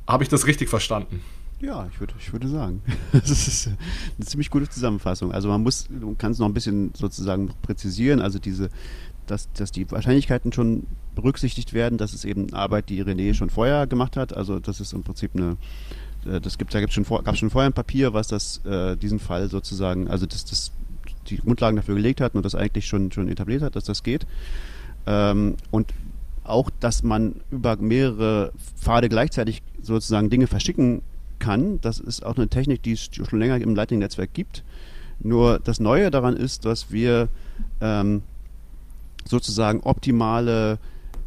Habe 0.07 0.23
ich 0.23 0.29
das 0.29 0.47
richtig 0.47 0.69
verstanden? 0.69 1.21
Ja, 1.61 1.87
ich 1.91 1.99
würde, 1.99 2.13
ich 2.19 2.33
würde 2.33 2.47
sagen. 2.47 2.81
Das 3.11 3.29
ist 3.29 3.67
eine 3.67 4.25
ziemlich 4.25 4.49
gute 4.49 4.69
Zusammenfassung. 4.69 5.31
Also 5.31 5.47
man 5.47 5.63
muss, 5.63 5.87
du 5.89 6.15
kannst 6.17 6.39
noch 6.39 6.47
ein 6.47 6.53
bisschen 6.53 6.91
sozusagen 6.93 7.53
präzisieren, 7.61 8.19
also 8.19 8.39
diese, 8.39 8.69
dass, 9.25 9.51
dass 9.53 9.71
die 9.71 9.89
Wahrscheinlichkeiten 9.89 10.51
schon 10.51 10.85
berücksichtigt 11.15 11.73
werden, 11.73 11.97
das 11.97 12.13
ist 12.13 12.25
eben 12.25 12.53
Arbeit, 12.53 12.89
die 12.89 13.03
René 13.03 13.33
schon 13.33 13.49
vorher 13.49 13.87
gemacht 13.87 14.17
hat. 14.17 14.35
Also 14.35 14.59
das 14.59 14.79
ist 14.79 14.93
im 14.93 15.03
Prinzip 15.03 15.31
eine, 15.33 15.51
äh, 15.51 15.55
das 16.25 16.57
gibt, 16.57 16.73
da 16.73 16.79
gibt's 16.79 16.95
schon 16.95 17.05
vor, 17.05 17.23
gab 17.23 17.37
schon 17.37 17.49
vorher 17.49 17.69
ein 17.69 17.73
Papier, 17.73 18.13
was 18.13 18.27
das, 18.27 18.63
äh, 18.65 18.95
diesen 18.97 19.19
Fall 19.19 19.49
sozusagen, 19.49 20.07
also 20.07 20.25
das, 20.25 20.45
das 20.45 20.71
die 21.27 21.37
Grundlagen 21.37 21.75
dafür 21.75 21.95
gelegt 21.95 22.21
hat 22.21 22.35
und 22.35 22.43
das 22.43 22.55
eigentlich 22.55 22.87
schon, 22.87 23.11
schon 23.11 23.29
etabliert 23.29 23.61
hat, 23.61 23.75
dass 23.75 23.83
das 23.83 24.03
geht. 24.03 24.25
Ähm, 25.07 25.55
und 25.71 25.93
auch, 26.43 26.69
dass 26.79 27.03
man 27.03 27.41
über 27.51 27.75
mehrere 27.77 28.51
Pfade 28.75 29.09
gleichzeitig 29.09 29.63
sozusagen 29.81 30.29
Dinge 30.29 30.47
verschicken 30.47 31.01
kann, 31.39 31.81
das 31.81 31.99
ist 31.99 32.25
auch 32.25 32.37
eine 32.37 32.47
Technik, 32.47 32.83
die 32.83 32.93
es 32.93 33.09
schon 33.11 33.39
länger 33.39 33.57
im 33.57 33.75
Lightning-Netzwerk 33.75 34.33
gibt. 34.33 34.63
Nur 35.19 35.59
das 35.59 35.79
Neue 35.79 36.11
daran 36.11 36.35
ist, 36.35 36.65
dass 36.65 36.91
wir 36.91 37.29
ähm, 37.81 38.21
sozusagen 39.25 39.81
optimale 39.81 40.77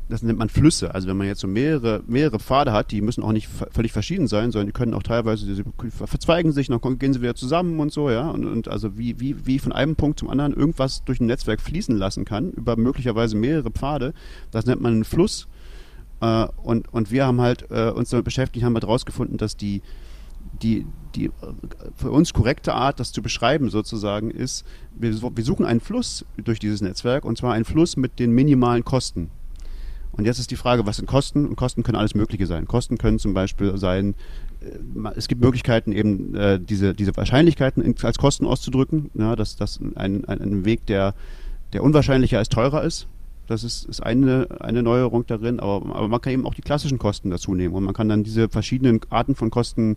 das 0.08 0.22
nennt 0.22 0.38
man 0.38 0.48
Flüsse. 0.48 0.94
Also 0.94 1.06
wenn 1.08 1.16
man 1.16 1.26
jetzt 1.26 1.40
so 1.40 1.46
mehrere, 1.46 2.02
mehrere 2.06 2.38
Pfade 2.38 2.72
hat, 2.72 2.90
die 2.92 3.02
müssen 3.02 3.22
auch 3.22 3.32
nicht 3.32 3.48
völlig 3.70 3.92
verschieden 3.92 4.26
sein, 4.26 4.50
sondern 4.50 4.66
die 4.66 4.72
können 4.72 4.94
auch 4.94 5.02
teilweise, 5.02 5.46
die 5.46 5.90
verzweigen 5.90 6.52
sich, 6.52 6.68
dann 6.68 6.98
gehen 6.98 7.12
sie 7.12 7.20
wieder 7.20 7.34
zusammen 7.34 7.78
und 7.78 7.92
so, 7.92 8.10
ja. 8.10 8.30
Und, 8.30 8.46
und 8.46 8.68
also 8.68 8.96
wie, 8.96 9.20
wie, 9.20 9.46
wie 9.46 9.58
von 9.58 9.72
einem 9.72 9.96
Punkt 9.96 10.18
zum 10.18 10.30
anderen 10.30 10.54
irgendwas 10.54 11.04
durch 11.04 11.20
ein 11.20 11.26
Netzwerk 11.26 11.60
fließen 11.60 11.96
lassen 11.96 12.24
kann, 12.24 12.52
über 12.52 12.76
möglicherweise 12.76 13.36
mehrere 13.36 13.70
Pfade, 13.70 14.14
das 14.50 14.64
nennt 14.64 14.80
man 14.80 14.94
einen 14.94 15.04
Fluss. 15.04 15.46
Äh, 16.20 16.46
und, 16.62 16.92
und 16.92 17.10
wir 17.10 17.26
haben 17.26 17.40
halt 17.40 17.70
äh, 17.70 17.90
uns 17.90 18.10
damit 18.10 18.24
beschäftigt, 18.24 18.64
haben 18.64 18.74
halt 18.74 18.86
rausgefunden, 18.86 19.36
dass 19.36 19.58
die, 19.58 19.82
die, 20.62 20.86
die 21.14 21.26
äh, 21.26 21.30
für 21.96 22.10
uns 22.10 22.32
korrekte 22.32 22.72
Art, 22.72 22.98
das 22.98 23.12
zu 23.12 23.20
beschreiben 23.20 23.68
sozusagen, 23.68 24.30
ist, 24.30 24.64
wir, 24.98 25.12
wir 25.12 25.44
suchen 25.44 25.66
einen 25.66 25.80
Fluss 25.80 26.24
durch 26.38 26.58
dieses 26.58 26.80
Netzwerk 26.80 27.26
und 27.26 27.36
zwar 27.36 27.52
einen 27.52 27.66
Fluss 27.66 27.98
mit 27.98 28.18
den 28.18 28.32
minimalen 28.32 28.84
Kosten. 28.84 29.30
Und 30.18 30.24
jetzt 30.24 30.40
ist 30.40 30.50
die 30.50 30.56
Frage, 30.56 30.84
was 30.84 30.96
sind 30.96 31.06
Kosten? 31.06 31.46
Und 31.46 31.54
Kosten 31.54 31.84
können 31.84 31.96
alles 31.96 32.16
Mögliche 32.16 32.46
sein. 32.46 32.66
Kosten 32.66 32.98
können 32.98 33.20
zum 33.20 33.34
Beispiel 33.34 33.78
sein, 33.78 34.16
äh, 34.60 35.08
es 35.14 35.28
gibt 35.28 35.40
Möglichkeiten, 35.40 35.92
eben 35.92 36.34
äh, 36.34 36.60
diese, 36.60 36.92
diese 36.92 37.16
Wahrscheinlichkeiten 37.16 37.82
in, 37.82 37.94
als 38.02 38.18
Kosten 38.18 38.44
auszudrücken, 38.44 39.10
ja, 39.14 39.36
dass 39.36 39.54
das 39.54 39.78
ein, 39.94 40.24
ein, 40.24 40.40
ein 40.40 40.64
Weg, 40.64 40.86
der, 40.86 41.14
der 41.72 41.84
unwahrscheinlicher 41.84 42.38
als 42.38 42.48
teurer 42.48 42.82
ist. 42.82 43.06
Das 43.46 43.62
ist, 43.62 43.84
ist 43.84 44.02
eine, 44.02 44.48
eine 44.60 44.82
Neuerung 44.82 45.24
darin, 45.24 45.60
aber, 45.60 45.94
aber 45.94 46.08
man 46.08 46.20
kann 46.20 46.32
eben 46.32 46.46
auch 46.46 46.54
die 46.54 46.62
klassischen 46.62 46.98
Kosten 46.98 47.30
dazu 47.30 47.54
nehmen 47.54 47.74
und 47.74 47.84
man 47.84 47.94
kann 47.94 48.08
dann 48.08 48.24
diese 48.24 48.48
verschiedenen 48.48 49.00
Arten 49.10 49.36
von 49.36 49.50
Kosten 49.50 49.96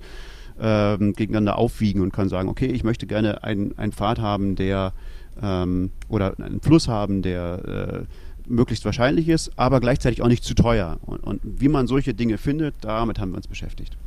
ähm, 0.59 1.13
gegeneinander 1.13 1.57
aufwiegen 1.57 2.01
und 2.01 2.13
kann 2.13 2.29
sagen, 2.29 2.47
okay, 2.47 2.67
ich 2.67 2.83
möchte 2.83 3.07
gerne 3.07 3.43
einen 3.43 3.91
Pfad 3.91 4.19
haben, 4.19 4.55
der 4.55 4.93
ähm, 5.41 5.91
oder 6.07 6.35
einen 6.39 6.61
Fluss 6.61 6.87
haben, 6.87 7.21
der 7.23 8.05
äh, 8.05 8.05
möglichst 8.47 8.85
wahrscheinlich 8.85 9.29
ist, 9.29 9.51
aber 9.57 9.79
gleichzeitig 9.79 10.21
auch 10.21 10.27
nicht 10.27 10.43
zu 10.43 10.53
teuer. 10.53 10.97
Und, 11.01 11.23
und 11.23 11.41
wie 11.43 11.69
man 11.69 11.87
solche 11.87 12.13
Dinge 12.13 12.37
findet, 12.37 12.75
damit 12.81 13.19
haben 13.19 13.31
wir 13.31 13.37
uns 13.37 13.47
beschäftigt. 13.47 13.97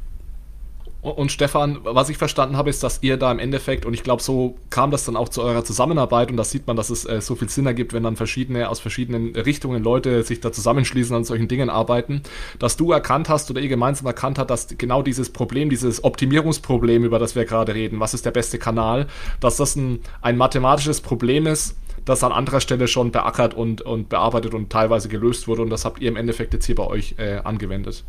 Und 1.05 1.31
Stefan, 1.31 1.81
was 1.83 2.09
ich 2.09 2.17
verstanden 2.17 2.57
habe, 2.57 2.71
ist, 2.71 2.83
dass 2.83 3.03
ihr 3.03 3.19
da 3.19 3.31
im 3.31 3.39
Endeffekt, 3.39 3.85
und 3.85 3.93
ich 3.93 4.03
glaube, 4.03 4.23
so 4.23 4.57
kam 4.71 4.91
das 4.91 5.05
dann 5.05 5.17
auch 5.17 5.29
zu 5.29 5.43
eurer 5.43 5.63
Zusammenarbeit, 5.63 6.31
und 6.31 6.39
da 6.39 6.45
sieht 6.45 6.67
man, 6.67 6.77
dass 6.77 6.89
es 6.89 7.05
äh, 7.05 7.21
so 7.21 7.35
viel 7.35 7.51
Sinn 7.51 7.67
ergibt, 7.67 7.93
wenn 7.93 8.03
dann 8.03 8.17
verschiedene, 8.17 8.71
aus 8.71 8.81
verschiedenen 8.81 9.37
Richtungen 9.37 9.85
Leute 9.85 10.23
sich 10.23 10.41
da 10.41 10.51
zusammenschließen 10.51 11.15
und 11.15 11.19
an 11.19 11.25
solchen 11.25 11.47
Dingen 11.47 11.69
arbeiten, 11.69 12.23
dass 12.59 12.79
du 12.79 12.91
erkannt 12.91 13.29
hast 13.29 13.51
oder 13.51 13.61
ihr 13.61 13.69
gemeinsam 13.69 14.07
erkannt 14.07 14.39
habt, 14.39 14.49
dass 14.49 14.67
genau 14.79 15.03
dieses 15.03 15.29
Problem, 15.29 15.69
dieses 15.69 16.03
Optimierungsproblem, 16.03 17.05
über 17.05 17.19
das 17.19 17.37
wir 17.37 17.45
gerade 17.45 17.75
reden, 17.75 18.01
was 18.01 18.15
ist 18.15 18.25
der 18.25 18.31
beste 18.31 18.59
Kanal, 18.59 19.07
dass 19.41 19.59
das 19.59 19.77
ein, 19.77 20.01
ein 20.23 20.39
mathematisches 20.39 21.03
Problem 21.03 21.47
ist, 21.47 21.77
das 22.05 22.23
an 22.23 22.33
anderer 22.33 22.61
Stelle 22.61 22.89
schon 22.89 23.11
beackert 23.11 23.55
und, 23.55 23.81
und 23.83 24.09
bearbeitet 24.09 24.55
und 24.55 24.71
teilweise 24.71 25.09
gelöst 25.09 25.49
wurde. 25.49 25.63
Und 25.63 25.71
das 25.71 25.85
habt 25.85 26.01
ihr 26.01 26.09
im 26.09 26.17
Endeffekt 26.17 26.53
jetzt 26.53 26.67
hier 26.67 26.75
bei 26.75 26.87
euch 26.87 27.15
äh, 27.19 27.41
angewendet. 27.45 28.05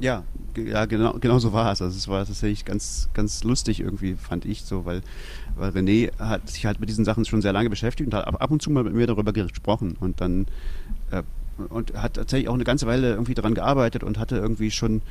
Ja, 0.00 0.24
ja, 0.56 0.86
genau, 0.86 1.14
genau 1.20 1.38
so 1.38 1.52
war 1.52 1.70
es. 1.70 1.80
Also 1.80 1.96
es 1.96 2.08
war 2.08 2.26
tatsächlich 2.26 2.64
ganz, 2.64 3.08
ganz 3.14 3.44
lustig 3.44 3.80
irgendwie, 3.80 4.14
fand 4.14 4.44
ich 4.44 4.62
so, 4.62 4.84
weil, 4.84 5.02
weil 5.56 5.70
René 5.70 6.10
hat 6.18 6.48
sich 6.48 6.66
halt 6.66 6.80
mit 6.80 6.88
diesen 6.88 7.04
Sachen 7.04 7.24
schon 7.24 7.42
sehr 7.42 7.52
lange 7.52 7.70
beschäftigt 7.70 8.08
und 8.08 8.14
hat 8.14 8.26
ab, 8.26 8.42
ab 8.42 8.50
und 8.50 8.60
zu 8.60 8.70
mal 8.70 8.82
mit 8.82 8.94
mir 8.94 9.06
darüber 9.06 9.32
gesprochen 9.32 9.96
und 10.00 10.20
dann 10.20 10.46
äh, 11.10 11.22
und 11.68 11.94
hat 11.94 12.14
tatsächlich 12.14 12.48
auch 12.48 12.54
eine 12.54 12.64
ganze 12.64 12.86
Weile 12.86 13.12
irgendwie 13.12 13.34
daran 13.34 13.54
gearbeitet 13.54 14.02
und 14.02 14.18
hatte 14.18 14.36
irgendwie 14.36 14.72
schon 14.72 15.02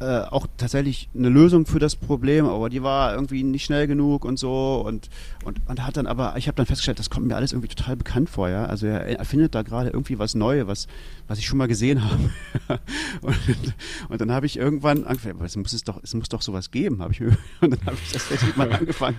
äh, 0.00 0.20
auch 0.20 0.46
tatsächlich 0.56 1.08
eine 1.14 1.28
Lösung 1.28 1.66
für 1.66 1.78
das 1.78 1.96
Problem, 1.96 2.46
aber 2.46 2.68
die 2.68 2.82
war 2.82 3.14
irgendwie 3.14 3.42
nicht 3.42 3.64
schnell 3.64 3.86
genug 3.86 4.24
und 4.24 4.38
so 4.38 4.82
und 4.86 5.08
und, 5.46 5.60
und 5.68 5.86
hat 5.86 5.96
dann 5.96 6.08
aber, 6.08 6.34
ich 6.36 6.48
habe 6.48 6.56
dann 6.56 6.66
festgestellt, 6.66 6.98
das 6.98 7.08
kommt 7.08 7.28
mir 7.28 7.36
alles 7.36 7.52
irgendwie 7.52 7.68
total 7.68 7.96
bekannt 7.96 8.28
vor, 8.28 8.48
ja. 8.48 8.64
Also 8.64 8.86
er 8.86 9.18
erfindet 9.18 9.54
da 9.54 9.62
gerade 9.62 9.90
irgendwie 9.90 10.18
was 10.18 10.34
Neues, 10.34 10.66
was, 10.66 10.88
was 11.28 11.38
ich 11.38 11.46
schon 11.46 11.58
mal 11.58 11.68
gesehen 11.68 12.04
habe. 12.04 12.30
und, 13.22 13.74
und 14.08 14.20
dann 14.20 14.30
habe 14.30 14.46
ich 14.46 14.56
irgendwann 14.56 15.04
angefangen, 15.04 15.40
es 15.44 15.56
muss 15.56 15.72
es 15.72 15.82
doch, 15.82 16.00
es 16.02 16.14
muss 16.14 16.28
doch 16.28 16.42
sowas 16.42 16.70
geben, 16.70 17.02
habe 17.02 17.12
ich 17.12 17.20
und 17.60 17.70
dann 17.72 17.80
habe 17.84 17.96
ich 18.02 18.12
tatsächlich 18.12 18.56
mal 18.56 18.72
angefangen, 18.72 19.18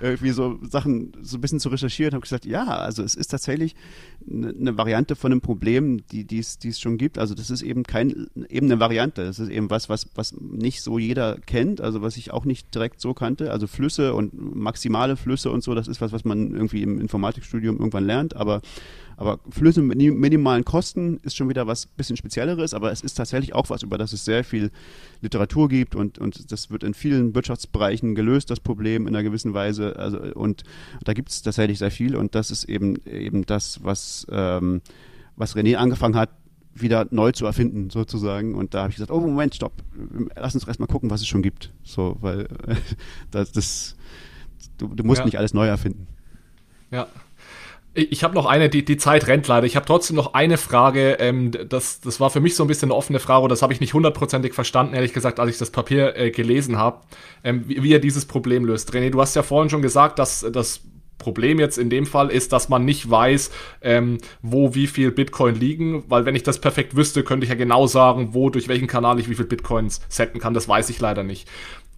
irgendwie 0.00 0.30
so 0.30 0.58
Sachen 0.62 1.12
so 1.22 1.38
ein 1.38 1.40
bisschen 1.40 1.60
zu 1.60 1.68
recherchieren 1.68 2.10
und 2.10 2.14
habe 2.14 2.22
gesagt, 2.22 2.44
ja, 2.44 2.64
also 2.64 3.02
es 3.02 3.14
ist 3.14 3.28
tatsächlich 3.28 3.74
eine, 4.28 4.50
eine 4.50 4.78
Variante 4.78 5.16
von 5.16 5.32
einem 5.32 5.40
Problem, 5.40 6.06
die 6.08 6.24
die 6.24 6.38
es 6.38 6.80
schon 6.80 6.98
gibt. 6.98 7.18
Also 7.18 7.34
das 7.34 7.50
ist 7.50 7.62
eben 7.62 7.82
kein 7.82 8.28
eben 8.48 8.66
eine 8.66 8.80
Variante, 8.80 9.24
das 9.24 9.38
ist 9.38 9.48
eben 9.48 9.70
was, 9.70 9.88
was 9.88 10.08
was 10.14 10.32
nicht 10.32 10.82
so 10.82 10.98
jeder 10.98 11.38
kennt, 11.40 11.80
also 11.80 12.02
was 12.02 12.16
ich 12.16 12.32
auch 12.32 12.44
nicht 12.44 12.74
direkt 12.74 13.00
so 13.00 13.14
kannte. 13.14 13.50
Also 13.50 13.66
Flüsse 13.66 14.14
und 14.14 14.32
maximale 14.56 15.16
Flüsse 15.16 15.50
und 15.50 15.62
so, 15.62 15.74
das 15.74 15.88
ist 15.88 16.00
was, 16.00 16.12
was 16.12 16.24
man 16.24 16.52
irgendwie 16.52 16.82
im 16.82 17.00
Informatikstudium 17.00 17.78
irgendwann 17.78 18.04
lernt, 18.04 18.36
aber 18.36 18.62
aber 19.18 19.40
Flüsse 19.50 19.82
mit 19.82 19.98
minimalen 19.98 20.64
Kosten 20.64 21.18
ist 21.24 21.36
schon 21.36 21.48
wieder 21.48 21.66
was 21.66 21.86
bisschen 21.86 22.16
Spezielleres, 22.16 22.72
aber 22.72 22.92
es 22.92 23.00
ist 23.00 23.14
tatsächlich 23.14 23.52
auch 23.52 23.68
was, 23.68 23.82
über 23.82 23.98
das 23.98 24.12
es 24.12 24.24
sehr 24.24 24.44
viel 24.44 24.70
Literatur 25.20 25.68
gibt 25.68 25.96
und, 25.96 26.18
und 26.18 26.52
das 26.52 26.70
wird 26.70 26.84
in 26.84 26.94
vielen 26.94 27.34
Wirtschaftsbereichen 27.34 28.14
gelöst, 28.14 28.48
das 28.48 28.60
Problem 28.60 29.08
in 29.08 29.16
einer 29.16 29.24
gewissen 29.24 29.54
Weise. 29.54 29.96
Also, 29.96 30.18
und 30.34 30.62
da 31.02 31.14
gibt 31.14 31.30
es 31.30 31.42
tatsächlich 31.42 31.80
sehr 31.80 31.90
viel 31.90 32.14
und 32.14 32.36
das 32.36 32.52
ist 32.52 32.64
eben 32.64 33.04
eben 33.06 33.44
das, 33.44 33.82
was, 33.82 34.24
ähm, 34.30 34.82
was 35.34 35.56
René 35.56 35.74
angefangen 35.74 36.14
hat, 36.14 36.30
wieder 36.74 37.08
neu 37.10 37.32
zu 37.32 37.44
erfinden, 37.44 37.90
sozusagen. 37.90 38.54
Und 38.54 38.72
da 38.72 38.82
habe 38.82 38.90
ich 38.90 38.96
gesagt, 38.96 39.10
oh 39.10 39.18
Moment, 39.18 39.52
stopp, 39.52 39.72
lass 40.36 40.54
uns 40.54 40.64
erstmal 40.64 40.86
gucken, 40.86 41.10
was 41.10 41.22
es 41.22 41.26
schon 41.26 41.42
gibt. 41.42 41.72
So, 41.82 42.16
weil 42.20 42.46
das, 43.32 43.50
das 43.50 43.96
du, 44.76 44.86
du 44.94 45.02
musst 45.02 45.18
ja. 45.18 45.24
nicht 45.24 45.38
alles 45.38 45.54
neu 45.54 45.66
erfinden. 45.66 46.06
Ja. 46.92 47.08
Ich 47.98 48.22
habe 48.22 48.34
noch 48.34 48.46
eine, 48.46 48.68
die, 48.68 48.84
die 48.84 48.96
Zeit 48.96 49.26
rennt 49.26 49.48
leider. 49.48 49.66
Ich 49.66 49.74
habe 49.74 49.84
trotzdem 49.84 50.14
noch 50.14 50.34
eine 50.34 50.56
Frage. 50.56 51.16
Ähm, 51.18 51.50
das, 51.68 52.00
das 52.00 52.20
war 52.20 52.30
für 52.30 52.38
mich 52.38 52.54
so 52.54 52.62
ein 52.62 52.68
bisschen 52.68 52.90
eine 52.90 52.94
offene 52.94 53.18
Frage 53.18 53.42
und 53.42 53.48
das 53.50 53.62
habe 53.62 53.72
ich 53.72 53.80
nicht 53.80 53.92
hundertprozentig 53.92 54.54
verstanden, 54.54 54.94
ehrlich 54.94 55.12
gesagt, 55.12 55.40
als 55.40 55.50
ich 55.50 55.58
das 55.58 55.70
Papier 55.70 56.16
äh, 56.16 56.30
gelesen 56.30 56.76
habe, 56.76 57.00
ähm, 57.42 57.64
wie, 57.66 57.82
wie 57.82 57.92
er 57.92 57.98
dieses 57.98 58.24
Problem 58.24 58.64
löst. 58.64 58.92
René, 58.92 59.10
du 59.10 59.20
hast 59.20 59.34
ja 59.34 59.42
vorhin 59.42 59.68
schon 59.68 59.82
gesagt, 59.82 60.20
dass 60.20 60.46
das 60.52 60.82
Problem 61.18 61.58
jetzt 61.58 61.76
in 61.76 61.90
dem 61.90 62.06
Fall 62.06 62.30
ist, 62.30 62.52
dass 62.52 62.68
man 62.68 62.84
nicht 62.84 63.10
weiß, 63.10 63.50
ähm, 63.82 64.18
wo 64.40 64.76
wie 64.76 64.86
viel 64.86 65.10
Bitcoin 65.10 65.56
liegen, 65.56 66.04
weil 66.08 66.24
wenn 66.24 66.36
ich 66.36 66.44
das 66.44 66.60
perfekt 66.60 66.94
wüsste, 66.94 67.24
könnte 67.24 67.44
ich 67.44 67.50
ja 67.50 67.56
genau 67.56 67.88
sagen, 67.88 68.30
wo, 68.32 68.48
durch 68.48 68.68
welchen 68.68 68.86
Kanal 68.86 69.18
ich 69.18 69.28
wie 69.28 69.34
viel 69.34 69.44
Bitcoins 69.44 70.00
setzen 70.08 70.38
kann. 70.38 70.54
Das 70.54 70.68
weiß 70.68 70.88
ich 70.90 71.00
leider 71.00 71.24
nicht. 71.24 71.48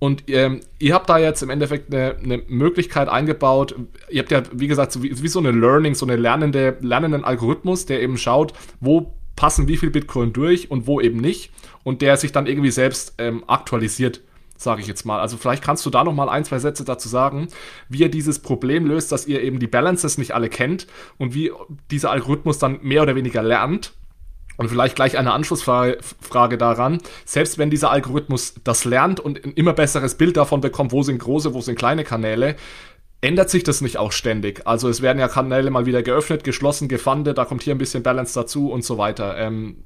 Und 0.01 0.25
ähm, 0.29 0.61
ihr 0.79 0.95
habt 0.95 1.11
da 1.11 1.19
jetzt 1.19 1.43
im 1.43 1.51
Endeffekt 1.51 1.93
eine, 1.93 2.17
eine, 2.17 2.39
Möglichkeit 2.49 3.09
eingebaut. 3.09 3.75
Ihr 4.09 4.21
habt 4.23 4.31
ja, 4.31 4.43
wie 4.51 4.67
gesagt, 4.67 4.93
so 4.93 5.03
wie, 5.03 5.23
wie, 5.23 5.29
so 5.29 5.39
eine 5.39 5.51
Learning, 5.51 5.95
so 5.95 6.07
eine 6.07 6.17
lernende, 6.17 6.79
lernenden 6.81 7.23
Algorithmus, 7.23 7.85
der 7.85 8.01
eben 8.01 8.17
schaut, 8.17 8.55
wo 8.81 9.13
passen 9.37 9.69
wie 9.69 9.77
viel 9.77 9.91
Bitcoin 9.91 10.33
durch 10.33 10.71
und 10.71 10.87
wo 10.87 11.03
eben 11.03 11.19
nicht. 11.19 11.53
Und 11.85 12.01
der 12.01 12.17
sich 12.17 12.33
dann 12.33 12.47
irgendwie 12.47 12.71
selbst 12.71 13.15
ähm, 13.19 13.45
aktualisiert, 13.47 14.23
sage 14.57 14.81
ich 14.81 14.87
jetzt 14.87 15.05
mal. 15.05 15.21
Also 15.21 15.37
vielleicht 15.37 15.63
kannst 15.63 15.85
du 15.85 15.91
da 15.91 16.03
noch 16.03 16.15
mal 16.15 16.31
ein, 16.31 16.47
zwei 16.47 16.59
Sätze 16.59 16.85
dazu 16.85 17.11
sagen, 17.11 17.49
wie 17.91 17.99
ihr 17.99 18.11
dieses 18.11 18.39
Problem 18.39 18.87
löst, 18.87 19.13
dass 19.13 19.27
ihr 19.27 19.43
eben 19.43 19.59
die 19.59 19.67
Balances 19.67 20.17
nicht 20.17 20.33
alle 20.33 20.49
kennt 20.49 20.87
und 21.19 21.35
wie 21.35 21.53
dieser 21.91 22.11
Algorithmus 22.11 22.59
dann 22.59 22.79
mehr 22.81 23.03
oder 23.03 23.17
weniger 23.17 23.43
lernt 23.43 23.93
und 24.61 24.69
vielleicht 24.69 24.95
gleich 24.95 25.17
eine 25.17 25.33
Anschlussfrage 25.33 26.59
daran. 26.59 26.99
Selbst 27.25 27.57
wenn 27.57 27.71
dieser 27.71 27.91
Algorithmus 27.91 28.57
das 28.63 28.85
lernt 28.85 29.19
und 29.19 29.43
ein 29.43 29.55
immer 29.55 29.73
besseres 29.73 30.17
Bild 30.17 30.37
davon 30.37 30.61
bekommt, 30.61 30.93
wo 30.93 31.03
sind 31.03 31.19
große, 31.19 31.55
wo 31.55 31.63
sind 31.63 31.79
kleine 31.79 32.05
Kanäle, 32.05 32.57
ändert 33.23 33.49
sich 33.49 33.63
das 33.63 33.81
nicht 33.81 33.97
auch 33.97 34.13
ständig? 34.13 34.67
Also 34.67 34.91
es 34.91 35.01
werden 35.01 35.19
ja 35.19 35.29
Kanäle 35.29 35.71
mal 35.71 35.87
wieder 35.87 36.03
geöffnet, 36.03 36.45
geschlossen, 36.45 36.89
gefundet, 36.89 37.39
da 37.39 37.47
kommt 37.47 37.63
hier 37.63 37.75
ein 37.75 37.79
bisschen 37.79 38.03
Balance 38.03 38.35
dazu 38.35 38.71
und 38.71 38.85
so 38.85 38.99
weiter. 38.99 39.39
Ähm, 39.39 39.85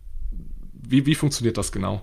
wie, 0.73 1.07
wie 1.07 1.15
funktioniert 1.15 1.57
das 1.57 1.71
genau? 1.71 2.03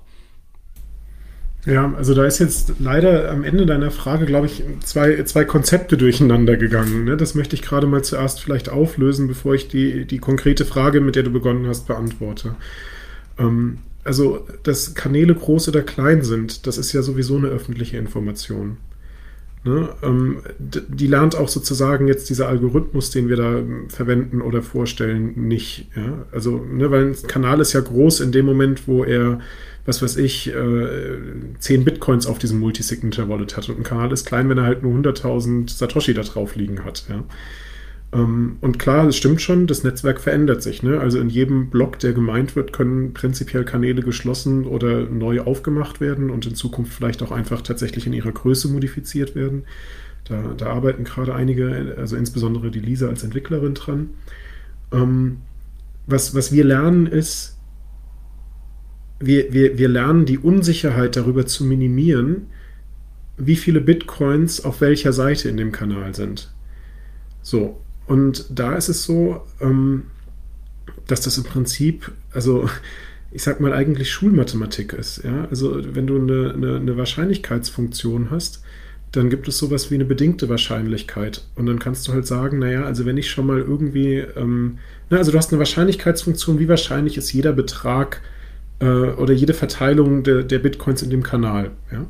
Ja, 1.65 1.93
also 1.95 2.15
da 2.15 2.25
ist 2.25 2.39
jetzt 2.39 2.73
leider 2.79 3.29
am 3.29 3.43
Ende 3.43 3.67
deiner 3.67 3.91
Frage, 3.91 4.25
glaube 4.25 4.47
ich, 4.47 4.63
zwei, 4.83 5.21
zwei 5.23 5.45
Konzepte 5.45 5.95
durcheinander 5.95 6.57
gegangen. 6.57 7.05
Ne? 7.05 7.17
Das 7.17 7.35
möchte 7.35 7.55
ich 7.55 7.61
gerade 7.61 7.85
mal 7.85 8.03
zuerst 8.03 8.41
vielleicht 8.41 8.69
auflösen, 8.69 9.27
bevor 9.27 9.53
ich 9.53 9.67
die, 9.67 10.05
die 10.05 10.17
konkrete 10.17 10.65
Frage, 10.65 11.01
mit 11.01 11.15
der 11.15 11.23
du 11.23 11.29
begonnen 11.29 11.67
hast, 11.67 11.87
beantworte. 11.87 12.55
Ähm, 13.37 13.77
also, 14.03 14.47
dass 14.63 14.95
Kanäle 14.95 15.35
groß 15.35 15.69
oder 15.69 15.83
klein 15.83 16.23
sind, 16.23 16.65
das 16.65 16.79
ist 16.79 16.93
ja 16.93 17.03
sowieso 17.03 17.37
eine 17.37 17.49
öffentliche 17.49 17.97
Information. 17.97 18.77
Ne? 19.63 19.89
Ähm, 20.01 20.37
die 20.57 21.05
lernt 21.05 21.35
auch 21.35 21.47
sozusagen 21.47 22.07
jetzt 22.07 22.27
dieser 22.31 22.47
Algorithmus, 22.47 23.11
den 23.11 23.29
wir 23.29 23.35
da 23.35 23.61
verwenden 23.89 24.41
oder 24.41 24.63
vorstellen, 24.63 25.47
nicht. 25.47 25.87
Ja? 25.95 26.25
Also, 26.31 26.57
ne, 26.57 26.89
weil 26.89 27.09
ein 27.09 27.27
Kanal 27.27 27.59
ist 27.59 27.73
ja 27.73 27.81
groß 27.81 28.21
in 28.21 28.31
dem 28.31 28.47
Moment, 28.47 28.87
wo 28.87 29.03
er 29.03 29.39
was 29.85 30.01
weiß 30.01 30.17
ich, 30.17 30.53
äh, 30.53 31.17
10 31.59 31.83
Bitcoins 31.85 32.27
auf 32.27 32.39
diesem 32.39 32.59
Multisignature-Wallet 32.59 33.57
hat. 33.57 33.69
Und 33.69 33.79
ein 33.79 33.83
Kanal 33.83 34.11
ist 34.11 34.25
klein, 34.25 34.49
wenn 34.49 34.57
er 34.57 34.65
halt 34.65 34.83
nur 34.83 34.93
100.000 34.93 35.69
Satoshi 35.69 36.13
da 36.13 36.21
drauf 36.21 36.55
liegen 36.55 36.85
hat. 36.85 37.05
Ja. 37.09 37.23
Ähm, 38.13 38.57
und 38.61 38.77
klar, 38.77 39.07
es 39.07 39.17
stimmt 39.17 39.41
schon, 39.41 39.67
das 39.67 39.83
Netzwerk 39.83 40.19
verändert 40.19 40.61
sich. 40.61 40.83
Ne? 40.83 40.99
Also 40.99 41.19
in 41.19 41.29
jedem 41.29 41.69
Block, 41.69 41.99
der 41.99 42.13
gemeint 42.13 42.55
wird, 42.55 42.73
können 42.73 43.13
prinzipiell 43.13 43.63
Kanäle 43.63 44.01
geschlossen 44.01 44.65
oder 44.65 45.05
neu 45.05 45.41
aufgemacht 45.41 46.01
werden 46.01 46.29
und 46.29 46.45
in 46.45 46.55
Zukunft 46.55 46.93
vielleicht 46.93 47.23
auch 47.23 47.31
einfach 47.31 47.61
tatsächlich 47.61 48.05
in 48.05 48.13
ihrer 48.13 48.31
Größe 48.31 48.67
modifiziert 48.67 49.35
werden. 49.35 49.63
Da, 50.25 50.53
da 50.55 50.67
arbeiten 50.67 51.03
gerade 51.03 51.33
einige, 51.33 51.95
also 51.97 52.15
insbesondere 52.15 52.69
die 52.69 52.79
Lisa 52.79 53.07
als 53.07 53.23
Entwicklerin 53.23 53.73
dran. 53.73 54.11
Ähm, 54.91 55.37
was, 56.05 56.35
was 56.35 56.51
wir 56.51 56.65
lernen 56.65 57.07
ist, 57.07 57.50
wir, 59.21 59.53
wir, 59.53 59.77
wir 59.77 59.89
lernen 59.89 60.25
die 60.25 60.37
Unsicherheit 60.37 61.15
darüber 61.15 61.45
zu 61.45 61.63
minimieren, 61.63 62.47
wie 63.37 63.55
viele 63.55 63.81
Bitcoins 63.81 64.63
auf 64.63 64.81
welcher 64.81 65.13
Seite 65.13 65.49
in 65.49 65.57
dem 65.57 65.71
Kanal 65.71 66.13
sind. 66.15 66.51
So, 67.41 67.79
und 68.05 68.45
da 68.49 68.75
ist 68.75 68.89
es 68.89 69.03
so, 69.03 69.41
ähm, 69.59 70.03
dass 71.07 71.21
das 71.21 71.37
im 71.37 71.43
Prinzip, 71.43 72.11
also 72.33 72.69
ich 73.31 73.43
sag 73.43 73.59
mal, 73.61 73.73
eigentlich 73.73 74.11
Schulmathematik 74.11 74.93
ist. 74.93 75.23
Ja? 75.23 75.47
Also 75.49 75.81
wenn 75.95 76.07
du 76.07 76.17
eine, 76.17 76.53
eine, 76.53 76.75
eine 76.77 76.97
Wahrscheinlichkeitsfunktion 76.97 78.29
hast, 78.29 78.63
dann 79.11 79.29
gibt 79.29 79.47
es 79.47 79.57
sowas 79.57 79.91
wie 79.91 79.95
eine 79.95 80.05
bedingte 80.05 80.47
Wahrscheinlichkeit. 80.49 81.45
Und 81.55 81.65
dann 81.65 81.79
kannst 81.79 82.07
du 82.07 82.13
halt 82.13 82.25
sagen, 82.25 82.59
naja, 82.59 82.83
also 82.83 83.05
wenn 83.05 83.17
ich 83.17 83.29
schon 83.29 83.45
mal 83.45 83.59
irgendwie, 83.59 84.17
ähm, 84.17 84.77
na, 85.09 85.17
also 85.17 85.31
du 85.31 85.37
hast 85.37 85.51
eine 85.51 85.59
Wahrscheinlichkeitsfunktion, 85.59 86.59
wie 86.59 86.69
wahrscheinlich 86.69 87.17
ist 87.17 87.33
jeder 87.33 87.51
Betrag 87.51 88.21
äh, 88.81 88.85
oder 88.85 89.33
jede 89.33 89.53
Verteilung 89.53 90.23
de, 90.23 90.43
der 90.43 90.59
Bitcoins 90.59 91.01
in 91.03 91.09
dem 91.09 91.23
Kanal. 91.23 91.71
Ja? 91.91 92.05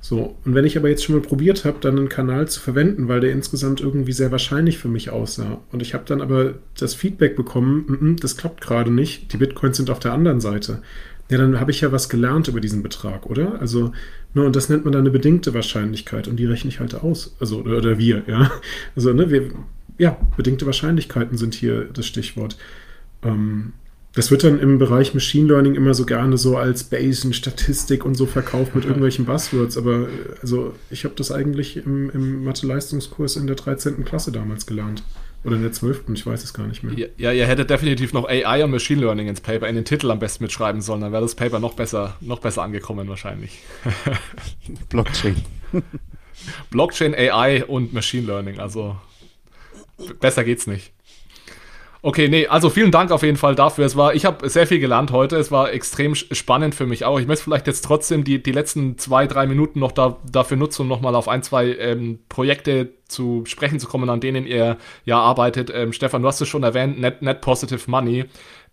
So, 0.00 0.36
und 0.44 0.54
wenn 0.54 0.64
ich 0.64 0.76
aber 0.76 0.88
jetzt 0.88 1.04
schon 1.04 1.16
mal 1.16 1.22
probiert 1.22 1.64
habe, 1.64 1.78
dann 1.80 1.98
einen 1.98 2.08
Kanal 2.08 2.48
zu 2.48 2.60
verwenden, 2.60 3.08
weil 3.08 3.20
der 3.20 3.32
insgesamt 3.32 3.80
irgendwie 3.80 4.12
sehr 4.12 4.30
wahrscheinlich 4.30 4.78
für 4.78 4.88
mich 4.88 5.10
aussah, 5.10 5.60
und 5.72 5.82
ich 5.82 5.94
habe 5.94 6.04
dann 6.06 6.20
aber 6.20 6.54
das 6.78 6.94
Feedback 6.94 7.34
bekommen, 7.34 7.86
m 7.88 7.94
-m, 7.96 8.20
das 8.20 8.36
klappt 8.36 8.60
gerade 8.60 8.92
nicht, 8.92 9.32
die 9.32 9.36
Bitcoins 9.36 9.76
sind 9.76 9.90
auf 9.90 9.98
der 9.98 10.12
anderen 10.12 10.40
Seite, 10.40 10.82
ja, 11.28 11.38
dann 11.38 11.58
habe 11.58 11.72
ich 11.72 11.80
ja 11.80 11.90
was 11.90 12.08
gelernt 12.08 12.46
über 12.46 12.60
diesen 12.60 12.84
Betrag, 12.84 13.26
oder? 13.26 13.60
Also, 13.60 13.92
ne, 14.32 14.44
und 14.44 14.54
das 14.54 14.68
nennt 14.68 14.84
man 14.84 14.92
dann 14.92 15.02
eine 15.02 15.10
bedingte 15.10 15.54
Wahrscheinlichkeit 15.54 16.28
und 16.28 16.36
die 16.36 16.46
rechne 16.46 16.70
ich 16.70 16.78
halt 16.78 16.94
aus. 16.94 17.34
Also, 17.40 17.62
oder, 17.62 17.78
oder 17.78 17.98
wir, 17.98 18.22
ja. 18.28 18.52
Also, 18.94 19.12
ne, 19.12 19.28
wir, 19.28 19.50
ja, 19.98 20.16
bedingte 20.36 20.66
Wahrscheinlichkeiten 20.66 21.36
sind 21.36 21.54
hier 21.54 21.88
das 21.92 22.06
Stichwort. 22.06 22.56
Ähm, 23.24 23.72
das 24.16 24.30
wird 24.30 24.44
dann 24.44 24.58
im 24.58 24.78
Bereich 24.78 25.12
Machine 25.12 25.46
Learning 25.46 25.74
immer 25.74 25.92
so 25.92 26.06
gerne 26.06 26.38
so 26.38 26.56
als 26.56 26.84
Bayesian 26.84 27.34
Statistik 27.34 28.06
und 28.06 28.14
so 28.14 28.24
verkauft 28.24 28.74
mit 28.74 28.86
irgendwelchen 28.86 29.26
Buzzwords, 29.26 29.76
aber 29.76 30.08
also 30.40 30.72
ich 30.90 31.04
habe 31.04 31.14
das 31.14 31.30
eigentlich 31.30 31.76
im, 31.76 32.08
im 32.08 32.42
Mathe-Leistungskurs 32.42 33.36
in 33.36 33.46
der 33.46 33.56
13. 33.56 34.06
Klasse 34.06 34.32
damals 34.32 34.64
gelernt. 34.64 35.02
Oder 35.44 35.56
in 35.56 35.62
der 35.62 35.70
12. 35.70 36.04
Ich 36.14 36.26
weiß 36.26 36.42
es 36.42 36.54
gar 36.54 36.66
nicht 36.66 36.82
mehr. 36.82 36.98
Ja, 36.98 37.06
ja, 37.18 37.32
ihr 37.32 37.46
hättet 37.46 37.70
definitiv 37.70 38.14
noch 38.14 38.26
AI 38.26 38.64
und 38.64 38.70
Machine 38.70 39.02
Learning 39.02 39.28
ins 39.28 39.42
Paper, 39.42 39.68
in 39.68 39.76
den 39.76 39.84
Titel 39.84 40.10
am 40.10 40.18
besten 40.18 40.42
mitschreiben 40.42 40.80
sollen. 40.80 41.02
Dann 41.02 41.12
wäre 41.12 41.22
das 41.22 41.36
Paper 41.36 41.60
noch 41.60 41.74
besser, 41.74 42.16
noch 42.20 42.40
besser 42.40 42.62
angekommen 42.62 43.06
wahrscheinlich. 43.08 43.58
Blockchain. 44.88 45.36
Blockchain, 46.70 47.14
AI 47.14 47.64
und 47.64 47.92
Machine 47.92 48.26
Learning. 48.26 48.58
Also 48.58 48.96
besser 50.20 50.42
geht's 50.42 50.66
nicht. 50.66 50.95
Okay, 52.06 52.28
nee, 52.28 52.46
also 52.46 52.70
vielen 52.70 52.92
Dank 52.92 53.10
auf 53.10 53.24
jeden 53.24 53.36
Fall 53.36 53.56
dafür. 53.56 53.84
Es 53.84 53.96
war, 53.96 54.14
ich 54.14 54.24
habe 54.24 54.48
sehr 54.48 54.68
viel 54.68 54.78
gelernt 54.78 55.10
heute. 55.10 55.34
Es 55.38 55.50
war 55.50 55.72
extrem 55.72 56.14
spannend 56.14 56.76
für 56.76 56.86
mich 56.86 57.04
auch. 57.04 57.18
Ich 57.18 57.26
möchte 57.26 57.42
vielleicht 57.42 57.66
jetzt 57.66 57.82
trotzdem 57.82 58.22
die, 58.22 58.40
die 58.40 58.52
letzten 58.52 58.96
zwei, 58.96 59.26
drei 59.26 59.48
Minuten 59.48 59.80
noch 59.80 59.90
da, 59.90 60.16
dafür 60.30 60.56
nutzen, 60.56 60.82
um 60.82 60.88
nochmal 60.88 61.16
auf 61.16 61.26
ein, 61.26 61.42
zwei 61.42 61.74
ähm, 61.74 62.20
Projekte 62.28 62.92
zu 63.08 63.42
sprechen 63.44 63.80
zu 63.80 63.88
kommen, 63.88 64.08
an 64.08 64.20
denen 64.20 64.46
ihr 64.46 64.76
ja 65.04 65.18
arbeitet. 65.18 65.72
Ähm, 65.74 65.92
Stefan, 65.92 66.22
du 66.22 66.28
hast 66.28 66.40
es 66.40 66.46
schon 66.46 66.62
erwähnt, 66.62 67.00
Net, 67.00 67.22
Net 67.22 67.40
Positive 67.40 67.90
Money. 67.90 68.26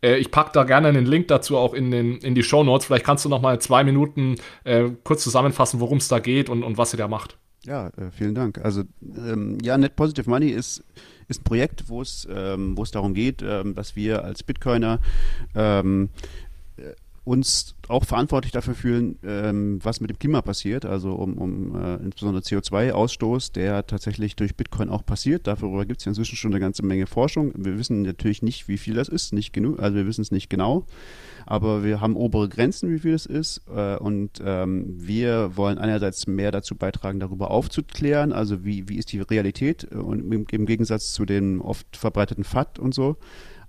Äh, 0.04 0.18
ich 0.18 0.30
packe 0.30 0.52
da 0.54 0.64
gerne 0.64 0.90
einen 0.90 1.08
Link 1.08 1.28
dazu 1.28 1.58
auch 1.58 1.74
in, 1.74 1.90
den, 1.90 2.20
in 2.20 2.36
die 2.36 2.44
Show 2.44 2.64
Notes. 2.64 2.86
Vielleicht 2.86 3.06
kannst 3.06 3.26
du 3.26 3.30
nochmal 3.30 3.58
zwei 3.58 3.84
Minuten 3.84 4.36
äh, 4.64 4.92
kurz 5.04 5.24
zusammenfassen, 5.24 5.80
worum 5.80 5.98
es 5.98 6.08
da 6.08 6.20
geht 6.20 6.50
und, 6.50 6.62
und 6.62 6.78
was 6.78 6.94
ihr 6.94 6.98
da 6.98 7.08
macht. 7.08 7.40
Ja, 7.66 7.88
äh, 7.88 8.12
vielen 8.12 8.36
Dank. 8.36 8.60
Also 8.64 8.84
ähm, 9.02 9.58
ja, 9.64 9.76
Net 9.76 9.96
Positive 9.96 10.30
Money 10.30 10.50
ist 10.50 10.84
ist 11.34 11.42
ein 11.42 11.46
Projekt, 11.46 11.90
wo 11.90 12.02
es, 12.02 12.28
ähm, 12.30 12.78
wo 12.78 12.84
es 12.84 12.92
darum 12.92 13.14
geht, 13.14 13.42
ähm, 13.42 13.76
dass 13.76 13.96
wir 13.96 14.24
als 14.24 14.44
Bitcoiner 14.44 15.00
ähm, 15.56 16.10
äh, 16.78 16.94
uns 17.26 17.76
auch 17.88 18.04
verantwortlich 18.04 18.52
dafür 18.52 18.76
fühlen, 18.76 19.18
ähm, 19.24 19.80
was 19.82 20.02
mit 20.02 20.10
dem 20.10 20.20
Klima 20.20 20.42
passiert, 20.42 20.86
also 20.86 21.14
um, 21.14 21.38
um 21.38 21.76
äh, 21.82 21.96
insbesondere 21.96 22.44
CO2-Ausstoß, 22.44 23.54
der 23.54 23.88
tatsächlich 23.88 24.36
durch 24.36 24.56
Bitcoin 24.56 24.90
auch 24.90 25.06
passiert. 25.06 25.48
Darüber 25.48 25.86
gibt 25.86 26.02
es 26.02 26.06
ja 26.06 26.10
inzwischen 26.10 26.36
schon 26.36 26.52
eine 26.52 26.60
ganze 26.60 26.86
Menge 26.86 27.08
Forschung. 27.08 27.54
Wir 27.56 27.78
wissen 27.78 28.02
natürlich 28.02 28.42
nicht, 28.42 28.68
wie 28.68 28.78
viel 28.78 28.94
das 28.94 29.08
ist, 29.08 29.32
nicht 29.32 29.54
genug, 29.54 29.80
also 29.80 29.96
wir 29.96 30.06
wissen 30.06 30.22
es 30.22 30.32
nicht 30.32 30.50
genau 30.50 30.86
aber 31.54 31.84
wir 31.84 32.02
haben 32.02 32.16
obere 32.16 32.50
Grenzen, 32.50 32.90
wie 32.90 32.98
viel 32.98 33.14
es 33.14 33.28
ist. 33.28 33.62
Äh, 33.72 33.98
und 33.98 34.42
ähm, 34.44 34.86
wir 34.98 35.56
wollen 35.56 35.78
einerseits 35.78 36.26
mehr 36.26 36.50
dazu 36.50 36.74
beitragen, 36.74 37.20
darüber 37.20 37.52
aufzuklären, 37.52 38.34
also 38.34 38.66
wie, 38.66 38.90
wie 38.90 38.98
ist 38.98 39.12
die 39.12 39.22
Realität 39.22 39.88
äh, 39.92 39.98
und 39.98 40.32
im, 40.34 40.48
im 40.50 40.66
Gegensatz 40.66 41.14
zu 41.14 41.26
dem 41.26 41.62
oft 41.62 41.96
verbreiteten 41.96 42.44
FAT 42.44 42.80
und 42.80 42.96
so. 42.96 43.18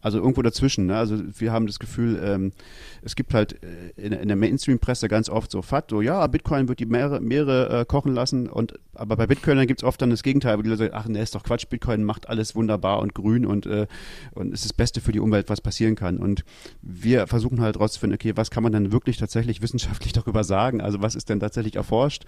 Also 0.04 0.18
irgendwo 0.18 0.42
dazwischen. 0.42 0.84
Ne? 0.84 0.96
Also 0.98 1.18
wir 1.38 1.50
haben 1.50 1.66
das 1.66 1.78
Gefühl, 1.78 2.20
ähm, 2.22 2.52
es 3.00 3.16
gibt 3.16 3.32
halt 3.32 3.54
äh, 3.64 3.90
in, 3.96 4.12
in 4.12 4.28
der 4.28 4.36
Mainstream-Presse 4.36 5.08
ganz 5.08 5.30
oft 5.30 5.50
so 5.50 5.62
FAT, 5.62 5.90
so 5.90 6.02
ja, 6.02 6.26
Bitcoin 6.26 6.68
wird 6.68 6.78
die 6.78 6.84
Meere, 6.84 7.20
Meere 7.22 7.80
äh, 7.80 7.84
kochen 7.86 8.12
lassen. 8.12 8.50
Und 8.50 8.74
aber 8.92 9.16
bei 9.16 9.26
Bitcoin 9.26 9.66
gibt 9.66 9.80
es 9.80 9.84
oft 9.84 10.02
dann 10.02 10.10
das 10.10 10.22
Gegenteil, 10.22 10.58
wo 10.58 10.62
die 10.62 10.68
Leute 10.68 10.84
sagen, 10.84 10.94
ach 10.94 11.08
ne, 11.08 11.22
ist 11.22 11.34
doch 11.34 11.42
Quatsch, 11.42 11.66
Bitcoin 11.70 12.04
macht 12.04 12.28
alles 12.28 12.54
wunderbar 12.54 12.98
und 12.98 13.14
grün 13.14 13.46
und, 13.46 13.64
äh, 13.64 13.86
und 14.32 14.52
ist 14.52 14.66
das 14.66 14.74
Beste 14.74 15.00
für 15.00 15.12
die 15.12 15.20
Umwelt, 15.20 15.48
was 15.48 15.62
passieren 15.62 15.94
kann. 15.94 16.18
Und 16.18 16.44
wir 16.82 17.26
versuchen 17.26 17.62
halt 17.62 17.80
rauszufinden, 17.80 18.14
okay, 18.14 18.32
was 18.36 18.50
kann 18.50 18.62
man 18.62 18.72
dann 18.72 18.92
wirklich 18.92 19.16
tatsächlich 19.16 19.62
wissenschaftlich 19.62 20.12
darüber 20.12 20.44
sagen? 20.44 20.82
Also 20.82 21.00
was 21.00 21.14
ist 21.14 21.30
denn 21.30 21.40
tatsächlich 21.40 21.76
erforscht? 21.76 22.26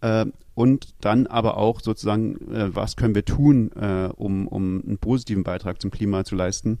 Äh, 0.00 0.24
und 0.60 0.88
dann 1.00 1.26
aber 1.26 1.56
auch 1.56 1.80
sozusagen, 1.80 2.34
äh, 2.52 2.76
was 2.76 2.96
können 2.96 3.14
wir 3.14 3.24
tun, 3.24 3.70
äh, 3.72 4.10
um, 4.14 4.46
um 4.46 4.82
einen 4.86 4.98
positiven 4.98 5.42
Beitrag 5.42 5.80
zum 5.80 5.90
Klima 5.90 6.22
zu 6.22 6.34
leisten. 6.34 6.80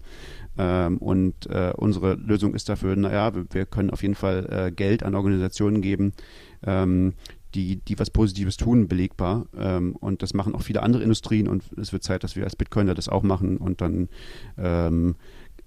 Ähm, 0.58 0.98
und 0.98 1.46
äh, 1.46 1.72
unsere 1.74 2.12
Lösung 2.16 2.54
ist 2.54 2.68
dafür, 2.68 2.94
naja, 2.94 3.32
wir 3.34 3.64
können 3.64 3.88
auf 3.88 4.02
jeden 4.02 4.16
Fall 4.16 4.46
äh, 4.50 4.70
Geld 4.70 5.02
an 5.02 5.14
Organisationen 5.14 5.80
geben, 5.80 6.12
ähm, 6.62 7.14
die, 7.54 7.76
die 7.76 7.98
was 7.98 8.10
Positives 8.10 8.58
tun, 8.58 8.86
belegbar. 8.86 9.46
Ähm, 9.56 9.96
und 9.96 10.20
das 10.20 10.34
machen 10.34 10.54
auch 10.54 10.62
viele 10.62 10.82
andere 10.82 11.02
Industrien 11.02 11.48
und 11.48 11.64
es 11.78 11.94
wird 11.94 12.02
Zeit, 12.02 12.22
dass 12.22 12.36
wir 12.36 12.44
als 12.44 12.56
Bitcoiner 12.56 12.92
das 12.92 13.08
auch 13.08 13.22
machen 13.22 13.56
und 13.56 13.80
dann 13.80 14.10
ähm, 14.58 15.14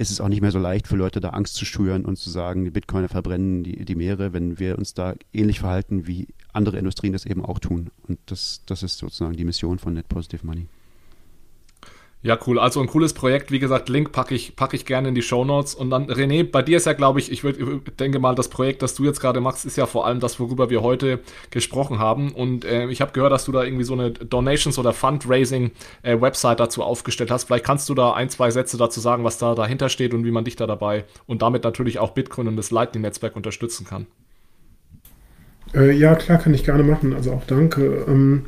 ist 0.03 0.11
es 0.11 0.21
auch 0.21 0.27
nicht 0.27 0.41
mehr 0.41 0.51
so 0.51 0.59
leicht 0.59 0.87
für 0.87 0.95
Leute 0.95 1.19
da 1.19 1.29
Angst 1.29 1.55
zu 1.55 1.65
schüren 1.65 2.05
und 2.05 2.17
zu 2.17 2.29
sagen, 2.29 2.63
die 2.63 2.71
Bitcoiner 2.71 3.09
verbrennen 3.09 3.63
die, 3.63 3.85
die 3.85 3.95
Meere, 3.95 4.33
wenn 4.33 4.59
wir 4.59 4.77
uns 4.77 4.93
da 4.93 5.15
ähnlich 5.33 5.61
verhalten, 5.61 6.05
wie 6.05 6.27
andere 6.51 6.77
Industrien 6.77 7.13
das 7.13 7.25
eben 7.25 7.43
auch 7.43 7.59
tun. 7.59 7.89
Und 8.07 8.19
das, 8.27 8.61
das 8.65 8.83
ist 8.83 8.99
sozusagen 8.99 9.35
die 9.35 9.45
Mission 9.45 9.79
von 9.79 9.93
Net 9.93 10.07
Positive 10.07 10.45
Money. 10.45 10.67
Ja, 12.23 12.39
cool. 12.47 12.57
Also 12.57 12.79
ein 12.79 12.87
cooles 12.87 13.13
Projekt. 13.13 13.51
Wie 13.51 13.59
gesagt, 13.59 13.89
Link 13.89 14.13
packe 14.13 14.33
ich, 14.33 14.55
packe 14.55 14.77
ich 14.77 14.85
gerne 14.85 15.09
in 15.09 15.15
die 15.15 15.21
Show 15.21 15.43
Notes. 15.43 15.75
Und 15.75 15.89
dann, 15.89 16.07
René, 16.07 16.49
bei 16.49 16.61
dir 16.61 16.77
ist 16.77 16.85
ja, 16.85 16.93
glaube 16.93 17.19
ich, 17.19 17.29
ich 17.29 17.43
würd, 17.43 17.99
denke 17.99 18.19
mal, 18.19 18.33
das 18.33 18.47
Projekt, 18.47 18.81
das 18.81 18.95
du 18.95 19.03
jetzt 19.03 19.19
gerade 19.19 19.41
machst, 19.41 19.65
ist 19.65 19.75
ja 19.75 19.85
vor 19.85 20.07
allem 20.07 20.21
das, 20.21 20.39
worüber 20.39 20.69
wir 20.69 20.81
heute 20.81 21.19
gesprochen 21.51 21.99
haben. 21.99 22.31
Und 22.31 22.63
äh, 22.63 22.87
ich 22.87 23.01
habe 23.01 23.11
gehört, 23.11 23.33
dass 23.33 23.43
du 23.43 23.51
da 23.51 23.63
irgendwie 23.63 23.83
so 23.83 23.93
eine 23.93 24.11
Donations- 24.11 24.79
oder 24.79 24.93
Fundraising-Website 24.93 26.61
dazu 26.61 26.81
aufgestellt 26.81 27.29
hast. 27.29 27.43
Vielleicht 27.43 27.65
kannst 27.65 27.89
du 27.89 27.93
da 27.93 28.13
ein, 28.13 28.29
zwei 28.29 28.51
Sätze 28.51 28.77
dazu 28.77 29.01
sagen, 29.01 29.25
was 29.25 29.37
da 29.37 29.53
dahinter 29.53 29.89
steht 29.89 30.13
und 30.13 30.23
wie 30.23 30.31
man 30.31 30.45
dich 30.45 30.55
da 30.55 30.65
dabei 30.65 31.03
und 31.27 31.41
damit 31.41 31.65
natürlich 31.65 31.99
auch 31.99 32.11
Bitcoin 32.11 32.47
und 32.47 32.55
das 32.55 32.71
Lightning-Netzwerk 32.71 33.35
unterstützen 33.35 33.85
kann. 33.85 34.07
Äh, 35.73 35.91
ja, 35.91 36.15
klar, 36.15 36.37
kann 36.37 36.53
ich 36.53 36.63
gerne 36.63 36.83
machen. 36.83 37.13
Also 37.13 37.33
auch 37.33 37.43
danke. 37.45 38.05
Ähm 38.07 38.45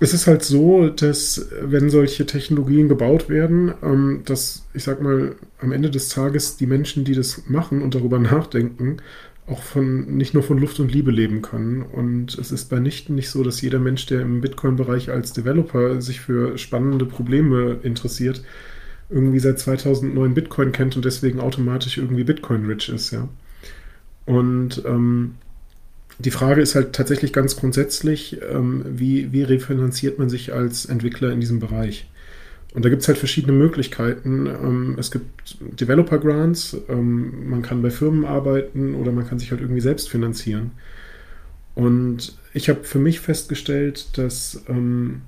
es 0.00 0.14
ist 0.14 0.26
halt 0.26 0.42
so, 0.42 0.88
dass 0.88 1.48
wenn 1.60 1.90
solche 1.90 2.24
Technologien 2.24 2.88
gebaut 2.88 3.28
werden, 3.28 3.74
ähm, 3.82 4.22
dass 4.24 4.66
ich 4.72 4.84
sag 4.84 5.02
mal 5.02 5.36
am 5.60 5.72
Ende 5.72 5.90
des 5.90 6.08
Tages 6.08 6.56
die 6.56 6.66
Menschen, 6.66 7.04
die 7.04 7.14
das 7.14 7.42
machen 7.48 7.82
und 7.82 7.94
darüber 7.94 8.18
nachdenken, 8.18 8.96
auch 9.46 9.62
von 9.62 10.16
nicht 10.16 10.32
nur 10.32 10.42
von 10.42 10.58
Luft 10.58 10.80
und 10.80 10.92
Liebe 10.92 11.10
leben 11.10 11.42
können. 11.42 11.82
Und 11.82 12.38
es 12.38 12.50
ist 12.50 12.70
bei 12.70 12.78
Nichten 12.78 13.14
nicht 13.14 13.28
so, 13.28 13.42
dass 13.42 13.60
jeder 13.60 13.78
Mensch, 13.78 14.06
der 14.06 14.22
im 14.22 14.40
Bitcoin-Bereich 14.40 15.10
als 15.10 15.32
Developer 15.34 16.00
sich 16.00 16.20
für 16.20 16.56
spannende 16.56 17.04
Probleme 17.04 17.78
interessiert, 17.82 18.42
irgendwie 19.10 19.40
seit 19.40 19.58
2009 19.58 20.34
Bitcoin 20.34 20.72
kennt 20.72 20.96
und 20.96 21.04
deswegen 21.04 21.40
automatisch 21.40 21.98
irgendwie 21.98 22.24
Bitcoin-rich 22.24 22.88
ist, 22.88 23.10
ja. 23.10 23.28
Und 24.24 24.82
ähm, 24.86 25.34
die 26.20 26.30
Frage 26.30 26.60
ist 26.60 26.74
halt 26.74 26.92
tatsächlich 26.92 27.32
ganz 27.32 27.56
grundsätzlich, 27.56 28.38
ähm, 28.50 28.84
wie, 28.86 29.32
wie 29.32 29.42
refinanziert 29.42 30.18
man 30.18 30.28
sich 30.28 30.52
als 30.52 30.84
Entwickler 30.84 31.32
in 31.32 31.40
diesem 31.40 31.60
Bereich? 31.60 32.08
Und 32.74 32.84
da 32.84 32.88
gibt 32.88 33.02
es 33.02 33.08
halt 33.08 33.18
verschiedene 33.18 33.52
Möglichkeiten. 33.52 34.46
Ähm, 34.46 34.96
es 34.98 35.10
gibt 35.10 35.56
Developer 35.60 36.18
Grants, 36.18 36.76
ähm, 36.88 37.48
man 37.48 37.62
kann 37.62 37.82
bei 37.82 37.90
Firmen 37.90 38.24
arbeiten 38.24 38.94
oder 38.94 39.12
man 39.12 39.26
kann 39.26 39.38
sich 39.38 39.50
halt 39.50 39.60
irgendwie 39.60 39.80
selbst 39.80 40.08
finanzieren. 40.08 40.72
Und 41.74 42.36
ich 42.52 42.68
habe 42.68 42.84
für 42.84 42.98
mich 42.98 43.20
festgestellt, 43.20 44.18
dass 44.18 44.62
ähm, 44.68 45.22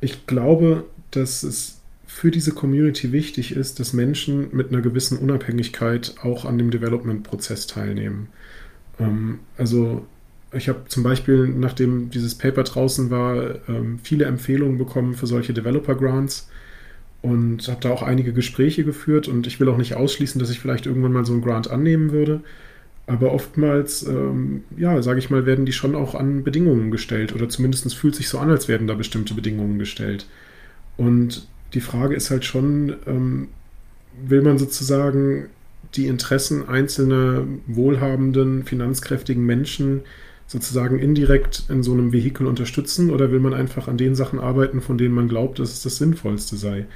ich 0.00 0.26
glaube, 0.26 0.84
dass 1.10 1.42
es 1.42 1.80
für 2.06 2.30
diese 2.30 2.52
Community 2.52 3.10
wichtig 3.12 3.56
ist, 3.56 3.80
dass 3.80 3.92
Menschen 3.92 4.48
mit 4.52 4.68
einer 4.68 4.82
gewissen 4.82 5.18
Unabhängigkeit 5.18 6.14
auch 6.22 6.44
an 6.44 6.58
dem 6.58 6.70
Development-Prozess 6.70 7.66
teilnehmen. 7.66 8.28
Ähm, 8.98 9.40
also 9.56 10.06
ich 10.52 10.68
habe 10.68 10.82
zum 10.86 11.02
Beispiel, 11.02 11.48
nachdem 11.48 12.10
dieses 12.10 12.36
Paper 12.36 12.62
draußen 12.62 13.10
war, 13.10 13.56
ähm, 13.68 13.98
viele 14.02 14.26
Empfehlungen 14.26 14.78
bekommen 14.78 15.14
für 15.14 15.26
solche 15.26 15.52
Developer 15.52 15.94
Grants 15.94 16.48
und 17.22 17.66
habe 17.68 17.80
da 17.80 17.90
auch 17.90 18.02
einige 18.02 18.32
Gespräche 18.32 18.84
geführt 18.84 19.28
und 19.28 19.46
ich 19.46 19.58
will 19.58 19.68
auch 19.68 19.78
nicht 19.78 19.94
ausschließen, 19.94 20.38
dass 20.38 20.50
ich 20.50 20.60
vielleicht 20.60 20.86
irgendwann 20.86 21.12
mal 21.12 21.24
so 21.24 21.32
einen 21.32 21.42
Grant 21.42 21.70
annehmen 21.70 22.12
würde. 22.12 22.42
Aber 23.06 23.32
oftmals, 23.32 24.06
ähm, 24.06 24.64
ja, 24.76 25.02
sage 25.02 25.18
ich 25.18 25.28
mal, 25.28 25.44
werden 25.44 25.66
die 25.66 25.72
schon 25.72 25.94
auch 25.94 26.14
an 26.14 26.42
Bedingungen 26.42 26.90
gestellt 26.90 27.34
oder 27.34 27.48
zumindest 27.48 27.94
fühlt 27.94 28.14
sich 28.14 28.28
so 28.28 28.38
an, 28.38 28.50
als 28.50 28.68
werden 28.68 28.86
da 28.86 28.94
bestimmte 28.94 29.34
Bedingungen 29.34 29.78
gestellt. 29.78 30.26
Und 30.96 31.46
die 31.74 31.80
Frage 31.80 32.14
ist 32.14 32.30
halt 32.30 32.44
schon, 32.44 32.94
ähm, 33.06 33.48
will 34.26 34.42
man 34.42 34.58
sozusagen 34.58 35.46
die 35.96 36.06
Interessen 36.06 36.68
einzelner 36.68 37.44
wohlhabenden, 37.66 38.64
finanzkräftigen 38.64 39.44
Menschen 39.44 40.02
sozusagen 40.46 40.98
indirekt 40.98 41.64
in 41.68 41.82
so 41.82 41.92
einem 41.92 42.12
Vehikel 42.12 42.46
unterstützen 42.46 43.10
oder 43.10 43.32
will 43.32 43.40
man 43.40 43.54
einfach 43.54 43.88
an 43.88 43.96
den 43.96 44.14
Sachen 44.14 44.38
arbeiten, 44.38 44.80
von 44.80 44.98
denen 44.98 45.14
man 45.14 45.28
glaubt, 45.28 45.58
dass 45.58 45.72
es 45.72 45.82
das 45.82 45.96
Sinnvollste 45.96 46.56
sei? 46.56 46.86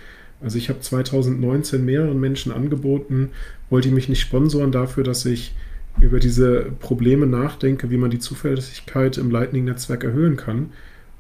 Also 0.41 0.59
ich 0.59 0.69
habe 0.69 0.81
2019 0.81 1.85
mehreren 1.85 2.21
Menschen 2.21 2.53
angeboten, 2.53 3.31
wollte 3.71 3.89
ich 3.89 3.95
mich 3.95 4.09
nicht 4.09 4.21
sponsoren 4.21 4.71
dafür, 4.71 5.03
dass 5.03 5.25
ich 5.25 5.55
über 6.01 6.21
diese 6.21 6.67
Probleme 6.79 7.27
nachdenke, 7.27 7.91
wie 7.91 7.97
man 7.97 8.11
die 8.11 8.21
Zuverlässigkeit 8.21 9.19
im 9.19 9.31
Lightning-Netzwerk 9.31 10.05
erhöhen 10.05 10.37
kann. 10.37 10.71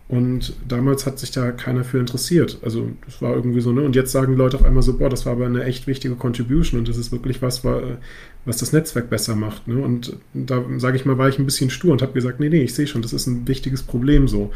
Und 0.09 0.55
damals 0.67 1.05
hat 1.05 1.19
sich 1.19 1.33
da 1.33 1.53
keiner 1.53 1.85
für 1.85 1.99
interessiert. 1.99 2.59
Also 2.63 2.91
das 3.05 3.21
war 3.21 3.35
irgendwie 3.35 3.61
so, 3.61 3.73
ne? 3.73 3.83
Und 3.83 3.95
jetzt 3.95 4.11
sagen 4.11 4.35
Leute 4.37 4.57
auf 4.57 4.65
einmal 4.65 4.83
so, 4.83 4.97
boah, 4.97 5.11
das 5.11 5.27
war 5.27 5.35
aber 5.35 5.45
eine 5.45 5.65
echt 5.65 5.87
wichtige 5.87 6.15
Contribution 6.15 6.81
und 6.81 6.89
das 6.89 6.97
ist 6.97 7.13
wirklich 7.13 7.43
was, 7.43 7.63
was 7.63 8.57
das 8.57 8.73
Netzwerk 8.73 9.11
besser 9.11 9.37
macht. 9.37 9.69
Ne? 9.69 9.77
Und 9.77 10.17
da, 10.33 10.65
sage 10.79 10.97
ich 10.97 11.05
mal, 11.05 11.19
war 11.19 11.29
ich 11.29 11.39
ein 11.39 11.45
bisschen 11.45 11.69
stur 11.69 11.93
und 11.93 12.01
habe 12.01 12.15
gesagt, 12.15 12.41
nee, 12.41 12.49
nee, 12.49 12.63
ich 12.63 12.75
sehe 12.75 12.87
schon, 12.87 13.03
das 13.03 13.13
ist 13.13 13.27
ein 13.27 13.47
wichtiges 13.47 13.83
Problem 13.83 14.29
so. 14.29 14.51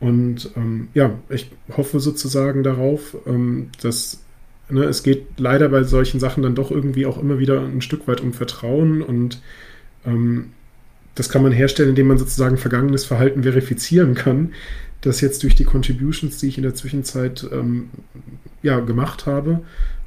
Und 0.00 0.50
ähm, 0.56 0.88
ja, 0.94 1.18
ich 1.28 1.50
hoffe 1.76 2.00
sozusagen 2.00 2.62
darauf, 2.62 3.18
ähm, 3.26 3.68
dass 3.82 4.22
ne, 4.70 4.84
es 4.84 5.02
geht 5.02 5.26
leider 5.38 5.68
bei 5.68 5.82
solchen 5.82 6.20
Sachen 6.20 6.42
dann 6.42 6.54
doch 6.54 6.70
irgendwie 6.70 7.04
auch 7.04 7.20
immer 7.20 7.38
wieder 7.38 7.60
ein 7.60 7.82
Stück 7.82 8.08
weit 8.08 8.22
um 8.22 8.32
Vertrauen 8.32 9.02
und 9.02 9.42
ähm, 10.06 10.52
das 11.14 11.28
kann 11.28 11.42
man 11.42 11.52
herstellen, 11.52 11.90
indem 11.90 12.08
man 12.08 12.18
sozusagen 12.18 12.56
vergangenes 12.56 13.04
Verhalten 13.04 13.42
verifizieren 13.42 14.14
kann, 14.14 14.52
dass 15.00 15.20
jetzt 15.20 15.42
durch 15.42 15.54
die 15.54 15.64
Contributions, 15.64 16.38
die 16.38 16.48
ich 16.48 16.56
in 16.56 16.62
der 16.62 16.74
Zwischenzeit 16.74 17.46
ähm, 17.52 17.90
ja, 18.62 18.80
gemacht 18.80 19.26
habe, 19.26 19.60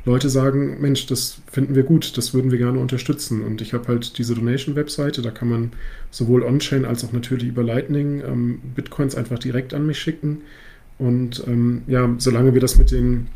Leute 0.05 0.29
sagen, 0.29 0.81
Mensch, 0.81 1.05
das 1.05 1.37
finden 1.49 1.75
wir 1.75 1.83
gut, 1.83 2.17
das 2.17 2.33
würden 2.33 2.51
wir 2.51 2.57
gerne 2.57 2.79
unterstützen. 2.79 3.41
Und 3.41 3.61
ich 3.61 3.73
habe 3.73 3.87
halt 3.87 4.17
diese 4.17 4.35
Donation-Webseite, 4.35 5.21
da 5.21 5.31
kann 5.31 5.49
man 5.49 5.71
sowohl 6.11 6.43
on-chain 6.43 6.83
als 6.83 7.05
auch 7.05 7.13
natürlich 7.13 7.47
über 7.47 7.63
Lightning 7.63 8.21
ähm, 8.21 8.59
Bitcoins 8.75 9.15
einfach 9.15 9.39
direkt 9.39 9.73
an 9.73 9.85
mich 9.85 9.99
schicken. 9.99 10.41
Und 10.97 11.43
ähm, 11.47 11.83
ja, 11.87 12.13
solange 12.17 12.53
wir 12.53 12.61
das 12.61 12.77
mit 12.77 12.91
den 12.91 13.27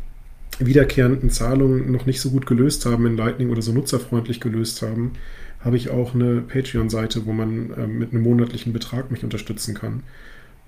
wiederkehrenden 0.58 1.30
Zahlungen 1.30 1.90
noch 1.90 2.04
nicht 2.04 2.20
so 2.20 2.30
gut 2.30 2.46
gelöst 2.46 2.84
haben 2.84 3.06
in 3.06 3.16
Lightning 3.16 3.50
oder 3.50 3.62
so 3.62 3.72
nutzerfreundlich 3.72 4.40
gelöst 4.40 4.82
haben, 4.82 5.12
habe 5.60 5.76
ich 5.76 5.90
auch 5.90 6.14
eine 6.14 6.40
Patreon-Seite, 6.40 7.26
wo 7.26 7.32
man 7.32 7.72
äh, 7.72 7.86
mit 7.86 8.12
einem 8.12 8.22
monatlichen 8.22 8.72
Betrag 8.72 9.10
mich 9.10 9.24
unterstützen 9.24 9.74
kann. 9.74 10.02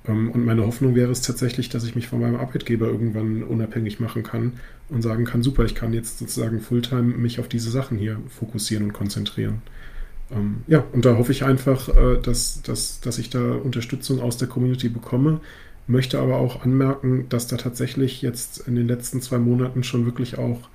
Ähm, 0.07 0.31
und 0.31 0.45
meine 0.45 0.67
Hoffnung 0.67 0.95
wäre 0.95 1.13
es 1.13 1.23
tatsächlich, 1.23 1.69
dass 1.69 1.85
ich 1.85 1.95
mich 1.95 2.09
von 2.09 2.21
meinem 2.21 2.37
Arbeitgeber 2.37 2.87
irgendwann 2.87 3.43
unabhängig 3.43 4.01
machen 4.01 4.23
kann 4.23 4.55
und 4.89 5.03
sagen 5.03 5.25
kann, 5.25 5.43
super, 5.43 5.65
ich 5.65 5.75
kann 5.75 5.93
jetzt 5.93 6.19
sozusagen 6.19 6.61
Fulltime 6.61 7.15
mich 7.17 7.39
auf 7.39 7.49
diese 7.49 7.71
Sachen 7.71 7.99
hier 7.99 8.19
fokussieren 8.29 8.87
und 8.87 8.93
konzentrieren. 8.93 9.63
Ähm, 10.31 10.63
ja, 10.67 10.85
und 10.93 11.05
da 11.05 11.17
hoffe 11.17 11.33
ich 11.33 11.45
einfach, 11.45 11.89
äh, 11.89 12.21
dass, 12.21 12.63
dass, 12.63 13.01
dass 13.01 13.19
ich 13.19 13.31
da 13.31 13.53
Unterstützung 13.55 14.21
aus 14.21 14.39
der 14.39 14.49
Community 14.49 14.89
bekomme, 14.89 15.41
möchte 15.87 16.19
aber 16.19 16.37
auch 16.37 16.63
anmerken, 16.63 17.27
dass 17.29 17.47
da 17.49 17.57
tatsächlich 17.57 18.23
jetzt 18.23 18.59
in 18.67 18.77
den 18.77 18.87
letzten 18.87 19.21
zwei 19.21 19.39
Monaten 19.39 19.83
schon 19.83 20.05
wirklich 20.05 20.39
auch 20.39 20.69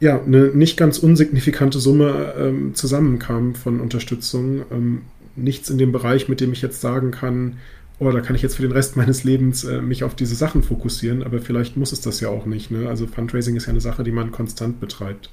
ja, 0.00 0.20
eine 0.22 0.48
nicht 0.48 0.76
ganz 0.76 0.98
unsignifikante 0.98 1.78
Summe 1.78 2.34
ähm, 2.38 2.74
zusammenkam 2.74 3.54
von 3.54 3.80
Unterstützung. 3.80 4.62
Ähm, 4.70 5.02
nichts 5.36 5.70
in 5.70 5.78
dem 5.78 5.92
Bereich, 5.92 6.28
mit 6.28 6.40
dem 6.40 6.52
ich 6.52 6.62
jetzt 6.62 6.80
sagen 6.80 7.10
kann, 7.10 7.58
oh, 7.98 8.10
da 8.10 8.20
kann 8.20 8.36
ich 8.36 8.42
jetzt 8.42 8.56
für 8.56 8.62
den 8.62 8.72
Rest 8.72 8.96
meines 8.96 9.24
Lebens 9.24 9.64
äh, 9.64 9.80
mich 9.80 10.04
auf 10.04 10.14
diese 10.14 10.34
Sachen 10.34 10.62
fokussieren, 10.62 11.22
aber 11.22 11.40
vielleicht 11.40 11.76
muss 11.76 11.92
es 11.92 12.00
das 12.00 12.20
ja 12.20 12.28
auch 12.28 12.46
nicht. 12.46 12.70
Ne? 12.70 12.88
Also 12.88 13.06
Fundraising 13.06 13.56
ist 13.56 13.66
ja 13.66 13.70
eine 13.70 13.80
Sache, 13.80 14.04
die 14.04 14.12
man 14.12 14.32
konstant 14.32 14.80
betreibt. 14.80 15.30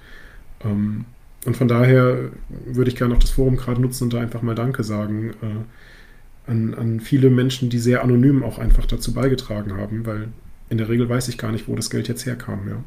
Ähm, 0.64 1.06
und 1.46 1.58
von 1.58 1.68
daher 1.68 2.32
würde 2.66 2.90
ich 2.90 2.96
gerne 2.96 3.14
auch 3.14 3.20
das 3.20 3.32
Forum 3.32 3.58
gerade 3.58 3.82
nutzen 3.82 4.06
und 4.06 4.14
da 4.14 4.22
einfach 4.22 4.42
mal 4.42 4.56
Danke 4.56 4.84
sagen 4.84 5.32
äh, 5.42 6.50
an, 6.50 6.74
an 6.74 7.00
viele 7.02 7.30
Menschen, 7.30 7.70
die 7.70 7.80
sehr 7.80 8.02
anonym 8.02 8.44
auch 8.44 8.60
einfach 8.60 8.86
dazu 8.86 9.14
beigetragen 9.14 9.74
haben, 9.74 10.06
weil 10.06 10.30
in 10.70 10.78
der 10.78 10.88
Regel 10.88 11.10
weiß 11.10 11.28
ich 11.28 11.38
gar 11.38 11.52
nicht, 11.52 11.68
wo 11.68 11.76
das 11.76 11.90
Geld 11.90 12.08
jetzt 12.08 12.26
herkam. 12.26 12.68
Ja. 12.70 12.84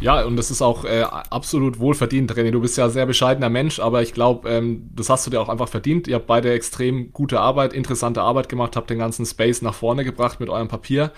Ja, 0.00 0.24
und 0.24 0.36
das 0.36 0.50
ist 0.50 0.60
auch 0.60 0.84
äh, 0.84 1.02
absolut 1.02 1.78
wohlverdient, 1.78 2.32
René. 2.32 2.50
Du 2.50 2.60
bist 2.60 2.76
ja 2.76 2.88
sehr 2.88 3.06
bescheidener 3.06 3.48
Mensch, 3.48 3.78
aber 3.78 4.02
ich 4.02 4.12
glaube, 4.12 4.48
ähm, 4.48 4.90
das 4.94 5.08
hast 5.08 5.26
du 5.26 5.30
dir 5.30 5.40
auch 5.40 5.48
einfach 5.48 5.68
verdient. 5.68 6.08
Ihr 6.08 6.16
habt 6.16 6.26
beide 6.26 6.52
extrem 6.52 7.12
gute 7.12 7.40
Arbeit, 7.40 7.72
interessante 7.72 8.20
Arbeit 8.20 8.48
gemacht, 8.48 8.76
habt 8.76 8.90
den 8.90 8.98
ganzen 8.98 9.24
Space 9.24 9.62
nach 9.62 9.74
vorne 9.74 10.04
gebracht 10.04 10.40
mit 10.40 10.48
eurem 10.48 10.68
Papier. 10.68 11.12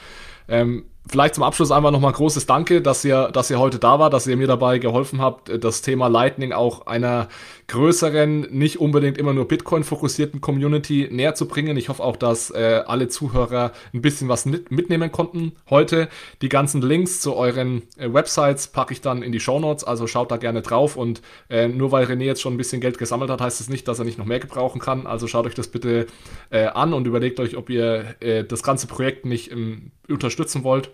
Ähm, 0.49 0.85
vielleicht 1.09 1.35
zum 1.35 1.45
Abschluss 1.45 1.71
einmal 1.71 1.93
nochmal 1.93 2.13
großes 2.13 2.47
Danke, 2.47 2.83
dass 2.83 3.05
ihr, 3.05 3.29
dass 3.33 3.51
ihr 3.51 3.59
heute 3.59 3.79
da 3.79 3.99
war, 3.99 4.11
dass 4.11 4.27
ihr 4.27 4.37
mir 4.37 4.47
dabei 4.47 4.79
geholfen 4.79 5.21
habt, 5.21 5.51
das 5.63 5.83
Thema 5.83 6.09
Lightning 6.09 6.53
auch 6.53 6.87
einer 6.87 7.29
größeren, 7.69 8.43
nicht 8.51 8.81
unbedingt 8.81 9.19
immer 9.19 9.33
nur 9.33 9.49
Bitcoin-fokussierten 9.49 10.41
Community 10.41 11.09
näher 11.11 11.35
zu 11.35 11.49
bringen. 11.49 11.77
Ich 11.77 11.89
hoffe 11.89 12.03
auch, 12.03 12.17
dass 12.17 12.51
äh, 12.51 12.83
alle 12.87 13.09
Zuhörer 13.09 13.73
ein 13.93 14.03
bisschen 14.03 14.29
was 14.29 14.47
mit, 14.47 14.71
mitnehmen 14.71 15.11
konnten 15.11 15.53
heute. 15.69 16.09
Die 16.43 16.49
ganzen 16.49 16.81
Links 16.83 17.21
zu 17.21 17.35
euren 17.35 17.83
äh, 17.97 18.13
Websites 18.13 18.69
packe 18.69 18.93
ich 18.93 19.01
dann 19.01 19.23
in 19.23 19.33
die 19.33 19.41
Show 19.41 19.59
Notes, 19.59 19.85
also 19.85 20.07
schaut 20.07 20.31
da 20.31 20.37
gerne 20.37 20.63
drauf. 20.63 20.97
Und 20.97 21.23
äh, 21.51 21.69
nur 21.69 21.91
weil 21.93 22.07
René 22.07 22.25
jetzt 22.25 22.41
schon 22.41 22.55
ein 22.55 22.59
bisschen 22.59 22.81
Geld 22.81 22.99
gesammelt 22.99 23.31
hat, 23.31 23.41
heißt 23.41 23.61
es 23.61 23.67
das 23.67 23.73
nicht, 23.73 23.89
dass 23.89 23.99
er 23.99 24.05
nicht 24.05 24.19
noch 24.19 24.27
mehr 24.27 24.41
gebrauchen 24.41 24.81
kann. 24.81 25.07
Also 25.07 25.27
schaut 25.27 25.47
euch 25.47 25.55
das 25.55 25.69
bitte 25.69 26.07
äh, 26.51 26.67
an 26.67 26.93
und 26.93 27.07
überlegt 27.07 27.41
euch, 27.41 27.57
ob 27.57 27.69
ihr 27.71 28.15
äh, 28.21 28.45
das 28.45 28.63
ganze 28.63 28.87
Projekt 28.87 29.27
nicht 29.27 29.51
ähm, 29.51 29.91
unterstützen 30.09 30.63
wollt. 30.63 30.91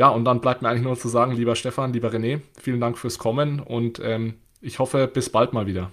Ja, 0.00 0.08
und 0.08 0.24
dann 0.24 0.40
bleibt 0.40 0.62
mir 0.62 0.70
eigentlich 0.70 0.82
nur 0.82 0.96
zu 0.96 1.08
sagen, 1.08 1.32
lieber 1.32 1.54
Stefan, 1.54 1.92
lieber 1.92 2.10
René, 2.10 2.40
vielen 2.58 2.80
Dank 2.80 2.96
fürs 2.96 3.18
Kommen 3.18 3.60
und 3.60 4.00
ähm, 4.02 4.32
ich 4.62 4.78
hoffe, 4.78 5.06
bis 5.06 5.28
bald 5.28 5.52
mal 5.52 5.66
wieder. 5.66 5.90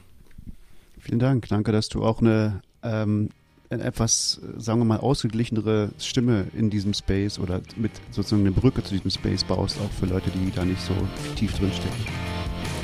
Vielen 0.97 1.19
Dank. 1.19 1.49
Danke, 1.49 1.73
dass 1.73 1.89
du 1.89 2.05
auch 2.05 2.21
eine, 2.21 2.61
ähm, 2.83 3.31
eine 3.69 3.83
etwas, 3.83 4.39
sagen 4.55 4.79
wir 4.79 4.85
mal, 4.85 4.99
ausgeglichenere 5.01 5.89
Stimme 5.99 6.47
in 6.53 6.69
diesem 6.69 6.93
Space 6.93 7.37
oder 7.37 7.59
mit 7.75 7.91
sozusagen 8.11 8.43
eine 8.43 8.51
Brücke 8.51 8.81
zu 8.81 8.93
diesem 8.93 9.11
Space 9.11 9.43
baust, 9.43 9.77
auch 9.81 9.91
für 9.91 10.05
Leute, 10.05 10.31
die 10.31 10.53
da 10.55 10.63
nicht 10.63 10.79
so 10.79 10.93
tief 11.35 11.57
drinstecken. 11.57 12.05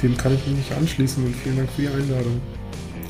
Dem 0.02 0.18
kann 0.18 0.34
ich 0.34 0.46
mich 0.46 0.58
nicht 0.58 0.74
anschließen 0.74 1.24
und 1.24 1.34
vielen 1.38 1.56
Dank 1.56 1.70
für 1.70 1.84
die 1.84 1.88
Einladung. 1.88 2.42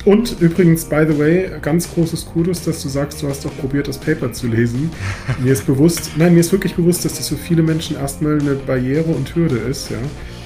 Und 0.04 0.36
übrigens, 0.40 0.84
by 0.84 1.06
the 1.08 1.18
way, 1.18 1.50
ganz 1.62 1.92
großes 1.92 2.26
Kudos, 2.26 2.62
dass 2.62 2.82
du 2.82 2.88
sagst, 2.88 3.22
du 3.22 3.28
hast 3.28 3.44
doch 3.44 3.56
probiert, 3.58 3.88
das 3.88 3.98
Paper 3.98 4.32
zu 4.32 4.48
lesen. 4.48 4.90
Mir 5.42 5.52
ist 5.52 5.66
bewusst, 5.66 6.12
nein, 6.16 6.34
mir 6.34 6.40
ist 6.40 6.52
wirklich 6.52 6.74
bewusst, 6.74 7.04
dass 7.04 7.14
das 7.14 7.28
für 7.28 7.36
viele 7.36 7.62
Menschen 7.62 7.96
erstmal 7.96 8.38
eine 8.38 8.54
Barriere 8.54 9.10
und 9.10 9.34
Hürde 9.34 9.56
ist, 9.56 9.90
ja. 9.90 9.98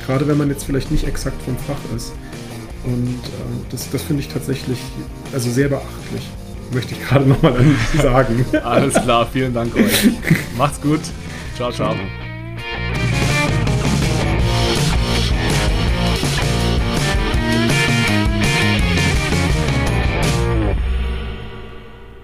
Gerade 0.06 0.26
wenn 0.28 0.38
man 0.38 0.48
jetzt 0.48 0.64
vielleicht 0.64 0.90
nicht 0.90 1.06
exakt 1.06 1.42
vom 1.42 1.56
Fach 1.56 1.96
ist. 1.96 2.12
Und 2.84 3.18
äh, 3.18 3.70
das, 3.70 3.90
das 3.90 4.02
finde 4.02 4.22
ich 4.22 4.28
tatsächlich 4.28 4.78
also 5.32 5.50
sehr 5.50 5.68
beachtlich. 5.68 6.28
Möchte 6.72 6.94
ich 6.94 7.02
gerade 7.02 7.28
nochmal 7.28 7.54
sagen. 8.02 8.44
Alles 8.62 8.94
klar, 8.94 9.28
vielen 9.30 9.52
Dank 9.52 9.74
euch. 9.74 10.10
Macht's 10.56 10.80
gut. 10.80 11.00
Ciao, 11.56 11.72
ciao. 11.72 11.94
ciao. 11.94 12.27